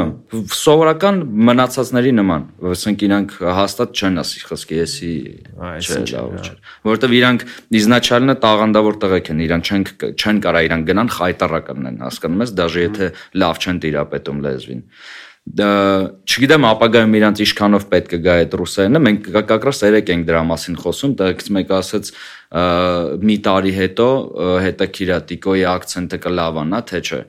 սովորական 0.53 1.19
մնացածների 1.49 2.11
նման, 2.19 2.43
ասենք 2.69 3.05
իրանք 3.07 3.32
հաստատ 3.57 3.95
չեն 3.97 4.21
ասի 4.21 4.41
խոսքի, 4.49 4.78
եսի 4.78 5.13
չէ, 5.57 6.01
լավ 6.11 6.36
չէ։ 6.38 6.53
Որովհետև 6.86 7.15
իրանք 7.17 7.45
իզնաչալնը 7.80 8.36
տաղանդավոր 8.45 8.99
տղեկ 9.01 9.32
են, 9.34 9.41
իրան 9.47 9.65
չեն 9.65 9.88
չեն 10.13 10.41
կարա 10.45 10.63
իրան 10.69 10.86
գնան 10.89 11.13
խայտարական 11.17 11.89
են, 11.89 11.97
հասկանում 12.05 12.45
ես, 12.45 12.53
դաժե 12.61 12.86
եթե 12.86 13.09
լավ 13.41 13.63
չեն 13.65 13.82
տիրապետում 13.88 14.43
լեզվին 14.45 14.86
չգիտեմ 15.49 16.64
ապագայում 16.68 17.14
իրանց 17.18 17.40
իշքանով 17.44 17.84
պետք 17.92 18.14
է 18.14 18.18
գա 18.24 18.34
այդ 18.42 18.57
ռուսերենը 18.61 19.01
մենք 19.07 19.28
կակրաս 19.49 19.80
երեք 19.86 20.12
ենք 20.14 20.26
դրա 20.28 20.42
մասին 20.49 20.78
խոսում 20.82 21.14
տղեկից 21.20 21.49
մեկը 21.57 21.74
ասաց 21.78 22.11
մի 23.28 23.36
տարի 23.49 23.72
հետո 23.78 24.09
հետաքրքիր 24.66 25.12
է 25.14 25.20
տիկոյի 25.30 25.64
акցենտը 25.72 26.20
կլավանա 26.26 26.80
թե 26.90 27.01
չէ 27.09 27.20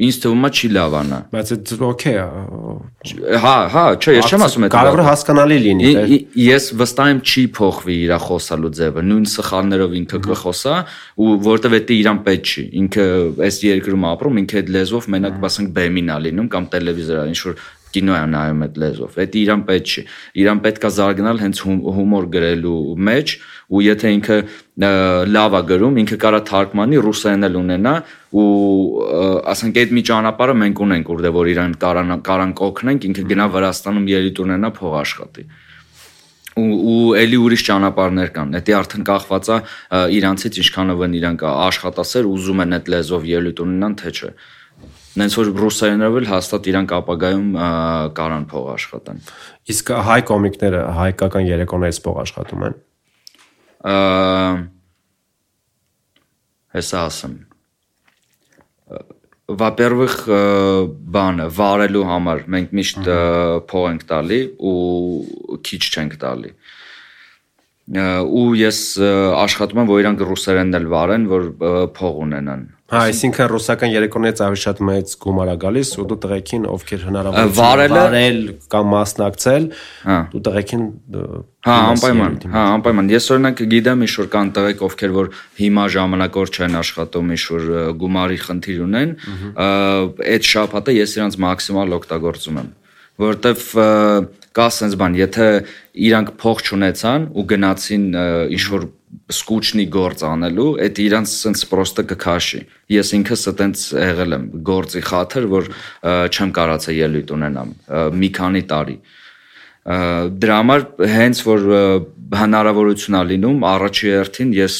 ինձ 0.00 0.16
թվում 0.22 0.46
է 0.46 0.50
չի 0.56 0.68
լավանա 0.72 1.16
բայց 1.32 1.50
այդ 1.52 1.72
օքեյ 1.84 2.14
է 2.16 3.40
հա 3.42 3.56
հա 3.74 3.82
չէ 4.00 4.14
ես 4.16 4.30
չեմ 4.32 4.44
ասում 4.46 4.64
այդ 4.64 4.72
կարող 4.72 5.02
է 5.02 5.04
հասկանալի 5.08 5.58
լինի 5.66 5.90
ես 6.42 6.68
վստահ 6.80 7.10
եմ 7.12 7.20
չի 7.28 7.44
փոխվի 7.58 7.96
իր 8.06 8.14
խոսալու 8.24 8.72
ձևը 8.78 9.04
նույն 9.10 9.28
սխալներով 9.34 9.96
ինքը 10.00 10.22
կխոսա 10.28 10.78
ու 11.20 11.36
որտեվ 11.44 11.76
դա 11.92 11.98
իրան 12.00 12.22
պետք 12.24 12.54
չի 12.56 12.64
ինքը 12.82 13.06
այս 13.52 13.60
երկրում 13.68 14.08
ապրում 14.12 14.42
ինքը 14.42 14.60
այդ 14.62 14.74
լեզվով 14.80 15.12
մենակ 15.12 15.46
ասենք 15.52 15.76
բեմին 15.76 16.12
է 16.12 16.18
լինում 16.24 16.50
կամ 16.56 16.72
տելևիզորա 16.72 17.28
ինչ 17.32 17.40
որ 17.52 17.60
կինո 17.96 18.14
է 18.18 18.22
նայում 18.32 18.62
այդ 18.66 18.78
լեզվով։ 18.82 19.16
Դա 19.18 19.38
իրան 19.42 19.64
պետք 19.68 19.92
չի։ 19.92 20.04
Իրան 20.42 20.62
պետքա 20.66 20.90
զարգանալ 20.98 21.42
հենց 21.42 21.62
հումոր 21.98 22.28
գրելու 22.36 22.78
մեջ 23.08 23.34
ու 23.72 23.82
եթե 23.86 24.12
ինքը 24.16 24.38
լավ 25.32 25.56
է 25.58 25.62
գրում, 25.72 25.98
ինքը 26.02 26.18
կարա 26.22 26.40
թարգմանի 26.52 27.02
ռուսերեն 27.06 27.48
էլ 27.48 27.58
ունենա 27.62 27.94
ու 28.32 28.46
ասենք 29.52 29.82
այդ 29.82 29.92
մի 29.96 30.02
ճանապարհը 30.12 30.56
մենք 30.62 30.82
ունենք, 30.86 31.12
որտեղ 31.12 31.36
որ 31.36 31.52
իրան 31.52 31.76
կարան 31.82 32.16
կարան 32.28 32.54
կօգնենք, 32.62 33.06
ինքը 33.12 33.26
գնա 33.32 33.46
Վրաստանում 33.52 34.08
ելույթ 34.12 34.42
ունենա 34.46 34.72
փող 34.78 34.96
աշխատի 35.02 35.46
ու 36.52 36.68
ու 36.92 37.16
ելի 37.16 37.38
ուրիշ 37.40 37.62
ճանապարհներ 37.64 38.30
կան։ 38.36 38.50
Դա 38.52 38.74
արդեն 38.76 39.04
կախված 39.08 39.46
է 39.52 39.56
իրանցից 40.18 40.58
ինչքանով 40.62 41.04
են 41.06 41.14
իրանք 41.16 41.44
աշխատասեր 41.48 42.28
ուզում 42.28 42.60
են 42.64 42.76
այդ 42.76 42.90
լեզվով 42.92 43.24
ելույթ 43.32 43.62
ունենան, 43.64 43.94
թե 44.02 44.12
չէ 44.12 44.30
Նենց 45.17 45.35
որ 45.39 45.51
ռուսերենով 45.61 46.17
էլ 46.21 46.29
հաստատ 46.29 46.69
իրանք 46.71 46.93
ապագայում 46.97 47.49
կարան 48.19 48.45
փող 48.51 48.69
աշխատան։ 48.75 49.21
Իսկ 49.73 49.91
հայ 50.07 50.19
կոմիկները 50.29 50.81
հայկական 50.97 51.47
երեկոներից 51.47 51.99
փող 52.05 52.21
աշխատում 52.23 52.65
են։ 52.67 52.79
Հեսա 56.77 57.03
ասեմ։ 57.07 57.35
Во-первых, 59.47 60.15
բանը 61.17 61.45
վարելու 61.55 62.07
համար 62.07 62.41
մենք 62.51 62.73
միշտ 62.77 63.05
փող 63.71 63.85
ենք 63.93 64.03
տալի 64.09 64.39
ու 64.59 65.61
քիչ 65.63 65.81
չենք 65.87 66.17
տալի 66.23 66.51
ու 67.87 68.47
ես 68.59 68.79
աշխատում 68.99 69.79
եմ 69.79 69.87
որ 69.87 70.01
իրանք 70.03 70.23
ռուսերենն 70.27 70.77
էլ 70.81 70.87
վարեն 70.91 71.27
որ 71.31 71.45
փող 71.95 72.17
ունենան 72.25 72.65
Հա, 72.92 73.06
այսինքն 73.08 73.46
ռուսական 73.48 73.88
երեկոներից 73.88 74.40
ավելի 74.44 74.60
շատ 74.62 74.80
մեծ 74.84 75.12
գումար 75.22 75.50
է 75.52 75.54
գալիս 75.62 75.92
ու 75.96 76.04
դու 76.10 76.18
տղեկին 76.24 76.66
ովքեր 76.72 77.06
հնարավորություն 77.08 77.54
վարել 77.56 78.42
կամ 78.74 78.90
մասնակցել, 78.92 79.68
հա 80.08 80.18
դու 80.34 80.42
տղեկին 80.48 80.84
Հա, 81.62 81.74
անպայման, 81.92 82.36
հա, 82.52 82.62
անպայման։ 82.74 83.08
Ես 83.14 83.30
օրինակ 83.32 83.60
գիտեմ 83.72 84.00
ինչ 84.02 84.12
որ 84.18 84.28
կան 84.32 84.48
տղեկ 84.58 84.80
ովքեր 84.82 85.12
որ 85.16 85.28
հիմա 85.62 85.84
ժամանակոր 85.94 86.52
չեն 86.52 86.78
աշխատում, 86.82 87.32
ինչ 87.36 87.42
որ 87.54 87.66
գումարի 88.02 88.38
խնդիր 88.42 88.80
ունեն, 88.90 89.12
այդ 89.62 90.48
շաբաթը 90.52 90.96
ես 90.98 91.14
իրանց 91.16 91.38
մաքսիմալ 91.46 91.96
օգտագործում 92.02 92.58
եմ 92.62 92.70
որովհետև 93.22 93.62
կա 94.56 94.66
sense 94.72 94.98
բան, 95.00 95.16
եթե 95.20 95.46
իրանք 96.08 96.34
փող 96.40 96.62
չունեցան 96.66 97.28
ու 97.36 97.44
գնացին 97.52 98.04
ինչ 98.56 98.64
որ 98.72 98.88
սկուչնի 99.32 99.86
գործ 99.92 100.22
անելու, 100.28 100.68
այդ 100.86 101.00
իրանց 101.06 101.32
sense 101.32 101.68
պրոստը 101.68 102.04
կքաշի։ 102.12 102.60
Ես 102.96 103.10
ինքս 103.18 103.42
այտենց 103.52 103.82
եղել 104.02 104.36
եմ 104.36 104.46
գործի 104.68 105.02
խաթր, 105.08 105.48
որ 105.52 105.68
չեմ 106.32 106.54
կարացել 106.58 107.00
ելույթ 107.02 107.34
ունենամ 107.36 107.74
մի 108.22 108.30
քանի 108.38 108.64
տարի 108.72 108.96
դրա 109.82 110.56
համար 110.60 110.84
հենց 111.10 111.38
որ 111.42 111.64
հնարավորություն 112.38 113.16
ա 113.18 113.22
լինում 113.32 113.64
առաջի 113.66 114.12
հերթին 114.14 114.52
ես 114.54 114.76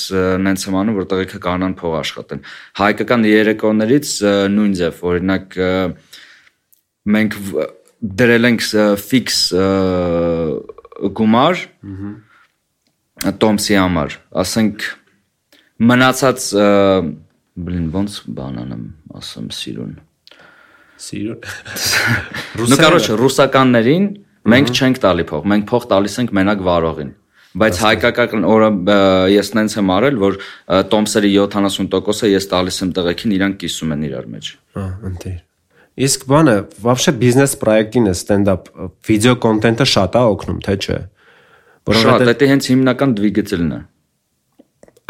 նենց 0.46 0.66
եմ 0.68 0.76
անում 0.78 0.98
որ 1.00 1.08
տղեկը 1.10 1.40
կանան 1.42 1.74
փող 1.80 1.96
աշխատեն 1.98 2.44
հայկական 2.78 3.26
երեկոներից 3.26 4.12
նույն 4.54 4.76
ձև 4.78 5.02
օրինակ 5.10 5.58
մենք 7.16 7.38
դրել 8.22 8.48
ենք 8.52 8.66
ֆիքս 9.02 9.40
գումար 11.18 11.66
Տոմսի 13.41 13.79
համար 13.81 14.17
ասենք 14.43 14.85
մնացած 15.89 16.49
բլին 17.67 17.89
ոնց 17.95 18.19
բանանեմ 18.37 18.85
ասեմ 19.17 19.49
սիրուն 19.57 19.97
սիրուն 21.07 22.67
Նու 22.67 22.79
կարոջ 22.81 23.11
ռուսականներին 23.21 24.07
Մենք 24.47 24.69
չենք 24.71 24.99
տալի 25.03 25.23
փող, 25.27 25.47
մենք 25.51 25.65
փող 25.67 25.85
տալիս 25.91 26.13
ենք 26.21 26.29
մենակ 26.37 26.61
վարողին։ 26.63 27.09
Բայց 27.57 27.79
հայկական 27.83 28.45
օրը 28.47 28.69
ես 29.33 29.49
նենց 29.57 29.75
եմ 29.81 29.91
արել, 29.95 30.19
որ 30.21 30.37
տոմսերի 30.93 31.31
70%-ը 31.35 32.29
ես 32.31 32.47
տալիս 32.53 32.77
եմ 32.85 32.93
տղեկին, 32.95 33.33
իրանք 33.37 33.57
կիսում 33.63 33.93
են 33.97 34.05
իրար 34.07 34.29
մեջ։ 34.35 34.51
Հա, 34.77 34.85
ընտիր։ 35.09 35.35
Իսկ 36.07 36.25
բանը, 36.31 36.55
вообще 36.85 37.13
բիզնես 37.23 37.55
պրոյեկտին 37.63 38.07
է 38.07 38.13
ստենդափ 38.15 38.71
վիդեո 39.09 39.35
կոնտենտը 39.47 39.87
շատ 39.97 40.17
է 40.17 40.23
օգնում, 40.31 40.59
թե 40.67 40.75
չէ։ 40.77 40.99
Որովհետեւ 41.90 42.34
դա 42.42 42.48
հենց 42.52 42.68
հիմնական 42.72 43.14
դվիգեցելն 43.18 43.72
է։ 43.72 43.80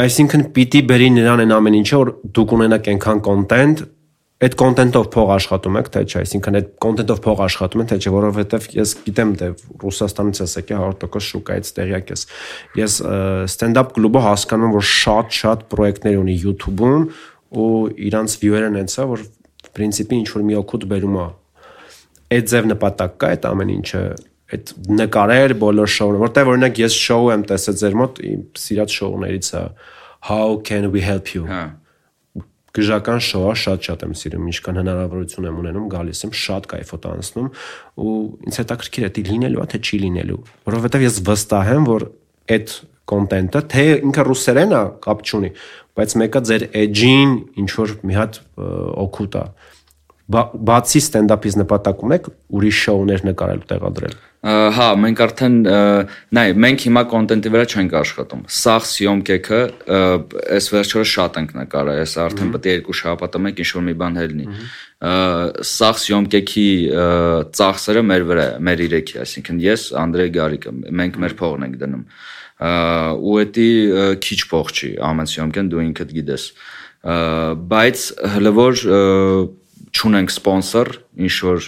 Այսինքն 0.03 0.45
պիտի 0.57 0.81
բերի 0.89 1.09
նրան 1.19 1.43
այն 1.43 1.53
ամեն 1.57 1.75
ինչը, 1.83 1.99
որ 2.03 2.11
դուք 2.37 2.55
ունենաք 2.57 2.89
այնքան 2.93 3.21
կոնտենտ, 3.27 3.83
այդ 4.43 4.55
կոնտենտով 4.59 5.05
փող 5.13 5.29
աշխատում 5.37 5.77
եք, 5.79 5.91
թե 5.95 6.01
չէ, 6.03 6.23
այսինքն 6.23 6.57
այդ 6.59 6.71
կոնտենտով 6.83 7.21
փող 7.23 7.43
աշխատում 7.45 7.83
են, 7.83 7.89
թե 7.93 7.99
չէ, 8.03 8.13
որովհետև 8.17 8.65
ես 8.75 8.95
գիտեմ, 9.05 9.35
թե 9.39 9.51
Ռուսաստանից 9.83 10.41
ես 10.43 10.55
եկել 10.59 10.81
100% 10.89 11.27
շուկայից 11.29 11.71
տեղյակ 11.77 12.11
ես։ 12.13 12.25
Ես 12.81 12.97
stand-up 13.53 13.93
կլուբը 13.95 14.25
հասկանում 14.27 14.67
եմ, 14.67 14.75
որ 14.81 14.89
շատ-շատ 14.91 15.63
պրոյեկտներ 15.71 16.19
ունի 16.25 16.37
YouTube-ում 16.43 17.07
ու 17.63 17.71
իրանց 18.11 18.37
view-երն 18.43 18.81
հենց 18.83 18.99
է, 18.99 19.07
որ 19.13 19.25
պրինցիպի 19.77 20.21
ինչ 20.23 20.29
որ 20.33 20.47
մի 20.49 20.59
օգուտ 20.63 20.91
բերում 20.91 21.17
է։ 21.23 21.27
Այդ 22.33 22.53
ձև 22.53 22.69
նպատակ 22.73 23.17
կա 23.23 23.33
այդ 23.37 23.49
ամեն 23.53 23.73
ինչը 23.77 24.03
այդ 24.53 24.73
նկարեր 25.03 25.57
բոլոր 25.63 25.93
շոուը, 25.97 26.23
որտեղ 26.23 26.51
օրինակ 26.53 26.81
ես 26.83 26.97
շոու 27.03 27.31
եմ 27.37 27.45
տեսել 27.53 27.79
ձեր 27.83 28.01
մոտ, 28.03 28.25
իմ 28.33 28.43
սիրած 28.63 28.97
շոուներից 29.01 29.53
է 29.53 29.65
How 30.23 30.63
can 30.63 30.93
we 30.93 31.01
help 31.03 31.35
you։ 31.35 31.49
Հա 31.51 31.63
գժական 32.73 33.21
շոա 33.21 33.53
շատ-շատ 33.61 34.05
եմ 34.07 34.13
սիրում, 34.17 34.45
ինչքան 34.49 34.79
հնարավորություն 34.81 35.49
եմ 35.49 35.59
ունենում, 35.61 35.89
գալիս 35.93 36.23
եմ 36.25 36.33
շատ 36.41 36.69
кайֆոտ 36.71 37.09
անցնում 37.11 37.49
ու 38.01 38.15
ինձ 38.49 38.61
հետաքրքիր 38.63 39.05
է 39.09 39.11
դա 39.13 39.25
լինելու 39.29 39.61
է 39.63 39.67
թե 39.73 39.81
չի 39.83 40.01
լինելու, 40.07 40.39
որովհետև 40.71 41.05
ես 41.05 41.19
վստահ 41.29 41.73
եմ, 41.73 41.89
որ 41.91 42.07
այդ 42.57 42.73
կոնտենտը, 43.13 43.63
թե 43.73 43.85
ինքը 44.09 44.25
ռուսերեն 44.31 44.73
է, 44.73 44.83
կապ 45.05 45.23
չունի, 45.27 45.51
բայց 46.01 46.17
մեկը 46.23 46.43
ձեր 46.49 46.65
edge-ին 46.83 47.33
ինչ 47.61 47.71
որ 47.77 47.95
մի 48.09 48.19
հատ 48.23 48.41
օգուտ 49.05 49.37
է 49.37 49.45
բացի 50.31 51.01
ստենդափից 51.03 51.57
նպատակ 51.63 52.05
ունեք 52.07 52.29
ուրիշ 52.57 52.83
շոուներ 52.87 53.25
նկարել 53.33 53.63
ու 53.63 53.69
տեղադրել։ 53.73 54.21
Հա, 54.43 54.87
մենք 54.99 55.21
արդեն 55.23 55.57
նայ, 56.35 56.45
մենք 56.63 56.85
հիմա 56.89 57.03
կոնտենտի 57.13 57.51
վրա 57.55 57.67
չենք 57.71 57.93
աշխատում։ 58.01 58.41
Սաղ 58.51 58.87
սյոմկեքը 58.91 59.61
այս 60.57 60.67
վերջերս 60.73 61.13
շատ 61.13 61.39
ենք 61.43 61.53
նկարել, 61.61 62.01
այս 62.03 62.15
արդեն 62.25 62.51
պետք 62.57 62.67
է 62.67 62.75
երկու 62.75 62.97
շաբաթը 63.03 63.43
մեկ 63.47 63.63
ինչ 63.63 63.69
որ 63.77 63.87
մի 63.87 63.95
բան 64.03 64.19
հելնի։ 64.23 64.49
Սաղ 65.73 66.03
սյոմկեքի 66.03 66.67
ծախսերը 67.63 68.05
մեր 68.11 68.27
վրա, 68.33 68.49
մեր 68.67 68.85
իրեքի, 68.91 69.17
այսինքն 69.23 69.63
ես, 69.63 69.87
Անդրեյ 70.03 70.35
Գարիկը, 70.43 70.77
մենք 70.91 71.23
մեր 71.23 71.39
փողն 71.39 71.67
ենք 71.71 71.81
դնում։ 71.87 72.05
Ու 73.23 73.41
էդի 73.47 73.71
քիչ 74.27 74.41
փող 74.51 74.75
չի, 74.75 74.91
ամեն 75.07 75.31
սյոմկեն 75.33 75.71
դու 75.71 75.83
ինքդ 75.87 76.15
գիտես։ 76.19 76.45
Բայց 77.73 78.05
հələ 78.33 78.53
որ 78.59 78.87
չունենք 79.93 80.33
սպոնսոր, 80.33 80.93
ինչ 81.27 81.35
որ 81.49 81.67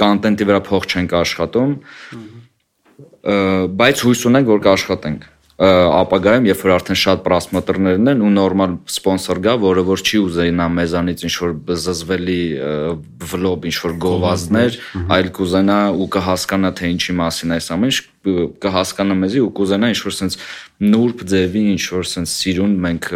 կոնտենտի 0.00 0.48
վրա 0.50 0.62
փող 0.68 0.88
չենք 0.90 1.16
աշխատում, 1.20 1.74
բայց 3.80 4.02
հույս 4.06 4.24
ունենք, 4.30 4.50
որ 4.54 4.64
կաշխատենք 4.64 5.28
ապագայում, 5.60 6.46
երբ 6.48 6.60
որ 6.64 6.72
արդեն 6.72 6.96
շատ 6.96 7.18
պրասմոտրներն 7.26 8.10
են 8.14 8.22
ու 8.24 8.30
նորմալ 8.32 8.76
սպոնսոր 8.88 9.40
գա, 9.44 9.54
որը 9.60 9.82
որ 9.90 10.02
չի 10.08 10.20
ուզենա 10.24 10.68
մեզանից 10.72 11.24
ինչ 11.28 11.32
որ 11.36 11.52
զզվելի 11.84 12.38
վլոբ, 13.28 13.66
ինչ 13.68 13.76
որ 13.84 13.96
գովազդներ, 14.06 14.78
այլ 15.16 15.28
կուզենա 15.36 15.78
ու 16.00 16.08
կհասկանա 16.16 16.72
թե 16.80 16.90
ինչի 16.96 17.16
մասին 17.20 17.54
այս 17.60 17.68
ամեն 17.76 17.92
ինչ, 17.92 18.00
կհասկանա 18.64 19.14
մեզի 19.20 19.44
ու 19.44 19.52
կուզենա 19.60 19.92
ինչ 19.92 20.00
որ 20.08 20.16
sense 20.16 20.40
նուրբ 20.80 21.24
ձևի 21.28 21.62
ինչ 21.76 21.84
որ 22.00 22.08
sense 22.08 22.40
սիրուն 22.40 22.74
մենք 22.88 23.12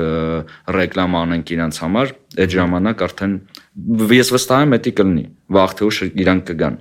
ռեկլամ 0.77 1.19
անենք 1.25 1.53
իրանց 1.57 1.81
համար, 1.85 2.17
այդ 2.45 2.57
ժամանակ 2.61 3.05
արդեն 3.09 3.35
ես 4.21 4.33
վստահ 4.37 4.65
եմ, 4.65 4.75
դա 4.85 4.93
կլինի։ 5.01 5.25
Վաղ 5.55 5.77
թե 5.81 5.89
ուշ 5.89 5.99
իրանք 6.13 6.45
կգան 6.53 6.77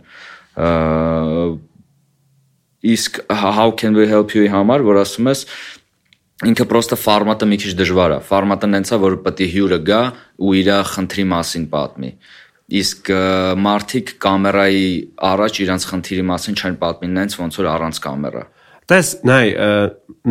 իսկ 2.83 3.23
how 3.29 3.71
can 3.71 3.95
we 3.95 4.07
help 4.11 4.35
you-ի 4.35 4.51
համար, 4.51 4.83
որ 4.83 5.01
ասում 5.03 5.31
ես 5.31 5.45
ինքը 6.43 6.65
պրոստը 6.67 6.97
ֆորմատը 6.99 7.47
մի 7.47 7.59
քիչ 7.63 7.73
դժվար 7.79 8.15
է։ 8.17 8.21
Ֆորմատը 8.27 8.69
նենցա, 8.73 8.97
որ 9.03 9.19
պետք 9.23 9.43
է 9.43 9.47
հյուրը 9.53 9.79
գա 9.87 10.01
ու 10.43 10.55
իր 10.59 10.71
խնդրի 10.91 11.25
մասին 11.33 11.67
պատմի։ 11.71 12.09
Իսկ 12.73 13.11
մարդիկ 13.63 14.11
կամերայի 14.23 14.89
առաջ 15.29 15.61
իրանց 15.63 15.87
խնդիրի 15.93 16.25
մասին 16.31 16.59
չեն 16.59 16.77
պատմի 16.83 17.09
նենց 17.13 17.37
ոնց 17.43 17.57
որ 17.59 17.69
առանց 17.73 17.99
կամերա։ 18.03 18.43
Տես, 18.83 19.09
նայ, 19.23 19.43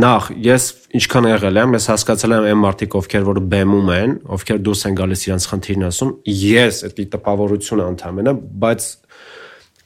նախ 0.03 0.27
ես 0.45 0.65
ինչքան 0.99 1.29
եղել 1.31 1.61
եմ, 1.63 1.77
ես 1.79 1.87
հասկացել 1.89 2.35
եմ 2.37 2.49
այն 2.51 2.59
մարդիկ, 2.63 2.97
ովքեր 3.01 3.23
որ 3.29 3.39
բեմում 3.53 3.93
են, 3.97 4.13
ովքեր 4.37 4.59
դուրս 4.67 4.83
են 4.91 4.99
գալիս 4.99 5.23
իրանց 5.29 5.47
խնդիրն 5.53 5.87
ասում, 5.89 6.11
ես 6.43 6.83
այդ 6.89 7.01
տպավորությունը 7.15 7.87
ընդհանրապես, 7.93 8.43
բայց 8.65 8.89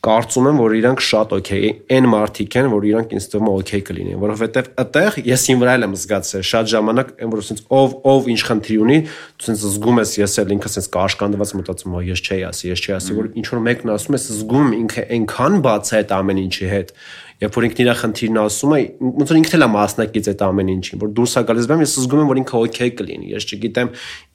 կարծում 0.07 0.47
եմ, 0.47 0.59
որ 0.63 0.75
իրանք 0.79 1.03
շատ 1.03 1.33
օքեյ 1.37 1.65
են 1.97 2.07
մարդիկ 2.13 2.57
են, 2.61 2.69
որ 2.71 2.87
իրանք 2.87 3.15
ինձ 3.17 3.27
թվում 3.33 3.49
է 3.51 3.55
օքեյ 3.57 3.83
կլինեն, 3.89 4.21
որովհետև 4.23 4.71
այդտեղ 4.83 5.19
ես 5.27 5.47
իմ 5.51 5.63
վրա 5.65 5.75
եմ 5.83 5.97
զգացել 5.99 6.45
շատ 6.47 6.71
ժամանակ, 6.73 7.13
այն 7.27 7.33
որ 7.35 7.43
ասենց 7.43 7.63
ով 7.77 7.97
ով 8.07 8.31
ինչ 8.37 8.41
խնդիր 8.47 8.85
ունի, 8.87 8.99
ասենց 9.43 9.67
զգում 9.67 10.01
ես 10.03 10.15
ես 10.23 10.39
էլ 10.47 10.55
ինքս 10.57 10.77
ասենց 10.77 10.89
կաշկանդված 10.97 11.55
մտածում, 11.59 11.97
ո 11.97 12.05
ես 12.07 12.23
չէի 12.27 12.43
ասի, 12.47 12.71
ես 12.71 12.85
չէի 12.87 12.97
ասի, 12.97 13.17
որ 13.17 13.31
ինչ 13.37 13.47
որ 13.51 13.63
մեկն 13.67 13.95
ասում 13.97 14.17
է, 14.17 14.21
զգում 14.27 14.75
ինքը 14.77 15.07
այնքան 15.17 15.59
բաց 15.67 15.91
է 15.91 15.97
այդ 15.97 16.15
ամեն 16.17 16.43
ինչի 16.47 16.71
հետ, 16.71 16.93
երբ 17.37 17.57
որ 17.57 17.67
ինքն 17.67 17.83
իր 17.83 17.91
խնդիրն 18.01 18.39
ասում 18.41 18.73
է, 18.77 18.81
ոնց 19.17 19.33
որ 19.33 19.39
ինքն 19.43 19.57
էլ 19.57 19.65
է 19.67 19.69
մասնակից 19.77 20.29
այդ 20.33 20.45
ամեն 20.47 20.71
ինչին, 20.73 21.01
որ 21.03 21.11
դուրս 21.17 21.35
է 21.37 21.43
գալիս 21.51 21.67
բեմ, 21.69 21.83
ես 21.85 21.97
զգում 22.01 22.23
եմ, 22.23 22.31
որ 22.31 22.41
ինքը 22.41 22.61
օքեյ 22.63 22.93
կլինի, 22.97 23.29
ես 23.37 23.47
չգիտեմ 23.53 23.91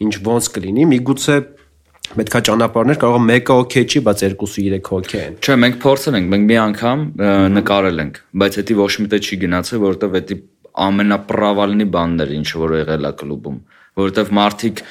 ինչ 0.06 0.14
ոնց 0.28 0.50
կլինի, 0.54 0.86
միգուցե 0.92 1.38
պետքա 2.18 2.42
ճանապարհներ 2.48 3.00
կարող 3.02 3.20
է 3.22 3.26
մեկը 3.28 3.58
օքեյ 3.62 3.86
չի, 3.92 4.02
բայց 4.08 4.24
երկուսը 4.26 4.64
3 4.68 4.92
օքեյ 4.98 5.22
են։ 5.22 5.36
Չէ, 5.42 5.58
մենք 5.64 5.78
փորձել 5.86 6.18
ենք, 6.20 6.30
մենք 6.34 6.46
մի 6.52 6.58
անգամ 6.62 7.06
նկարել 7.56 8.04
ենք, 8.06 8.22
բայց 8.42 8.60
դա 8.62 8.78
ոչ 8.82 8.94
մի 9.02 9.08
տեղ 9.12 9.28
չի 9.28 9.40
գնացել, 9.42 9.82
որովհետև 9.86 10.18
դա 10.32 10.40
ամենապրավալնի 10.92 11.88
բանն 11.92 12.24
էր, 12.26 12.32
ինչ 12.42 12.50
որ 12.62 12.76
եղել 12.82 13.08
է 13.10 13.14
կլուբում, 13.22 13.58
որովհետև 14.02 14.32
մարդիկ 14.42 14.84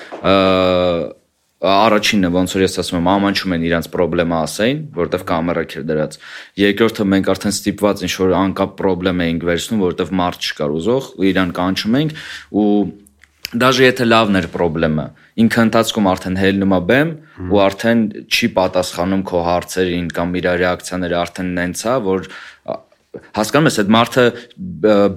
առաջինը 1.60 2.28
ոնց 2.32 2.52
որ 2.56 2.62
ես 2.64 2.78
ասում 2.80 2.98
եմ 3.00 3.08
ամանչում 3.12 3.54
են 3.56 3.64
իրանց 3.68 3.88
խնդրեմը 3.92 4.36
ասեին, 4.40 4.78
որովհետև 4.96 5.24
կամերա 5.28 5.64
քեր 5.72 5.82
դրած։ 5.90 6.14
Երկրորդը 6.60 7.04
մենք 7.10 7.28
արդեն 7.34 7.54
ստիպված 7.56 8.04
ինչ 8.06 8.12
որ 8.16 8.32
անկապ 8.40 8.80
խնդրեմ 8.80 9.20
էինք 9.26 9.44
վերցնում, 9.50 9.82
որովհետև 9.84 10.14
մարդ 10.20 10.48
չկար 10.48 10.74
ուզող, 10.80 11.10
ու 11.20 11.28
իրան 11.30 11.52
կանչում 11.60 11.98
ենք 12.00 12.16
ու 12.56 12.64
Դաժե 13.50 13.86
եթե 13.88 14.04
լավն 14.06 14.38
էր 14.38 14.46
խնդրեմը, 14.54 15.04
ինքը 15.42 15.62
ընթացքում 15.66 16.08
արդեն 16.10 16.36
հելնում 16.38 16.74
է 16.76 16.78
բեմ 16.90 17.08
ու 17.50 17.60
արդեն 17.64 18.02
չի 18.30 18.48
պատասխանում 18.54 19.24
քո 19.26 19.40
հարցերին 19.48 20.08
կամ 20.14 20.36
իր 20.38 20.46
ռեակցիաները 20.60 21.16
արդեն 21.20 21.50
նենց 21.58 21.82
է, 21.82 21.94
որ 22.06 22.28
հասկանում 23.40 23.70
ես, 23.70 23.78
այդ 23.82 23.90
մարդը 23.96 24.24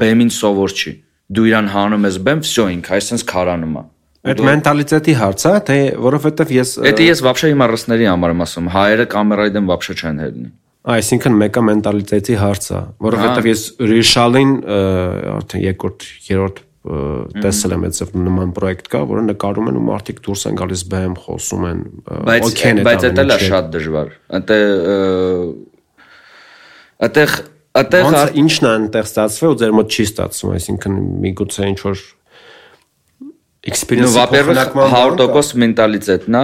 բեմին 0.01 0.33
սովոր 0.33 0.73
չի։ 0.73 0.93
Դու 1.33 1.45
իրան 1.53 1.69
հանում 1.73 2.07
ես 2.09 2.17
բեմ, 2.25 2.41
վсё, 2.43 2.65
ինքը 2.73 2.95
այսպես 2.97 3.25
քարանում 3.29 3.77
է։ 3.77 3.83
Այդ 4.23 4.41
մենտալիտետի 4.47 5.13
հարց 5.19 5.43
է, 5.43 5.53
թե 5.67 5.77
որովհետև 5.99 6.51
ես 6.57 6.69
Դա 6.83 7.05
ես 7.05 7.21
вообще 7.27 7.49
հիմա 7.53 7.65
ռուսների 7.73 8.05
համար 8.07 8.33
եմ 8.33 8.43
ասում, 8.45 8.69
հայերը 8.73 9.05
կամերայի 9.13 9.51
դեմ 9.57 9.71
вообще 9.73 9.95
չեն 9.99 10.21
հելնի։ 10.23 10.51
Այսինքն 10.93 11.35
մեկը 11.39 11.63
մենտալիտետի 11.67 12.37
հարց 12.39 12.69
է, 12.71 12.79
որովհետև 13.03 13.49
ես 13.49 13.63
Ռիշալին 13.91 14.53
արդեն 15.33 15.63
երկրորդ, 15.63 16.07
երրորդ 16.29 16.63
տեսել 16.83 17.73
եմ 17.77 17.83
այդպես 17.87 18.09
նման 18.19 18.49
պրոյեկտ 18.57 18.89
կա, 18.91 19.01
որը 19.07 19.21
նկարում 19.29 19.69
են 19.71 19.77
ու 19.79 19.83
մարդիկ 19.87 20.17
դուրս 20.25 20.41
են 20.49 20.57
գալիս 20.59 20.81
բեմ 20.93 21.13
խոսում 21.23 21.67
են, 21.69 21.83
օքեյ 22.33 22.73
է 22.73 22.75
դա։ 22.79 22.87
Բայց 22.89 23.05
դա 23.19 23.37
է 23.37 23.47
շատ 23.53 23.69
դժվար։ 23.77 24.11
Անտե 24.39 24.57
Այդտեղ 27.03 27.31
այդտեղ 27.73 28.35
ինչն 28.43 28.67
է 28.67 28.71
այնտեղ 28.73 29.07
ստացվել 29.09 29.53
ու 29.53 29.57
ձեր 29.63 29.71
մոտ 29.79 29.95
չի 29.95 30.03
ստացվում, 30.07 30.51
այսինքն 30.57 30.99
միգուցե 31.23 31.69
ինչ 31.71 31.79
որ 31.83 32.03
Ну, 33.62 33.74
experience 33.74 34.14
во-первых, 34.14 34.58
100% 34.72 35.56
մենտալիտետն 35.58 36.36
է, 36.38 36.42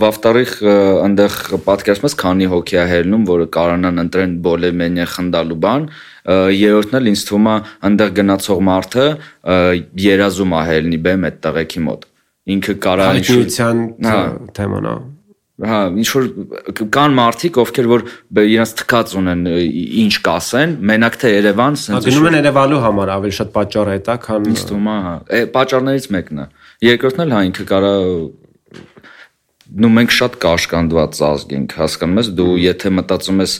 во-вторых, 0.00 0.52
այնտեղ 0.62 1.36
պատկերացնում 1.66 2.06
ես 2.06 2.16
քանի 2.22 2.48
հոգի 2.52 2.78
է 2.80 2.84
հելնում, 2.92 3.24
որը 3.28 3.46
կարողանան 3.56 4.02
ընտրեն 4.04 4.36
բոլեմենիա 4.46 5.06
խնդալու 5.16 5.58
բան, 5.66 5.88
երրորդն 6.54 7.00
էլ 7.00 7.10
ինձ 7.12 7.24
թվում 7.28 7.50
է 7.50 7.56
այնտեղ 7.90 8.14
գնացող 8.20 8.62
մարդը 8.70 9.06
երազում 10.06 10.54
է 10.54 10.64
հելնի 10.70 11.00
բեմ 11.10 11.28
այդ 11.30 11.40
տղեկի 11.50 11.86
մոտ։ 11.90 12.10
Ինքը 12.54 12.74
կարա 12.86 13.10
ինչ 13.20 13.26
Հայտնության 13.30 13.82
Հա։ 14.06 14.20
թեման 14.56 14.86
է։ 14.86 14.94
Հա, 15.55 15.77
ինչ 15.95 16.07
որ 16.11 16.25
կան 16.91 17.13
մարդիկ, 17.15 17.57
ովքեր 17.63 17.85
որ 17.87 18.01
իրենց 18.43 18.71
թքած 18.81 19.13
ունեն 19.21 19.45
ինչ 20.03 20.15
կասեն, 20.25 20.73
մենակ 20.91 21.15
թե 21.21 21.31
Երևան, 21.31 21.77
Հա 21.79 21.83
սենց 21.85 22.09
գնում 22.09 22.27
են 22.27 22.37
Երևանու 22.41 22.79
համար 22.83 23.11
ավելի 23.15 23.35
շատ 23.39 23.53
պատճառ 23.55 23.91
է 23.93 23.95
դա, 24.03 24.15
քան 24.25 24.49
ինձ 24.51 24.65
թվում 24.67 24.89
է, 24.91 24.97
հա, 25.05 25.13
է 25.31 25.39
պատճառներից 25.55 26.09
մեկն 26.15 26.43
է։ 26.43 26.47
Երկրորդն 26.89 27.23
էլ 27.23 27.35
հա 27.35 27.41
ինքը 27.47 27.67
կարա 27.71 27.93
նու 29.85 29.93
մենք 29.95 30.15
շատ 30.19 30.35
կաշկանդված 30.43 31.21
ազգ 31.31 31.55
ենք, 31.55 31.77
հասկանում 31.79 32.19
ես, 32.19 32.33
դու 32.35 32.51
եթե 32.65 32.91
մտածում 32.99 33.39
ես 33.45 33.55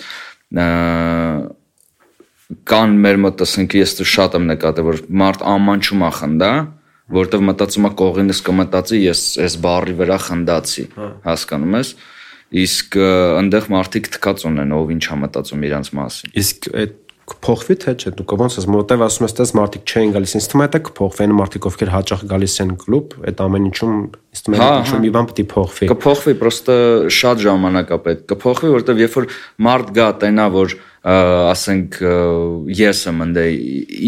կան 2.69 2.97
մեր 3.01 3.21
մոտ 3.23 3.41
ասենք 3.45 3.75
ես 3.79 3.95
շատ 4.05 4.35
եմ 4.37 4.49
նկատել 4.51 4.85
որ 4.85 4.99
մարդ 5.21 5.45
ամանչում 5.55 6.03
է 6.05 6.09
խնդա 6.19 6.51
որտեվ 7.13 7.45
մտածում 7.51 7.87
է 7.89 7.91
կողինս 8.01 8.41
կմտածի 8.49 8.99
ես 9.05 9.23
այս 9.45 9.57
բարի 9.65 9.95
վրա 10.01 10.19
խնդացի 10.25 10.85
հասկանում 11.25 11.79
ես 11.79 11.95
իսկ 12.65 12.97
այնտեղ 13.41 13.71
մարդիկ 13.75 14.11
թքած 14.15 14.45
ունեն 14.49 14.75
ով 14.79 14.93
ինչ 14.95 15.05
է 15.05 15.17
մտածում 15.25 15.65
իրանց 15.69 15.91
մասին 15.99 16.37
իսկ 16.41 16.69
այդ 16.73 17.01
կփոխվի 17.25 17.75
թե 17.81 17.93
չէ 17.97 18.11
դու 18.19 18.35
ոնց 18.37 18.55
ես 18.59 18.65
մոտև 18.69 19.03
ասում 19.05 19.25
ես 19.25 19.33
դες 19.39 19.51
մարդիկ 19.57 19.85
չեն 19.89 20.11
գալիս 20.13 20.33
ինձ 20.37 20.47
թվում 20.51 20.61
է 20.61 20.67
դա 20.75 20.81
կփոխվի 20.85 21.23
այն 21.25 21.33
մարդիկ 21.39 21.67
ովքեր 21.69 21.91
հաճախ 21.95 22.25
գալիս 22.29 22.57
են 22.61 22.73
կլուբ 22.83 23.15
այդ 23.25 23.41
ամեն 23.45 23.65
ինչում 23.69 23.95
ինձ 24.05 24.43
թվում 24.45 24.55
է 24.55 24.59
Հա, 24.61 24.67
ինչ 24.77 24.91
որ 24.93 25.01
մի 25.05 25.11
բան 25.15 25.29
պետք 25.31 25.41
է 25.41 25.47
փոխվի 25.55 25.89
կփոխվի 25.89 26.35
պրոստը 26.45 26.77
շատ 27.17 27.41
ժամանակ 27.45 27.95
է 27.95 27.99
պետք 28.05 28.27
կփոխվի 28.29 28.71
որտեվ 28.75 29.01
երբ 29.05 29.17
որ 29.17 29.27
մարդ 29.65 29.91
գա 29.97 30.09
տենա 30.21 30.45
որ 30.53 30.77
ասենք 31.05 31.97
ես 32.73 33.01
եմ 33.11 33.19
ընդ 33.25 33.39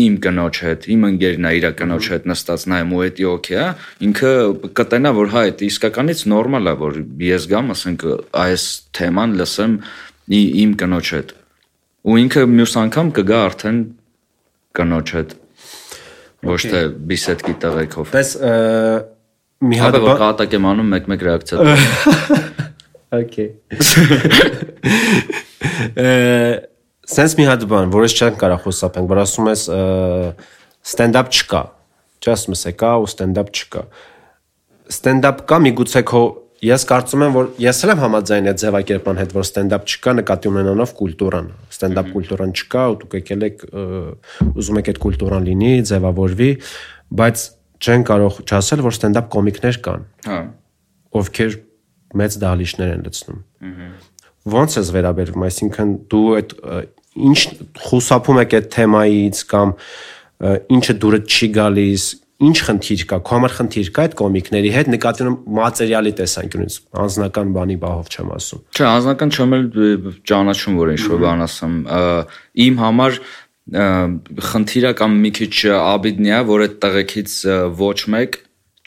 իմ 0.01 0.15
կնոջ 0.23 0.59
հետ 0.65 0.85
իմ 0.93 1.03
ընկերն 1.11 1.47
է 1.47 1.51
իր 1.59 1.65
կնոջ 1.77 2.07
հետ 2.13 2.23
նստած 2.31 2.63
նայում 2.73 2.93
ու 2.97 3.01
էդի 3.07 3.27
օքեյ 3.31 3.59
է 3.61 3.65
ինքը 4.07 4.31
կտենա 4.79 5.11
որ 5.17 5.29
հա 5.33 5.43
այդ 5.47 5.61
իսկականից 5.67 6.23
նորմալ 6.33 6.71
է 6.71 6.73
որ 6.81 6.97
ես 7.27 7.45
գամ 7.53 7.69
ասենք 7.75 8.05
այս 8.43 8.65
թեման 8.97 9.35
լսեմ 9.41 9.75
իմ 10.37 10.71
կնոջ 10.81 11.11
հետ 11.17 11.33
ու 12.07 12.17
ինքը 12.23 12.45
մյուս 12.57 12.73
անգամ 12.81 13.11
կգա 13.19 13.41
արդեն 13.45 13.81
կնոջ 14.79 15.13
հետ 15.17 15.35
ոչ 16.47 16.61
թե 16.65 16.81
բիսեդկի 17.11 17.53
տղեկով 17.61 18.15
Պես 18.17 18.31
մի 19.67 19.83
հատ 19.83 19.99
բան 20.01 20.19
կատակ 20.23 20.57
եմ 20.57 20.67
անում 20.71 20.91
մեկ-մեկ 20.97 21.27
ռեակցիա 21.29 21.57
Okay։ 23.09 23.55
Սենց 27.07 27.35
մի 27.39 27.45
հատ 27.47 27.63
բան, 27.71 27.91
որը 27.93 28.09
չեն 28.11 28.39
կարող 28.41 28.63
խոսապենք, 28.65 29.11
որ 29.11 29.21
ասում 29.23 29.49
ես 29.51 29.61
stand-up 30.91 31.31
չկա։ 31.31 31.61
Just 32.27 32.49
մս 32.51 32.65
է 32.67 32.73
կա 32.81 32.91
ու 33.03 33.07
stand-up 33.13 33.53
չկա։ 33.53 33.83
Stand-up 34.97 35.45
կա 35.47 35.59
միգուցե 35.63 36.03
քո 36.07 36.23
ես 36.67 36.85
կարծում 36.89 37.23
եմ 37.27 37.35
որ 37.37 37.49
ես 37.61 37.79
էլ 37.85 37.91
եմ 37.93 38.01
համաձայն 38.01 38.49
այդ 38.49 38.61
ձևակերպման 38.63 39.19
հետ 39.21 39.33
որ 39.37 39.45
stand-up 39.45 39.83
չկա 39.87 40.13
նկատի 40.17 40.49
ունենալով 40.49 40.93
կուլտուրան 40.97 41.49
stand-up 41.77 42.09
կուլտուրան 42.15 42.53
չկա 42.57 42.85
ու 42.87 42.97
դուք 43.03 43.17
եկել 43.19 43.45
եք 43.47 43.65
ուզում 44.57 44.79
եք 44.81 44.89
այդ 44.93 45.01
կուլտուրան 45.05 45.45
լինի 45.51 45.71
ձևավորվի 45.91 46.49
բայց 47.21 47.43
չեն 47.77 48.07
կարող 48.09 48.41
չասել 48.47 48.83
որ 48.87 48.97
stand-up 48.97 49.29
կոմիկներ 49.37 49.79
կան 49.85 50.07
Հա։ 50.25 50.39
ովքեր 51.21 51.59
մեծ 52.17 52.37
դահլիճներ 52.41 52.93
են 52.95 53.03
լցնում։ 53.05 53.39
Ոնց 54.47 54.77
ես 54.79 54.91
վերաբերվում, 54.95 55.43
այսինքն 55.47 55.89
դու 56.11 56.27
այդ 56.37 56.53
ինչ 57.17 57.39
խուսափում 57.87 58.39
եք 58.43 58.55
այդ 58.57 58.69
թեմայից 58.77 59.43
կամ 59.51 59.73
ինչը 60.77 60.95
դուրը 61.01 61.19
չի 61.27 61.47
գալիս, 61.57 62.05
ինչ 62.37 62.57
խնդիր 62.67 63.03
կա, 63.09 63.17
քո 63.25 63.37
համար 63.37 63.53
խնդիր 63.57 63.87
կա 63.95 64.03
այդ 64.05 64.15
կոմիկների 64.19 64.71
հետ 64.75 64.89
նկատի 64.93 65.29
մատերիալի 65.57 66.11
տեսանկյունից, 66.19 66.75
անձնական 67.01 67.53
բանի 67.55 67.77
բահով 67.81 68.11
չեմ 68.13 68.29
ասում։ 68.37 68.61
Չէ, 68.77 68.85
անձնական 68.91 69.33
չեմ 69.33 69.55
էլ 69.57 69.65
ճանաչում 70.29 70.77
որ 70.77 70.91
ինչ-որ 70.93 71.23
բան 71.23 71.45
ասեմ։ 71.47 71.79
Իմ 72.67 72.77
համար 72.83 73.19
խնդիրը 74.47 74.91
կամ 75.01 75.17
մի 75.25 75.31
քիչ 75.37 75.55
աբիդնի 75.77 76.33
է, 76.37 76.41
որ 76.47 76.65
այդ 76.67 76.75
տղեկից 76.85 77.33
ոչ 77.81 77.97
մեկ 78.13 78.37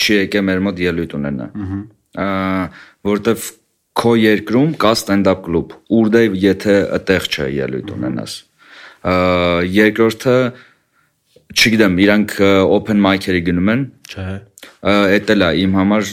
չի 0.00 0.14
եկել 0.20 0.46
մեր 0.46 0.62
մոտ 0.70 0.84
ելույթ 0.86 1.16
ունենա։ 1.18 1.48
Ա, 2.20 2.28
Որտեվ 3.06 3.50
քո 3.98 4.14
երկրում 4.20 4.74
կա 4.80 4.92
stand-up 4.98 5.42
կլուբ, 5.46 5.74
ուրդե 5.98 6.22
եթե 6.44 6.76
այդտեղ 6.98 7.28
չէ 7.30 7.48
ելույթ 7.56 7.92
ունենաս։ 7.96 8.36
Ա, 9.00 9.14
Երկրորդը 9.70 10.36
չգիտեմ, 11.50 11.98
իրանք 12.04 12.34
open 12.70 13.00
mic-երի 13.02 13.42
գնում 13.48 13.70
են, 13.74 13.84
Չէ։ 14.10 14.26
Էդ 15.16 15.30
էլ 15.34 15.46
է 15.46 15.50
իմ 15.64 15.78
համար 15.80 16.10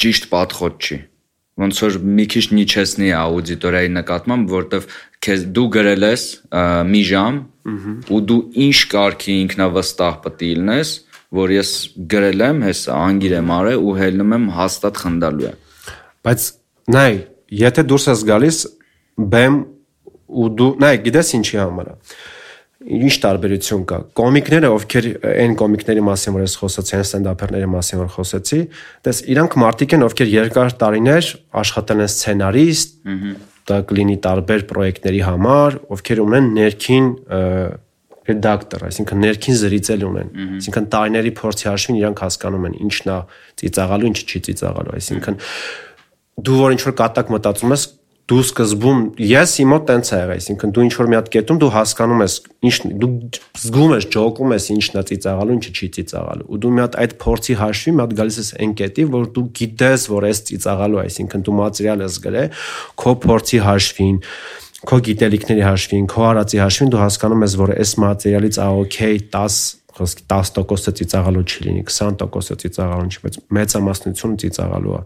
ճիշտ 0.00 0.30
պատխոտ 0.32 0.86
չի 0.88 0.98
ոնց 1.62 1.80
որ 1.84 1.96
մի 2.18 2.24
քիչ 2.34 2.44
նիչեսնի 2.58 3.10
աուդիտորիայի 3.14 3.90
նկատմամբ 3.94 4.54
որովհետև 4.54 4.86
քեզ 5.24 5.44
դու 5.54 5.66
գրել 5.76 6.06
ես 6.08 6.24
մի 6.90 7.02
ժամ 7.10 7.36
ու 8.14 8.20
դու 8.30 8.40
ինչ 8.64 8.78
կարգի 8.94 9.36
ինքնավստահ 9.44 10.16
պետք 10.24 10.42
լինես 10.48 10.94
որ 11.38 11.54
ես 11.54 11.70
գրել 12.14 12.44
եմ 12.48 12.64
հեսա 12.68 12.98
անգիր 13.04 13.36
եմ 13.38 13.52
արել 13.58 13.84
ու 13.84 13.94
հելնում 14.00 14.34
եմ 14.38 14.48
հաստատ 14.58 15.00
խնդալու 15.04 15.46
է 15.50 15.54
Բայց 16.24 16.46
նայ, 16.94 17.10
եթե 17.64 17.84
դուրս 17.90 18.08
ես 18.10 18.22
գալիս 18.30 18.60
բեմ 19.34 19.58
ու 20.34 20.48
դու 20.58 20.70
նայ, 20.82 20.94
գիտես 21.04 21.34
ինչի 21.38 21.60
համար 21.60 21.92
է։ 21.92 21.96
Ինչ 22.84 23.14
տարբերություն 23.22 23.84
կա։ 23.88 23.98
Կոմիկները, 24.18 24.70
ովքեր 24.74 25.06
այն 25.30 25.54
կոմիկների 25.60 26.02
մասին, 26.04 26.34
որ 26.36 26.42
ես 26.44 26.56
խոսացի, 26.60 26.96
այն 26.98 27.04
ստենդափերների 27.06 27.68
մասին, 27.74 28.00
որ 28.02 28.10
խոսեցի, 28.12 28.58
դες 29.08 29.20
իրանք 29.34 29.56
մարդիկ 29.62 29.94
են, 29.96 30.04
ովքեր 30.04 30.32
երկար 30.34 30.74
տարիներ 30.82 31.30
աշխատել 31.64 32.02
են 32.04 32.10
սցենարիստ, 32.12 32.92
դա 33.70 33.78
կլինի 33.88 34.18
տարբեր 34.26 34.66
պրոյեկտների 34.68 35.22
համար, 35.24 35.78
ովքեր 35.96 36.22
ունեն 36.24 36.50
ներքին 36.58 37.08
ռեդակտոր, 38.24 38.84
այսինքն 38.88 39.18
ներքին 39.24 39.56
զրիցել 39.60 40.04
ունեն։ 40.08 40.28
Այսինքն 40.58 40.86
տարիների 40.94 41.32
փորձի 41.40 41.66
հաշվին 41.68 41.98
իրանք 42.00 42.22
հասկանում 42.24 42.68
են 42.68 42.76
ինչն 42.84 43.10
է 43.14 43.16
ծիծաղալու, 43.60 44.08
ինչը 44.12 44.24
չի 44.24 44.40
ծիծաղալու, 44.48 44.94
այսինքն 45.00 45.36
դու 46.40 46.56
որ 46.64 46.74
ինչ 46.74 46.82
որ 46.88 46.96
կատակ 46.98 47.30
մտածում 47.34 47.74
ես 47.74 47.84
դու 48.24 48.40
սկզբում 48.40 49.00
ես 49.20 49.54
իմ 49.60 49.68
մոտ 49.68 49.82
տենց 49.90 50.10
է 50.10 50.18
եղել 50.18 50.38
այսինքն 50.40 50.70
դու 50.74 50.84
ինչ 50.84 50.92
որ 50.96 51.08
մի 51.12 51.16
հատ 51.18 51.26
կետում 51.34 51.58
դու 51.60 51.68
հասկանում 51.74 52.22
ես 52.24 52.36
ինչ 52.64 52.76
դու 53.02 53.10
զգում 53.60 53.92
ես 53.94 54.06
ջոկում 54.14 54.54
ես 54.54 54.68
ինչն 54.74 54.96
է 54.96 55.02
ծիծաղալու 55.10 55.56
ինչը 55.58 55.72
չի 55.74 55.88
ծիծաղալու 55.98 56.48
ու 56.48 56.60
դու 56.64 56.72
մի 56.72 56.82
հատ 56.84 56.96
այդ 57.04 57.14
փորձի 57.20 57.58
հաշվի 57.60 57.94
մի 57.94 58.04
հատ 58.04 58.16
գալիս 58.24 58.40
ես 58.40 58.50
այն 58.64 58.74
կետի 58.80 59.06
որ 59.12 59.28
դու 59.36 59.44
գիտես 59.60 60.08
որ 60.14 60.28
ես 60.32 60.42
ծիծաղալու 60.48 61.02
այսինքն 61.04 61.44
դու 61.44 61.56
մատերիալ 61.60 62.04
ես 62.08 62.18
գրել 62.24 62.64
քո 63.04 63.14
փորձի 63.28 63.60
հաշվին 63.68 64.18
քո 64.88 64.98
գիտելիքների 65.04 65.64
հաշվին 65.68 66.08
քո 66.12 66.24
արածի 66.32 66.64
հաշվին 66.64 66.90
դու 66.92 67.04
հասկանում 67.04 67.44
ես 67.44 67.54
որ 67.60 67.70
այս 67.76 67.92
մատերիալից 68.04 68.58
ա 68.60 68.66
օքեյ 68.84 69.20
10 69.36 69.60
խոսքի 69.99 70.23
10%-ը 70.31 70.93
ծիծաղալու 70.99 71.43
չի 71.49 71.65
լինի 71.65 71.83
20%-ը 71.89 72.57
ծիծաղալու 72.63 73.09
չի 73.09 73.23
բայց 73.25 73.39
մեծամասնությունը 73.59 74.39
ծիծաղալու 74.43 74.95
է 74.99 75.01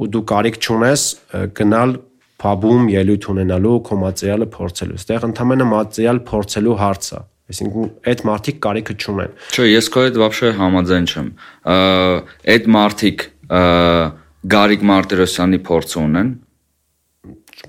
ու 0.00 0.08
դու 0.14 0.24
կարիք 0.30 0.60
չունես 0.60 1.02
ը, 1.10 1.42
գնալ 1.60 1.96
փաբում 2.40 2.86
ելույթ 2.94 3.26
ունենալու 3.34 3.74
քո 3.90 3.98
մատերիալը 4.00 4.48
փորձելու 4.54 4.98
այստեղ 5.00 5.26
ընդհանրապես 5.30 5.70
մատերիալ 5.74 6.20
փորձելու 6.30 6.76
հարց 6.80 7.10
է 7.10 7.20
այսինքն 7.50 7.88
այդ 8.10 8.20
մարդիկ 8.30 8.58
կարիքը 8.64 8.94
չունեն 9.00 9.32
Չէ, 9.50 9.64
ես 9.66 9.88
քո 9.90 10.04
հետ 10.06 10.18
вообще 10.22 10.52
համաձայն 10.60 11.08
չեմ։ 11.10 11.30
Ա, 11.66 11.76
Այդ 12.54 12.68
մարտիկ 12.76 13.24
Գարիկ 14.50 14.84
Մարտիրոսյանի 14.88 15.58
փորձ 15.66 15.94
ունեն, 16.00 16.28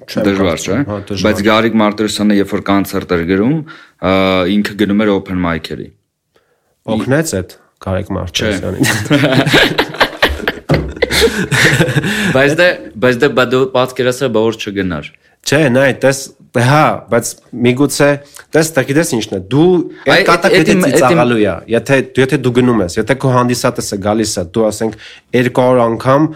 Չեմ 0.08 0.24
դժվար 0.28 0.62
չէ, 0.62 0.76
կարծում, 0.76 0.86
հա, 0.88 1.00
դժվար։ 1.10 1.26
բայց 1.28 1.42
Գարիկ 1.48 1.74
Մարտիրոսյանը 1.82 2.38
երբ 2.38 2.54
որ 2.56 2.62
կոնցերտ 2.70 3.16
էր 3.16 3.24
գրում, 3.32 3.58
ա, 4.08 4.14
ինքը 4.56 4.76
գնում 4.82 5.04
էր 5.04 5.12
open 5.12 5.42
mic-երի։ 5.44 5.88
օգնեց 6.95 7.35
այդ 7.41 7.51
Կարեկ 7.87 8.07
Մարտիրոսյանին 8.17 8.85
Բայց 12.37 12.55
դե, 12.59 12.67
բայց 13.03 13.19
դե 13.23 13.29
բադու 13.37 13.63
պատկերասը 13.75 14.29
բավոր 14.37 14.57
չգնար։ 14.61 15.09
Չէ, 15.47 15.61
նայ, 15.73 15.91
տես, 16.03 16.21
դե 16.57 16.63
հա, 16.67 16.83
բայց 17.13 17.31
միգուցե, 17.67 18.09
տես, 18.57 18.71
դա 18.77 18.85
գիտես 18.91 19.13
ինչն 19.17 19.37
է, 19.37 19.41
դու 19.53 19.67
Այ, 20.07 20.23
այդ 20.27 20.47
էդ- 20.59 20.71
ծիծաղալու 20.87 21.39
է։ 21.39 21.55
Եթե 21.75 21.99
եթե 22.21 22.39
դու 22.47 22.53
գնում 22.59 22.83
ես, 22.87 22.97
եթե 23.01 23.17
քո 23.23 23.33
հանդիսատեսը 23.37 23.99
գալիս 24.07 24.33
է, 24.43 24.45
դու 24.57 24.67
ասենք 24.71 24.99
200 25.37 25.83
անգամ 25.87 26.29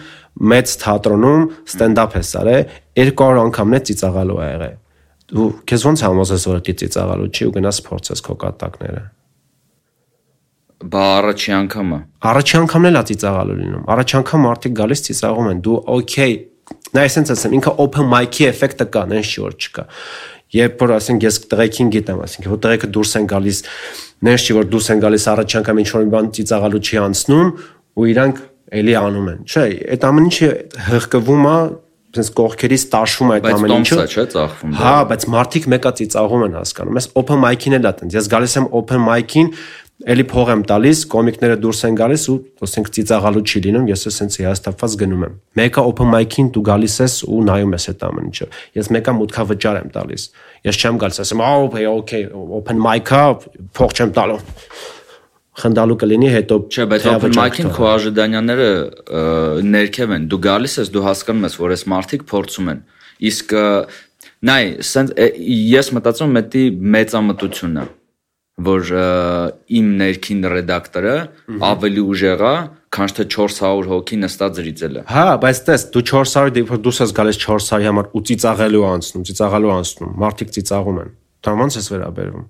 մեծ 0.50 0.74
թատրոնում 0.84 1.42
ստենդափ 1.74 2.18
ես 2.20 2.30
արել, 2.40 2.62
200 3.00 3.42
անգամն 3.46 3.78
է 3.80 3.82
ծիծաղալու 3.90 4.38
ա 4.40 4.50
եղել։ 4.50 4.76
դու 5.30 5.48
քեզ 5.70 5.82
ոնց 5.90 6.04
համոզես 6.06 6.44
որ 6.50 6.62
դի 6.66 6.72
ծիծաղալու 6.80 7.28
չի 7.34 7.42
ու 7.50 7.54
գնաս 7.58 7.82
փորձես 7.86 8.22
քո 8.26 8.34
կատակները։ 8.44 9.02
Բա 10.80 11.00
առաջի 11.20 11.52
անգամը։ 11.58 11.98
Առաջի 12.30 12.54
անգամն 12.60 12.88
էլ 12.90 12.98
է 13.00 13.02
ծիծաղալու 13.10 13.56
լինում։ 13.60 13.82
Առաջի 13.94 14.14
անգամ 14.20 14.44
մարդիկ 14.46 14.76
գալիս 14.80 15.02
ծիծաղում 15.06 15.48
են։ 15.50 15.58
Դու 15.66 15.76
okay, 15.96 16.36
նա 16.96 17.04
էսենց 17.10 17.32
ասեմ, 17.34 17.56
ինքը 17.58 17.72
open 17.84 18.08
mic-ի 18.10 18.46
էֆեկտը 18.50 18.86
կա, 18.94 19.02
չի 19.20 19.42
որ 19.44 19.58
չկա։ 19.60 19.84
Երբ 20.50 20.80
որ 20.82 20.92
ասենք 20.96 21.26
ես 21.28 21.36
տղեկին 21.50 21.90
գիտեմ, 21.94 22.22
ասենք 22.24 22.46
որ 22.50 22.62
տղեկը 22.64 22.88
դուրս 22.96 23.12
են 23.20 23.26
գալիս, 23.30 23.60
նեն 24.26 24.40
չի 24.40 24.56
որ 24.56 24.64
դուրս 24.72 24.88
են 24.90 25.02
գալիս 25.04 25.26
առաջի 25.30 25.58
անգամ 25.60 25.82
ինչ 25.84 25.90
որ 25.94 26.08
բան 26.14 26.30
ծիծաղալու 26.40 26.80
չի 26.80 26.98
անցնում 27.04 27.52
ու 28.00 28.08
իրանք 28.10 28.40
էլի 28.80 28.96
անում 29.00 29.30
են։ 29.30 29.38
Չէ, 29.46 29.62
այդ 29.94 30.08
ամեն 30.10 30.26
ինչը 30.30 30.50
հղկվում 30.90 31.46
է 31.50 31.54
sense 32.10 32.34
կողքերից 32.34 32.84
տաշում 32.90 33.30
է 33.30 33.34
այդ 33.38 33.48
ամեն 33.50 33.74
ինչը։ 33.76 33.98
Բայց 34.00 34.14
չէ, 34.14 34.24
ծախվում։ 34.34 34.72
Հա, 34.80 34.94
բայց 35.10 35.26
մարդիկ 35.30 35.68
մեկա 35.70 35.92
ծիծաղում 36.00 36.44
են 36.46 36.56
հասկանում։ 36.58 36.98
Ես 36.98 37.08
open 37.20 37.42
mic-ին 37.44 37.76
էլ 37.78 37.88
ատենց։ 37.90 38.16
Ես 38.18 38.30
գալիս 38.34 38.56
եմ 38.58 38.66
open 38.80 39.04
mic-ին, 39.06 39.52
էլի 40.08 40.24
փող 40.30 40.50
եմ 40.54 40.62
տալիս, 40.70 41.00
կոմիկները 41.12 41.56
դուրս 41.60 41.80
են 41.88 41.96
գալիս 41.98 42.22
ու 42.32 42.36
ասենք 42.64 42.86
ծիծաղալու 42.96 43.42
չի 43.44 43.60
լինում, 43.66 43.88
ես 43.90 44.04
էսենց 44.10 44.38
հիաստափված 44.40 44.94
գնում 45.02 45.24
եմ։ 45.26 45.34
Մեկը 45.60 45.84
open 45.90 46.08
mic-ին 46.14 46.48
դու 46.54 46.62
գալիս 46.70 46.94
ես 47.04 47.16
ու 47.28 47.40
նայում 47.50 47.74
ես 47.76 47.86
այդ 47.92 48.06
ամեն 48.08 48.30
ինչը։ 48.30 48.48
Ես 48.80 48.90
մեկը 48.96 49.14
մուտքա 49.20 49.44
վճար 49.50 49.80
եմ 49.80 49.92
տալիս։ 49.96 50.24
Ես 50.70 50.80
չեմ 50.80 51.00
գալիս, 51.04 51.20
ասեմ, 51.24 51.44
«Ահա, 51.50 51.84
okay, 52.00 52.22
open 52.32 52.80
mic-ա, 52.80 53.22
փող 53.76 53.94
չեմ 54.00 54.16
տալու» 54.16 54.40
խնդալու 55.60 55.96
կլինի 56.00 56.28
հետո 56.32 56.56
չէ 56.70 56.84
բայց 56.88 57.06
open 57.10 57.34
mic-ին 57.36 57.70
քո 57.74 57.86
աժդանյաները 57.90 58.68
ներքև 59.66 60.14
են 60.16 60.28
դու 60.30 60.40
գալիս 60.46 60.76
ես 60.80 60.92
դու 60.94 61.04
հասկանում 61.04 61.46
ես 61.48 61.56
որ 61.60 61.74
այս 61.76 61.84
մարդիկ 61.92 62.24
փորձում 62.30 62.70
են 62.72 62.82
իսկ 63.30 63.54
նայ 64.50 64.60
ես 65.74 65.90
մտածում 65.98 66.38
եմ 66.38 66.50
դա 66.54 66.64
մեծամտությունն 66.96 67.82
է 67.82 67.88
որ 68.66 68.92
իմ 69.80 69.88
ներքին 70.00 70.44
ռեդակտորը 70.54 71.16
ավելի 71.70 72.04
ուժեղ 72.12 72.44
է 72.50 72.54
քան 72.90 73.12
թե 73.16 73.26
400 73.30 73.88
հոգի 73.90 74.16
նստած 74.24 74.56
զրիցելը։ 74.58 75.02
Հա, 75.10 75.26
բայց 75.44 75.58
տես, 75.66 75.82
դու 75.94 76.02
400 76.10 76.54
դեպի 76.56 76.78
դու 76.86 76.94
ես 77.00 77.12
գալիս 77.18 77.38
400-ի 77.44 77.86
համար 77.86 78.08
ու 78.10 78.22
ծիծաղելու 78.30 78.86
անցնում, 78.90 79.26
ծիծաղալու 79.30 79.74
անցնում, 79.76 80.16
մարդիկ 80.24 80.50
ծիծաղում 80.56 80.98
են։ 81.04 81.12
Դա 81.46 81.54
ո՞նց 81.60 81.78
ես 81.78 81.86
վերաբերվում։ 81.94 82.48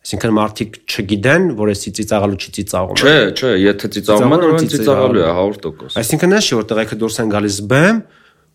Այսինքն 0.00 0.32
մարդիկ 0.38 0.76
չգիտեն, 0.88 1.42
որ 1.58 1.70
էսի 1.74 1.90
ծիծաղալու 1.98 2.38
չի 2.40 2.52
ծիծաղում։ 2.56 3.00
Չէ, 3.00 3.16
չէ, 3.36 3.50
եթե 3.60 3.90
ծիծաղում 3.96 4.32
են, 4.32 4.44
ուրեմն 4.46 4.70
ծիծաղալու 4.72 5.20
է 5.20 5.32
100%։ 5.40 5.98
Այսինքն 6.00 6.36
էս 6.38 6.46
չի 6.48 6.56
որ 6.56 6.64
տղեկը 6.70 6.98
դուրս 7.02 7.18
են 7.20 7.34
գալիս 7.34 7.58
բեմ, 7.68 8.00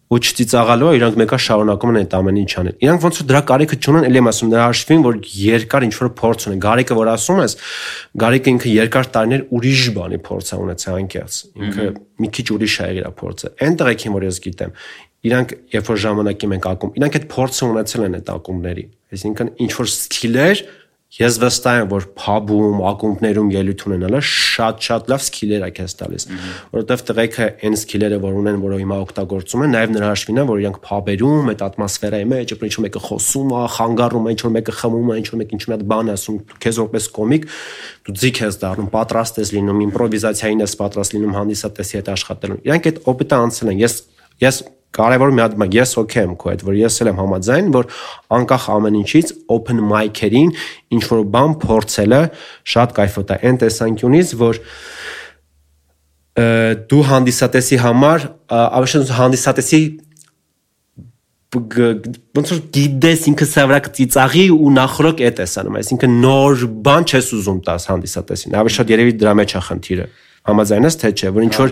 ու 0.06 0.20
չծիծաղալու, 0.22 0.90
իրանք 1.00 1.16
մեկա 1.18 1.38
շարունակում 1.42 1.92
են 1.92 2.00
այդ 2.02 2.12
ամեն 2.14 2.38
ինչ 2.42 2.52
անել։ 2.62 2.76
Իրանք 2.86 3.06
ոնց 3.06 3.20
որ 3.22 3.28
դրա 3.32 3.42
կարիքը 3.50 3.78
չունեն, 3.82 4.06
ելի 4.06 4.20
եմ 4.22 4.30
ասում, 4.30 4.52
դրա 4.54 4.66
հաշվին, 4.66 5.02
որ 5.06 5.18
երկար 5.42 5.86
ինչ 5.86 5.96
որ 5.98 6.12
փորձ 6.20 6.46
ունեն։ 6.46 6.62
Գարիկը 6.66 6.98
որ 7.00 7.10
ասում 7.16 7.42
ես, 7.42 7.58
Գարիկը 8.22 8.54
ինքը 8.54 8.74
երկար 8.76 9.10
տարիներ 9.16 9.46
ուրիշ 9.56 9.84
բանի 9.98 10.20
փորձ 10.30 10.46
է 10.46 10.60
ունեցել 10.66 11.00
անկեղծ։ 11.02 11.40
Ինքը 11.66 11.88
մի 12.22 12.30
քիչ 12.38 12.48
ուրիշ 12.54 12.76
է 12.86 12.90
իր 12.96 13.10
փորձը։ 13.26 13.52
Այն 13.66 13.78
տղեկին 13.82 14.16
որ 14.16 14.26
ես 14.30 14.40
գիտեմ, 14.46 14.76
իրանք 15.26 15.54
երբ 15.74 15.90
որ 15.90 16.00
ժամանակի 16.06 16.48
մենք 16.54 16.66
ակում, 16.70 16.92
իրանք 17.02 17.16
այդ 17.18 17.26
փորձը 17.34 17.70
ունեցել 17.74 18.06
են 18.06 18.18
այդ 18.20 18.30
ակումբների։ 18.36 18.84
Այսինքն 19.16 19.50
ինչ 19.66 19.72
որ 19.76 19.90
սկիլեր 19.90 20.62
Ես 21.16 21.38
վստահ 21.40 21.78
եմ, 21.80 21.86
որ 21.94 22.06
փաբում, 22.20 22.80
ակումբներում 22.90 23.52
ելույթ 23.54 23.84
ունենալը 23.88 24.20
շատ-շատ 24.28 25.06
լավ 25.14 25.22
սկիլեր 25.24 25.64
է 25.64 25.70
քեզ 25.78 25.94
տալիս, 26.02 26.26
որովհետև 26.74 27.04
տղեկը 27.08 27.48
այն 27.64 27.78
սկիլերը, 27.80 28.18
որ 28.26 28.40
ունեն, 28.42 28.58
որը 28.66 28.80
հիմա 28.82 28.98
օգտագործում 29.06 29.64
են, 29.64 29.72
նաև 29.76 29.94
նրա 29.96 30.10
հաշվին 30.12 30.42
է, 30.42 30.46
որ 30.52 30.64
իրանք 30.66 30.80
փաբերում, 30.90 31.52
այդ 31.56 31.64
ատմոսֆերայի 31.70 32.28
մեջ, 32.36 32.54
ինչ 32.56 32.74
որ 32.76 32.86
մեկը 32.86 33.04
խոսում 33.06 33.56
է, 33.56 33.64
խանգարում 33.80 34.28
է, 34.28 34.36
ինչ 34.36 34.42
որ 34.44 34.54
մեկը 34.60 34.76
խմում 34.76 35.08
է, 35.08 35.18
ինչ 35.24 35.28
որ 35.32 35.40
մեկը 35.40 35.56
ինչ 35.56 35.64
մի 35.66 35.76
հատ 35.76 35.86
բան 35.96 36.12
ասում, 36.16 36.40
քեզ 36.66 36.80
որպես 36.84 37.10
կոմիկ 37.16 37.48
դու 38.06 38.16
ձիգ 38.26 38.42
ես 38.44 38.60
դառնում, 38.66 38.90
պատրաստ 38.96 39.40
ես 39.40 39.54
լինում, 39.56 39.84
իմպրովիզացիային 39.86 40.66
ես 40.66 40.76
պատրաստ 40.84 41.16
լինում 41.16 41.36
հանդիսատեսի 41.40 41.96
հետ 41.96 42.12
աշխատելու։ 42.16 42.60
Իրանք 42.66 42.90
այդ 42.92 43.00
օպիտը 43.16 43.40
անցել 43.46 43.72
են։ 43.72 43.80
Ես 43.86 43.96
ես 44.44 44.58
կարևոր 44.96 45.34
մի 45.36 45.44
հատ 45.44 45.76
ես 45.76 45.92
օքեյ 46.02 46.26
եմ 46.26 46.36
քո 46.42 46.52
հետ, 46.52 46.64
որ 46.68 46.78
ես 46.80 47.00
էլ 47.04 47.10
եմ 47.12 47.20
համաձայն, 47.22 47.68
որ 47.76 47.90
անկախ 48.38 48.68
ամեն 48.76 48.98
ինչից 49.02 49.34
open 49.56 49.84
mic-երին 49.90 50.54
ինչ 50.96 51.04
որ 51.12 51.22
բան 51.36 51.56
փորձելը 51.66 52.22
շատ 52.76 52.96
կայֆոտ 53.00 53.36
է 53.36 53.38
այն 53.50 53.60
տեսանկյունից, 53.66 54.34
որ 54.42 54.62
դու 56.92 57.04
հանդիսատեսի 57.12 57.78
համար 57.86 58.26
ավշան 58.56 59.06
հանդիսատեսի 59.20 59.82
ոնց 61.56 62.50
որ 62.52 62.62
գիտես 62.76 63.22
ինքը 63.32 63.46
սա 63.48 63.64
վրա 63.70 63.80
կծիծաղի 63.86 64.46
ու 64.52 64.72
նախորդ 64.76 65.22
է 65.24 65.30
տեսանում, 65.40 65.78
այսինքն 65.80 66.18
նոր 66.26 66.66
բան 66.84 67.08
չես 67.08 67.30
ուզում 67.38 67.62
տաս 67.70 67.88
հանդիսատեսին։ 67.92 68.58
Ավելի 68.60 68.76
շատ 68.76 68.92
երևի 68.96 69.14
դրա 69.22 69.36
մեջ 69.40 69.56
է 69.56 69.62
խնդիրը 69.70 70.08
համաձայնես 70.46 70.98
թե 71.02 71.10
չէ, 71.16 71.30
որ 71.36 71.46
ինչ 71.46 71.56
որ 71.58 71.72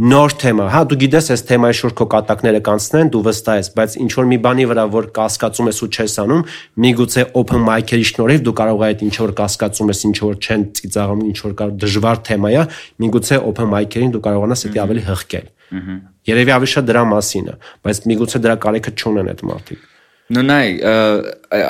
նոր 0.00 0.34
թեմա, 0.40 0.66
հա 0.72 0.80
դու 0.90 0.98
գիտես 1.00 1.26
այս 1.34 1.42
թեմայի 1.48 1.76
շուրջ 1.80 1.94
քո 2.00 2.06
կատակները 2.14 2.60
կանցնեն, 2.64 3.10
դու 3.12 3.22
վստահ 3.26 3.58
ես, 3.60 3.68
բայց 3.76 3.96
ինչ 4.00 4.10
որ 4.16 4.28
մի 4.30 4.38
բանի 4.44 4.66
վրա 4.70 4.84
որ 4.94 5.08
կասկածում 5.16 5.70
ես 5.70 5.80
ու 5.80 5.88
չես 5.90 6.16
անում, 6.24 6.42
միգուցե 6.84 7.24
open 7.40 7.64
mic-երի 7.68 8.06
շնորհիվ 8.10 8.44
դու 8.48 8.54
կարող 8.60 8.80
ես 8.80 8.90
այդ 8.90 9.04
ինչ 9.08 9.14
որ 9.20 9.34
կասկածում 9.40 9.92
ես, 9.92 10.00
ինչ 10.10 10.16
որ 10.24 10.34
չեն 10.40 10.66
ծիծաղում, 10.80 11.22
ինչ 11.30 11.38
որ 11.44 11.54
կար 11.60 11.74
դժվար 11.84 12.22
թեմա 12.30 12.50
է, 12.50 12.64
միգուցե 13.04 13.40
open 13.50 13.70
mic-երին 13.76 14.14
դու 14.16 14.24
կարողանաս 14.24 14.66
դա 14.70 14.84
ավելի 14.84 15.04
հղկել։ 15.10 15.46
Երևի 16.30 16.52
ավելի 16.56 16.70
շատ 16.70 16.90
դրա 16.90 17.02
մասին 17.10 17.46
է, 17.50 17.54
բայց 17.86 18.00
միգուցե 18.10 18.40
դրա 18.44 18.56
կարիքը 18.64 18.92
չունեն 19.00 19.30
այդ 19.30 19.44
մարդիկ։ 19.50 19.86
Նո 20.30 20.42
նայ, 20.46 20.66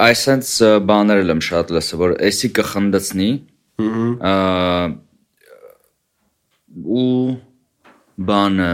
այսենց 0.05 0.49
բաներ 0.89 1.21
եմ 1.31 1.43
շատ 1.47 1.71
լսել, 1.77 2.01
որ 2.01 2.15
էսի 2.29 2.51
կխնդացնի, 2.59 3.29
ըհը 3.81 5.10
ու 6.71 7.37
բանը 8.31 8.73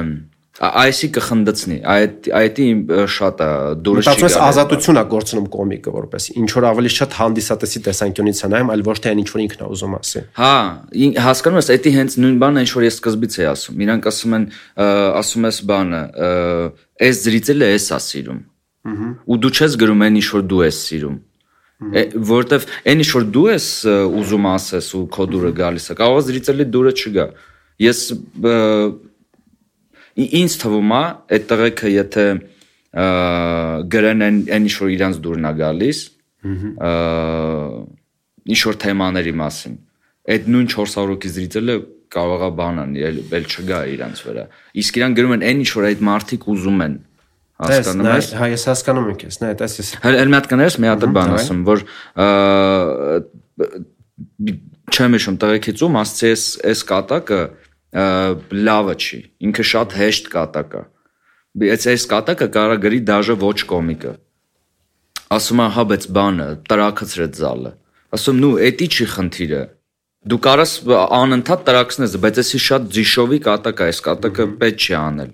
այսի 0.56 1.08
կխնդացնի 1.12 1.76
այդ 1.92 2.28
այդի 2.32 2.66
շատ 3.12 3.40
է 3.44 3.48
դուրս 3.84 4.06
չի 4.06 4.08
գալիս 4.08 4.22
մտածես 4.22 4.36
ազատություն 4.46 5.00
է 5.00 5.02
գործնում 5.10 5.48
կոմիկը 5.52 5.92
որպես 5.96 6.28
ինչ 6.32 6.48
որ 6.56 6.66
ավելի 6.70 6.92
շատ 6.96 7.16
հանդիսատեսի 7.18 7.82
տեսանկյունից 7.86 8.40
է 8.40 8.50
նայում 8.54 8.72
այլ 8.72 8.84
ոչ 8.86 8.96
թե 9.04 9.12
այն 9.12 9.20
ինչ 9.20 9.28
որ 9.34 9.42
ինքն 9.44 9.64
է 9.66 9.68
ուզում 9.76 9.96
ասի 9.98 10.22
հա 10.40 10.52
հասկանում 11.26 11.60
ես 11.60 11.70
այդի 11.76 11.92
հենց 11.96 12.16
նույն 12.24 12.38
բանը 12.40 12.64
ինչ 12.64 12.72
որ 12.72 12.86
ես 12.86 12.96
սկզբից 12.96 13.36
էի 13.36 13.48
ասում 13.52 13.84
իրանք 13.84 14.08
ասում 14.12 14.36
են 14.36 14.46
ասում 15.20 15.48
ես 15.50 15.58
բանը 15.72 16.02
այս 17.04 17.22
զրիցելը 17.26 17.70
էս 17.76 17.88
է 17.92 18.00
սիրում 18.06 18.40
ու 19.26 19.38
դու 19.44 19.52
չես 19.56 19.76
գրում 19.82 20.06
այն 20.06 20.16
ինչ 20.22 20.28
որ 20.36 20.46
դու 20.46 20.62
ես 20.64 20.78
սիրում 20.86 21.16
որովհետև 21.76 22.66
այն 22.88 23.02
ինչ 23.04 23.10
որ 23.12 23.24
դու 23.36 23.48
ես 23.50 23.66
ուզում 24.16 24.46
ասես 24.48 24.86
ու 24.96 25.02
քո 25.12 25.26
դուրը 25.32 25.50
գալիս 25.58 25.88
է 25.92 25.96
կարող 26.00 26.22
զրիցելի 26.24 26.66
դուրը 26.72 26.92
չգա 26.96 27.26
Ես 27.82 28.00
ինձ 30.16 30.58
թվում 30.62 30.92
է 30.96 31.02
այդ 31.36 31.48
տղեկը 31.50 31.92
եթե 31.96 32.26
գրեն 33.92 34.26
այն 34.26 34.38
ինչ 34.56 34.76
որ 34.80 34.94
իրանց 34.96 35.18
դուրն 35.26 35.50
է 35.50 35.52
գալիս 35.60 35.98
ինչ 38.46 38.60
որ 38.70 38.78
թեմաների 38.86 39.34
մասին 39.42 39.76
այդ 40.26 40.48
նույն 40.54 40.70
400-ը 40.72 41.32
զրիցելը 41.36 41.76
կարող 42.12 42.44
է 42.46 42.50
բան 42.58 42.80
անի, 42.82 43.02
էլ 43.34 43.46
չգա 43.50 43.80
իրանց 43.92 44.22
վրա։ 44.26 44.44
Իսկ 44.82 44.98
իրան 45.00 45.16
գրում 45.18 45.34
են 45.36 45.44
այն 45.46 45.62
ինչ 45.64 45.70
որ 45.76 45.86
այդ 45.90 46.02
մարդիկ 46.06 46.46
ուզում 46.52 46.82
են 46.86 46.94
հասկանում 47.66 48.08
ես։ 48.10 48.30
Հա, 48.36 48.48
ես 48.52 48.64
հասկանում 48.70 49.10
եմ 49.10 49.18
քեզ, 49.22 49.38
նայ, 49.42 49.50
այդպես 49.54 49.76
ես։ 49.80 49.90
Հəl 50.06 50.30
մի 50.30 50.36
հատ 50.36 50.48
կներես, 50.52 50.78
մի 50.82 50.90
հատ 50.92 51.06
բան 51.16 51.34
ասում, 51.36 51.60
որ 51.66 51.78
չեմ 54.96 55.16
հիշում 55.16 55.38
տղեկից 55.42 55.82
ում 55.86 55.98
ասցի 56.02 56.26
էս 56.30 56.44
էս 56.72 56.82
կատակը 56.90 57.40
լավը 57.96 58.94
չի։ 59.00 59.18
Ինքը 59.46 59.64
շատ 59.70 59.94
հեշտ 59.96 60.28
կատակ 60.32 60.74
է։ 60.76 60.82
Բայց 61.56 61.86
այս 61.92 62.04
կատակը 62.12 62.48
կարա 62.52 62.76
գրի 62.82 63.00
դաժե 63.08 63.36
ոչ 63.40 63.58
կոմիկը։ 63.70 64.12
Ասում 65.36 65.62
է, 65.64 65.68
հա, 65.76 65.84
բայց 65.92 66.04
բանը 66.16 66.48
տրակացրեց 66.68 67.40
զալը։ 67.40 67.72
Ասում 68.16 68.42
նու, 68.42 68.52
էտի 68.66 68.88
չի 68.92 69.06
խնդիրը։ 69.16 69.62
Դու 70.26 70.40
կարաս 70.46 70.72
անընդհատ 71.16 71.64
տրակսնես, 71.66 72.18
բայց 72.26 72.40
էսի 72.42 72.60
շատ 72.66 72.86
ձիշովի 72.96 73.40
կատակ 73.46 73.80
է, 73.80 73.88
այս 73.90 74.00
կատակը 74.06 74.46
պետք 74.60 74.86
չի 74.86 74.94
անել։ 75.00 75.32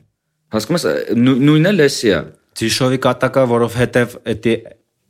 Հասկանում 0.52 0.78
ես, 0.78 0.86
նույնն 1.26 1.70
էլ 1.72 1.84
էսի 1.88 2.12
է։ 2.12 2.20
Ձիշովի 2.62 2.98
կատակը, 3.08 3.44
որովհետև 3.52 4.16
էտի 4.32 4.56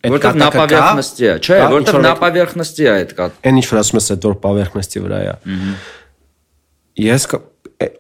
Որտեղ 0.02 0.34
նա 0.34 0.46
поверхности 0.50 1.26
է, 1.30 1.32
չէ, 1.38 1.56
որտեղ 1.70 1.96
նա 2.02 2.12
поверхности 2.18 2.82
է 2.82 2.90
այդ 2.90 3.12
կատ։ 3.18 3.34
Այն 3.46 3.58
ինչ 3.60 3.66
որ 3.70 3.80
ասում 3.82 3.98
ես, 4.00 4.06
այդ 4.14 4.24
որ 4.26 4.32
поверхности 4.42 5.02
վրա 5.02 5.20
է։ 5.22 5.34
Ահա 5.36 6.01
Ես 7.00 7.26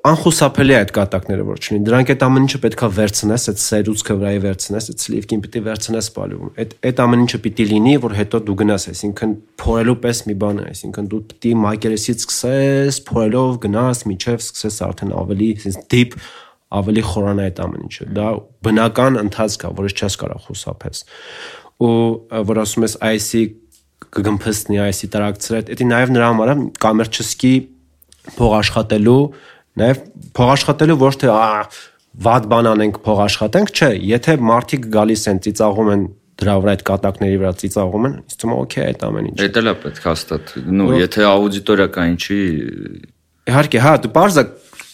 անխուսափելի 0.06 0.74
է 0.74 0.76
այդ 0.78 0.90
կատակները 0.94 1.44
որ 1.46 1.60
չունի 1.62 1.78
դրանք 1.86 2.10
այդ 2.12 2.24
ամեն 2.26 2.44
ինչը 2.46 2.58
պետքա 2.62 2.88
վերցնես 2.96 3.46
այդ 3.50 3.60
սերուցքը 3.62 4.16
վրայի 4.20 4.40
վերցնես 4.44 4.88
այդ 4.92 5.02
սլիվկին 5.02 5.42
պիտի 5.42 5.62
վերցնես 5.66 6.08
պալյուվում 6.16 6.52
այդ 6.62 6.74
այդ 6.90 7.02
ամեն 7.02 7.24
ինչը 7.24 7.40
պիտի 7.46 7.66
լինի 7.72 7.94
որ 8.04 8.14
հետո 8.18 8.40
դու 8.46 8.56
գնաս 8.62 8.86
այսինքն 8.92 9.34
փորելու 9.62 9.96
պես 10.04 10.22
մի 10.28 10.36
բան 10.42 10.60
է 10.62 10.66
այսինքն 10.72 11.08
դու 11.12 11.22
պիտի 11.32 11.54
մակերեսից 11.62 12.26
սկսես 12.26 13.00
փորելով 13.10 13.58
գնաս 13.66 14.04
միջև 14.12 14.44
սկսես 14.46 14.78
արդեն 14.86 15.16
ավելի 15.22 15.50
deep 15.92 16.16
ավելի 16.72 17.02
խորանա 17.08 17.48
այդ 17.50 17.58
ամեն 17.66 17.88
ինչը 17.88 18.06
դա 18.16 18.28
բնական 18.66 19.18
ընթացք 19.22 19.66
է 19.66 19.72
որից 19.82 19.98
չես 20.02 20.14
կարող 20.22 20.46
խուսափես 20.46 21.02
ու 21.82 21.92
որ 22.48 22.62
ասում 22.62 22.86
ես 22.86 22.96
IC 23.12 23.42
կգմփստնի 24.12 24.80
IC 24.82 25.08
տարակցրել, 25.12 25.68
դա 25.68 25.86
նաև 25.88 26.12
նրա 26.16 26.28
համար 26.32 26.52
է 26.52 26.56
կոմերչեսկի 26.82 27.52
փող 28.38 28.56
աշխատելու, 28.58 29.20
նաև 29.82 30.02
փող 30.36 30.52
աշխատելու 30.56 30.98
ոչ 31.02 31.14
թե 31.22 31.36
վատ 32.22 32.48
բան 32.52 32.68
անենք 32.72 32.98
փող 33.06 33.22
աշխատենք, 33.26 33.72
չէ, 33.72 33.90
եթե 34.12 34.36
մարդիկ 34.52 34.90
գալիս 34.92 35.22
են 35.32 35.40
ծիծաղում 35.46 35.92
են 35.92 36.02
դրա 36.42 36.56
վրա 36.62 36.74
այդ 36.76 36.82
կատակների 36.88 37.38
վրա 37.40 37.52
ծիծաղում 37.62 38.06
են, 38.08 38.14
ինձ 38.22 38.36
թվում 38.42 38.52
է 38.52 38.58
օքեյ 38.62 38.84
այդ 38.92 39.04
ամեն 39.08 39.28
ինչ։ 39.32 39.36
Դա 39.42 39.62
էլ 39.62 39.70
է 39.72 39.74
պետք 39.82 40.06
հաստատ։ 40.10 40.52
Ну, 40.72 40.88
եթե 40.98 41.26
աուդիտորիա 41.32 41.88
կա 41.92 42.06
ինչի 42.12 42.38
Իհարկե, 43.42 43.78
հա, 43.82 43.92
դու 44.04 44.12
parza 44.14 44.42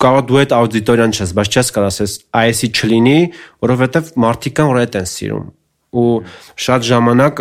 կարող 0.00 0.22
դու 0.28 0.38
այդ 0.40 0.52
աուդիտորիան 0.56 1.14
չես, 1.18 1.32
բայց 1.36 1.56
չես 1.58 1.70
կարող 1.76 1.88
ասես 1.92 2.12
IS-ի 2.48 2.68
չլինի, 2.72 3.18
որովհետև 3.66 4.12
մարդիկ 4.24 4.54
կան, 4.56 4.70
որ 4.72 4.80
այդ 4.84 4.98
են 5.02 5.08
սիրում 5.12 5.48
ու 5.88 6.20
շատ 6.60 6.84
ժամանակ 6.84 7.40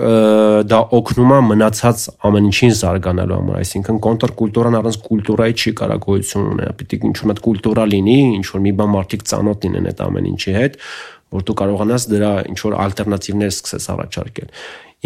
դա 0.71 0.79
օգնում 0.95 1.33
է 1.35 1.39
մնացած 1.49 2.03
ամեն 2.27 2.47
ինչին 2.47 2.73
զարգանալու 2.79 3.37
համար, 3.37 3.57
այսինքն 3.59 3.99
կոնտրկուլտուրան 4.07 4.77
առանց 4.79 4.97
կուլտուրայի 5.07 5.57
չի 5.57 5.73
կարող 5.81 6.01
գոյություն 6.07 6.47
ունենա։ 6.53 6.75
Պիտի 6.79 6.99
ինչ-որ 7.11 7.27
մի 7.27 7.37
կուլտուրա 7.47 7.85
լինի, 7.91 8.17
ինչ-որ 8.37 8.63
մի 8.63 8.73
բան 8.79 8.91
մարդիկ 8.95 9.27
ծանոթ 9.27 9.67
լինեն 9.67 9.89
այդ 9.91 10.03
ամեն 10.07 10.29
ինչի 10.31 10.55
հետ, 10.57 10.79
որ 11.27 11.43
դու 11.47 11.57
կարողանաս 11.59 12.07
դրա 12.07 12.31
ինչ-որ 12.55 12.75
ալտերնատիվներ 12.87 13.51
սկսես 13.51 13.87
առաջարկել։ 13.97 14.51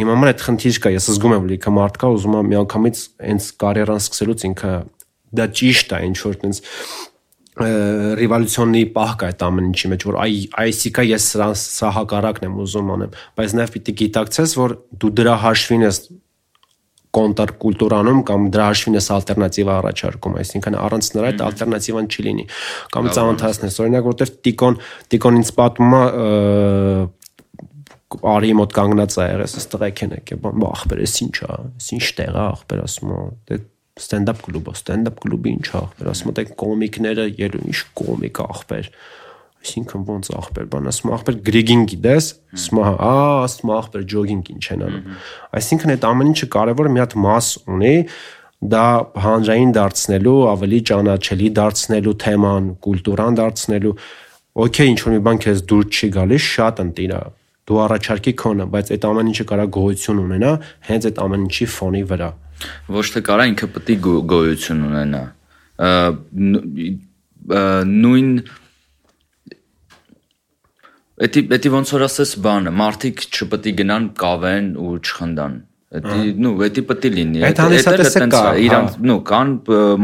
Իմ 0.02 0.12
համար 0.12 0.30
այդ 0.32 0.44
խնդիր 0.46 0.78
կա, 0.86 0.92
ես 0.96 1.08
զգում 1.12 1.34
եմ, 1.36 1.42
որ 1.42 1.54
ինքը 1.58 1.72
մարդ 1.76 1.98
կա, 2.00 2.12
ուզում 2.16 2.36
է 2.38 2.44
միանգամից 2.52 3.00
հենց 3.26 3.48
կարիերան 3.62 4.02
սկսելուց 4.02 4.46
ինքը 4.52 4.72
դա 5.42 5.48
ճիշտ 5.60 5.92
է, 5.92 6.00
ինչ 6.12 6.18
որ 6.22 6.38
տենց 6.42 6.62
ռևոլյուցիոնի 7.60 8.82
պահ 8.96 9.14
կա 9.20 9.30
այդ 9.32 9.42
ամեն 9.44 9.70
ինչի 9.72 9.90
մեջ, 9.92 10.04
որ 10.08 10.18
այ 10.24 10.36
այսիկա 10.62 11.04
ես 11.04 11.26
սրա 11.34 11.48
սա 11.60 11.90
հակառակն 11.98 12.48
եմ 12.48 12.60
ուզում 12.64 12.92
անեմ, 12.96 13.16
բայց 13.38 13.56
նաև 13.60 13.74
պիտի 13.76 13.96
գիտակցես, 14.02 14.54
որ 14.62 14.76
դու 15.02 15.12
դրա 15.20 15.36
հաշվին 15.44 15.84
ես 15.84 16.00
կոնտր 17.12 17.52
կուլտուրանում 17.60 18.22
կամ 18.28 18.46
դրա 18.56 18.66
հաշվին 18.72 18.96
ես 18.96 19.08
ալտերնատիվա 19.18 19.74
առաջարկում, 19.82 20.36
այսինքն 20.42 20.78
առանց 20.80 21.10
նրա 21.18 21.32
այդ 21.32 21.42
ալտերնատիվան 21.48 22.08
չի 22.08 22.24
լինի։ 22.28 22.46
Կամ 22.96 23.10
ծանոթացնես, 23.18 23.80
օրինակ 23.84 24.08
որտեվ 24.08 24.32
Տիկոն 24.48 24.78
Տիկոն 25.12 25.40
ինձ 25.42 25.52
պատմում 25.60 25.98
է 26.00 26.06
արի 28.32 28.56
մոտ 28.60 28.74
կանգնած 28.76 29.18
է 29.20 29.28
եղես, 29.28 29.58
ըստ 29.60 29.70
տղեկ 29.76 30.02
են 30.06 30.16
եկել, 30.18 30.48
ախպեր, 30.68 31.04
էս 31.06 31.14
ի՞նչ 31.26 31.36
է, 31.42 31.52
էս 31.80 31.92
ի՞նչ 31.96 32.08
տեղ 32.18 32.32
է, 32.32 32.42
ախպեր 32.44 32.82
ասում 32.84 33.12
է, 33.12 33.20
դե 33.52 33.60
ստենդափ 34.02 34.40
կլուբը, 34.46 34.74
ստենդափ 34.78 35.18
կլուբի 35.22 35.52
ինչ 35.52 35.68
ախպեր, 35.82 36.10
ասում 36.12 36.32
եք 36.42 36.54
կոմիկները 36.62 37.26
ելու 37.48 37.62
ինչ 37.72 37.80
կոմիկ 38.02 38.42
ախպեր։ 38.46 38.90
Այսինքն 39.62 40.06
ոնց 40.10 40.30
ախպեր, 40.42 40.68
բան 40.74 40.90
ասում 40.90 41.12
ախպեր 41.16 41.36
գրիգին 41.48 41.84
գիտես, 41.92 42.28
ասում 42.58 42.80
հա, 42.82 42.94
ասում 43.46 43.74
ախպեր 43.78 44.06
ջոգինգ 44.14 44.48
ինչ 44.56 44.66
են 44.74 44.86
անում։ 44.88 45.20
Այսինքն 45.62 45.94
այդ 45.94 46.08
ամեն 46.12 46.32
ինչը 46.32 46.48
կարևոր 46.56 46.90
մի 46.92 47.02
հատ 47.02 47.14
մաս 47.22 47.50
ունի, 47.76 47.94
դա 48.72 48.86
հանրային 49.22 49.76
դարձնելու, 49.78 50.40
ավելի 50.52 50.80
ճանաչելի 50.90 51.52
դարձնելու 51.62 52.16
թեման, 52.26 52.72
կուլտուրան 52.86 53.38
դարձնելու 53.42 53.94
օքեյ 54.66 54.92
ինչ 54.92 55.00
որ 55.02 55.14
մի 55.16 55.22
բան 55.30 55.42
քեզ 55.46 55.62
դուր 55.72 55.86
չի 55.92 56.10
գալիս, 56.18 56.50
շատ 56.58 56.82
ընտիրա 56.86 57.22
դու 57.72 57.80
առաջարկի 57.86 58.34
քոնը, 58.42 58.66
բայց 58.74 58.90
այդ 58.96 59.06
ամեն 59.08 59.30
ինչը 59.32 59.46
կարա 59.52 59.66
գոյություն 59.78 60.22
ունենա 60.22 60.52
հենց 60.90 61.08
այդ 61.08 61.20
ամեն 61.26 61.44
ինչի 61.48 61.68
ֆոնի 61.72 62.02
վրա 62.12 62.30
ոչ 62.98 63.06
թե 63.16 63.24
կարա 63.28 63.48
ինքը 63.52 63.72
պետք 63.76 63.92
է 63.92 64.16
գոյություն 64.32 64.84
ունենա 64.90 65.24
նույն 67.92 68.34
Էդի 71.22 71.42
էդի 71.54 71.70
ոնց 71.70 71.90
որ 71.94 72.04
ասես 72.08 72.32
բանը, 72.42 72.72
մարդիկ 72.82 73.20
չպետք 73.30 73.68
է 73.70 73.74
գնան 73.82 74.06
կավեն 74.18 74.70
ու 74.82 74.94
չխնդան։ 75.06 75.58
Էդի, 76.00 76.32
նու, 76.42 76.54
էդի 76.66 76.84
պետք 76.90 77.06
է 77.06 77.12
լինի։ 77.18 77.44
Այդ 77.46 77.62
հանդիսատեսը 77.62 78.28
կա, 78.32 78.42
իրանց, 78.66 78.96
նու, 79.06 79.18
կան 79.28 79.52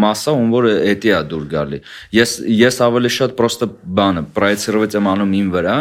մասսա, 0.03 0.33
ում 0.37 0.51
որ 0.53 0.67
էդի 0.91 1.13
է 1.15 1.21
դուր 1.31 1.45
գալի։ 1.53 1.79
Ես 2.17 2.33
ես 2.53 2.79
ավելի 2.85 3.11
շատ 3.17 3.35
պրոստը 3.39 3.69
բանը, 3.97 4.23
պրայցերովից 4.37 4.97
եմ 4.99 5.09
անում 5.13 5.33
իմ 5.39 5.49
վրա, 5.55 5.77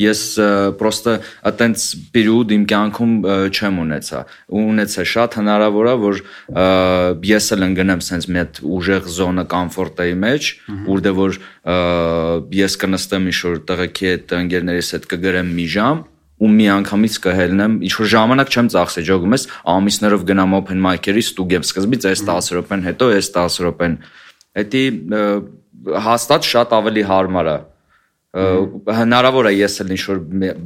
ես 0.00 0.22
պրոստը 0.80 1.12
այտենց 1.50 1.82
պերիոդ 2.14 2.54
իմ 2.56 2.62
կյանքում 2.70 3.12
չեմ 3.54 3.76
ունեցա 3.84 4.22
ու 4.50 4.64
ունեցա 4.74 5.04
շատ 5.10 5.36
հնարավոր 5.38 5.90
է 5.90 5.94
որ 6.02 6.22
ես 7.30 7.46
էլ 7.54 7.66
ընկնեմ 7.68 8.02
sense 8.02 8.26
մի 8.30 8.40
հատ 8.42 8.58
ուժեղ 8.74 9.06
զոնա 9.18 9.44
կոմֆորտայի 9.54 10.16
մեջ 10.24 10.50
որտեղ 10.88 11.04
դե 11.04 11.12
որ 11.20 11.38
ես 12.58 12.76
կնստեմ 12.82 13.30
ինչ-որ 13.30 13.62
տղեկի 13.70 14.10
հետ 14.10 14.34
ընկերներիս 14.40 14.92
հետ 14.94 15.08
կգրեմ 15.14 15.54
մի 15.54 15.66
ժամ 15.74 16.02
ու 16.44 16.50
մի 16.50 16.66
անգամից 16.74 17.18
կհելնեմ 17.24 17.74
ինչ 17.86 17.92
որ 18.00 18.08
ժամանակ 18.14 18.48
չեմ 18.50 18.70
ծախսի 18.74 19.04
ճոգում 19.08 19.36
ես 19.36 19.44
ամիսներով 19.74 20.24
գնամ 20.30 20.56
open 20.58 20.80
mic-երի 20.82 21.22
ստուգեմ 21.24 21.66
սկզբից 21.68 22.08
այս 22.10 22.24
10 22.26 22.50
րոպեն 22.58 22.82
հետո 22.88 23.10
այս 23.14 23.28
10 23.36 23.58
րոպեն 23.64 23.94
դա 25.14 25.22
հաստատ 26.04 26.48
շատ 26.48 26.74
ավելի 26.74 27.06
հարմար 27.10 27.50
է 27.54 27.56
հնարավոր 28.34 29.46
է 29.46 29.54
ես 29.54 29.80
էլ 29.84 29.94
ինչ-որ 29.94 30.20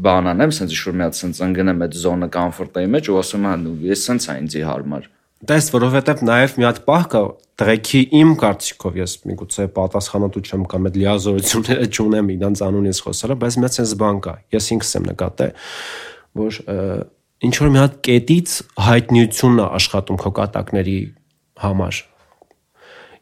բան 0.05 0.31
անեմ, 0.33 0.53
sense 0.57 0.73
ինչ-որ 0.73 0.95
մի 0.97 1.05
հատ 1.05 1.19
sense 1.19 1.45
ընկնեմ 1.45 1.85
այդ 1.85 1.97
զոնը 2.01 2.29
կոմֆորտայի 2.33 2.89
մեջ 2.95 3.11
ու 3.13 3.19
ասում 3.21 3.49
եմ, 3.51 3.67
ես 3.91 4.05
sense 4.09 4.33
է 4.33 4.37
ինձի 4.41 4.63
հարմար։ 4.69 5.09
Դες 5.49 5.69
որովհետև 5.71 6.23
նաև 6.27 6.57
մի 6.59 6.67
հատ 6.67 6.81
պահ 6.89 7.05
կա 7.13 7.23
տրեքի 7.61 8.01
իմ 8.19 8.33
կարծիքով 8.41 8.97
ես 8.99 9.13
միգուցե 9.29 9.67
պատասխանատու 9.77 10.43
չեմ 10.49 10.65
կամ 10.73 10.89
այդ 10.89 10.99
լիազորությունները 11.03 11.87
չունեմ 11.93 12.33
իրանց 12.35 12.63
անուն 12.69 12.89
ես 12.89 13.03
խոսալը, 13.05 13.37
բայց 13.45 13.59
հատ 13.69 13.79
sense 13.79 13.99
բան 14.03 14.21
կա։ 14.25 14.35
Ես 14.57 14.69
ինքս 14.75 14.93
եմ 14.99 15.09
նկատել, 15.13 15.53
որ 16.43 16.61
ինչ 17.49 17.55
որ 17.63 17.73
մի 17.75 17.83
հատ 17.85 17.99
կետից 18.09 18.55
հայտնիությունն 18.89 19.63
է 19.63 19.67
աշխատում 19.79 20.21
քո 20.25 20.33
կատակների 20.39 20.99
համար 21.63 22.03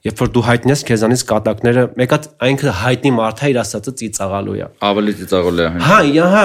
երբ 0.06 0.22
որ 0.22 0.32
դու 0.36 0.44
հայտնես 0.46 0.86
քեզանից 0.90 1.26
կատակները, 1.32 1.84
մեկը 2.00 2.18
այնքը 2.46 2.78
հայտնի 2.84 3.12
մարդը 3.16 3.52
իր 3.52 3.60
ասածը 3.66 3.94
ծիծաղալու 4.00 4.56
է։ 4.56 4.70
Ավելի 4.86 5.14
ծիծաղալու 5.20 5.66
է։ 5.66 5.70
Հա, 5.86 5.98
հա, 6.36 6.44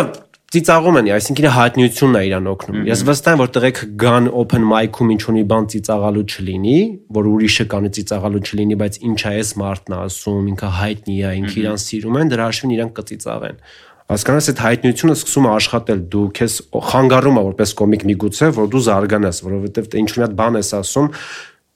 ծիծաղում 0.52 0.98
են, 1.00 1.10
այսինքն 1.16 1.46
հայտնիությունն 1.56 2.18
է 2.20 2.22
իրան 2.28 2.48
օգնում։ 2.52 2.80
Ես 2.90 3.04
վստահ 3.08 3.36
եմ, 3.38 3.42
որ 3.42 3.52
տղեկ 3.56 3.78
գան 4.02 4.26
open 4.42 4.66
mic-ում 4.68 5.14
ինչ 5.16 5.22
ունի 5.32 5.44
բան 5.52 5.70
ծիծաղալու 5.72 6.24
չլինի, 6.28 6.80
որ 7.16 7.30
ուրիշը 7.32 7.66
կանի 7.72 7.92
ծիծաղալու 7.96 8.42
չլինի, 8.52 8.78
բայց 8.82 8.98
ինչա 9.12 9.32
էս 9.40 9.54
մարդն 9.62 9.96
ասում, 10.02 10.50
ինքը 10.52 10.74
հայտնի 10.82 11.16
է, 11.22 11.32
ինքը 11.40 11.56
իրան 11.62 11.80
սիրում 11.86 12.20
են, 12.20 12.34
դրա 12.36 12.50
հաշվին 12.52 12.76
իրան 12.76 12.92
կծիծաղեն 13.00 13.64
հասկանաս 14.12 14.50
այդ 14.52 14.60
հայտնությունը 14.60 15.14
սկսում 15.16 15.46
է 15.46 15.52
աշխատել 15.56 16.00
դու 16.12 16.24
քեզ 16.36 16.56
խանգարում 16.90 17.38
է 17.40 17.44
որպես 17.46 17.72
կոմիկ 17.80 18.02
միգուցե 18.10 18.50
որ 18.58 18.66
դու 18.74 18.82
զարգանաս 18.88 19.40
որովհետև 19.46 19.96
ինչ 20.02 20.10
մի 20.12 20.24
հատ 20.26 20.34
բան 20.42 20.58
ես 20.60 20.72
ասում 20.82 21.08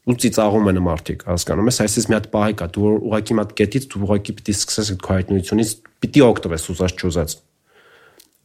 ու 0.06 0.16
ծիծաղում 0.22 0.70
են 0.72 0.80
մարդիկ, 0.86 1.26
հասկանում 1.26 1.70
ես, 1.72 1.80
այսպես 1.86 2.08
մի 2.12 2.16
հատ 2.16 2.28
պահի 2.36 2.56
կա, 2.60 2.68
դու 2.76 2.90
ուղակի 3.10 3.36
մի 3.36 3.42
հատ 3.42 3.54
կետից 3.62 3.88
դու 3.90 4.02
ուղակի 4.06 4.36
պիտի 4.38 4.56
սկսես 4.56 4.92
այդ 4.94 5.02
քո 5.06 5.16
հայտնությունից, 5.16 5.72
պիտի 6.06 6.24
օգտվես 6.26 6.68
ուզած 6.76 7.02
չուզած։ 7.02 7.36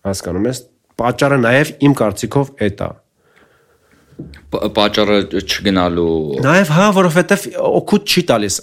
Հասկանում 0.09 0.49
ես, 0.51 0.63
պատճառը 1.01 1.39
նաև 1.45 1.73
իմ 1.85 1.95
կարծիքով 2.01 2.53
էդ 2.67 2.85
է 2.85 2.91
պատճառը 4.51 5.17
չգնալու 5.41 6.43
նաև 6.45 6.73
հա 6.77 6.87
որովհետև 6.97 7.45
օգուտ 7.71 8.11
չի 8.13 8.23
տալիս 8.31 8.57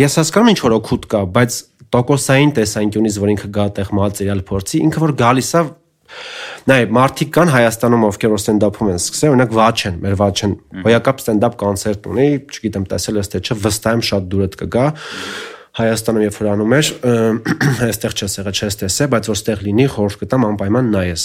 ես 0.00 0.16
հասկանում 0.20 0.50
ինչ 0.52 0.60
որ 0.62 0.74
օգուտ 0.78 1.08
կա 1.12 1.20
բայց 1.36 1.58
տոկոսային 1.92 2.54
տեսանկյունից 2.58 3.18
որ 3.22 3.32
ինքը 3.34 3.50
գա 3.58 3.66
տեղ 3.76 3.92
մատերիալ 3.98 4.42
փորձի 4.48 4.80
ինքը 4.86 5.02
որ 5.02 5.14
գալիս 5.20 5.50
է 5.52 5.62
Նայ, 6.62 6.82
մարդիկ 6.94 7.30
կան 7.34 7.50
Հայաստանում, 7.50 8.04
ովքեր 8.06 8.30
որ 8.32 8.40
ստենդափում 8.42 8.90
են 8.92 9.00
սկսել, 9.00 9.32
օրինակ 9.32 9.54
Վաչեն, 9.56 9.96
մեր 10.02 10.14
Վաչեն, 10.20 10.52
հոյակապ 10.84 11.22
ստենդափ 11.22 11.56
կոնցերտ 11.62 12.06
ունի, 12.12 12.26
չգիտեմ, 12.52 12.84
տեսել 12.92 13.18
ես 13.18 13.32
թե 13.32 13.40
չէ, 13.42 13.56
վստահ 13.64 13.96
եմ 13.98 14.04
շատ 14.12 14.28
դուրդ 14.30 14.56
կգա։ 14.62 14.86
Հայաստանում 15.72 16.22
երբ 16.22 16.34
որ 16.36 16.48
անում 16.52 16.72
էր, 16.76 16.88
այստեղ 17.88 18.14
չես 18.20 18.34
եղել, 18.36 18.56
չես 18.60 18.74
տեսել, 18.82 19.08
բայց 19.12 19.28
որ 19.32 19.38
ստեղ 19.38 19.62
լինի, 19.66 19.86
խորհուրդ 19.94 20.18
կտամ 20.20 20.44
անպայման 20.50 20.90
նայես։ 20.92 21.24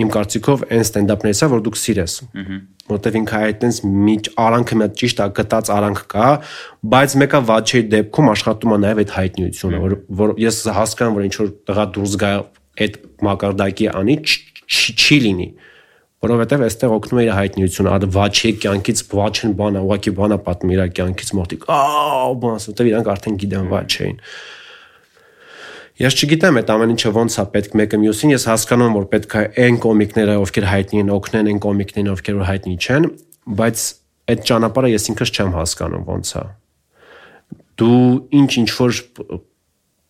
Իմ 0.00 0.12
կարծիքով 0.16 0.64
այն 0.72 0.84
ստենդափներից 0.86 1.42
է, 1.44 1.48
որ 1.52 1.62
դուք 1.66 1.76
սիրես։ 1.82 2.14
Որտեվ 2.86 3.18
ինքը 3.20 3.42
այդտենց 3.50 3.80
մի 3.84 4.16
արանքը 4.46 4.78
մի 4.80 4.88
ճիշտ 4.96 5.20
է 5.20 5.28
գտած 5.36 5.70
արանք 5.76 6.02
կա, 6.16 6.28
բայց 6.96 7.16
մեկը 7.20 7.40
Վաչեի 7.52 7.86
դեպքում 7.92 8.30
աշխատում 8.32 8.76
է 8.76 8.80
նաև 8.86 9.00
այդ 9.02 9.14
հայտնիությունը, 9.16 9.80
որ 9.84 9.96
որ 10.22 10.34
ես 10.40 10.60
հասկանում 10.80 11.16
որ 11.20 11.26
ինչ 11.26 11.34
որ 11.42 11.50
տղա 11.68 11.86
դուրս 11.96 12.16
գա 12.22 12.32
այդ 12.86 13.00
մակարդակի 13.26 13.90
անի 13.96 14.16
չի 14.66 15.18
լինի 15.26 15.48
որովհետև 16.26 16.62
այստեղ 16.66 16.92
օգնում 16.96 17.18
է 17.20 17.24
իր 17.26 17.32
հայտնիությունը, 17.36 17.90
ադը 17.96 18.08
վաչի 18.16 18.50
կյանքից 18.62 19.00
վաչեն 19.12 19.52
բանա, 19.58 19.82
ուղակի 19.86 20.12
բանա 20.16 20.38
պատմի 20.46 20.76
իր 20.76 20.82
կյանքից 20.96 21.32
մոտիկ։ 21.36 21.66
Ահա, 21.76 22.30
բանս, 22.42 22.68
որտեվ 22.70 22.88
իրանք 22.90 23.10
արդեն 23.12 23.36
գիտեն 23.42 23.68
վաչեին։ 23.72 24.18
Ես 25.96 26.16
չգիտեմ 26.20 26.58
այդ 26.60 26.72
ամեն 26.72 26.90
ինչը 26.92 27.10
ոնց 27.16 27.36
է 27.36 27.44
պետք 27.52 27.76
մեկը 27.80 28.00
մյուսին, 28.02 28.32
ես 28.34 28.44
հասկանում 28.50 28.90
եմ 28.90 28.96
որ 28.96 29.06
պետք 29.12 29.36
է 29.36 29.44
այն 29.64 29.78
կոմիկները, 29.86 30.34
ովքեր 30.44 30.66
հայտնի 30.72 31.00
են, 31.00 31.12
օգնեն 31.16 31.48
այն 31.52 31.60
կոմիկներին, 31.66 32.10
ովքեր 32.12 32.36
որ 32.36 32.48
հայտնի 32.50 32.76
չեն, 32.76 33.06
բայց 33.60 33.84
այդ 34.26 34.44
ճանապարհը 34.50 34.90
ես 34.92 35.08
ինքս 35.12 35.32
չեմ 35.36 35.54
հասկանում 35.56 36.04
ոնց 36.10 36.32
է։ 36.36 36.44
Դու 37.80 38.02
ինչ 38.36 38.50
ինչ 38.60 38.70
որ 38.76 39.00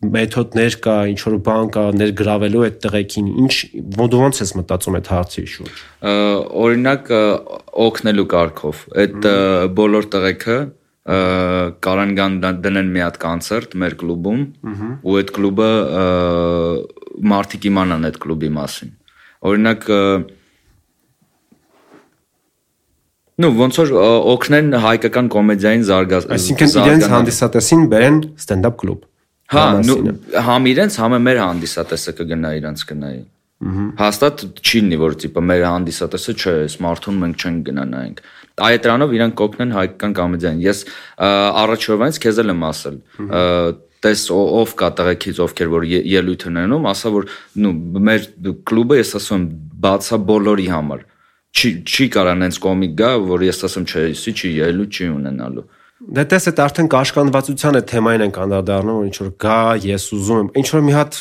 մեթոդներ 0.05 0.74
կա, 0.85 0.94
ինչ 1.09 1.20
որ 1.24 1.36
բան 1.47 1.70
կա 1.73 1.82
ներգրավելու 1.97 2.64
այդ 2.66 2.74
տղեկին, 2.85 3.28
ինչ 3.43 3.55
ո՞նց 3.97 4.16
ոնց 4.20 4.40
ես 4.43 4.52
մտածում 4.59 4.98
այդ 4.98 5.09
հարցի 5.12 5.44
շուրջ։ 5.52 5.78
Օրինակ 6.66 7.12
օգնելու 7.86 8.27
կարգով, 8.35 8.82
այդ 9.02 9.28
բոլոր 9.81 10.09
տղեկը 10.16 10.59
կարան 11.86 12.14
գան 12.18 12.39
դնեն 12.66 12.89
մի 12.93 13.02
հատ 13.06 13.18
կոնցերտ 13.24 13.77
մեր 13.81 13.98
կլուբում 14.02 14.40
ու 15.06 15.18
այդ 15.20 15.35
կլուբը 15.36 15.68
մարտիկ 17.32 17.68
իմանան 17.70 18.09
այդ 18.10 18.18
կլուբի 18.27 18.51
մասին։ 18.60 18.97
Օրինակ 19.47 19.89
Ну, 23.36 23.51
ոնց 23.52 23.78
որ 23.82 23.90
օգնեն 24.32 24.78
հայկական 24.81 25.27
կոմեդիային 25.35 25.82
զարգացնել։ 25.85 26.36
Այսինքն 26.36 26.70
իրենց 26.81 27.10
հանդիսատեսին 27.12 27.82
բերեն 27.93 28.16
stand-up 28.40 28.78
կլուբ։ 28.81 29.02
Հա, 29.52 29.64
համ 30.47 30.68
իրենց, 30.73 30.98
համ 31.02 31.16
մեր 31.23 31.40
հանդիսատեսը 31.43 32.14
կգնա 32.18 32.52
իրենց 32.60 32.85
գնայի։ 32.90 33.23
Հաստատ 33.97 34.43
չի 34.60 34.81
լինի, 34.85 34.97
որ 35.01 35.14
տիպը 35.23 35.43
մեր 35.51 35.62
հանդիսատեսը 35.66 36.32
չէ, 36.36 36.55
սմարթֆոն 36.74 37.20
մենք 37.23 37.44
չենք 37.47 37.62
գնա 37.70 37.85
նայենք։ 37.93 38.20
Այդ 38.66 38.82
դրանով 38.86 39.14
իրանք 39.16 39.36
կօգնեն 39.40 39.74
հայկական 39.77 40.16
կոմեդիային։ 40.18 40.60
Ես 40.66 40.82
առաջորդից 41.62 42.20
քեզ 42.27 42.40
էլ 42.43 42.52
եմ 42.52 42.66
ասել, 42.68 42.98
տես 44.06 44.24
ով 44.36 44.74
կա 44.77 44.90
տղեկից 45.01 45.40
ովքեր 45.47 45.70
որ 45.73 45.86
ելույթ 45.94 46.47
ունենում, 46.52 46.89
ասա 46.93 47.12
որ 47.16 47.28
նու 47.64 47.74
մեր 48.10 48.27
կլուբը 48.68 48.98
ես 49.01 49.14
ասում 49.20 49.40
եմ 49.40 49.47
բացա 49.86 50.20
բոլորի 50.27 50.68
համար 50.74 51.06
չի 51.56 51.70
չի 51.89 52.06
կարան 52.12 52.44
այնց 52.47 52.59
կոմիկ 52.60 52.94
գա, 53.01 53.10
որ 53.24 53.44
ես 53.47 53.62
ասեմ 53.68 53.85
չէ, 53.89 54.02
իսի 54.12 54.32
չի 54.36 54.48
ելույթ 54.56 54.97
չի 55.01 55.06
ունենալու։ 55.14 55.64
Դե 55.97 56.24
տես 56.28 56.51
այդ 56.51 56.59
արդեն 56.66 56.89
կաշկանդվածության 56.93 57.78
է 57.78 57.82
թեմային 57.93 58.24
ենք 58.27 58.40
անդրադառնում, 58.43 58.98
որ 59.01 59.06
ինչ 59.06 59.16
որ 59.23 59.31
գա, 59.47 59.60
ես 59.86 60.09
ուզում 60.16 60.43
եմ, 60.43 60.51
ինչ 60.60 60.66
որ 60.74 60.85
մի 60.86 60.94
հատ 60.97 61.20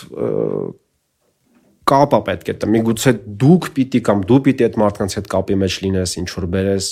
կապա 1.85 2.19
պետք 2.27 2.51
է 2.51 2.55
տա։ 2.59 2.69
Միգուցե 2.75 3.13
դուք 3.45 3.69
պիտի 3.77 4.01
կամ 4.09 4.25
դու 4.27 4.41
պիտի 4.49 4.67
այդ 4.67 4.77
մարդկանց 4.83 5.17
հետ 5.19 5.31
կապի 5.31 5.57
մեջ 5.63 5.79
լինես, 5.85 6.15
ինչ 6.25 6.29
որ 6.35 6.47
բերես, 6.55 6.91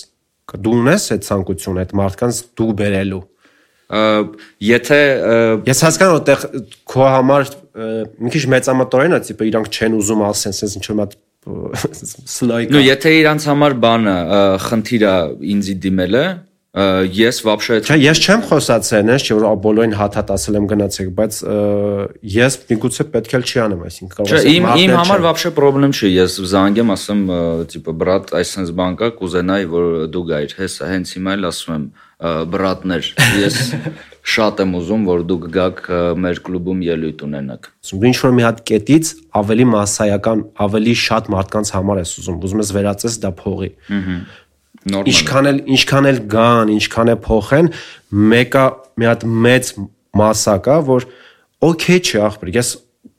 դու 0.63 0.75
ունես 0.79 1.07
այդ 1.17 1.27
ցանկությունը 1.27 1.83
այդ 1.83 1.93
մարդկանց 1.99 2.41
դու 2.61 2.71
բերելու 2.83 3.21
եթե 4.63 4.99
ես 5.67 5.81
հասկանում 5.85 6.15
այդտեղ 6.17 6.45
քո 6.89 7.09
համար 7.13 7.49
մի 8.23 8.31
քիչ 8.33 8.43
մեծամտորեն 8.53 9.15
է, 9.17 9.19
տիպը 9.27 9.47
իրանք 9.49 9.69
չեն 9.73 9.97
ուզում 9.99 10.23
ասեն, 10.29 10.55
sense 10.57 10.79
ինչ 10.79 10.85
որ 10.87 10.97
մատ 11.01 11.15
սլայք։ 12.33 12.73
Նու 12.73 12.83
եթե 12.87 13.13
իրանք 13.19 13.45
համար 13.51 13.75
բանը 13.83 14.15
խնդիրը 14.63 15.13
ինձի 15.53 15.75
դիմելը, 15.83 16.23
ես 16.78 17.42
вообще 17.42 17.80
Չէ, 17.80 17.96
ես 17.96 18.18
չեմ 18.22 18.42
խոսացել, 18.48 19.08
ես 19.14 19.24
չէ 19.24 19.36
որ 19.38 19.56
բոլորին 19.64 19.94
հատ-հատ 19.98 20.32
ասել 20.34 20.58
եմ 20.58 20.66
գնացեք, 20.68 21.08
բայց 21.16 21.38
ես 22.34 22.56
միգուցե 22.68 23.06
պետք 23.14 23.32
է 23.34 23.40
չի 23.48 23.62
անեմ, 23.64 23.80
այսինքն 23.88 24.12
կարող 24.18 24.28
եմ։ 24.28 24.38
Չէ, 24.38 24.52
իմ 24.52 24.68
իմ 24.84 24.92
համար 24.98 25.24
вообще 25.24 25.52
problem 25.56 25.94
չի, 25.96 26.10
ես 26.12 26.36
զանգեմ, 26.52 26.92
ասեմ, 26.94 27.22
տիպը 27.72 27.94
բրատ, 28.02 28.34
այսպես 28.38 28.74
բան 28.78 28.98
կա, 29.00 29.08
կուզենայի 29.18 29.66
որ 29.72 29.88
դու 30.12 30.24
գայր, 30.28 30.54
հեսա, 30.60 30.92
հենց 30.92 31.14
հիմա 31.18 31.34
էլ 31.38 31.48
ասում 31.48 31.74
եմ, 31.78 31.88
բրատներ, 32.52 33.10
ես 33.38 33.58
շատ 34.28 34.62
եմ 34.64 34.72
ուզում, 34.74 35.04
որ 35.08 35.20
դուք 35.28 35.44
գաք 35.54 35.78
մեր 36.18 36.40
կլուբում 36.48 36.80
ելույթ 36.88 37.22
ունենաք։ 37.28 37.68
Դու 37.88 38.00
ինչ 38.08 38.16
որ 38.24 38.34
մի 38.34 38.44
հատ 38.44 38.58
կետից 38.68 39.12
ավելի 39.38 39.66
massայական, 39.70 40.42
ավելի 40.66 40.94
շատ 40.98 41.30
մարդկանց 41.32 41.72
համար 41.78 42.02
ես 42.02 42.12
ուզում, 42.18 42.42
ուզում 42.48 42.62
ես 42.64 42.74
վերածես 42.74 43.18
դա 43.22 43.32
փողի։ 43.38 43.70
Ահա 43.78 43.96
նորմալ։ 43.98 44.41
Ինչքան 44.83 45.49
էլ 45.49 45.59
ինչքան 45.73 46.07
էլ 46.09 46.17
գան, 46.33 46.71
ինչքան 46.73 47.11
է 47.13 47.15
փոխեն, 47.23 47.69
մեկը 48.33 48.63
մի 48.99 49.07
հատ 49.07 49.21
մեծ 49.45 49.69
մասա 50.19 50.55
կա, 50.65 50.79
որ 50.89 51.05
օքեյ 51.63 52.01
չի 52.03 52.19
ախպեր, 52.27 52.51
ես 52.57 52.71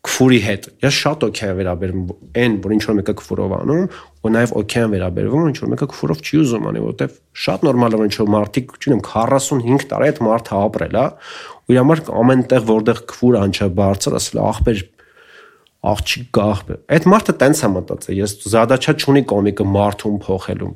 քֆուրի 0.04 0.40
հետ։ 0.44 0.66
Ես 0.84 0.96
շատ 1.00 1.24
օքեյ 1.24 1.50
եմ 1.50 1.58
վերաբերվում 1.60 2.08
այն, 2.44 2.56
որ 2.64 2.74
ինչ 2.74 2.82
որ 2.84 2.96
մեկը 2.98 3.14
քֆուրով 3.20 3.54
անում, 3.56 3.86
ու 4.24 4.32
նաև 4.34 4.52
օքեյ 4.60 4.84
եմ 4.84 4.94
վերաբերվում, 4.94 5.46
ինչ 5.48 5.56
որ 5.64 5.70
մեկը 5.72 5.88
քֆուրով 5.94 6.20
չի 6.24 6.40
ուզում 6.44 6.68
անի, 6.68 6.82
որովհետև 6.84 7.16
շատ 7.44 7.64
նորմալ 7.64 7.94
է, 7.94 8.00
որ 8.00 8.08
ինչ 8.10 8.16
որ 8.20 8.30
մարդիկ, 8.34 8.74
չունեմ 8.84 9.02
45 9.08 9.86
տարի 9.94 10.10
այդ 10.12 10.20
մարդը 10.28 10.60
ապրել 10.60 10.98
է, 11.00 11.06
ու 11.64 11.74
իր 11.74 11.80
համար 11.80 12.04
ամենտեղ 12.20 12.68
որտեղ 12.68 13.02
քֆուր 13.14 13.38
անչա 13.40 13.68
բարձր, 13.80 14.16
ասել 14.20 14.42
ախպեր 14.44 14.84
աղջիկ 15.84 16.38
ախպեր։ 16.44 16.78
Այդ 16.94 17.08
մարդը 17.12 17.34
տենց 17.44 17.60
է 17.64 17.68
մտածել, 17.74 18.20
ես 18.24 18.36
զադաչա 18.54 18.94
չունի 19.04 19.22
կոմիկը 19.32 19.66
մարդուն 19.74 20.20
փոխելու 20.24 20.72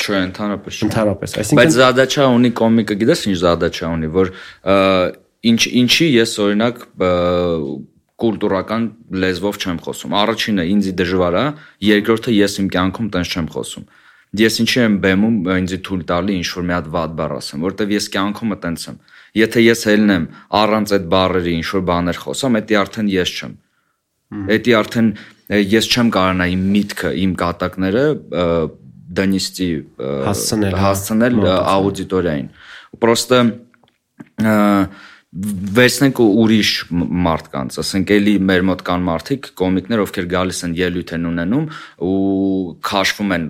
Չէ, 0.00 0.18
ընդհանրապես 0.26 0.78
Ընդհանրապես, 0.86 1.34
այսինքն 1.42 1.58
Բայց 1.60 1.76
Զադաչա 1.78 2.26
ունի 2.36 2.50
կոմիկը, 2.58 2.96
գիտես 3.02 3.24
ինչ 3.30 3.38
Զադաչա 3.42 3.90
ունի, 3.96 4.10
որ 4.16 4.30
ինչ 5.52 5.60
ինչի 5.82 6.08
ես 6.12 6.34
օրինակ 6.42 6.84
կուլտուրական 8.22 8.84
լեզվով 9.22 9.58
չեմ 9.62 9.78
խոսում։ 9.82 10.14
Առաջինը 10.22 10.66
ինձի 10.72 10.92
դժվար 11.00 11.36
է, 11.38 11.44
երկրորդը 11.88 12.34
ես 12.36 12.54
իմ 12.62 12.68
կյանքում 12.76 13.08
տենց 13.16 13.32
չեմ 13.32 13.48
խոսում։ 13.56 13.86
Ես 14.42 14.54
ինչի 14.62 14.78
եմ 14.82 14.94
բեմում 15.02 15.34
ինձի 15.52 15.78
թույլ 15.86 16.04
տալի 16.08 16.36
ինչ 16.40 16.46
որ 16.52 16.64
մի 16.68 16.74
հատ 16.76 16.86
վատ 16.92 17.16
բառ 17.18 17.32
ասեմ, 17.36 17.64
որտեվ 17.66 17.90
ես 17.92 18.06
կյանքումը 18.14 18.56
տենց 18.62 18.86
եմ։ 18.92 19.00
Եթե 19.42 19.64
ես 19.66 19.82
ելնեմ 19.92 20.24
առանց 20.62 20.94
այդ 20.96 21.04
բառերի 21.12 21.52
ինչ 21.58 21.66
որ 21.72 21.82
բաներ 21.90 22.20
խոսամ, 22.22 22.56
դա 22.70 22.78
արդեն 22.82 23.10
ես 23.12 23.34
չեմ։ 23.42 23.52
Դա 24.32 24.76
արդեն 24.78 25.10
ես 25.52 25.88
չեմ 25.92 26.10
կարողանա 26.16 26.46
իմ 26.52 26.62
միտքը, 26.72 27.10
իմ 27.22 27.32
կատակները 27.42 28.04
դանիստի 29.18 29.68
հասցնել 30.28 30.76
հասցնել 30.82 31.38
աուդիտորիային։ 31.52 32.48
Պրոստը 33.02 33.40
վերցնենք 35.32 36.18
ուրիշ 36.22 36.70
մարդկանց, 37.26 37.76
ասենք 37.80 38.10
էլի 38.12 38.34
մեր 38.48 38.64
մոտ 38.68 38.82
կան 38.84 39.04
մարդիկ, 39.06 39.46
կոմիկներ, 39.56 40.02
ովքեր 40.04 40.26
գալիս 40.32 40.58
են 40.66 40.74
ելույթ 40.76 41.12
են 41.16 41.28
ունենում 41.30 41.68
ու 42.04 42.18
քաշվում 42.88 43.32
են 43.36 43.46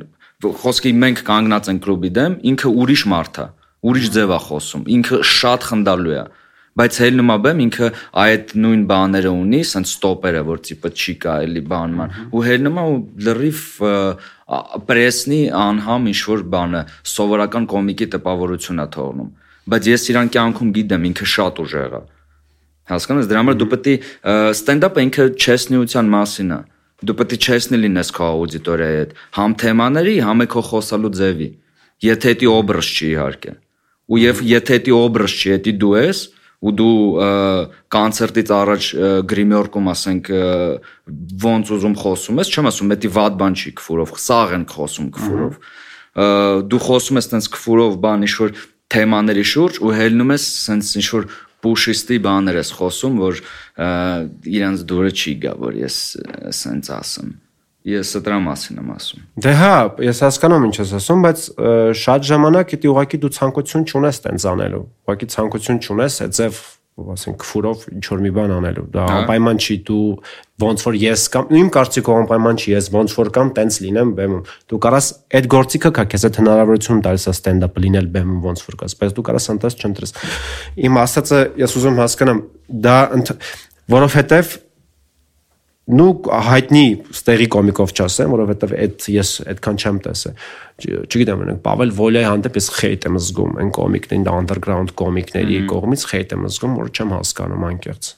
խոսքի 0.62 0.93
մենք 1.02 1.24
կանգնած 1.26 1.72
ենք 1.72 1.82
կլուբի 1.82 2.12
դեմ, 2.18 2.36
ինքը 2.52 2.72
ուրիշ 2.82 3.02
մարդ 3.12 3.43
է, 3.43 3.47
ուրիշ 3.90 4.09
ձև 4.14 4.32
է 4.36 4.39
խոսում, 4.47 4.86
ինքը 4.94 5.20
շատ 5.32 5.66
խնդալու 5.72 6.14
է 6.14 6.24
բայց 6.81 6.99
բեմ 7.44 7.59
ինքը 7.62 7.89
այդ 8.23 8.53
նույն 8.62 8.85
բաները 8.89 9.31
ունի, 9.32 9.61
սենց 9.73 9.90
ստոպերը, 9.93 10.43
որ 10.49 10.62
տիպը 10.69 10.90
չի 10.93 11.15
կա 11.20 11.35
էլի 11.44 11.62
բանման 11.69 12.15
ու 12.32 12.44
ա 12.49 12.85
ու 12.93 12.97
լրիվ 13.27 13.61
պրեսնի 14.89 15.40
անհամ 15.57 16.09
ինչ 16.12 16.20
որ 16.32 16.43
բանը 16.53 16.82
սովորական 17.12 17.69
կոմիկի 17.73 18.09
տպավորություն 18.16 18.82
է 18.82 18.86
թողնում 18.97 19.31
բայց 19.73 19.89
ես 19.93 20.05
իրան 20.12 20.32
կյանքում 20.35 20.73
գիտեմ 20.77 21.07
ինքը 21.12 21.28
շատ 21.32 21.61
ուժեղ 21.62 21.97
է 21.97 22.03
հասկանես 22.93 23.28
դրա 23.31 23.43
համար 23.43 23.59
դու 23.61 23.69
պետք 23.73 23.89
է 23.93 24.36
ստենդափը 24.53 25.05
ինքը 25.07 25.27
չեսնիության 25.39 26.12
մասին 26.12 26.53
է 26.53 26.61
դու 27.03 27.16
պետք 27.20 27.36
է 27.36 27.39
չեսնի 27.47 27.81
լինես 27.82 28.12
քո 28.16 28.28
աուդիտորիայի 28.32 28.99
հետ 28.99 29.15
համ 29.39 29.55
թեմաների 29.62 30.16
համ 30.27 30.43
է 30.43 30.47
քո 30.53 30.62
խոսալու 30.73 31.12
ձևի 31.20 31.49
եթե 32.03 32.35
դա 32.43 32.53
օբրս 32.53 32.93
չի 32.93 33.09
իհարկե 33.12 33.55
ու 34.12 34.20
եթե 34.51 34.78
դա 34.86 34.97
օբրս 34.99 35.36
չի 35.39 35.57
դա 35.62 35.74
դու 35.82 35.94
ես 36.03 36.23
ու 36.62 36.72
դու 36.78 36.97
կոնցերտից 37.93 38.51
առաջ 38.55 38.89
գրիմյորքում 39.32 39.89
ասենք 39.93 40.28
ոնց 41.43 41.72
ուզում 41.76 41.97
խոսում 42.02 42.43
ես, 42.43 42.52
չեմ 42.52 42.68
ասում, 42.70 42.93
դա 42.93 43.10
վատ 43.18 43.39
բան 43.43 43.56
չի 43.59 43.72
քֆուրով, 43.82 44.12
սաղ 44.22 44.55
են 44.59 44.66
խոսում 44.70 45.09
քֆուրով։ 45.16 45.56
Դու 46.70 46.82
խոսում 46.86 47.18
ես 47.18 47.30
տենց 47.32 47.48
քֆուրով 47.56 47.97
բան 48.05 48.26
ինչ 48.28 48.34
որ 48.43 48.55
թեմաների 48.93 49.44
շուրջ 49.52 49.80
ու 49.82 49.94
հելնում 49.97 50.34
ես 50.36 50.47
սենց 50.62 50.93
ինչ 51.02 51.09
որ 51.16 51.28
պուշիստի 51.62 52.18
բաներ 52.26 52.59
ես 52.59 52.70
խոսում, 52.78 53.20
որ 53.22 53.40
իրանց 54.52 54.84
դուրը 54.93 55.12
չի 55.14 55.34
գա, 55.43 55.55
որ 55.62 55.78
ես 55.82 55.97
սենց 56.59 56.90
ասեմ։ 56.98 57.30
Ես 57.82 58.12
դրա 58.22 58.36
մասին 58.44 58.78
եմ 58.78 58.90
ասում։ 58.94 59.22
Դե 59.42 59.52
հա, 59.59 59.72
ես 60.06 60.20
հասկանում 60.22 60.66
ինչ 60.68 60.76
ես 60.78 60.92
ասում, 61.00 61.24
բայց 61.26 61.46
շատ 61.98 62.28
ժամանակ 62.28 62.76
դա 62.78 62.90
ուղղակի 62.92 63.18
դու 63.24 63.30
ցանկություն 63.38 63.86
չունես 63.90 64.22
տենց 64.22 64.46
անելու։ 64.52 64.84
Ուղղակի 65.02 65.28
ցանկություն 65.32 65.82
չունես 65.82 66.18
այդձև 66.22 66.62
ասենք 66.92 67.38
քֆուրով 67.40 67.84
ինչ 67.88 68.04
որ 68.12 68.22
մի 68.22 68.30
բան 68.36 68.50
անելու։ 68.52 68.82
Դա 68.92 69.04
հա։ 69.09 69.20
անպայման 69.22 69.60
չի 69.64 69.76
դու 69.88 70.09
ոնց 70.62 70.82
որ 70.86 70.96
ես 71.00 71.22
կամ 71.32 71.52
իմ 71.59 71.70
կարծիքով 71.72 72.18
անպայման 72.22 72.59
չի 72.60 72.74
ես 72.76 72.88
ոնց 72.92 73.14
որ 73.16 73.30
կամ 73.32 73.52
տենց 73.56 73.78
լինեմ 73.82 74.10
բեմում։ 74.18 74.42
Դու 74.68 74.80
կարաս 74.86 75.09
այդ 75.40 75.48
գործիքը 75.56 75.92
կա 75.96 76.04
քեզ 76.12 76.26
այդ 76.28 76.38
հնարավորություն 76.42 77.00
տալիս 77.09 77.24
է 77.24 77.32
ստենդափ 77.32 77.80
լինել 77.82 78.10
բեմում 78.12 78.44
ոնց 78.44 78.64
որ 78.68 78.76
կաս, 78.82 78.96
բայց 79.00 79.16
դու 79.16 79.24
կարաս 79.32 79.48
անտես 79.56 79.78
չընտրես։ 79.80 80.14
Իմ 80.84 81.00
ասածը 81.02 81.40
ես 81.64 81.76
ուզում 81.80 81.98
հասկանամ, 82.02 82.44
դա 82.86 82.98
որովհետև 83.96 84.54
նու 85.90 86.12
հայտնի 86.46 86.84
ստերի 87.10 87.46
կոմիկով 87.50 87.92
չասեմ, 87.96 88.34
որովհետև 88.36 88.74
այդ 88.78 89.06
ես 89.12 89.30
այդքան 89.50 89.78
չեմ 89.82 89.96
տեսել։ 90.06 90.42
Չգիտեմ, 90.82 91.42
օրինակ 91.42 91.60
Պավել 91.66 91.94
Վոլյայի 91.98 92.28
հանդեպ 92.28 92.59
ես 92.60 92.68
խեյթ 92.78 93.06
եմ 93.10 93.18
զգում, 93.18 93.56
այն 93.62 93.72
կոմիկներին, 93.78 94.26
underground 94.30 94.94
կոմիկների 95.02 95.59
կողմից 95.72 96.04
խեյթ 96.12 96.34
եմ 96.38 96.46
զգում, 96.54 96.76
որ 96.78 96.92
չեմ 96.92 97.14
հասկանում 97.18 97.66
անկեղծ։ 97.72 98.10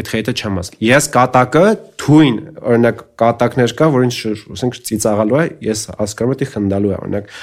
Այդ 0.00 0.10
խեյթը 0.10 0.34
չեմ 0.38 0.58
հասկանում։ 0.60 0.86
Ես 0.86 1.08
կատակը 1.16 1.64
թույն, 2.00 2.36
օրինակ 2.70 3.00
կատակներ 3.20 3.74
կա, 3.80 3.88
որ 3.90 4.06
ինչ 4.06 4.14
ասենք 4.54 4.78
ծիծաղալու 4.86 5.40
է, 5.40 5.44
ես 5.66 5.82
հասկանում 5.98 6.30
եմ, 6.30 6.38
թե 6.40 6.48
խնդալու 6.54 6.92
է, 6.94 7.00
օրինակ 7.00 7.34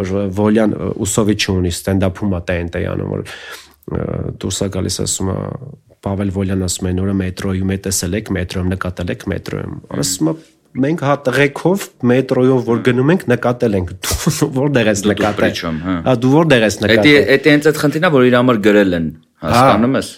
որ 0.00 0.12
Վոլյան 0.40 0.74
Ուսովիչը 1.06 1.54
ունի 1.60 1.72
ստենդափում 1.76 2.34
է 2.34 2.40
տենտեյանում, 2.50 3.12
որ 3.14 3.24
դուրս 4.40 4.60
է 4.64 4.68
գալիս 4.74 4.98
ասում 5.04 5.30
է 5.30 5.38
Պավել 6.04 6.30
Վոլյան 6.36 6.64
ասում 6.66 6.88
է 6.90 6.92
նորը 6.96 7.14
մետրոյում 7.20 7.70
է 7.74 7.78
տեսել 7.86 8.16
եք, 8.20 8.30
մետրոյում 8.36 8.70
նկատել 8.74 9.12
եք 9.14 9.24
մետրոյում։ 9.34 9.74
Ասում 10.00 10.30
եմ 10.30 10.40
մենք 10.80 11.00
հա 11.02 11.14
տղեկով 11.26 11.84
մետրոյով 12.10 12.60
որ 12.70 12.82
գնում 12.86 13.08
ենք 13.14 13.22
նկատել 13.30 13.76
ենք 13.80 13.88
դու 14.40 14.50
որտեղ 14.54 14.90
ես 14.90 15.02
նկատել? 15.10 15.56
հա։ 15.82 15.94
հա 16.06 16.14
դու 16.22 16.30
որտեղ 16.36 16.66
ես 16.66 16.76
Դա 16.80 16.86
նկատել? 16.86 17.40
դա 17.40 17.50
հենց 17.50 17.68
այդ 17.70 17.80
խնդիրն 17.82 18.06
է, 18.06 18.10
որ 18.14 18.26
իր 18.30 18.36
համար 18.38 18.60
գրել 18.66 18.96
են, 19.00 19.08
հասկանում 19.44 19.98
ես։ 19.98 20.10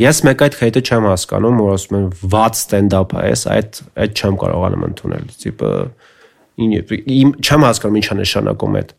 ես 0.00 0.20
մեկ 0.26 0.42
այդ 0.46 0.56
հետը 0.60 0.82
չեմ 0.90 1.06
հասկանում 1.10 1.60
որ 1.60 1.70
ասում 1.76 1.96
են 2.00 2.08
վատ 2.34 2.58
ստենդափ 2.60 3.14
է 3.14 3.22
ես 3.30 3.42
այդ 3.54 3.80
այդ 4.04 4.20
չեմ 4.20 4.36
կարողանում 4.42 4.84
ընդունել 4.90 5.24
տիպը 5.44 5.70
իմ 7.20 7.30
չեմ 7.40 7.64
հասկանում 7.70 8.00
ինչա 8.00 8.16
նշանակում 8.20 8.78
այդ. 8.80 8.90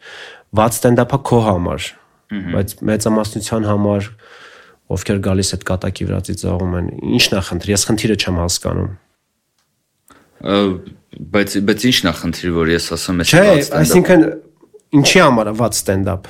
Վատ 0.61 0.77
ստենդափը 0.79 1.19
քո 1.31 1.39
համար 1.47 1.89
բայց 2.31 2.73
մեծամասնության 2.87 3.65
համար 3.67 4.09
ովքեր 4.95 5.21
գալիս 5.27 5.53
այդ 5.55 5.63
կատակի 5.71 6.07
վրացից 6.11 6.43
զաղում 6.45 6.75
են։ 6.81 6.89
Ինչն 7.19 7.37
է 7.37 7.43
խնդիրը։ 7.51 7.75
Ես 7.75 7.85
խնդիրը 7.91 8.17
չեմ 8.21 8.41
հասկանում 8.41 8.91
բայց 10.41 11.57
բայց 11.67 11.83
ի՞նչն 11.89 12.09
է 12.09 12.13
խնդիրը 12.17 12.53
որ 12.55 12.71
ես 12.71 12.85
ասում 12.95 13.19
եմ 13.21 13.25
ստենդափ 13.27 13.59
չէ 13.61 13.75
այսինքն 13.81 14.23
ինչի 15.01 15.19
համար 15.21 15.49
է 15.51 15.53
ված 15.59 15.77
ստենդափ 15.77 16.29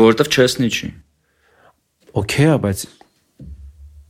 որովհետև 0.00 0.30
չեսնի 0.34 0.68
չի 0.74 0.88
օքեյ 2.20 2.50
է 2.54 2.58
բայց 2.64 2.84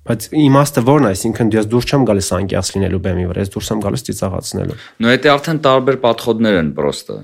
բայց 0.05 0.27
իմաստը 0.45 0.83
ո՞րն 0.85 1.07
է 1.07 1.13
այսինքն 1.15 1.53
ես 1.55 1.69
դուրս 1.75 1.87
չեմ 1.95 2.07
գալիս 2.11 2.31
անկյաց 2.39 2.71
լինելու 2.75 3.03
բեմի 3.05 3.29
վրա 3.31 3.45
ես 3.45 3.53
դուրս 3.55 3.71
եմ 3.75 3.85
գալիս 3.85 4.05
ծիծաղացնելու 4.09 4.79
նո 5.05 5.15
դա 5.25 5.31
արդեն 5.35 5.61
տարբեր 5.65 6.01
պատխոդներ 6.05 6.59
են 6.61 6.73
պրոստը 6.77 7.17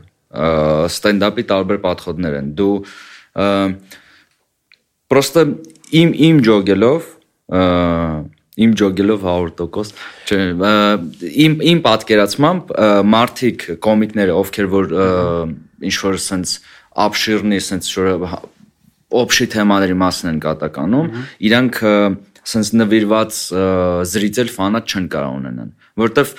ստենդափի 0.95 1.45
տարբեր 1.51 1.83
պատխոդներ 1.85 2.39
են 2.41 2.55
դու 2.61 2.77
պրոստը 5.11 5.45
իմ 6.01 6.13
իմ 6.29 6.43
ջոգելով 6.47 7.09
իմ 8.61 8.73
ջոգելով 8.79 9.27
100% 9.27 10.01
չէ 10.31 10.41
իմ 11.47 11.57
իմ 11.73 11.83
պատկերացմամբ 11.87 12.71
ա, 12.71 12.89
մարդիկ 13.15 13.67
կոմիկները 13.87 14.37
ովքեր 14.41 14.71
որ 14.75 14.95
ինչ 15.91 15.97
որ 16.05 16.19
sense 16.23 16.61
ապշիրնի 17.07 17.61
sense 17.65 17.91
շուր 17.91 18.27
օբշի 19.11 19.47
թեմաների 19.51 19.97
մասն 19.99 20.29
են 20.31 20.41
կատականում, 20.45 21.07
իրանք 21.51 21.79
ա, 22.50 22.50
sense 22.50 22.76
նվիրված 22.78 23.38
ա, 23.58 23.64
զրիցել 24.12 24.50
ֆանատ 24.56 24.92
չեն 24.94 25.08
կարող 25.16 25.38
ունենան 25.40 25.72
որտեվ 25.96 26.32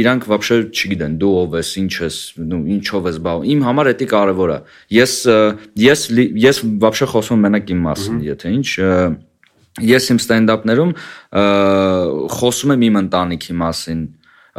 իրանք 0.00 0.26
вообще 0.30 0.56
չգիտեն 0.76 1.14
դու 1.22 1.32
ով 1.40 1.54
ես 1.60 1.70
ինչ 1.80 1.92
ես 2.04 2.16
նու 2.50 2.60
ինչով 2.76 3.08
ես 3.10 3.18
բավ 3.26 3.46
իմ 3.54 3.64
համար 3.66 3.90
դա 3.96 4.08
կարևոր 4.12 4.50
է 4.52 4.58
ես 4.98 5.14
ա, 5.32 5.38
ես 5.80 6.00
լի- 6.18 6.30
ես 6.44 6.62
вообще 6.84 7.08
խոսում 7.14 7.38
եմ 7.40 7.44
մենակ 7.48 7.72
իմ 7.74 7.80
մասին 7.88 8.20
եթե 8.28 8.54
ինչ 8.60 8.68
ա, 8.84 8.92
ես 9.90 10.04
իմ 10.12 10.18
ստենդափներում 10.20 10.92
խոսում 12.36 12.72
եմ 12.76 12.82
իմ 12.90 12.96
ընտանիքի 13.00 13.54
մասին 13.60 14.00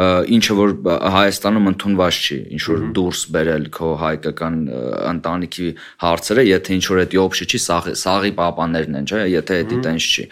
ա, 0.01 0.05
ինչը 0.35 0.55
որ 0.57 0.69
Հայաստանում 1.15 1.67
ընդունված 1.71 2.19
չի 2.25 2.37
ինչ 2.55 2.61
որ 2.71 2.83
դուրս 2.95 3.21
բերել 3.35 3.65
քո 3.75 3.89
հայկական 4.01 4.55
ա, 4.71 4.81
ընտանիքի 5.11 5.67
հարցերը 6.05 6.45
եթե 6.47 6.77
ինչ 6.79 6.85
որ 6.95 7.01
դա 7.11 7.21
օբշի 7.27 7.47
չի 7.51 7.59
սաղի 7.67 7.95
սաղի 8.01 8.31
պապաներն 8.39 8.99
են 9.01 9.09
չէ 9.11 9.21
եթե 9.35 9.59
դա 9.67 9.81
տենց 9.85 10.07
չի 10.15 10.25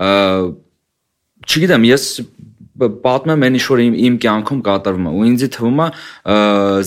չգիտեմ 0.00 1.84
ես 1.90 2.06
պատմեմ 2.80 3.44
այն 3.44 3.56
ինչ 3.58 3.64
որ 3.68 3.80
իմ 3.84 3.96
իմ 4.06 4.14
կյանքում 4.24 4.60
կատարվում 4.64 5.08
է 5.10 5.12
ու 5.18 5.24
ինձ 5.28 5.42
թվում 5.56 5.80
է 5.84 5.88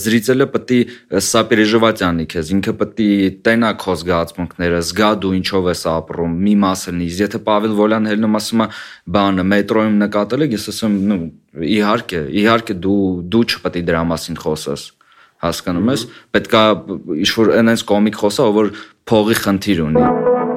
զրիցելը 0.04 0.48
պետք 0.54 0.72
է 0.74 1.22
սապերեժվատյանի 1.28 2.26
քեզ 2.34 2.52
ինքը 2.56 2.74
պետք 2.80 3.04
է 3.04 3.30
տենա 3.46 3.72
քո 3.84 3.96
զգացմունքները 4.02 4.80
զգա 4.90 5.12
դու 5.22 5.34
ինչով 5.38 5.70
ես 5.70 5.84
ապրում 5.94 6.34
մի 6.48 6.56
մասը 6.64 6.96
նից 6.98 7.22
եթե 7.24 7.44
Պավել 7.50 7.78
Վոլյան 7.78 8.10
հելնում 8.14 8.40
ասում 8.42 8.66
է 8.66 8.68
բանը 9.18 9.48
մետրոյում 9.54 10.02
նկատել 10.02 10.48
եք 10.48 10.58
ես 10.58 10.68
ասում 10.74 10.98
նու 11.14 11.22
իհարկե 11.78 12.22
իհարկե 12.42 12.78
դու 12.88 13.00
դու 13.34 13.46
չպետք 13.54 13.82
է 13.84 13.88
դրա 13.92 14.04
մասին 14.14 14.42
խոսես 14.42 14.90
հասկանում 15.44 15.94
ես 15.94 16.08
պետքա 16.34 16.64
ինչ 17.20 17.32
որ 17.38 17.54
այնպես 17.60 17.88
կոմիկ 17.94 18.22
խոսա 18.24 18.50
որ 18.58 18.74
փողի 19.12 19.40
խնդիր 19.44 19.86
ունի 19.90 20.53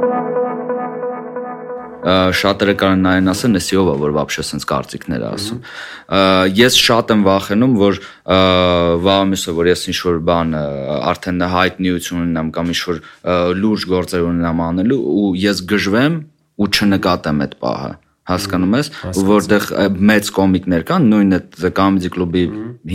շատերը 2.06 2.74
կարող 2.82 3.02
նայեն 3.02 3.30
ասեն 3.32 3.60
էսի 3.60 3.78
ով 3.78 3.90
է 3.92 3.96
որ 4.02 4.14
вообще 4.16 4.44
sense 4.46 4.66
կարծիքներ 4.70 5.22
է 5.22 5.28
ասում 5.32 5.60
Ա, 5.62 6.22
ես 6.58 6.78
շատ 6.82 7.14
եմ 7.14 7.26
վախենում 7.28 7.76
որ 7.78 8.00
ա, 8.02 8.38
վաղամիսը 9.06 9.54
որ 9.60 9.70
ես 9.70 9.84
ինչ 9.92 9.98
որ 10.08 10.18
բան 10.30 10.56
ա, 10.58 10.64
արդեն 11.12 11.46
հայտնիություն 11.54 12.24
ունենամ 12.24 12.50
կամ 12.58 12.72
ինչ 12.74 12.80
որ 12.90 13.02
ա, 13.02 13.36
լուրջ 13.62 13.86
գործեր 13.92 14.26
ունենամ 14.32 14.64
անելու 14.66 15.00
ու 15.22 15.30
ես 15.42 15.62
գժվեմ 15.70 16.18
ու 16.62 16.70
չնկատեմ 16.72 17.46
այդ 17.46 17.56
պահը 17.62 17.94
հասկանում 18.32 18.76
ես 18.82 18.92
որտեղ 19.30 19.70
ա, 19.72 19.86
մեծ 20.10 20.34
կոմիկներ 20.42 20.84
կան 20.90 21.08
նույն 21.12 21.38
այդ 21.38 21.64
կոմեդի 21.78 22.12
կլուբի 22.18 22.44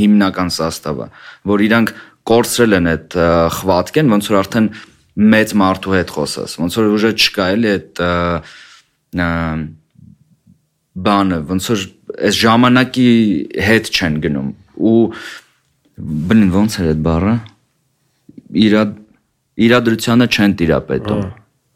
հիմնական 0.02 0.52
սաստավը 0.56 1.08
որ 1.50 1.64
իրանք 1.66 1.96
կորցրել 2.26 2.76
են 2.80 2.90
այդ 2.90 3.16
ա, 3.16 3.30
խվատքեն 3.56 4.14
ոնց 4.16 4.30
որ 4.30 4.38
արդեն 4.42 4.70
մեծ 5.16 5.52
մարդու 5.56 5.94
հետ 5.96 6.10
խոսես 6.16 6.56
ոնց 6.60 6.78
որ 6.78 6.88
ուժը 6.96 7.10
չկա 7.16 7.44
էլի 7.56 7.68
այդ 7.72 8.00
ա, 8.04 8.06
ա, 8.06 8.40
բանը 11.06 11.40
ոնց 11.50 11.70
որ 11.72 11.82
այս 12.26 12.38
ժամանակի 12.42 13.08
հետ 13.68 13.90
չեն 13.92 14.20
գնում 14.26 14.52
ու 14.90 15.00
բնին 16.30 16.52
ոնց 16.56 16.78
էր 16.80 16.88
այդ 16.92 17.02
բառը 17.06 17.34
իրա 18.66 18.84
իրադրությանը 19.66 20.28
չեն 20.36 20.54
տիրապետում 20.60 21.26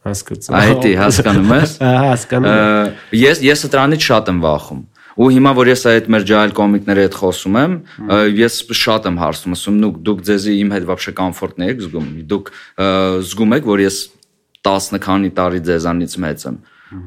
հասկացա 0.08 0.60
այդ 0.60 0.86
է 0.88 0.92
հասկանում 1.00 1.52
ես 1.56 1.74
Ահա, 1.84 2.00
հասկանում 2.10 2.48
եմ 2.50 2.60
Ա, 2.60 3.18
ես 3.20 3.42
ես 3.44 3.64
դրանից 3.74 4.06
շատ 4.08 4.30
եմ 4.32 4.40
վախում 4.44 4.80
ու 5.20 5.28
հիմա 5.34 5.52
որ 5.58 5.68
ես 5.68 5.82
այդ 5.90 6.06
մեր 6.14 6.24
ջայլ 6.30 6.52
կոմիկների 6.56 7.02
հետ 7.04 7.16
խոսում 7.20 7.56
եմ 7.60 7.74
ա, 7.76 8.20
ես 8.40 8.56
շատ 8.80 9.08
եմ 9.10 9.18
հարցում 9.20 9.56
ասում 9.56 9.80
նուք 9.84 9.98
դուք 10.08 10.22
ձեզի 10.30 10.54
իմ 10.60 10.72
հետ 10.76 10.86
вообще 10.88 11.14
կոմֆորտն 11.20 11.66
եք 11.66 11.82
զգում 11.84 12.08
դուք 12.30 12.50
ա, 12.50 12.88
զգում 13.28 13.56
եք 13.58 13.68
որ 13.68 13.84
ես 13.84 13.98
10 14.70 15.02
քանի 15.04 15.32
տարի 15.36 15.60
ձեզանից 15.68 16.16
մեծ 16.24 16.46
եմ 16.48 16.56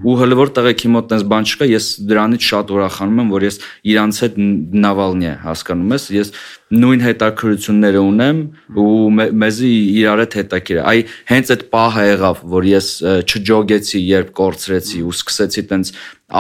ու 0.09 0.15
հələ 0.20 0.36
որ 0.39 0.52
տղեկի 0.59 0.90
մոտ 0.94 1.09
տես 1.12 1.24
բան 1.32 1.48
չկա 1.48 1.69
ես 1.69 1.86
դրանից 2.10 2.48
շատ 2.48 2.73
ուրախանում 2.74 3.23
եմ 3.23 3.32
որ 3.35 3.47
ես 3.48 3.59
իրանց 3.93 4.20
հետ 4.24 4.39
նավալնի 4.85 5.28
է 5.28 5.35
հասկանում 5.44 5.94
ես 5.97 6.06
ես 6.19 6.32
նույն 6.78 7.05
հետաքրությունները 7.09 8.02
ունեմ 8.09 8.43
ու 8.85 8.93
մե- 9.19 9.31
մեզի 9.43 9.73
իրար 10.02 10.23
հետ 10.24 10.39
հետաքրիր 10.39 10.82
այ 10.93 10.98
հենց 11.32 11.52
այդ 11.55 11.65
պահը 11.73 12.05
եղավ 12.09 12.44
որ 12.59 12.69
ես 12.69 12.89
չջոգեցի 13.24 14.05
երբ 14.09 14.32
կորցրեցի 14.39 15.02
ու 15.09 15.15
սկսեցի 15.19 15.66
տենց 15.73 15.93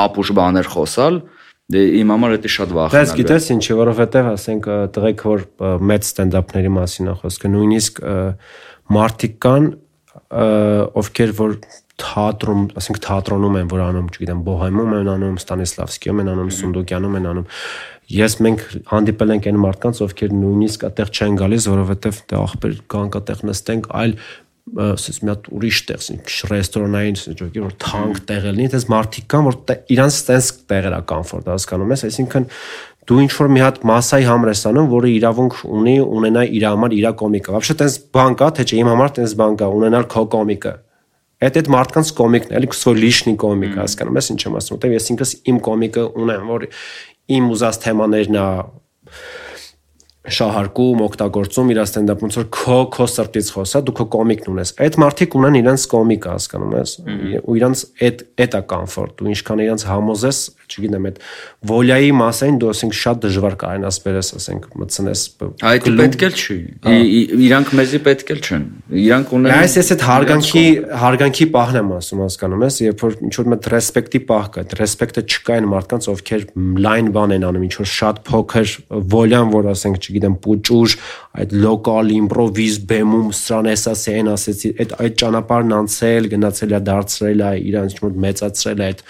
ապուշ 0.04 0.32
բաներ 0.38 0.72
խոսալ 0.74 1.22
դե 1.68 1.80
իմ 2.00 2.12
համար 2.14 2.34
դա 2.40 2.50
շատ 2.52 2.70
վախենալ 2.76 3.10
է 3.12 3.16
գիտես 3.18 3.46
ինչի, 3.52 3.74
որովհետև 3.76 4.28
ասենք 4.30 4.68
տղեկ 4.94 5.24
որ 5.28 5.42
մեծ 5.90 6.06
ստենդափների 6.08 6.70
մասին 6.78 7.10
է 7.12 7.16
խոսքը, 7.20 7.50
նույնիսկ 7.52 8.00
մարդիկ 8.96 9.34
կան, 9.44 9.66
ովքեր 11.02 11.34
որ 11.42 11.58
թատրոն, 12.03 12.61
ասենք 12.79 12.99
թատրոնում 13.05 13.57
են, 13.59 13.67
որ 13.73 13.81
անում, 13.83 14.07
չգիտեմ, 14.13 14.39
Բոհեմում 14.47 14.93
են 14.97 15.09
անում, 15.13 15.35
Ստանիսլավսկիում 15.43 16.21
են 16.23 16.31
անում, 16.33 16.49
Սունդուկյանում 16.57 17.17
են 17.19 17.27
անում։ 17.33 17.49
Ես 18.13 18.33
մենք 18.43 18.63
հանդիպել 18.93 19.33
ենք 19.33 19.49
այն 19.51 19.59
մարդկանց, 19.63 20.01
ովքեր 20.03 20.33
նույնիսկ 20.43 20.87
այդտեղ 20.89 21.11
չեն 21.13 21.37
գալիս, 21.43 21.67
որովհետև 21.73 22.17
դե 22.33 22.39
ախպեր 22.43 22.73
կանք 22.93 23.17
այդտեղ 23.19 23.45
նստենք, 23.53 23.87
այլ 24.03 24.15
ասես 24.63 25.17
մի 25.23 25.29
հատ 25.33 25.47
ուրիշ 25.53 25.79
տեղ, 25.89 26.01
ասենք 26.03 26.29
ռեստորանային, 26.49 27.17
ասենք 27.19 27.57
որ 27.63 27.73
թանկ 27.83 28.19
տեղ 28.29 28.45
լինի, 28.47 28.67
այդպես 28.69 28.85
մարդիկ 28.93 29.25
կան, 29.33 29.43
որ 29.49 29.57
տե- 29.67 29.79
իրանց 29.93 30.19
տենց 30.27 30.47
տեղեր 30.71 30.95
է 30.95 31.01
կոմֆորտ, 31.11 31.49
հասկանում 31.51 31.91
ես, 31.93 32.03
այսինքն 32.07 32.47
դու 33.03 33.19
ինչ 33.23 33.31
որ 33.35 33.49
մի 33.51 33.63
հատ 33.63 33.81
massայի 33.83 34.25
համար 34.29 34.51
ես 34.53 34.63
անում, 34.71 34.87
որը 34.93 35.09
իրավունք 35.19 35.59
ունի 35.67 35.95
ունենա 36.07 36.43
իր 36.47 36.65
համար 36.71 36.95
իր 36.95 37.07
կոմիկը։ 37.19 37.55
Вообще 37.57 37.75
տես 37.83 37.97
բան 38.15 38.37
կա, 38.39 38.47
թե 38.55 38.63
չէ 38.63 38.77
իմ 38.79 38.91
համար 38.93 39.13
տես 39.19 39.35
բան 39.43 39.57
կա, 39.59 39.67
ունենալ 39.83 40.07
քո 40.13 40.23
կոմիկը։ 40.31 40.73
Այդ 41.38 41.58
այդ 41.60 41.68
մարդկանց 41.70 42.08
կոմիկն 42.18 42.54
էլի 42.58 42.68
քսոր 42.72 42.96
լիշնի 42.98 43.34
կոմիկ, 43.38 43.74
հասկանում 43.78 44.16
ես 44.18 44.30
ինչ 44.32 44.40
եմ 44.42 44.56
ասում, 44.58 44.74
որտեվ 44.74 44.94
ես 44.96 45.04
ինքս 45.12 45.34
իմ 45.52 45.60
կոմիկը 45.68 46.06
ունեմ, 46.18 46.48
որ 46.50 46.64
իմ 47.38 47.52
ուզած 47.54 47.78
թեմաներն 47.84 48.38
է 48.38 48.46
շահարկում, 50.26 51.02
օգտագործում 51.06 51.70
իր 51.72 51.80
ստենդափ 51.84 52.22
ոնց 52.24 52.36
որ 52.38 52.46
քո 52.52 52.78
քո 52.94 53.06
սրտից 53.12 53.50
խոսա, 53.54 53.82
դու 53.86 53.94
քո 53.98 54.06
կոմիկն 54.12 54.50
ունես։ 54.52 54.72
Այդ 54.84 54.98
մարդիկ 55.02 55.36
ունեն 55.38 55.58
իրենց 55.62 55.84
կոմիկը, 55.94 56.32
հասկանում 56.34 56.74
ես, 56.78 56.94
ու 57.38 57.56
իրենց 57.58 57.84
այդ 58.08 58.24
այդ 58.44 58.56
է 58.58 58.62
կոմֆորտ, 58.72 59.14
դու 59.18 59.30
ինչքան 59.32 59.62
իրենց 59.68 59.84
համոզես, 59.88 60.40
չգիտեմ, 60.68 61.06
այդ 61.08 61.20
վոլյայի 61.68 62.10
մասային 62.18 62.58
դու 62.60 62.70
ասենք 62.74 62.96
շատ 62.98 63.20
դժվար 63.24 63.54
կարենաս 63.62 63.98
բերես, 64.04 64.30
ասենք 64.38 64.66
մտցնես։ 64.78 65.22
այդ 65.68 65.88
պետք 65.98 66.24
էլ 66.28 66.36
չի 66.38 66.56
իրանք 67.48 67.72
մեզի 67.78 68.00
պետք 68.08 68.32
էլ 68.34 68.42
չեն 68.48 68.66
իրանք 69.08 69.32
ունեն 69.38 69.54
Այս 69.58 69.76
ես 69.78 69.90
այդ 69.94 70.04
հարգանքի 70.08 70.64
հարգանքի 71.02 71.46
պահն 71.56 71.78
եմ 71.78 71.92
ասում, 71.98 72.22
հասկանում 72.26 72.64
ես, 72.68 72.78
երբ 72.84 73.04
որ 73.06 73.16
ինչ 73.28 73.34
որ 73.38 73.50
մեծ 73.54 73.68
ռեսպեկտի 73.72 74.20
պահ 74.28 74.48
կա, 74.48 74.64
այդ 74.64 74.76
ռեսպեկտը 74.78 75.24
չկա 75.28 75.56
այն 75.58 75.68
մարդկանց, 75.72 76.08
ովքեր 76.12 76.46
լայն 76.88 77.10
բան 77.16 77.34
են 77.38 77.48
անում, 77.48 77.66
ինչ 77.68 77.74
որ 77.78 77.90
շատ 77.94 78.20
փոքր 78.28 78.74
վոլյան, 79.14 79.52
որ 79.54 79.70
ասենք, 79.72 80.07
չգիտեմ, 80.08 80.38
պուճուր, 80.48 80.96
այդ 81.38 81.54
լոկալ 81.68 82.12
իմպրովիզ 82.16 82.80
բեմում 82.88 83.28
սրան 83.38 83.70
էսա 83.74 83.94
սեն 84.02 84.32
ասեցի, 84.32 84.72
այդ 84.82 84.96
այդ 85.04 85.20
ճանապարհն 85.22 85.76
անցել, 85.78 86.30
գնացել 86.32 86.74
է 86.78 86.82
դարձրել 86.88 87.44
է 87.48 87.52
իրանց 87.68 87.98
ինչ-որ 87.98 88.18
մեծացրել 88.24 88.82
է 88.82 88.88
այդ 88.88 89.06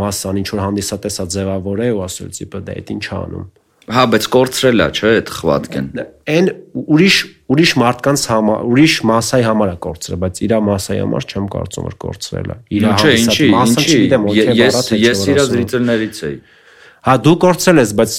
մասսան, 0.00 0.40
ինչ 0.40 0.48
որ 0.50 0.62
հանդիսատեսա 0.66 1.26
ձևավոր 1.36 1.80
է 1.80 1.88
ու 1.94 2.04
ասել 2.10 2.30
տիպը 2.40 2.60
դա 2.66 2.78
այդ 2.80 2.94
ինչ 2.96 3.06
անում։ 3.20 3.48
Հա, 3.90 4.02
բայց 4.06 4.26
կորցրել 4.30 4.80
է, 4.80 4.86
չէ, 4.94 5.10
այդ 5.18 5.30
խվատքեն։ 5.34 5.86
Այն 6.30 6.48
ուրիշ 6.94 7.16
ուրիշ 7.50 7.72
մարդկանց 7.80 8.24
համար, 8.30 8.60
ուրիշ 8.70 8.94
massայի 9.10 9.46
համար 9.48 9.70
է 9.72 9.76
կորցրել, 9.86 10.20
բայց 10.22 10.40
իր 10.46 10.54
massայի 10.68 11.00
համար 11.02 11.26
չեմ 11.26 11.48
կարծում 11.54 11.88
որ 11.88 11.96
կորցրել 12.04 12.52
է։ 12.54 12.56
Իր 12.70 12.86
մասը 13.56 13.84
չգիտեմ, 13.90 14.28
օքեյ 14.30 14.52
բարա 14.60 14.82
թե։ 14.86 15.00
Ես 15.00 15.24
իր 15.32 15.40
զրիցելներից 15.50 16.22
էի։ 16.30 16.36
Հա 17.00 17.14
դու 17.24 17.32
կորցրել 17.40 17.80
ես, 17.80 17.92
բայց 17.96 18.14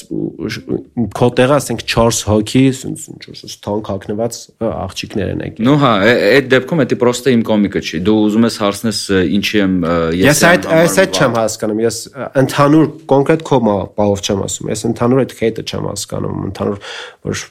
քո 1.18 1.28
տեղը 1.38 1.54
ասենք 1.60 1.84
4 1.92 2.22
հոգի, 2.32 2.62
ինչ-որ 2.90 3.54
թանկ 3.66 3.92
հակնված 3.92 4.40
աղջիկներ 4.72 5.30
են 5.36 5.44
եկել։ 5.46 5.68
Ну 5.68 5.76
հա, 5.84 5.92
այդ 6.08 6.48
դեպքում 6.56 6.82
դա 6.82 6.98
պրոստը 7.04 7.36
իմ 7.36 7.44
կոմիկը 7.52 7.84
չի։ 7.86 8.02
Դու 8.10 8.18
ուզում 8.26 8.48
ես 8.50 8.58
հարցնես 8.64 9.04
ինչի 9.38 9.62
եմ 9.62 9.78
ես 10.18 10.26
Ես 10.32 10.44
այդ 10.50 10.68
այս 10.82 10.98
այդ 11.06 11.22
չեմ 11.22 11.38
հասկանում։ 11.42 11.84
Ես 11.86 12.02
ընդհանուր 12.42 12.92
կոնկրետ 13.14 13.46
քո 13.52 13.62
բաղով 13.70 14.26
չեմ 14.26 14.44
ասում։ 14.50 14.74
Ես 14.74 14.86
ընդհանուր 14.92 15.24
այդ 15.26 15.38
հեյթը 15.42 15.68
չեմ 15.70 15.90
հասկանում, 15.92 16.44
ընդհանուր 16.50 16.92
որ 17.30 17.46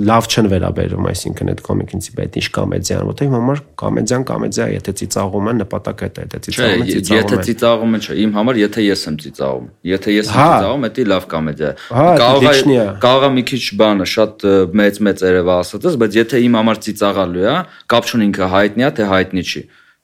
լավ 0.00 0.26
չեն 0.32 0.46
վերաբերում, 0.48 1.06
այսինքն 1.10 1.48
այդ 1.52 1.58
կոմիկին 1.66 2.02
տիպ 2.04 2.20
այդ 2.22 2.36
ինչ 2.40 2.46
կոմեդիան, 2.56 3.02
որտեղ 3.08 3.26
իմ 3.28 3.34
համար 3.36 3.58
կոմեդիան 3.82 4.22
կոմեդիա, 4.30 4.68
եթե 4.72 4.94
ծիծաղում 5.02 5.50
են, 5.52 5.60
նպատակը 5.62 6.08
դա 6.16 6.22
է, 6.22 6.40
ծիծաղումը 6.46 6.86
ծիծաղում 6.88 7.12
է։ 7.12 7.20
Եթե 7.20 7.44
ծիծաղումը 7.48 8.00
չէ, 8.00 8.16
իմ 8.22 8.32
համար 8.38 8.60
եթե 8.62 8.84
ես 8.86 9.04
եմ 9.12 9.18
ծիծաղում, 9.20 9.68
եթե 9.92 10.16
ես 10.16 10.32
եմ 10.32 10.40
հա։ 10.40 10.48
ծիծաղում, 10.48 10.88
դա 10.96 11.06
լավ 11.12 11.28
կոմեդիա 11.32 11.68
է։ 11.68 11.76
հա, 11.92 12.08
Կարող 12.22 12.48
է 12.48 12.88
կարող 13.04 13.28
է 13.28 13.30
մի 13.36 13.44
քիչ 13.52 13.62
բանը 13.82 14.08
շատ 14.16 14.48
մեծ 14.80 15.00
մեծ 15.12 15.24
երևա 15.28 15.60
ասածս, 15.60 16.00
բայց 16.00 16.18
եթե 16.22 16.42
իմ 16.48 16.56
համար 16.62 16.82
ծիծաղալու 16.88 17.46
է, 17.52 17.56
կապ 17.92 18.08
չունի 18.08 18.28
ինքը 18.32 18.52
հայտնի 18.56 18.88
է 18.88 18.92
թե 18.96 19.08
հայտնի 19.12 19.44
չի։ 19.52 19.62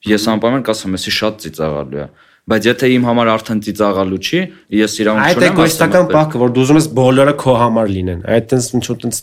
Ես 0.09 0.25
անպայման 0.31 0.61
կասեմ, 0.69 0.95
էսի 0.99 1.11
շատ 1.17 1.41
ծիծաղալու 1.49 2.03
է 2.05 2.07
բայց 2.48 2.66
եթե 2.68 2.88
իմ 2.92 3.04
համար 3.08 3.28
արդեն 3.32 3.60
ծիծաղալու 3.64 4.18
չի, 4.20 4.40
ես 4.76 4.94
իրավունք 5.00 5.22
չունեմ։ 5.24 5.44
Այդ 5.44 5.44
էգոիստական 5.48 6.08
բակը, 6.10 6.40
որ 6.42 6.50
դու 6.52 6.64
ուզում 6.64 6.78
ես 6.78 6.88
բոլորը 6.98 7.32
քո 7.40 7.54
համար 7.62 7.92
լինեն։ 7.94 8.18
Այդ 8.34 8.48
տենց 8.50 8.66
ինչ 8.76 8.84
որ 8.90 8.98
տենց 9.04 9.20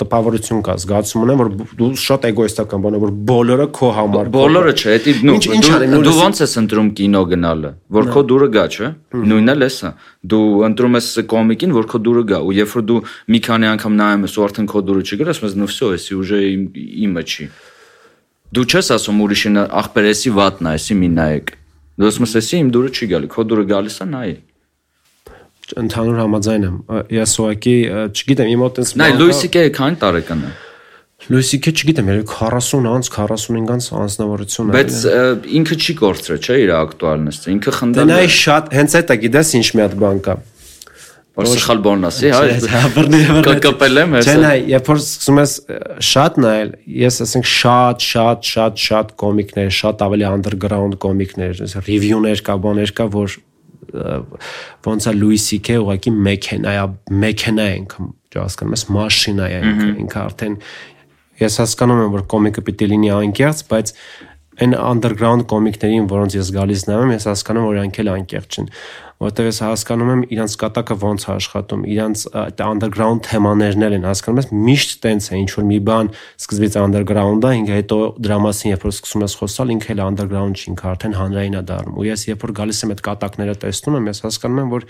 տպավորություն 0.00 0.64
կա, 0.66 0.74
զգացում 0.82 1.26
ունեմ, 1.26 1.42
որ 1.44 1.50
դու 1.78 1.90
շատ 2.02 2.26
էգոիստական 2.26 2.82
բան 2.82 2.96
ես, 2.96 3.04
որ 3.06 3.12
բոլորը 3.30 3.66
քո 3.76 3.90
համար։ 3.96 4.30
Բոլորը 4.34 4.72
չէ, 4.82 4.96
դա 5.06 5.14
նու 5.94 6.02
դու 6.06 6.16
ոնց 6.18 6.42
ես 6.42 6.56
ընտրում 6.66 6.90
կինո 6.98 7.22
գնալը, 7.30 7.70
որ 7.96 8.10
քո 8.10 8.24
դուրը 8.34 8.48
գա, 8.56 8.64
չէ։ 8.66 8.90
Նույնն 9.14 9.52
էլ 9.54 9.66
էսա։ 9.66 9.92
Դու 10.26 10.42
ընտրում 10.66 10.98
ես 10.98 11.10
կոմիկին, 11.30 11.76
որ 11.76 11.86
քո 11.86 12.00
դուրը 12.02 12.24
գա, 12.34 12.40
ու 12.42 12.56
երբ 12.56 12.74
որ 12.74 12.86
դու 12.90 12.98
մի 13.30 13.40
քանի 13.46 13.70
անգամ 13.76 14.00
նայում 14.02 14.26
ես 14.26 14.34
ու 14.36 14.46
արդեն 14.46 14.66
քո 14.74 14.82
դուրը 14.90 15.04
չգրես, 15.06 15.36
ասում 15.36 15.46
ես, 15.46 15.54
«Ну 15.56 15.68
всё, 15.70 15.92
էսի 15.96 16.18
ուժը 16.18 16.40
իմը 17.06 17.22
չի»։ 17.26 17.46
Դու 18.56 18.66
չես 18.66 18.90
ասում 18.96 19.22
ուրիշին 19.26 19.62
ախպերեսի 19.66 20.34
վատնա, 20.36 20.74
էսի 20.78 20.98
մի 21.02 21.08
նայեք 21.16 21.54
Դու 22.01 22.09
ասում 22.09 22.25
ես, 22.25 22.33
«Էսի 22.41 22.57
իմ 22.61 22.69
դուրը 22.73 22.91
չի 22.97 23.07
գալի, 23.11 23.27
քո 23.29 23.45
դուրը 23.51 23.65
գալիս 23.71 23.97
է, 24.01 24.05
նայ»։ 24.11 24.33
Ընդհանուր 25.81 26.17
համաձայն 26.21 26.65
եմ։ 26.67 26.75
Ես 27.15 27.33
ուղղակի, 27.41 27.75
չգիտեմ, 28.11 28.49
իմ 28.51 28.61
մոտ 28.65 28.79
էս 28.81 28.93
Նայ, 28.99 29.09
Լուիսիկը 29.21 29.63
քանի 29.77 29.99
տարեկան 30.01 30.41
է։ 30.41 30.51
Լուիսիկը 31.31 31.71
չգիտեմ, 31.77 32.07
երբ 32.11 32.31
40 32.33 32.87
անց, 32.91 33.09
45 33.13 33.71
անց 33.75 33.87
անձնավորություն 34.01 34.71
է։ 34.71 34.75
Բայց 34.75 34.95
ինքը 35.61 35.77
չի 35.77 35.93
կորցրել, 36.01 36.39
չէ՞, 36.41 36.55
իր 36.65 36.71
ակտուալնեսը։ 36.81 37.51
Ինքը 37.53 37.73
խնդրել 37.77 38.01
է։ 38.01 38.11
Դա 38.11 38.17
նայ 38.17 38.31
շատ, 38.41 38.71
հենց 38.81 38.95
այդ 38.99 39.13
է, 39.13 39.17
գիտես, 39.21 39.51
ինչ 39.61 39.67
մի 39.77 39.83
հատ 39.85 39.95
բան 40.01 40.21
կա։ 40.25 40.35
Որ 41.31 41.47
սխալ 41.47 41.79
բան 41.85 42.07
ասի, 42.09 42.29
հա։ 42.35 42.79
Կկպել 43.45 43.99
եմ 44.01 44.15
հեսա։ 44.17 44.31
Չէ, 44.33 44.39
նայ, 44.41 44.55
երբ 44.67 44.89
որ 44.91 44.97
սկսում 44.99 45.37
ես 45.39 45.53
շատ 46.07 46.39
նայել, 46.43 46.73
ես 47.01 47.19
ասենք 47.25 47.47
շատ, 47.51 48.03
շատ, 48.07 48.49
շատ, 48.51 48.81
շատ 48.85 49.13
կոմիկներ, 49.21 49.69
շատ 49.77 50.03
ավելի 50.07 50.27
underground 50.27 50.97
կոմիկներ, 51.05 51.63
ռիվյուներ 51.87 52.43
կա, 52.49 52.57
բաներ 52.67 52.93
կա, 52.99 53.07
որ 53.15 53.37
ոնց 54.91 55.07
է 55.07 55.13
Լուի 55.21 55.39
Սիքե 55.45 55.77
ուղակի 55.81 56.11
մեքենա 56.27 56.75
է, 56.75 56.83
մեքենա 57.23 57.67
ինքը, 57.79 58.09
հասկանում 58.35 58.75
ես, 58.75 58.83
մաշինա 58.95 59.47
ինքը, 59.55 59.87
ինքը 60.03 60.19
արդեն 60.21 60.59
ես 61.41 61.57
հասկանում 61.61 62.01
եմ, 62.05 62.11
որ 62.15 62.23
կոմիկը 62.31 62.63
պիտի 62.67 62.87
լինի 62.91 63.11
անկեղծ, 63.17 63.63
բայց 63.71 63.93
այն 64.61 64.75
underground 64.77 65.47
կոմիկներին, 65.51 66.09
որոնց 66.11 66.37
ես 66.37 66.51
գալիս 66.57 66.83
նայում, 66.89 67.15
ես 67.17 67.29
հասկանում 67.31 67.65
որ 67.67 67.79
իրանք 67.81 68.01
էլ 68.01 68.11
անկեղծ 68.15 68.57
չեն 68.61 68.69
որովհետև 69.21 69.47
ես 69.47 69.59
հասկանում 69.61 70.09
եմ 70.11 70.21
իրանց 70.33 70.53
կատակը 70.61 70.95
ոնց 71.01 71.25
է 71.25 71.29
աշխատում, 71.35 71.81
իրանց 71.93 72.23
underground 72.65 73.21
թեմաներն 73.27 73.85
են, 73.85 74.07
հասկանում 74.09 74.41
ես, 74.41 74.47
միշտ 74.65 74.95
տենց 75.05 75.27
է, 75.29 75.41
ինչ 75.41 75.51
որ 75.59 75.67
մի 75.69 75.77
բան 75.85 76.09
սկզբից 76.41 76.77
underground 76.81 77.45
է, 77.45 77.53
ինքը 77.61 77.77
հետո 77.77 77.99
դրա 78.17 78.39
մասին 78.47 78.73
երբ 78.73 78.85
որ 78.87 78.95
սկսում 78.97 79.25
ես 79.27 79.37
խոսալ, 79.41 79.73
ինքը 79.77 79.93
էլ 79.93 80.03
underground 80.07 80.57
չի, 80.57 80.65
ինքը 80.73 80.89
արդեն 80.91 81.17
հանրային 81.21 81.59
է 81.61 81.63
դառնում։ 81.69 82.01
Ու 82.01 82.07
ես 82.09 82.25
երբ 82.31 82.45
որ 82.49 82.55
գալիս 82.61 82.81
եմ 82.81 82.95
այդ 82.95 83.03
կատակները 83.11 83.57
տեսնում 83.61 83.99
եմ, 84.01 84.09
ես 84.09 84.25
հասկանում 84.25 84.61
եմ, 84.65 84.73
որ 84.73 84.89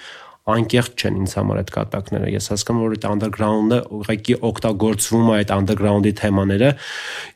անկեղծ 0.49 1.01
չեն 1.01 1.17
ինձ 1.21 1.33
համար 1.37 1.59
այդ 1.61 1.71
կատակները։ 1.75 2.29
Ես 2.33 2.47
հասկանում 2.51 2.81
որ 2.81 2.93
այդ 2.95 3.07
underground-ը 3.11 3.79
ուղղակի 3.97 4.37
օգտագործվում 4.49 5.27
է 5.29 5.35
այդ 5.37 5.51
underground-ի 5.55 6.13
թեմաները 6.21 6.71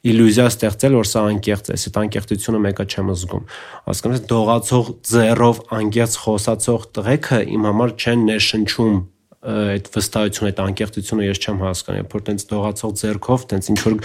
իլյուզիա 0.09 0.45
ստեղծել, 0.49 0.97
որ 0.97 1.09
սա 1.11 1.25
անկեղծ 1.35 1.69
է։ 1.69 1.77
Այդ 1.85 1.99
անկեղծությունը 2.01 2.61
մեկը 2.65 2.85
չեմ 2.89 3.11
զգում։ 3.15 3.43
Հասկանում 3.85 4.15
ես, 4.15 4.23
դողացող 4.33 4.93
ձեռով 5.13 5.59
անկեղծ 5.79 6.17
խոսացող 6.25 6.87
տղեկը 6.97 7.39
իմ 7.55 7.69
համար 7.69 7.93
չեն 8.01 8.25
ներշնչում 8.33 8.97
այդ 9.45 9.89
վստահությունը, 9.93 10.49
այդ 10.49 10.59
անկեղծությունը 10.63 11.25
ես 11.27 11.41
չեմ 11.45 11.59
հասկանում, 11.61 12.07
որ 12.15 12.23
տենց 12.25 12.45
դողացող 12.49 12.93
ձեռքով, 13.01 13.45
տենց 13.51 13.69
ինչ 13.75 13.79
որ 13.85 13.97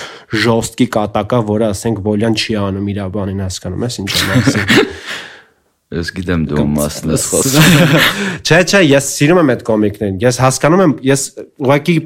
ժոստկի 0.44 0.88
կատակա, 1.00 1.40
որը 1.48 1.70
ասենք 1.70 2.04
Բոլյան 2.10 2.36
չի 2.36 2.58
անում 2.60 2.92
իր 2.92 3.00
բանին 3.16 3.42
հասկանում 3.46 3.86
ես 3.88 3.98
ինչ 4.04 4.10
եմ 4.20 4.34
ասում։ 4.36 4.68
Ես 5.90 6.10
գիտեմ 6.14 6.42
դու 6.46 6.64
մասն 6.70 7.10
ես 7.16 7.22
խոսում։ 7.32 7.94
Չէ, 8.46 8.58
չէ, 8.62 8.80
ես 8.86 9.06
սիրում 9.16 9.40
եմ 9.40 9.48
այդ 9.56 9.62
կոմիկներին։ 9.66 10.18
Ես 10.22 10.36
հասկանում 10.44 10.82
եմ, 10.84 10.92
ես 11.08 11.24
ուղղակի 11.66 11.96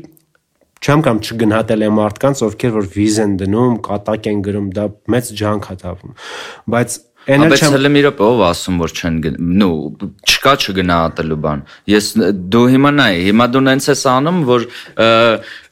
չեմ 0.84 1.02
կամ 1.04 1.20
չգնահատել 1.24 1.84
եմ 1.84 1.98
մարդկանց, 2.00 2.44
ովքեր 2.48 2.72
որ 2.74 2.88
վիզ 2.94 3.18
են 3.24 3.34
դնում, 3.40 3.74
կատակ 3.84 4.30
են 4.32 4.40
գրում, 4.48 4.70
դա 4.76 4.86
մեծ 5.14 5.34
ջանք 5.40 5.68
է 5.68 5.76
թվում։ 5.84 6.16
Բայց 6.74 6.96
Բայց 7.24 7.62
հələ 7.72 7.88
մի 7.88 8.00
րոպե 8.04 8.24
ով 8.24 8.40
ասում 8.44 8.80
որ 8.82 8.92
չեն 9.00 9.14
նո 9.60 9.68
չկա 10.28 10.52
չգնահատելու 10.60 11.38
բան։ 11.44 11.62
Ես 11.88 12.08
դու 12.52 12.64
հիմա 12.74 12.90
նայ, 12.98 13.14
հիմա 13.30 13.46
դու 13.54 13.62
նենց 13.64 13.86
ես 13.88 14.02
անում 14.12 14.42
որ 14.50 14.66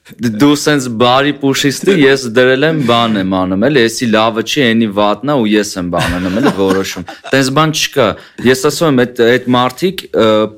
դու 0.03 0.55
սենց 0.59 0.87
բարի 0.99 1.33
պուշիստի 1.39 1.93
ես 2.01 2.23
դրել 2.35 2.67
եմ 2.67 2.79
բան 2.89 3.19
եմ 3.21 3.35
անում 3.39 3.67
էլի 3.69 3.83
էսի 3.87 4.09
լավը 4.11 4.43
չի 4.51 4.65
էնի 4.65 4.89
վատնա 4.97 5.37
ու 5.39 5.47
ես 5.53 5.71
եմ 5.79 5.91
բան 5.93 6.17
անում 6.17 6.39
էլի 6.41 6.53
որոշում 6.57 7.05
տես 7.31 7.51
բան 7.59 7.75
չկա 7.79 8.07
ես 8.49 8.65
ասում 8.73 8.89
եմ 8.91 9.03
այդ 9.05 9.23
այդ 9.29 9.47
մարտիկ 9.57 10.03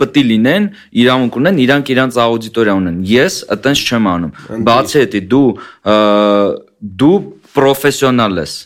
պտի 0.01 0.25
լինեն 0.31 0.69
իրավունք 1.05 1.39
ունեն 1.43 1.61
իրանք 1.65 1.93
իրանց 1.93 2.19
աուդիտորիա 2.25 2.77
ունեն 2.81 2.99
ես 3.13 3.39
այտենց 3.53 3.85
չեմ 3.85 4.09
անում 4.15 4.65
բացի 4.71 4.99
էդի 5.05 5.23
դու 5.35 5.49
դու 7.05 7.17
պրոֆեսիոնալ 7.61 8.45
ես 8.45 8.59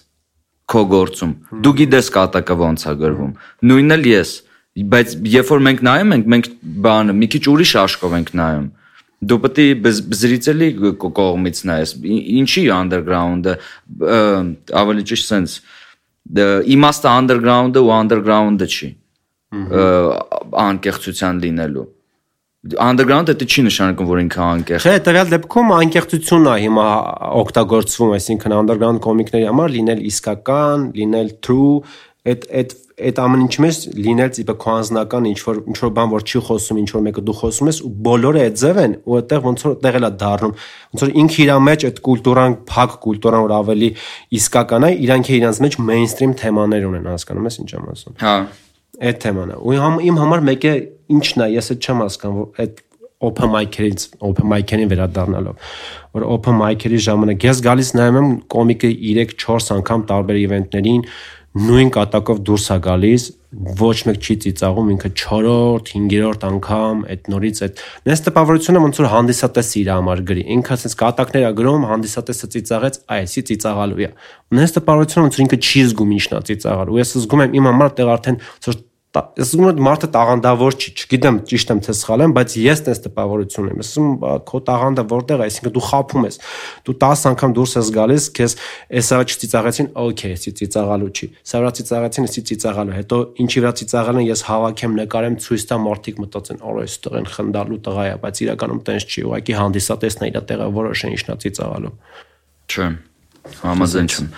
քո 0.69 0.83
գործում 0.95 1.37
դու 1.67 1.77
գիտես 1.83 2.15
կատակը 2.15 2.61
ոնց 2.63 2.87
է 2.87 2.99
գրվում 3.03 3.35
նույնն 3.67 3.99
էլ 3.99 4.11
ես 4.15 4.35
բայց 4.95 5.15
երբ 5.35 5.49
որ 5.59 5.63
մենք 5.67 5.81
նայում 5.89 6.13
ենք 6.15 6.29
մենք 6.33 6.51
բանը 6.87 7.15
մի 7.19 7.29
քիչ 7.35 7.45
ուրիշ 7.51 7.73
աշխով 7.83 8.13
ենք 8.19 8.37
նայում 8.39 8.67
դու 9.19 9.39
պետք 9.43 9.59
է 9.89 9.93
զրիցելի 10.21 10.69
կողմից 11.03 11.61
նայես 11.71 11.95
ինչի 12.39 12.65
underground-ը 12.71 13.55
ավելի 14.83 15.07
ճիշտ 15.11 15.31
sense 15.33 15.59
իմաստը 16.79 17.15
underground-ը 17.19 17.83
ու 17.83 17.95
underground-ը 17.99 18.69
չի 18.79 18.91
անկեղծության 20.69 21.41
լինելու 21.47 21.87
underground-ը 22.69 23.35
դա 23.39 23.47
չի 23.49 23.63
նշանակում 23.69 24.09
որ 24.11 24.21
ինքը 24.25 24.41
անկեղծ 24.45 24.87
չէ 24.87 24.95
տվյալ 25.09 25.29
դեպքում 25.35 25.69
անկեղծությունն 25.79 26.49
է 26.53 26.57
հիմա 26.65 26.87
օգտագործվում 27.43 28.15
այսինքն 28.19 28.55
underground 28.59 29.03
կոմիկների 29.05 29.47
համար 29.49 29.75
լինել 29.79 30.03
իսկական 30.11 30.89
լինել 30.99 31.31
true 31.47 31.77
այդ 32.27 32.47
այդ 32.59 32.73
այդ 32.99 33.19
ամեն 33.23 33.43
ինչի 33.45 33.63
մեջ 33.63 33.77
լինել 34.03 34.31
տիպը 34.37 34.55
քո 34.59 34.73
անձնական 34.75 35.27
ինչ 35.31 35.39
որ 35.47 35.59
ինչ 35.71 35.77
որ 35.85 35.93
բան 35.99 36.09
որ 36.13 36.25
չի 36.27 36.41
խոսում 36.49 36.81
ինչ 36.83 36.89
որ 36.97 37.05
մեկը 37.07 37.23
դու 37.29 37.37
խոսում 37.39 37.71
ես 37.71 37.79
ու 37.87 37.91
բոլորը 38.09 38.43
այդ 38.49 38.57
ձև 38.63 38.81
են 38.83 38.97
ու 38.99 39.19
այդտեղ 39.19 39.45
ոնց 39.47 39.65
որ 39.69 39.77
տեղել 39.85 40.09
է 40.09 40.11
դառնում 40.23 40.55
ոնց 40.59 41.05
որ 41.05 41.13
ինքը 41.23 41.39
իր 41.45 41.53
մեջ 41.69 41.87
այդ 41.89 42.01
կուլտուրան 42.09 42.57
փակ 42.73 42.97
կուլտուրան 43.07 43.47
որ 43.47 43.55
ավելի 43.59 43.91
իսկական 44.39 44.89
է 44.89 44.91
իրանք 45.07 45.31
է 45.31 45.39
իրանց 45.39 45.63
մեջ 45.63 45.79
մեյնստրիմ 45.89 46.35
թեմաներ 46.43 46.89
ունեն 46.91 47.09
հասկանում 47.15 47.49
ես 47.49 47.61
ինչ 47.63 47.71
եմ 47.79 47.89
ասում 47.95 48.19
հա 48.27 48.35
այդ 48.99 49.23
թեման 49.23 49.55
է 49.55 49.63
ու 49.63 49.79
համ 49.79 50.03
իմ 50.09 50.17
համար 50.19 50.45
մեկը 50.49 50.75
ինչն 51.19 51.47
է 51.47 51.51
ես 51.55 51.73
այդ 51.75 51.87
չեմ 51.87 52.01
հասկանում 52.03 52.39
որ 52.43 52.63
այդ 52.65 52.85
open 53.19 53.51
mic-երից 53.51 54.05
open 54.23 54.47
mic-երին 54.47 54.91
վերադառնալով 54.93 55.71
որ 56.19 56.27
open 56.35 56.59
mic-երի 56.59 57.01
ժամանակ 57.07 57.47
ես 57.49 57.63
գալիս 57.67 57.91
նայում 57.99 58.19
եմ 58.19 58.29
կոմիկը 58.55 58.91
3-4 59.03 59.73
անգամ 59.79 60.05
տարբեր 60.11 60.39
իվենտներին 60.43 61.03
նույն 61.59 61.91
կատակով 61.95 62.41
դուրս 62.47 62.67
է 62.75 62.77
գալիս, 62.85 63.25
ոչ 63.81 63.97
մեկ 64.05 64.19
չի 64.21 64.35
ծիծաղում, 64.45 64.89
ինքը 64.95 65.11
4-րդ, 65.19 65.93
5-րդ 65.95 66.43
անգամ 66.49 66.99
այդ 67.15 67.31
նորից 67.33 67.61
այդ 67.65 67.81
նես 68.09 68.23
տպավորությունը 68.27 68.83
ոնց 68.85 69.01
որ 69.01 69.09
հանդիսատեսը 69.15 69.79
իր 69.81 69.91
համար 69.95 70.23
գրի։ 70.29 70.45
Ինքը 70.59 70.75
ասես 70.77 70.99
կատակներ 71.03 71.47
է 71.49 71.53
գրում, 71.59 71.87
հանդիսատեսը 71.89 72.51
ծիծաղեց, 72.55 73.01
այսի 73.19 73.45
ծիծաղալու 73.49 74.05
է։ 74.05 74.11
Նես 74.59 74.77
տպավորությունը 74.77 75.25
ոնց 75.29 75.39
որ 75.39 75.45
ինքը 75.49 75.61
չի 75.65 75.87
զգում 75.89 76.13
ինչն 76.19 76.37
է 76.39 76.43
ծիծաղալու։ 76.53 77.01
Ես 77.01 77.17
զգում 77.25 77.45
եմ 77.49 77.59
իմ 77.59 77.71
համար 77.73 77.97
տեղ 77.99 78.13
արդեն 78.19 78.39
ոնց 78.45 78.69
որ 78.69 78.79
ես 79.17 79.51
ուզում 79.57 79.69
եմ 79.71 79.79
մարդը 79.87 80.09
տաղանդավոր 80.13 80.75
չի, 80.77 80.91
չգիտեմ 80.93 81.37
ճիշտ 81.49 81.71
եմ 81.73 81.79
թե 81.87 81.93
սխալ 81.97 82.23
եմ, 82.27 82.33
բայց 82.37 82.55
ես 82.61 82.83
տես 82.85 82.99
տպավորություն 83.07 83.69
եմ։ 83.73 83.79
Ես 83.81 83.93
ուզում 83.95 84.11
քո 84.51 84.61
տաղանդը 84.69 85.05
որտեղ 85.13 85.41
է, 85.41 85.47
այսինքն 85.49 85.75
դու 85.79 85.85
խափում 85.89 86.27
ես։ 86.29 86.37
Դու 86.85 86.97
10 87.05 87.25
անգամ 87.33 87.55
դուրս 87.57 87.73
ես 87.79 87.91
գալիս, 87.97 88.27
քեզ 88.37 88.57
էսա 89.01 89.21
չծիծաղեցին, 89.25 89.89
օքեյ, 90.05 90.35
էսի 90.37 90.53
ծիծաղալու 90.61 91.11
չի։ 91.17 91.31
Սա 91.49 91.63
վրա 91.65 91.73
ծիծաղեցին, 91.79 92.29
էսի 92.29 92.45
ծիծաղալու։ 92.53 92.97
Հետո 92.99 93.21
ինչի 93.49 93.65
վրա 93.65 93.73
ծիծաղալն 93.81 94.25
ես 94.29 94.45
հավաքեմ, 94.49 94.97
նկարեմ, 94.99 95.39
ցույց 95.49 95.67
տամ, 95.73 95.85
մարդիկ 95.89 96.23
մտածեն, 96.29 96.63
օր 96.69 96.81
այստեղ 96.85 97.19
են 97.19 97.29
խնդալու 97.33 97.83
տղա 97.89 98.09
է, 98.09 98.15
բայց 98.29 98.43
իրականում 98.45 98.83
տենց 98.89 99.09
չի։ 99.09 99.27
Ուղղակի 99.29 99.59
հանդիսատեսն 99.59 100.29
է 100.29 100.33
իր 100.33 100.41
տեղը 100.53 100.73
որոշը 100.79 101.13
ինչնա 101.17 101.39
ծիծաղալու։ 101.49 101.95
Չէ։ 102.69 102.89
Համաձայն 103.64 104.08
չեմ։ 104.14 104.30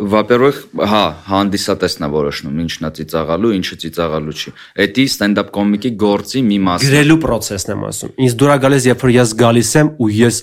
Во-первых, 0.00 0.58
հա, 0.90 1.00
հանդիսատեսն 1.28 2.06
է 2.06 2.08
որոշնում 2.12 2.60
ինչն 2.64 2.86
է 2.88 2.90
ծիծաղալու, 2.98 3.50
ինչը 3.58 3.76
ծիծաղալու 3.82 4.36
չի։ 4.40 4.52
Էդի 4.84 5.04
stand-up 5.12 5.50
կոմիկի 5.52 5.90
գործի 6.00 6.40
մի 6.46 6.58
մասը։ 6.68 6.88
Գրելու 6.88 7.18
process-ն 7.24 7.74
եմ 7.74 7.82
ասում։ 7.90 8.14
Ինձ 8.24 8.36
դուրա 8.40 8.56
գալիս, 8.64 8.86
երբ 8.90 9.04
որ 9.04 9.12
ես 9.16 9.34
գալիս 9.44 9.72
եմ 9.80 9.90
ու 10.00 10.08
ես 10.20 10.38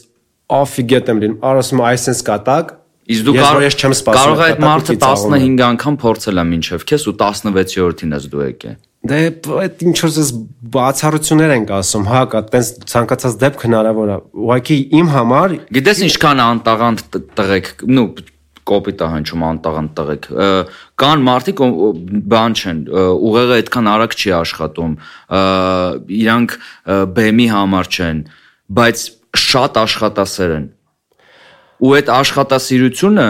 off-get 0.58 1.10
եմ 1.10 1.24
լինում, 1.24 1.40
արասում 1.50 1.82
այսպես 1.88 2.22
կատակ, 2.28 2.76
Իսկ 3.08 3.24
դու 3.24 3.34
կարող 3.38 3.64
ես 3.64 3.76
չեմ 3.78 3.94
սպասում։ 3.96 4.18
Կարող 4.20 4.40
է 4.40 4.48
այդ 4.48 4.58
մարդը 4.64 4.96
15 5.00 5.62
անգամ 5.68 5.98
փորձել 6.02 6.42
է 6.42 6.44
մինչև 6.48 6.82
քեզ 6.90 7.06
ու 7.08 7.14
16-րդին 7.22 8.16
ես 8.18 8.26
դու 8.34 8.42
եկե։ 8.44 8.72
Դե 9.03 9.19
այդ 9.59 9.81
ինչ 9.83 9.95
որ 9.99 10.13
ես 10.15 10.29
բացառություններ 10.75 11.53
ենք 11.57 11.71
ասում, 11.75 12.05
հա, 12.07 12.21
կա 12.31 12.43
տենց 12.53 12.69
ցանկացած 12.93 13.33
դեպք 13.41 13.65
հնարավոր 13.67 14.13
է։ 14.13 14.19
Ուղղակի 14.43 14.77
իմ 14.99 15.09
համար 15.11 15.55
Գիտես 15.75 16.03
ինչքան 16.07 16.43
անտաղանդ 16.45 17.03
տղեկ, 17.41 17.73
նու 17.99 18.05
կոպիտ 18.71 19.03
է 19.03 19.09
հնչում 19.17 19.43
անտաղանդ 19.49 19.95
տղեկ։ 19.99 20.29
Կան 21.03 21.25
մարդիկ 21.27 21.65
բան 22.31 22.57
չեն, 22.63 22.85
ուղեղը 23.33 23.59
այդքան 23.59 23.91
արագ 23.97 24.17
չի 24.23 24.33
աշխատում։ 24.39 24.95
Իրանք 26.23 26.57
բեմի 27.19 27.49
համար 27.57 27.91
չեն, 27.91 28.23
բայց 28.79 29.05
շատ 29.43 29.83
աշխատասեր 29.83 30.57
են 30.61 30.71
ու 31.83 31.93
այդ 31.99 32.11
աշխատասիրությունը 32.15 33.29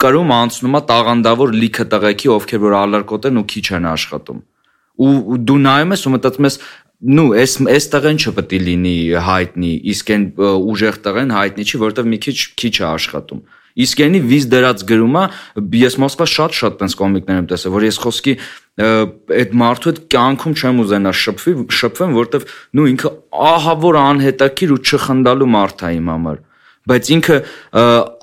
կրում 0.00 0.30
անցնում 0.32 0.76
է 0.78 0.80
տաղանդավոր 0.88 1.50
լիքը 1.60 1.84
տղեկի, 1.92 2.30
ովքեր 2.32 2.60
որ 2.62 2.76
ալարկոտ 2.78 3.26
են 3.28 3.40
ու 3.42 3.48
քիչ 3.52 3.66
են 3.76 3.88
աշխատում 3.92 4.38
ու 4.96 5.38
դու 5.48 5.60
նայում 5.66 5.94
ես 5.96 6.06
ու 6.06 6.12
մտածում 6.16 6.48
ես 6.48 6.58
նու 7.16 7.28
էս 7.36 7.54
էս 7.76 7.86
տղեն 7.92 8.18
չպետք 8.22 8.52
է 8.56 8.60
լինի 8.66 8.96
հայտնի 9.26 9.72
իսկ 9.92 10.12
այն 10.16 10.24
ուժեղ 10.72 10.98
տղեն 11.04 11.32
հայտնի 11.36 11.66
չի 11.66 11.80
որովհետև 11.82 12.10
մի 12.12 12.18
քիչ 12.26 12.36
քիչ 12.62 12.74
է 12.80 12.86
աշխատում 12.88 13.42
իսկ 13.76 14.00
այնի 14.06 14.20
վիզ 14.30 14.46
դրած 14.52 14.84
գրումա 14.88 15.22
ես 15.76 15.96
Մոսկվա 16.00 16.26
շատ-շատ 16.32 16.78
տես 16.80 16.96
կոմիկներ 16.96 17.40
եմ 17.42 17.48
տեսել 17.50 17.74
որ 17.76 17.84
ես 17.86 17.98
խոսքի 18.06 18.34
այդ 19.36 19.52
մարդու 19.60 19.90
հետ 19.92 20.00
կյանքում 20.16 20.56
չեմ 20.56 20.80
ուզենա 20.86 21.12
շփվի 21.20 21.54
շփվեմ 21.76 22.16
որովհետև 22.16 22.54
նու 22.80 22.86
ինքը 22.94 23.12
ահա 23.52 23.74
որ 23.84 23.98
անհետաքիր 24.00 24.72
ու 24.76 24.80
չխնդալու 24.86 25.50
մարդ 25.56 25.84
է 25.84 25.92
իմ 26.00 26.10
համար 26.14 26.40
բայց 26.86 27.08
ինքը 27.16 27.36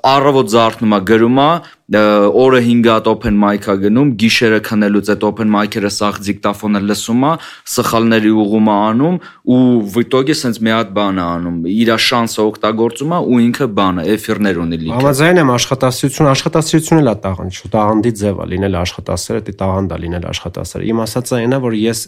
առավոտ 0.08 0.52
զարթնում 0.54 0.94
է 0.96 1.00
գրում 1.10 1.40
է 1.44 1.48
օրը 1.94 2.60
5 2.64 2.86
հատ 2.88 3.08
open 3.12 3.36
mic-ա 3.36 3.74
գնում 3.82 4.12
գիշերը 4.22 4.60
քնելուց 4.64 5.10
այդ 5.14 5.26
open 5.28 5.50
mic-երը 5.52 5.90
սախ 5.92 6.20
դիկտաֆոնը 6.24 6.80
լսում 6.88 7.26
է 7.28 7.32
սխալների 7.74 8.32
ուղում 8.44 8.70
է 8.72 8.76
անում 8.88 9.18
ու 9.52 9.60
վիտոգի 9.96 10.36
սենց 10.40 10.60
մի 10.64 10.74
հատ 10.74 10.94
բան 10.96 11.20
է 11.20 11.26
անում 11.34 11.60
իր 11.74 11.92
շանսը 12.08 12.40
օգտագործում 12.48 13.12
է 13.12 13.20
ու 13.28 13.40
ինքը 13.44 13.68
բանը 13.84 14.08
էֆիրներ 14.14 14.60
ունի 14.64 14.80
լիքը 14.80 14.96
համաձայն 14.96 15.40
եմ 15.44 15.54
աշխատասիրություն 15.60 16.32
աշխատասիրությունն 16.32 17.04
էլ 17.04 17.12
է 17.12 17.16
տաղանդ 17.28 17.62
տաղանդի 17.76 18.12
ձև 18.24 18.44
է 18.44 18.50
լինել 18.54 18.78
աշխատասերը 18.80 19.44
դի 19.44 19.56
տաղանդ 19.60 19.94
է 19.94 19.98
լինել 20.08 20.28
աշխատասերը 20.32 20.88
իմ 20.88 21.04
ասածը 21.04 21.40
այնա 21.44 21.58
որ 21.68 21.76
ես 21.84 22.06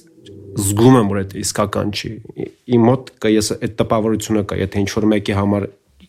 զգում 0.56 0.94
եմ 0.96 1.08
որ 1.12 1.18
այդ 1.20 1.34
իսկական 1.36 1.90
չի 1.92 2.10
իմ 2.76 2.86
մոտ 2.88 3.10
կա 3.20 3.32
ես 3.34 3.50
այդ 3.56 3.74
տպավորությունը 3.76 4.44
կա 4.48 4.56
եթե 4.62 4.84
ինչ 4.86 4.90
որ 4.96 5.06
մեկի 5.12 5.36
համար 5.36 5.66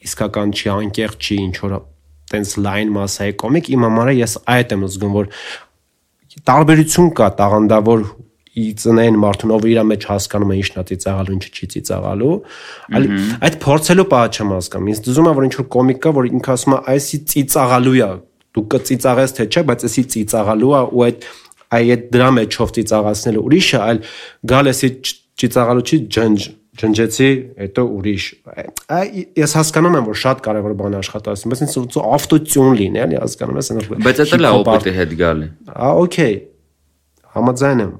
իսկական 0.07 0.53
չի, 0.57 0.67
անկեղծ 0.77 1.27
չի, 1.27 1.37
ինչ 1.47 1.55
որ 1.63 1.77
տենց 2.27 2.53
լայն 2.65 2.93
մասայի 2.97 3.35
կոմիկ, 3.43 3.69
իմ 3.77 3.85
համար 3.87 4.13
ես 4.17 4.33
այդ 4.57 4.73
եմ 4.77 4.87
զգում, 4.87 5.13
որ 5.17 5.29
տարբերություն 6.47 7.11
կա 7.17 7.27
տաղանդավոր 7.37 8.03
ի 8.57 8.65
ծնեն 8.81 9.17
մարդուն 9.21 9.53
ով 9.53 9.65
իր 9.69 9.79
մեջ 9.85 10.05
հասկանում 10.09 10.51
է 10.53 10.57
ինչն 10.57 10.79
է 10.81 10.83
ծիծաղալու, 10.89 11.35
ինչը 11.37 11.51
չի 11.57 11.67
ծիծաղալու, 11.73 12.31
այլ 12.97 13.05
այդ 13.47 13.57
փորձելու 13.63 14.05
պահը 14.13 14.31
չեմ 14.33 14.53
հասկանում։ 14.55 14.89
Ինձ 14.93 15.01
դժում 15.07 15.27
է 15.29 15.33
որ 15.37 15.47
ինչ 15.47 15.53
որ 15.57 15.67
կոմիկ 15.77 15.99
կա, 16.03 16.13
որ 16.17 16.29
ինքը 16.31 16.53
ասում 16.57 16.75
է 16.77 16.79
այսի 16.93 17.19
ծիծաղալու 17.33 17.95
է, 17.97 18.09
դու 18.57 18.63
կծիծաղես 18.73 19.35
թե 19.37 19.47
չէ, 19.47 19.63
բայց 19.67 19.85
էսի 19.87 20.03
ծիծաղալու 20.17 20.73
է 20.73 20.81
ու 20.97 21.05
այդ 21.07 21.27
այդ 21.77 22.03
դրա 22.15 22.29
մեջով 22.37 22.69
ծիծաղացնելը 22.77 23.41
ուրիշը, 23.43 23.79
այլ 23.87 23.99
գալ 24.51 24.71
էսի 24.71 24.89
ծիծաղալու 25.37 25.85
չի 25.87 25.97
ջնջ 26.17 26.47
ջնջեցի, 26.80 27.28
հետո 27.62 27.82
ուրիշ։ 27.98 28.26
Ես 29.38 29.54
հասկանում 29.58 29.98
եմ, 29.98 30.06
որ 30.08 30.18
շատ 30.22 30.38
կարևոր 30.46 30.76
բան 30.78 30.94
է 30.96 31.00
աշխատասում, 31.02 31.52
բայց 31.52 31.64
ինձ 31.66 31.98
ավտոտյուն 32.02 32.78
լինի, 32.80 33.02
էլի 33.02 33.18
հասկանում 33.22 33.60
ես, 33.60 33.68
այնպես։ 33.76 34.06
Բայց 34.06 34.22
դա 34.22 34.40
լավ 34.40 34.56
օպիտի 34.62 34.94
հետ 34.96 35.12
գալի։ 35.20 35.50
Ա, 35.72 35.90
օքեյ։ 36.02 36.38
Համաձայն 37.36 37.84
եմ։ 37.84 37.92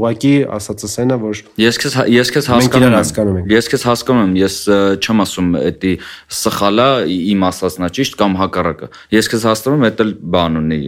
Ուղղակի 0.00 0.30
ասածս 0.54 0.92
այնա, 1.02 1.16
որ 1.20 1.38
ես 1.60 1.78
քեզ 1.82 1.94
ես 2.14 2.30
քեզ 2.32 2.46
հասկանում 2.50 3.38
եմ։ 3.40 3.48
Ես 3.50 3.68
քեզ 3.72 3.84
հասկանում 3.88 4.22
եմ, 4.22 4.36
ես 4.38 4.56
չեմ 5.02 5.22
ասում 5.24 5.48
էդի 5.60 5.92
սխալա 6.40 6.86
իմ 7.10 7.44
ասածնա 7.50 7.90
ճիշտ 7.98 8.16
կամ 8.22 8.38
հակառակը։ 8.40 8.88
Ես 9.18 9.30
քեզ 9.34 9.46
հասկանում 9.50 9.84
եմ, 9.90 9.96
դա 9.98 10.06
բան 10.36 10.60
ունի, 10.62 10.80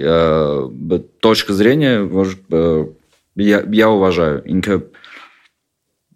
точка 1.27 1.59
зрения, 1.59 2.07
որ 2.07 2.37
я 3.43 3.61
я 3.75 3.91
уважаю 3.91 4.41
ինքը 4.47 4.81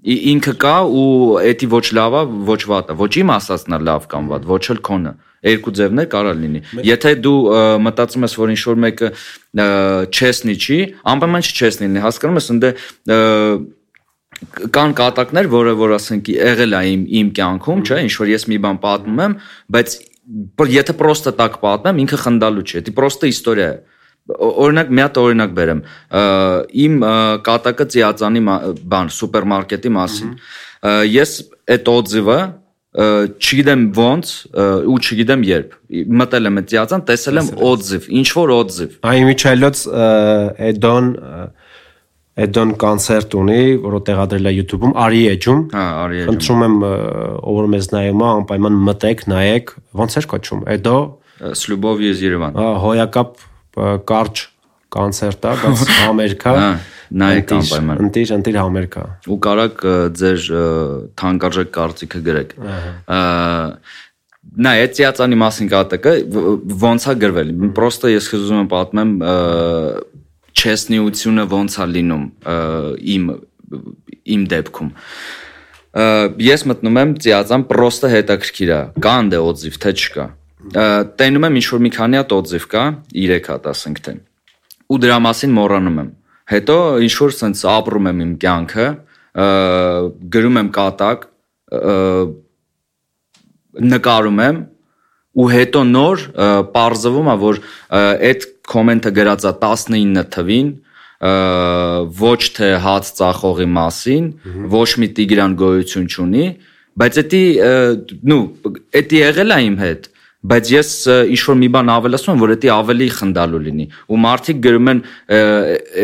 ինքը 0.01 0.53
կա 0.61 0.77
ու 0.89 1.09
էդի 1.45 1.67
ոչ 1.69 1.83
լավա, 1.93 2.21
ոչ 2.47 2.61
վատա, 2.71 2.95
ոչ 2.97 3.11
իմ 3.21 3.33
ասածն 3.35 3.75
է 3.77 3.79
լավ 3.85 4.07
կամ 4.09 4.31
վատ, 4.31 4.47
ոչ 4.49 4.63
էլ 4.73 4.79
քոնը։ 4.87 5.11
Երկու 5.41 5.73
ձևներ 5.77 6.07
կարա 6.09 6.31
լինի։ 6.37 6.61
Եթե 6.85 7.11
դու 7.21 7.37
մտածում 7.85 8.25
ես, 8.25 8.33
որ 8.41 8.53
ինչ 8.53 8.61
որ 8.71 8.81
մեկը 8.81 9.11
չեսնի 10.09 10.55
չի, 10.57 10.79
անպայման 11.13 11.45
չեսնի 11.45 11.87
լինի, 11.87 12.03
հասկանում 12.05 12.41
ես, 12.41 12.49
ընդ 12.55 12.67
կան 14.73 14.93
կատակներ, 14.97 15.49
որը 15.53 15.73
որ 15.77 15.95
ասենք 15.97 16.29
եղել 16.33 16.73
է 16.73 16.81
իմ 16.91 17.01
իմ 17.21 17.27
կյանքում, 17.37 17.81
չէ, 17.85 17.97
ինչ 18.07 18.13
որ 18.21 18.29
ես 18.31 18.45
մի 18.49 18.57
բան 18.65 18.79
պատմում 18.81 19.21
եմ, 19.21 19.35
բայց 19.75 19.97
եթե 20.71 20.95
պրոստը 20.97 21.33
տակ 21.37 21.59
պատմեմ, 21.61 21.99
ինքը 22.05 22.19
խնդալու 22.25 22.65
չէ։ 22.65 22.81
Դի 22.87 22.93
պրոստը 22.97 23.29
իստորիա 23.31 23.67
է 23.69 23.75
օրինակ 24.29 24.91
մի 24.95 25.03
հատ 25.05 25.19
օրինակ 25.21 25.53
բերեմ 25.57 25.83
իմ 26.85 26.97
կատակը 27.47 27.87
ծիածանի 27.95 28.43
բան 28.91 29.13
սուպերմարկետի 29.17 29.93
մասին 29.97 30.33
ես 31.11 31.31
այդ 31.75 31.91
օձիվը 31.95 32.39
չգիտեմ 32.91 33.83
ոնց 33.97 34.31
ու 34.91 34.97
չգիտեմ 34.99 35.43
երբ 35.47 35.75
մտել 36.21 36.49
եմ 36.51 36.61
ծիածան 36.71 37.03
տեսել 37.07 37.41
եմ 37.41 37.49
օձիվ 37.71 38.07
ինչ 38.21 38.27
որ 38.35 38.53
օձիվ 38.57 38.95
այ 39.11 39.25
միջայլոց 39.31 39.83
էդոն 40.71 41.11
Էդոն 42.41 42.69
կոնցերտ 42.79 43.33
ունի, 43.35 43.63
որը 43.83 43.99
տեղադրել 44.07 44.47
է 44.47 44.51
YouTube-ում, 44.55 44.93
Արի 45.03 45.19
էջում։ 45.33 45.63
Հա, 45.75 45.81
Արի 46.01 46.19
էջում։ 46.21 46.29
Խնդրում 46.31 46.61
եմ, 46.67 46.77
ով 47.51 47.59
մեզ 47.73 47.89
նայում 47.91 48.21
է, 48.23 48.27
անպայման 48.31 48.77
մտեք, 48.87 49.23
նայեք, 49.33 49.73
ոնց 49.99 50.15
էր 50.21 50.27
կոչում։ 50.31 50.63
Էդո 50.77 50.95
Սլյուբով 51.59 52.03
ես 52.07 52.23
Երևան։ 52.23 52.57
Հա, 52.61 52.69
հոյակապ 52.85 53.43
կարճ 54.11 54.45
կոնցերտ 54.91 55.47
է, 55.47 55.55
բայց 55.61 55.83
Ամերիկա 56.11 56.53
հա, 56.57 56.69
նայեք 57.21 57.53
անպայման։ 57.57 58.01
Ընտիր, 58.05 58.31
ընտիր 58.37 58.57
Ամերիկա։ 58.61 59.03
Ու 59.31 59.37
կարակ 59.45 59.83
ձեր 60.21 60.47
թանկարժեք 61.21 61.71
կարծիքը 61.77 62.23
գրեք։ 62.27 62.55
Նա 64.61 64.71
այդ 64.81 64.95
ծիածանի 64.97 65.37
մասին 65.37 65.69
կատակը 65.71 66.13
ոնց 66.81 67.07
է 67.07 67.15
գրվել։ 67.21 67.51
Պրոստը 67.77 68.11
ես 68.11 68.29
խզում 68.31 68.61
եմ 68.63 68.69
պատմեմ 68.71 69.11
չեսնիությունը 70.57 71.45
ոնց 71.51 71.77
է 71.77 71.87
լինում 71.95 72.25
իմ 73.15 73.29
իմ 74.35 74.43
դեպքում 74.51 74.91
ես 76.47 76.65
մտնում 76.71 76.99
եմ 77.01 77.13
ծիածան 77.23 77.63
պրոստը 77.71 78.11
հետաքրքիր 78.15 78.71
է 78.75 78.81
կա 79.05 79.15
ընդ 79.21 79.37
օձիվ 79.39 79.79
թե 79.85 79.93
չկա 80.01 80.25
տենում 81.21 81.47
եմ 81.47 81.59
ինչ 81.61 81.67
որ 81.71 81.83
մի 81.85 81.91
քանի 81.97 82.19
հատ 82.21 82.35
օձիվ 82.37 82.67
կա 82.73 82.83
3 83.17 83.39
հատ 83.51 83.69
ասենք 83.71 84.03
թե 84.07 84.15
ու 84.91 84.99
դրա 85.05 85.17
մասին 85.25 85.55
մոռանում 85.57 86.01
եմ 86.01 86.11
հետո 86.51 86.77
ինչ 87.07 87.13
որ 87.21 87.35
սենց 87.39 87.63
ապրում 87.71 88.09
եմ 88.11 88.21
իմ 88.25 88.33
կյանքը 88.43 88.87
գրում 90.35 90.61
եմ 90.61 90.71
կատակ 90.77 91.27
նկարում 93.91 94.41
եմ 94.45 94.63
ու 95.31 95.47
հետո 95.47 95.83
նոր 95.87 96.23
parzվում 96.75 97.29
է 97.31 97.35
որ 97.41 97.61
այդ 97.95 98.47
կոմենտը 98.71 99.11
գրածա 99.15 99.53
19 99.61 100.27
թվին, 100.35 100.71
ոչ 102.21 102.41
թե 102.57 102.69
հաց 102.83 103.11
ծախողի 103.19 103.67
մասին, 103.77 104.27
ոչ 104.73 104.89
մի 105.01 105.09
տիգրան 105.17 105.55
գոյություն 105.61 106.07
չունի, 106.11 106.45
բայց 106.99 107.19
էտի 107.23 107.43
նու, 108.27 108.43
էտի 109.01 109.21
եղել 109.21 109.55
է 109.55 109.59
իմ 109.69 109.77
հետ 109.81 110.10
բայց 110.41 110.69
ես 110.73 110.91
ինչ 111.31 111.41
որ 111.45 111.57
մի 111.61 111.67
բան 111.75 111.91
ավելացնում 111.93 112.39
որ 112.41 112.53
դա 112.63 112.69
ավելի 112.73 113.07
խնդալու 113.17 113.59
լինի։ 113.65 113.85
Ու 114.09 114.19
մարդիկ 114.25 114.61
գրում 114.65 114.89
են, 114.91 115.01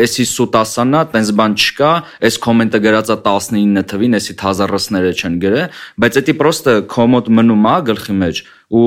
էսի 0.04 0.26
սուտասանա, 0.30 1.00
տենց 1.14 1.32
բան 1.40 1.56
չկա, 1.58 1.90
այս 2.28 2.38
կոմենտը 2.44 2.80
գրածա 2.86 3.16
19 3.26 3.88
թվին, 3.90 4.14
էսի 4.20 4.36
թազարսները 4.38 5.10
չեն 5.18 5.40
գրել, 5.42 5.82
բայց 5.98 6.20
դա 6.22 6.36
պրոստը 6.38 6.76
կոմոդ 6.94 7.32
մնում 7.34 7.66
է 7.66 7.76
գլխի 7.90 8.16
մեջ 8.22 8.42
ու 8.78 8.86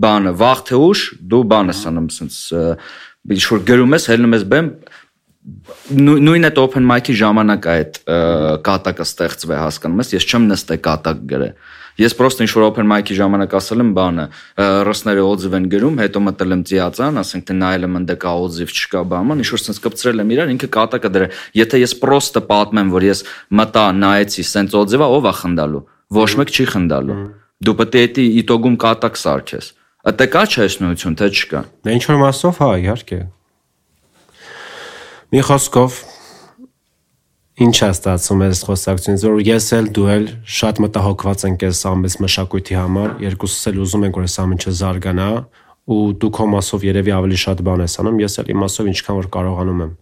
բանը 0.00 0.34
վաղ 0.40 0.64
թե 0.70 0.80
ուշ 0.80 1.04
դու 1.28 1.44
բան 1.50 1.72
ես 1.74 1.80
անում, 1.90 2.10
ասենց 2.14 2.36
ինչ 3.20 3.44
որ 3.50 3.64
գրում 3.68 3.96
ես, 3.98 4.06
հելնում 4.10 4.36
ես 4.38 4.44
բեմ 4.48 4.68
նույն 6.00 6.48
այդ 6.50 6.62
open 6.62 6.86
mic-ի 6.88 7.16
ժամանակ 7.20 7.68
այդ 7.74 8.00
կատակը 8.70 9.06
ստեղծվե 9.10 9.60
հասկանում 9.60 10.02
ես, 10.04 10.14
ես 10.16 10.26
չեմ 10.30 10.48
նստե 10.50 10.80
կատակ 10.86 11.22
գրել 11.34 11.54
Ես 12.00 12.14
պրոստը 12.16 12.46
ինչ 12.46 12.52
որ 12.54 12.64
open 12.64 12.86
mic-ի 12.88 13.16
ժամանակ 13.18 13.54
ասել 13.58 13.82
եմ 13.82 13.88
բանը, 13.96 14.24
ռուսները 14.88 15.24
օձիվ 15.26 15.56
են 15.58 15.64
գրում, 15.72 15.96
հետո 16.00 16.20
մտել 16.24 16.54
եմ 16.54 16.62
ծիածան, 16.70 17.18
ասենք 17.20 17.44
թե 17.50 17.56
նայել 17.60 17.84
եմ 17.88 17.98
ընդ 18.00 18.12
կա 18.22 18.32
օձիվ 18.44 18.72
չկա 18.72 19.02
բաման, 19.10 19.42
ինչ 19.42 19.50
որ 19.50 19.60
sense 19.60 19.82
կպցրել 19.84 20.22
եմ 20.22 20.32
իրար, 20.32 20.52
ինքը 20.54 20.70
կատակը 20.76 21.10
դրել։ 21.16 21.34
Եթե 21.60 21.80
ես 21.82 21.94
պրոստը 22.00 22.42
պատմեմ, 22.48 22.94
որ 22.94 23.06
ես 23.10 23.20
մտա 23.60 23.84
նայեցի 24.00 24.46
sense 24.48 24.80
օձիվա, 24.80 25.10
ով 25.18 25.28
է 25.28 25.34
խնդալու։ 25.40 25.82
Ոչ 26.20 26.30
մեկ 26.40 26.54
չի 26.56 26.66
խնդալու։ 26.70 27.18
Դու 27.60 27.76
պետք 27.80 28.00
է 28.00 28.06
դի 28.16 28.24
իտոգում 28.40 28.80
կատակ 28.80 29.20
սարքես։ 29.20 29.68
Ատե 30.10 30.26
կա 30.32 30.46
չէ 30.48 30.64
այս 30.64 30.76
նույնություն, 30.80 31.16
թե 31.20 31.28
չկա։ 31.36 31.60
Դե 31.84 31.96
ինչ 31.98 32.04
որ 32.08 32.18
մասով 32.24 32.60
հա, 32.64 32.70
իհարկե։ 32.80 33.20
Մի 35.30 35.44
խոսքով 35.46 35.96
ինչ 37.62 37.76
է 37.86 37.88
ստացվում 37.92 38.40
այս 38.48 38.62
խոսակցությունից, 38.66 39.24
որ 39.28 39.42
ես 39.46 39.66
էլ 39.76 39.90
դու 39.94 40.06
էլ 40.10 40.24
շատ 40.58 40.80
մտահոգված 40.82 41.44
ենք 41.46 41.64
այս 41.68 41.82
ամենից 41.90 42.16
մշակույթի 42.24 42.76
համար, 42.80 43.12
երկուսս 43.28 43.68
էլ 43.70 43.78
ուզում 43.84 44.06
ենք 44.08 44.18
որ 44.18 44.26
այս 44.26 44.36
ամենը 44.42 44.74
զարգանա 44.80 45.28
ու 45.94 46.00
դու 46.18 46.32
քո 46.34 46.46
մասով 46.50 46.86
երևի 46.90 47.14
ավելի 47.14 47.38
շատ 47.46 47.62
բան 47.70 47.84
ես 47.86 47.94
անում, 48.02 48.18
ես 48.26 48.36
էլ 48.42 48.50
իմ 48.50 48.60
մասով 48.64 48.90
ինչքան 48.90 49.20
որ 49.20 49.30
կարողանում 49.38 49.84
եմ 49.86 49.92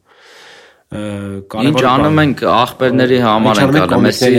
Ինչ 0.89 1.81
անում 1.85 2.21
ենք 2.23 2.43
աղբերների 2.49 3.17
համար 3.21 3.59
ենք 3.61 3.77
անում, 3.83 4.07
էսի 4.09 4.31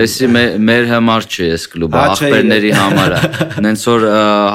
էսի 0.00 0.28
մեր 0.64 0.86
համար 0.88 1.26
չի 1.28 1.48
էս 1.56 1.66
կլուբը, 1.74 2.00
աղբերների 2.00 2.70
համար 2.78 3.14
է։ 3.16 3.20
Նենց 3.66 3.84
որ 3.90 4.06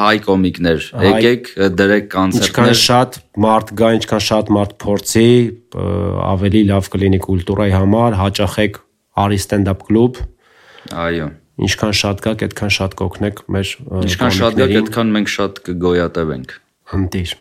հայ 0.02 0.16
կոմիկներ, 0.26 0.90
եկեք 1.06 1.52
դրեք 1.78 2.10
կոնցերտներ։ 2.16 2.50
Ինչքան 2.50 2.82
շատ 2.82 3.22
մարդ 3.46 3.72
գա, 3.78 3.94
ինչքան 4.00 4.26
շատ 4.26 4.52
մարդ 4.58 4.76
փորձի, 4.86 5.30
ավելի 6.34 6.66
լավ 6.74 6.92
կլինի 6.98 7.24
կուլտուրայի 7.30 7.78
համար, 7.78 8.20
հաճախեք 8.26 8.84
արի 9.26 9.42
ստենդափ 9.46 9.86
կլուբ։ 9.86 10.22
Այո 11.06 11.32
ինչքան 11.56 11.94
շատ 11.96 12.22
գաք, 12.26 12.42
այդքան 12.50 12.72
շատ 12.76 12.96
կօգնեք 13.00 13.38
մեր 13.56 13.70
Ինչքան 14.02 14.34
շատ 14.42 14.58
գաք, 14.60 14.74
այդքան 14.82 15.14
մենք 15.16 15.32
շատ 15.36 15.62
կգոյատևենք։ 15.70 16.56
Հնդիր։ 16.92 17.32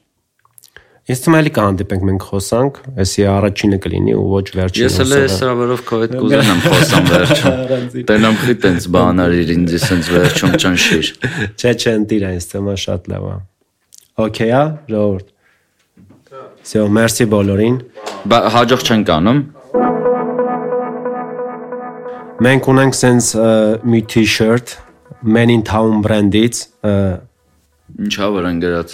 Ես 1.10 1.24
թվում 1.26 1.36
էլի 1.40 1.52
կհանդիպենք 1.56 2.04
մենք 2.06 2.26
խոսանք, 2.30 2.76
էսի 3.02 3.24
առաջինը 3.34 3.78
կլինի 3.82 4.14
ու 4.14 4.26
ոչ 4.30 4.44
վերջինը։ 4.60 4.84
Ես 4.86 4.98
էլ 5.04 5.14
այս 5.18 5.38
հրավերով 5.42 5.80
քո 5.90 6.00
հետ 6.04 6.12
կուզենամ 6.20 6.60
խոսամ 6.66 7.08
վերջում։ 7.10 8.04
Տենամ 8.12 8.38
խի 8.44 8.56
տենց 8.66 8.88
բանար 8.94 9.34
իր 9.40 9.54
ինձ 9.56 9.74
սենց 9.86 10.12
վերջում 10.14 10.54
ճնշիր։ 10.64 11.10
Չէ, 11.58 11.72
չէ, 11.74 11.96
ընտիր 12.04 12.28
այնս 12.30 12.50
թեմա 12.54 12.76
շատ 12.84 13.10
լավ 13.10 13.26
է։ 13.26 13.34
Okay, 14.20 14.50
ಆ, 14.54 14.62
ժողովուրդ։ 14.92 15.28
Всё, 16.70 16.86
merci 16.94 17.26
բոլորին։ 17.34 17.82
Բա 18.30 18.40
հաջող 18.54 18.86
չենք 18.86 19.12
անում։ 19.18 19.42
Մենք 22.46 22.70
ունենք 22.76 23.02
սենց 23.02 23.34
մի 23.90 24.06
t-shirt 24.14 24.78
Men 25.22 25.50
in 25.52 25.64
Town 25.68 26.00
brand-ից, 26.06 26.62
ինչա 26.86 28.28
վրան 28.32 28.60
գրած 28.64 28.94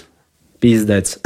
Պիզդեց։ 0.60 1.12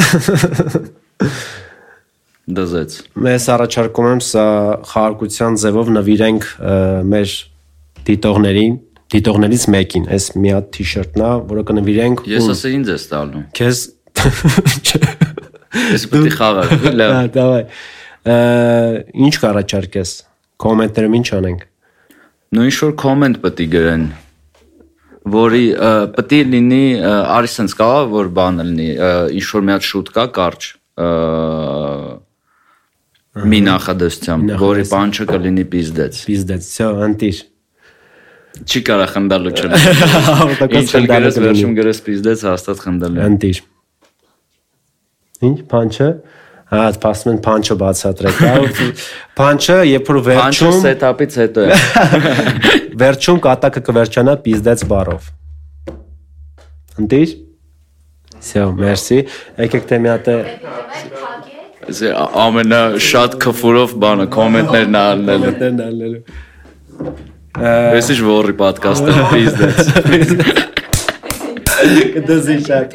Դզեց։ 2.54 2.96
Մեզ 3.24 3.44
առաջարկում 3.54 4.08
եմ 4.10 4.20
սա 4.24 4.44
խաղարկության 4.90 5.54
ձևով 5.62 5.90
նվիրենք 5.96 6.48
մեր 7.08 7.28
դիտողներին, 8.08 8.74
դիտողներից 9.14 9.64
մեկին, 9.74 10.04
այս 10.12 10.26
մի 10.36 10.50
հատ 10.54 10.66
t-shirt-ն 10.76 11.24
է, 11.24 11.30
որը 11.54 11.62
կնվիրենք 11.70 12.24
Ես 12.34 12.50
ասա 12.54 12.72
ինձ 12.76 12.86
ես 12.94 13.06
տալու։ 13.14 13.42
Քեզ 13.56 13.78
Ես 15.94 16.04
պետք 16.12 16.28
է 16.28 16.34
խաղար, 16.38 16.74
լավ։ 17.00 17.14
Հա, 17.14 17.22
դավայ։ 17.34 17.62
Ինչ 19.24 19.34
կառաջարկես։ 19.42 20.10
Կոմենտներում 20.64 21.16
ինչ 21.18 21.28
անենք։ 21.38 21.64
Նույն 22.54 22.70
ինչ 22.70 22.76
որ 22.84 22.92
կոմենտ 23.02 23.36
պետք 23.42 23.64
է 23.64 23.66
գրեն 23.74 24.04
որի 25.33 25.65
պետք 26.15 26.33
է 26.39 26.41
լինի 26.53 26.83
արի 27.05 27.51
sense 27.51 27.77
կա 27.77 27.89
որ 28.13 28.31
բանը 28.39 28.65
լինի 28.69 28.89
ինչ 29.39 29.45
որ 29.53 29.65
մի 29.67 29.75
հատ 29.75 29.87
շուտ 29.89 30.11
կա 30.15 30.25
կարճ 30.39 30.67
մի 33.49 33.59
նախադասությամբ 33.67 34.53
որի 34.63 34.85
պանչը 34.89 35.27
կլինի 35.29 35.65
պիզդեց 35.73 36.21
պիզդեց 36.29 36.69
всё 36.69 36.87
անտիր 37.05 37.41
չի 38.65 38.81
կարա 38.89 39.05
խնդալու 39.13 39.53
չէ 39.53 39.67
ինչ 40.79 40.89
էլ 40.99 41.05
գրես 41.13 41.39
վերջում 41.45 41.75
գրես 41.77 42.01
պիզդեց 42.07 42.45
հաստատ 42.49 42.83
խնդալու 42.85 43.23
անտիր 43.27 43.61
ինչ 45.49 45.57
պանչը 45.71 46.09
Հա, 46.69 46.83
սպասում 46.93 47.31
են 47.31 47.37
փանչը 47.41 47.75
բացատրեք, 47.81 48.41
հա։ 48.45 48.87
Փանչը, 49.39 49.77
երբ 49.89 50.09
որ 50.11 50.17
վերջում 50.27 50.43
Փանչը 50.69 50.81
սետափից 50.83 51.37
հետո 51.41 51.63
է։ 51.65 51.77
Վերջում 53.01 53.39
կատակը 53.45 53.81
կվերջանա 53.87 54.35
պիզդեց 54.45 54.83
բարով։ 54.91 55.29
Ընտիր։ 57.01 57.33
Всё, 58.37 58.67
merci։ 58.77 59.17
Եկեք 59.57 59.89
թե 59.89 59.99
մի 60.03 60.09
հատ 60.13 60.29
Զե 61.89 62.11
ամենա 62.43 62.81
շատ 63.01 63.37
քֆուրով 63.41 63.95
բանը 64.03 64.25
կոմենտներն 64.35 64.97
ալնելու։ 64.99 65.49
Կոմենտներն 65.49 65.79
ալնելու։ 65.87 66.21
Ես 67.97 68.11
ինչ 68.13 68.19
որի 68.27 68.53
ոդկասթը 68.59 69.11
պիզդեց։ 69.31 69.77
Կդզի 72.13 72.57
շատ։ 72.69 72.89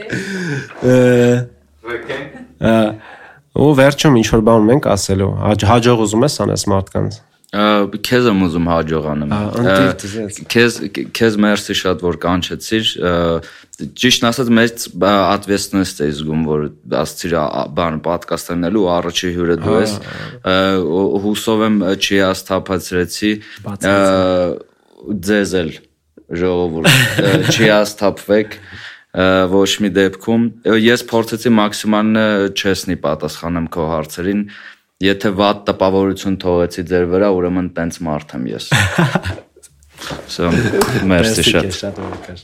Ը 0.95 2.79
ու 3.60 3.72
վերջում 3.80 4.20
ինչ 4.20 4.28
որ 4.36 4.46
բան 4.50 4.68
ունենք 4.68 4.92
ասելու 4.96 5.32
հաջող 5.70 6.06
ուզում 6.06 6.30
ես 6.30 6.40
անես 6.46 6.70
մարդկանց 6.74 7.20
քեզ 7.50 8.28
եմ 8.30 8.42
ուզում 8.46 8.68
հաջողանամ։ 8.70 9.32
Քեզ 10.54 10.76
քեզ 11.18 11.38
մերսի 11.42 11.76
շատ 11.80 12.04
որ 12.06 12.18
կանչեցիր։ 12.22 12.92
Ճիշտն 13.98 14.28
ասած 14.30 14.52
մեծ 14.54 14.86
ատվեստնեստ 15.10 16.04
է 16.06 16.10
զգում, 16.20 16.44
որ 16.46 16.68
ասցիր 17.00 17.34
բան 17.80 17.98
podcast 18.06 18.54
անելու 18.54 18.86
առաջի 19.00 19.32
հյուրը 19.40 19.56
դու 19.66 19.80
ես։ 19.80 19.96
Հուսով 21.26 21.66
եմ 21.70 21.80
չի 21.98 22.22
աստափացրեցի։ 22.28 23.32
Ձեզ 25.10 25.58
էլ 25.64 25.74
ժողովուրդ 26.44 27.50
չի 27.50 27.74
աստափվեք։ 27.80 28.60
Ա 28.60 28.89
ոչ 29.10 29.70
մի 29.82 29.90
դեպքում 29.96 30.44
ես 30.86 31.04
փորձեցի 31.10 31.52
մաքսիմալը 31.58 32.26
չեսնի 32.54 32.98
պատասխանեմ 33.06 33.70
քո 33.74 33.88
հարցերին 33.90 34.44
եթե 35.02 35.32
վատ 35.40 35.64
տպավորություն 35.70 36.38
թողեցի 36.44 36.86
ձեր 36.92 37.08
վրա 37.14 37.30
ուրեմն 37.40 37.72
տենց 37.80 38.00
մարդ 38.06 38.36
եմ 38.38 38.46
ես 38.54 38.70
Սա 40.34 40.52
մերսի 41.10 41.44
շատ 41.50 41.74
շատ 41.76 41.98
օրակար 42.06 42.44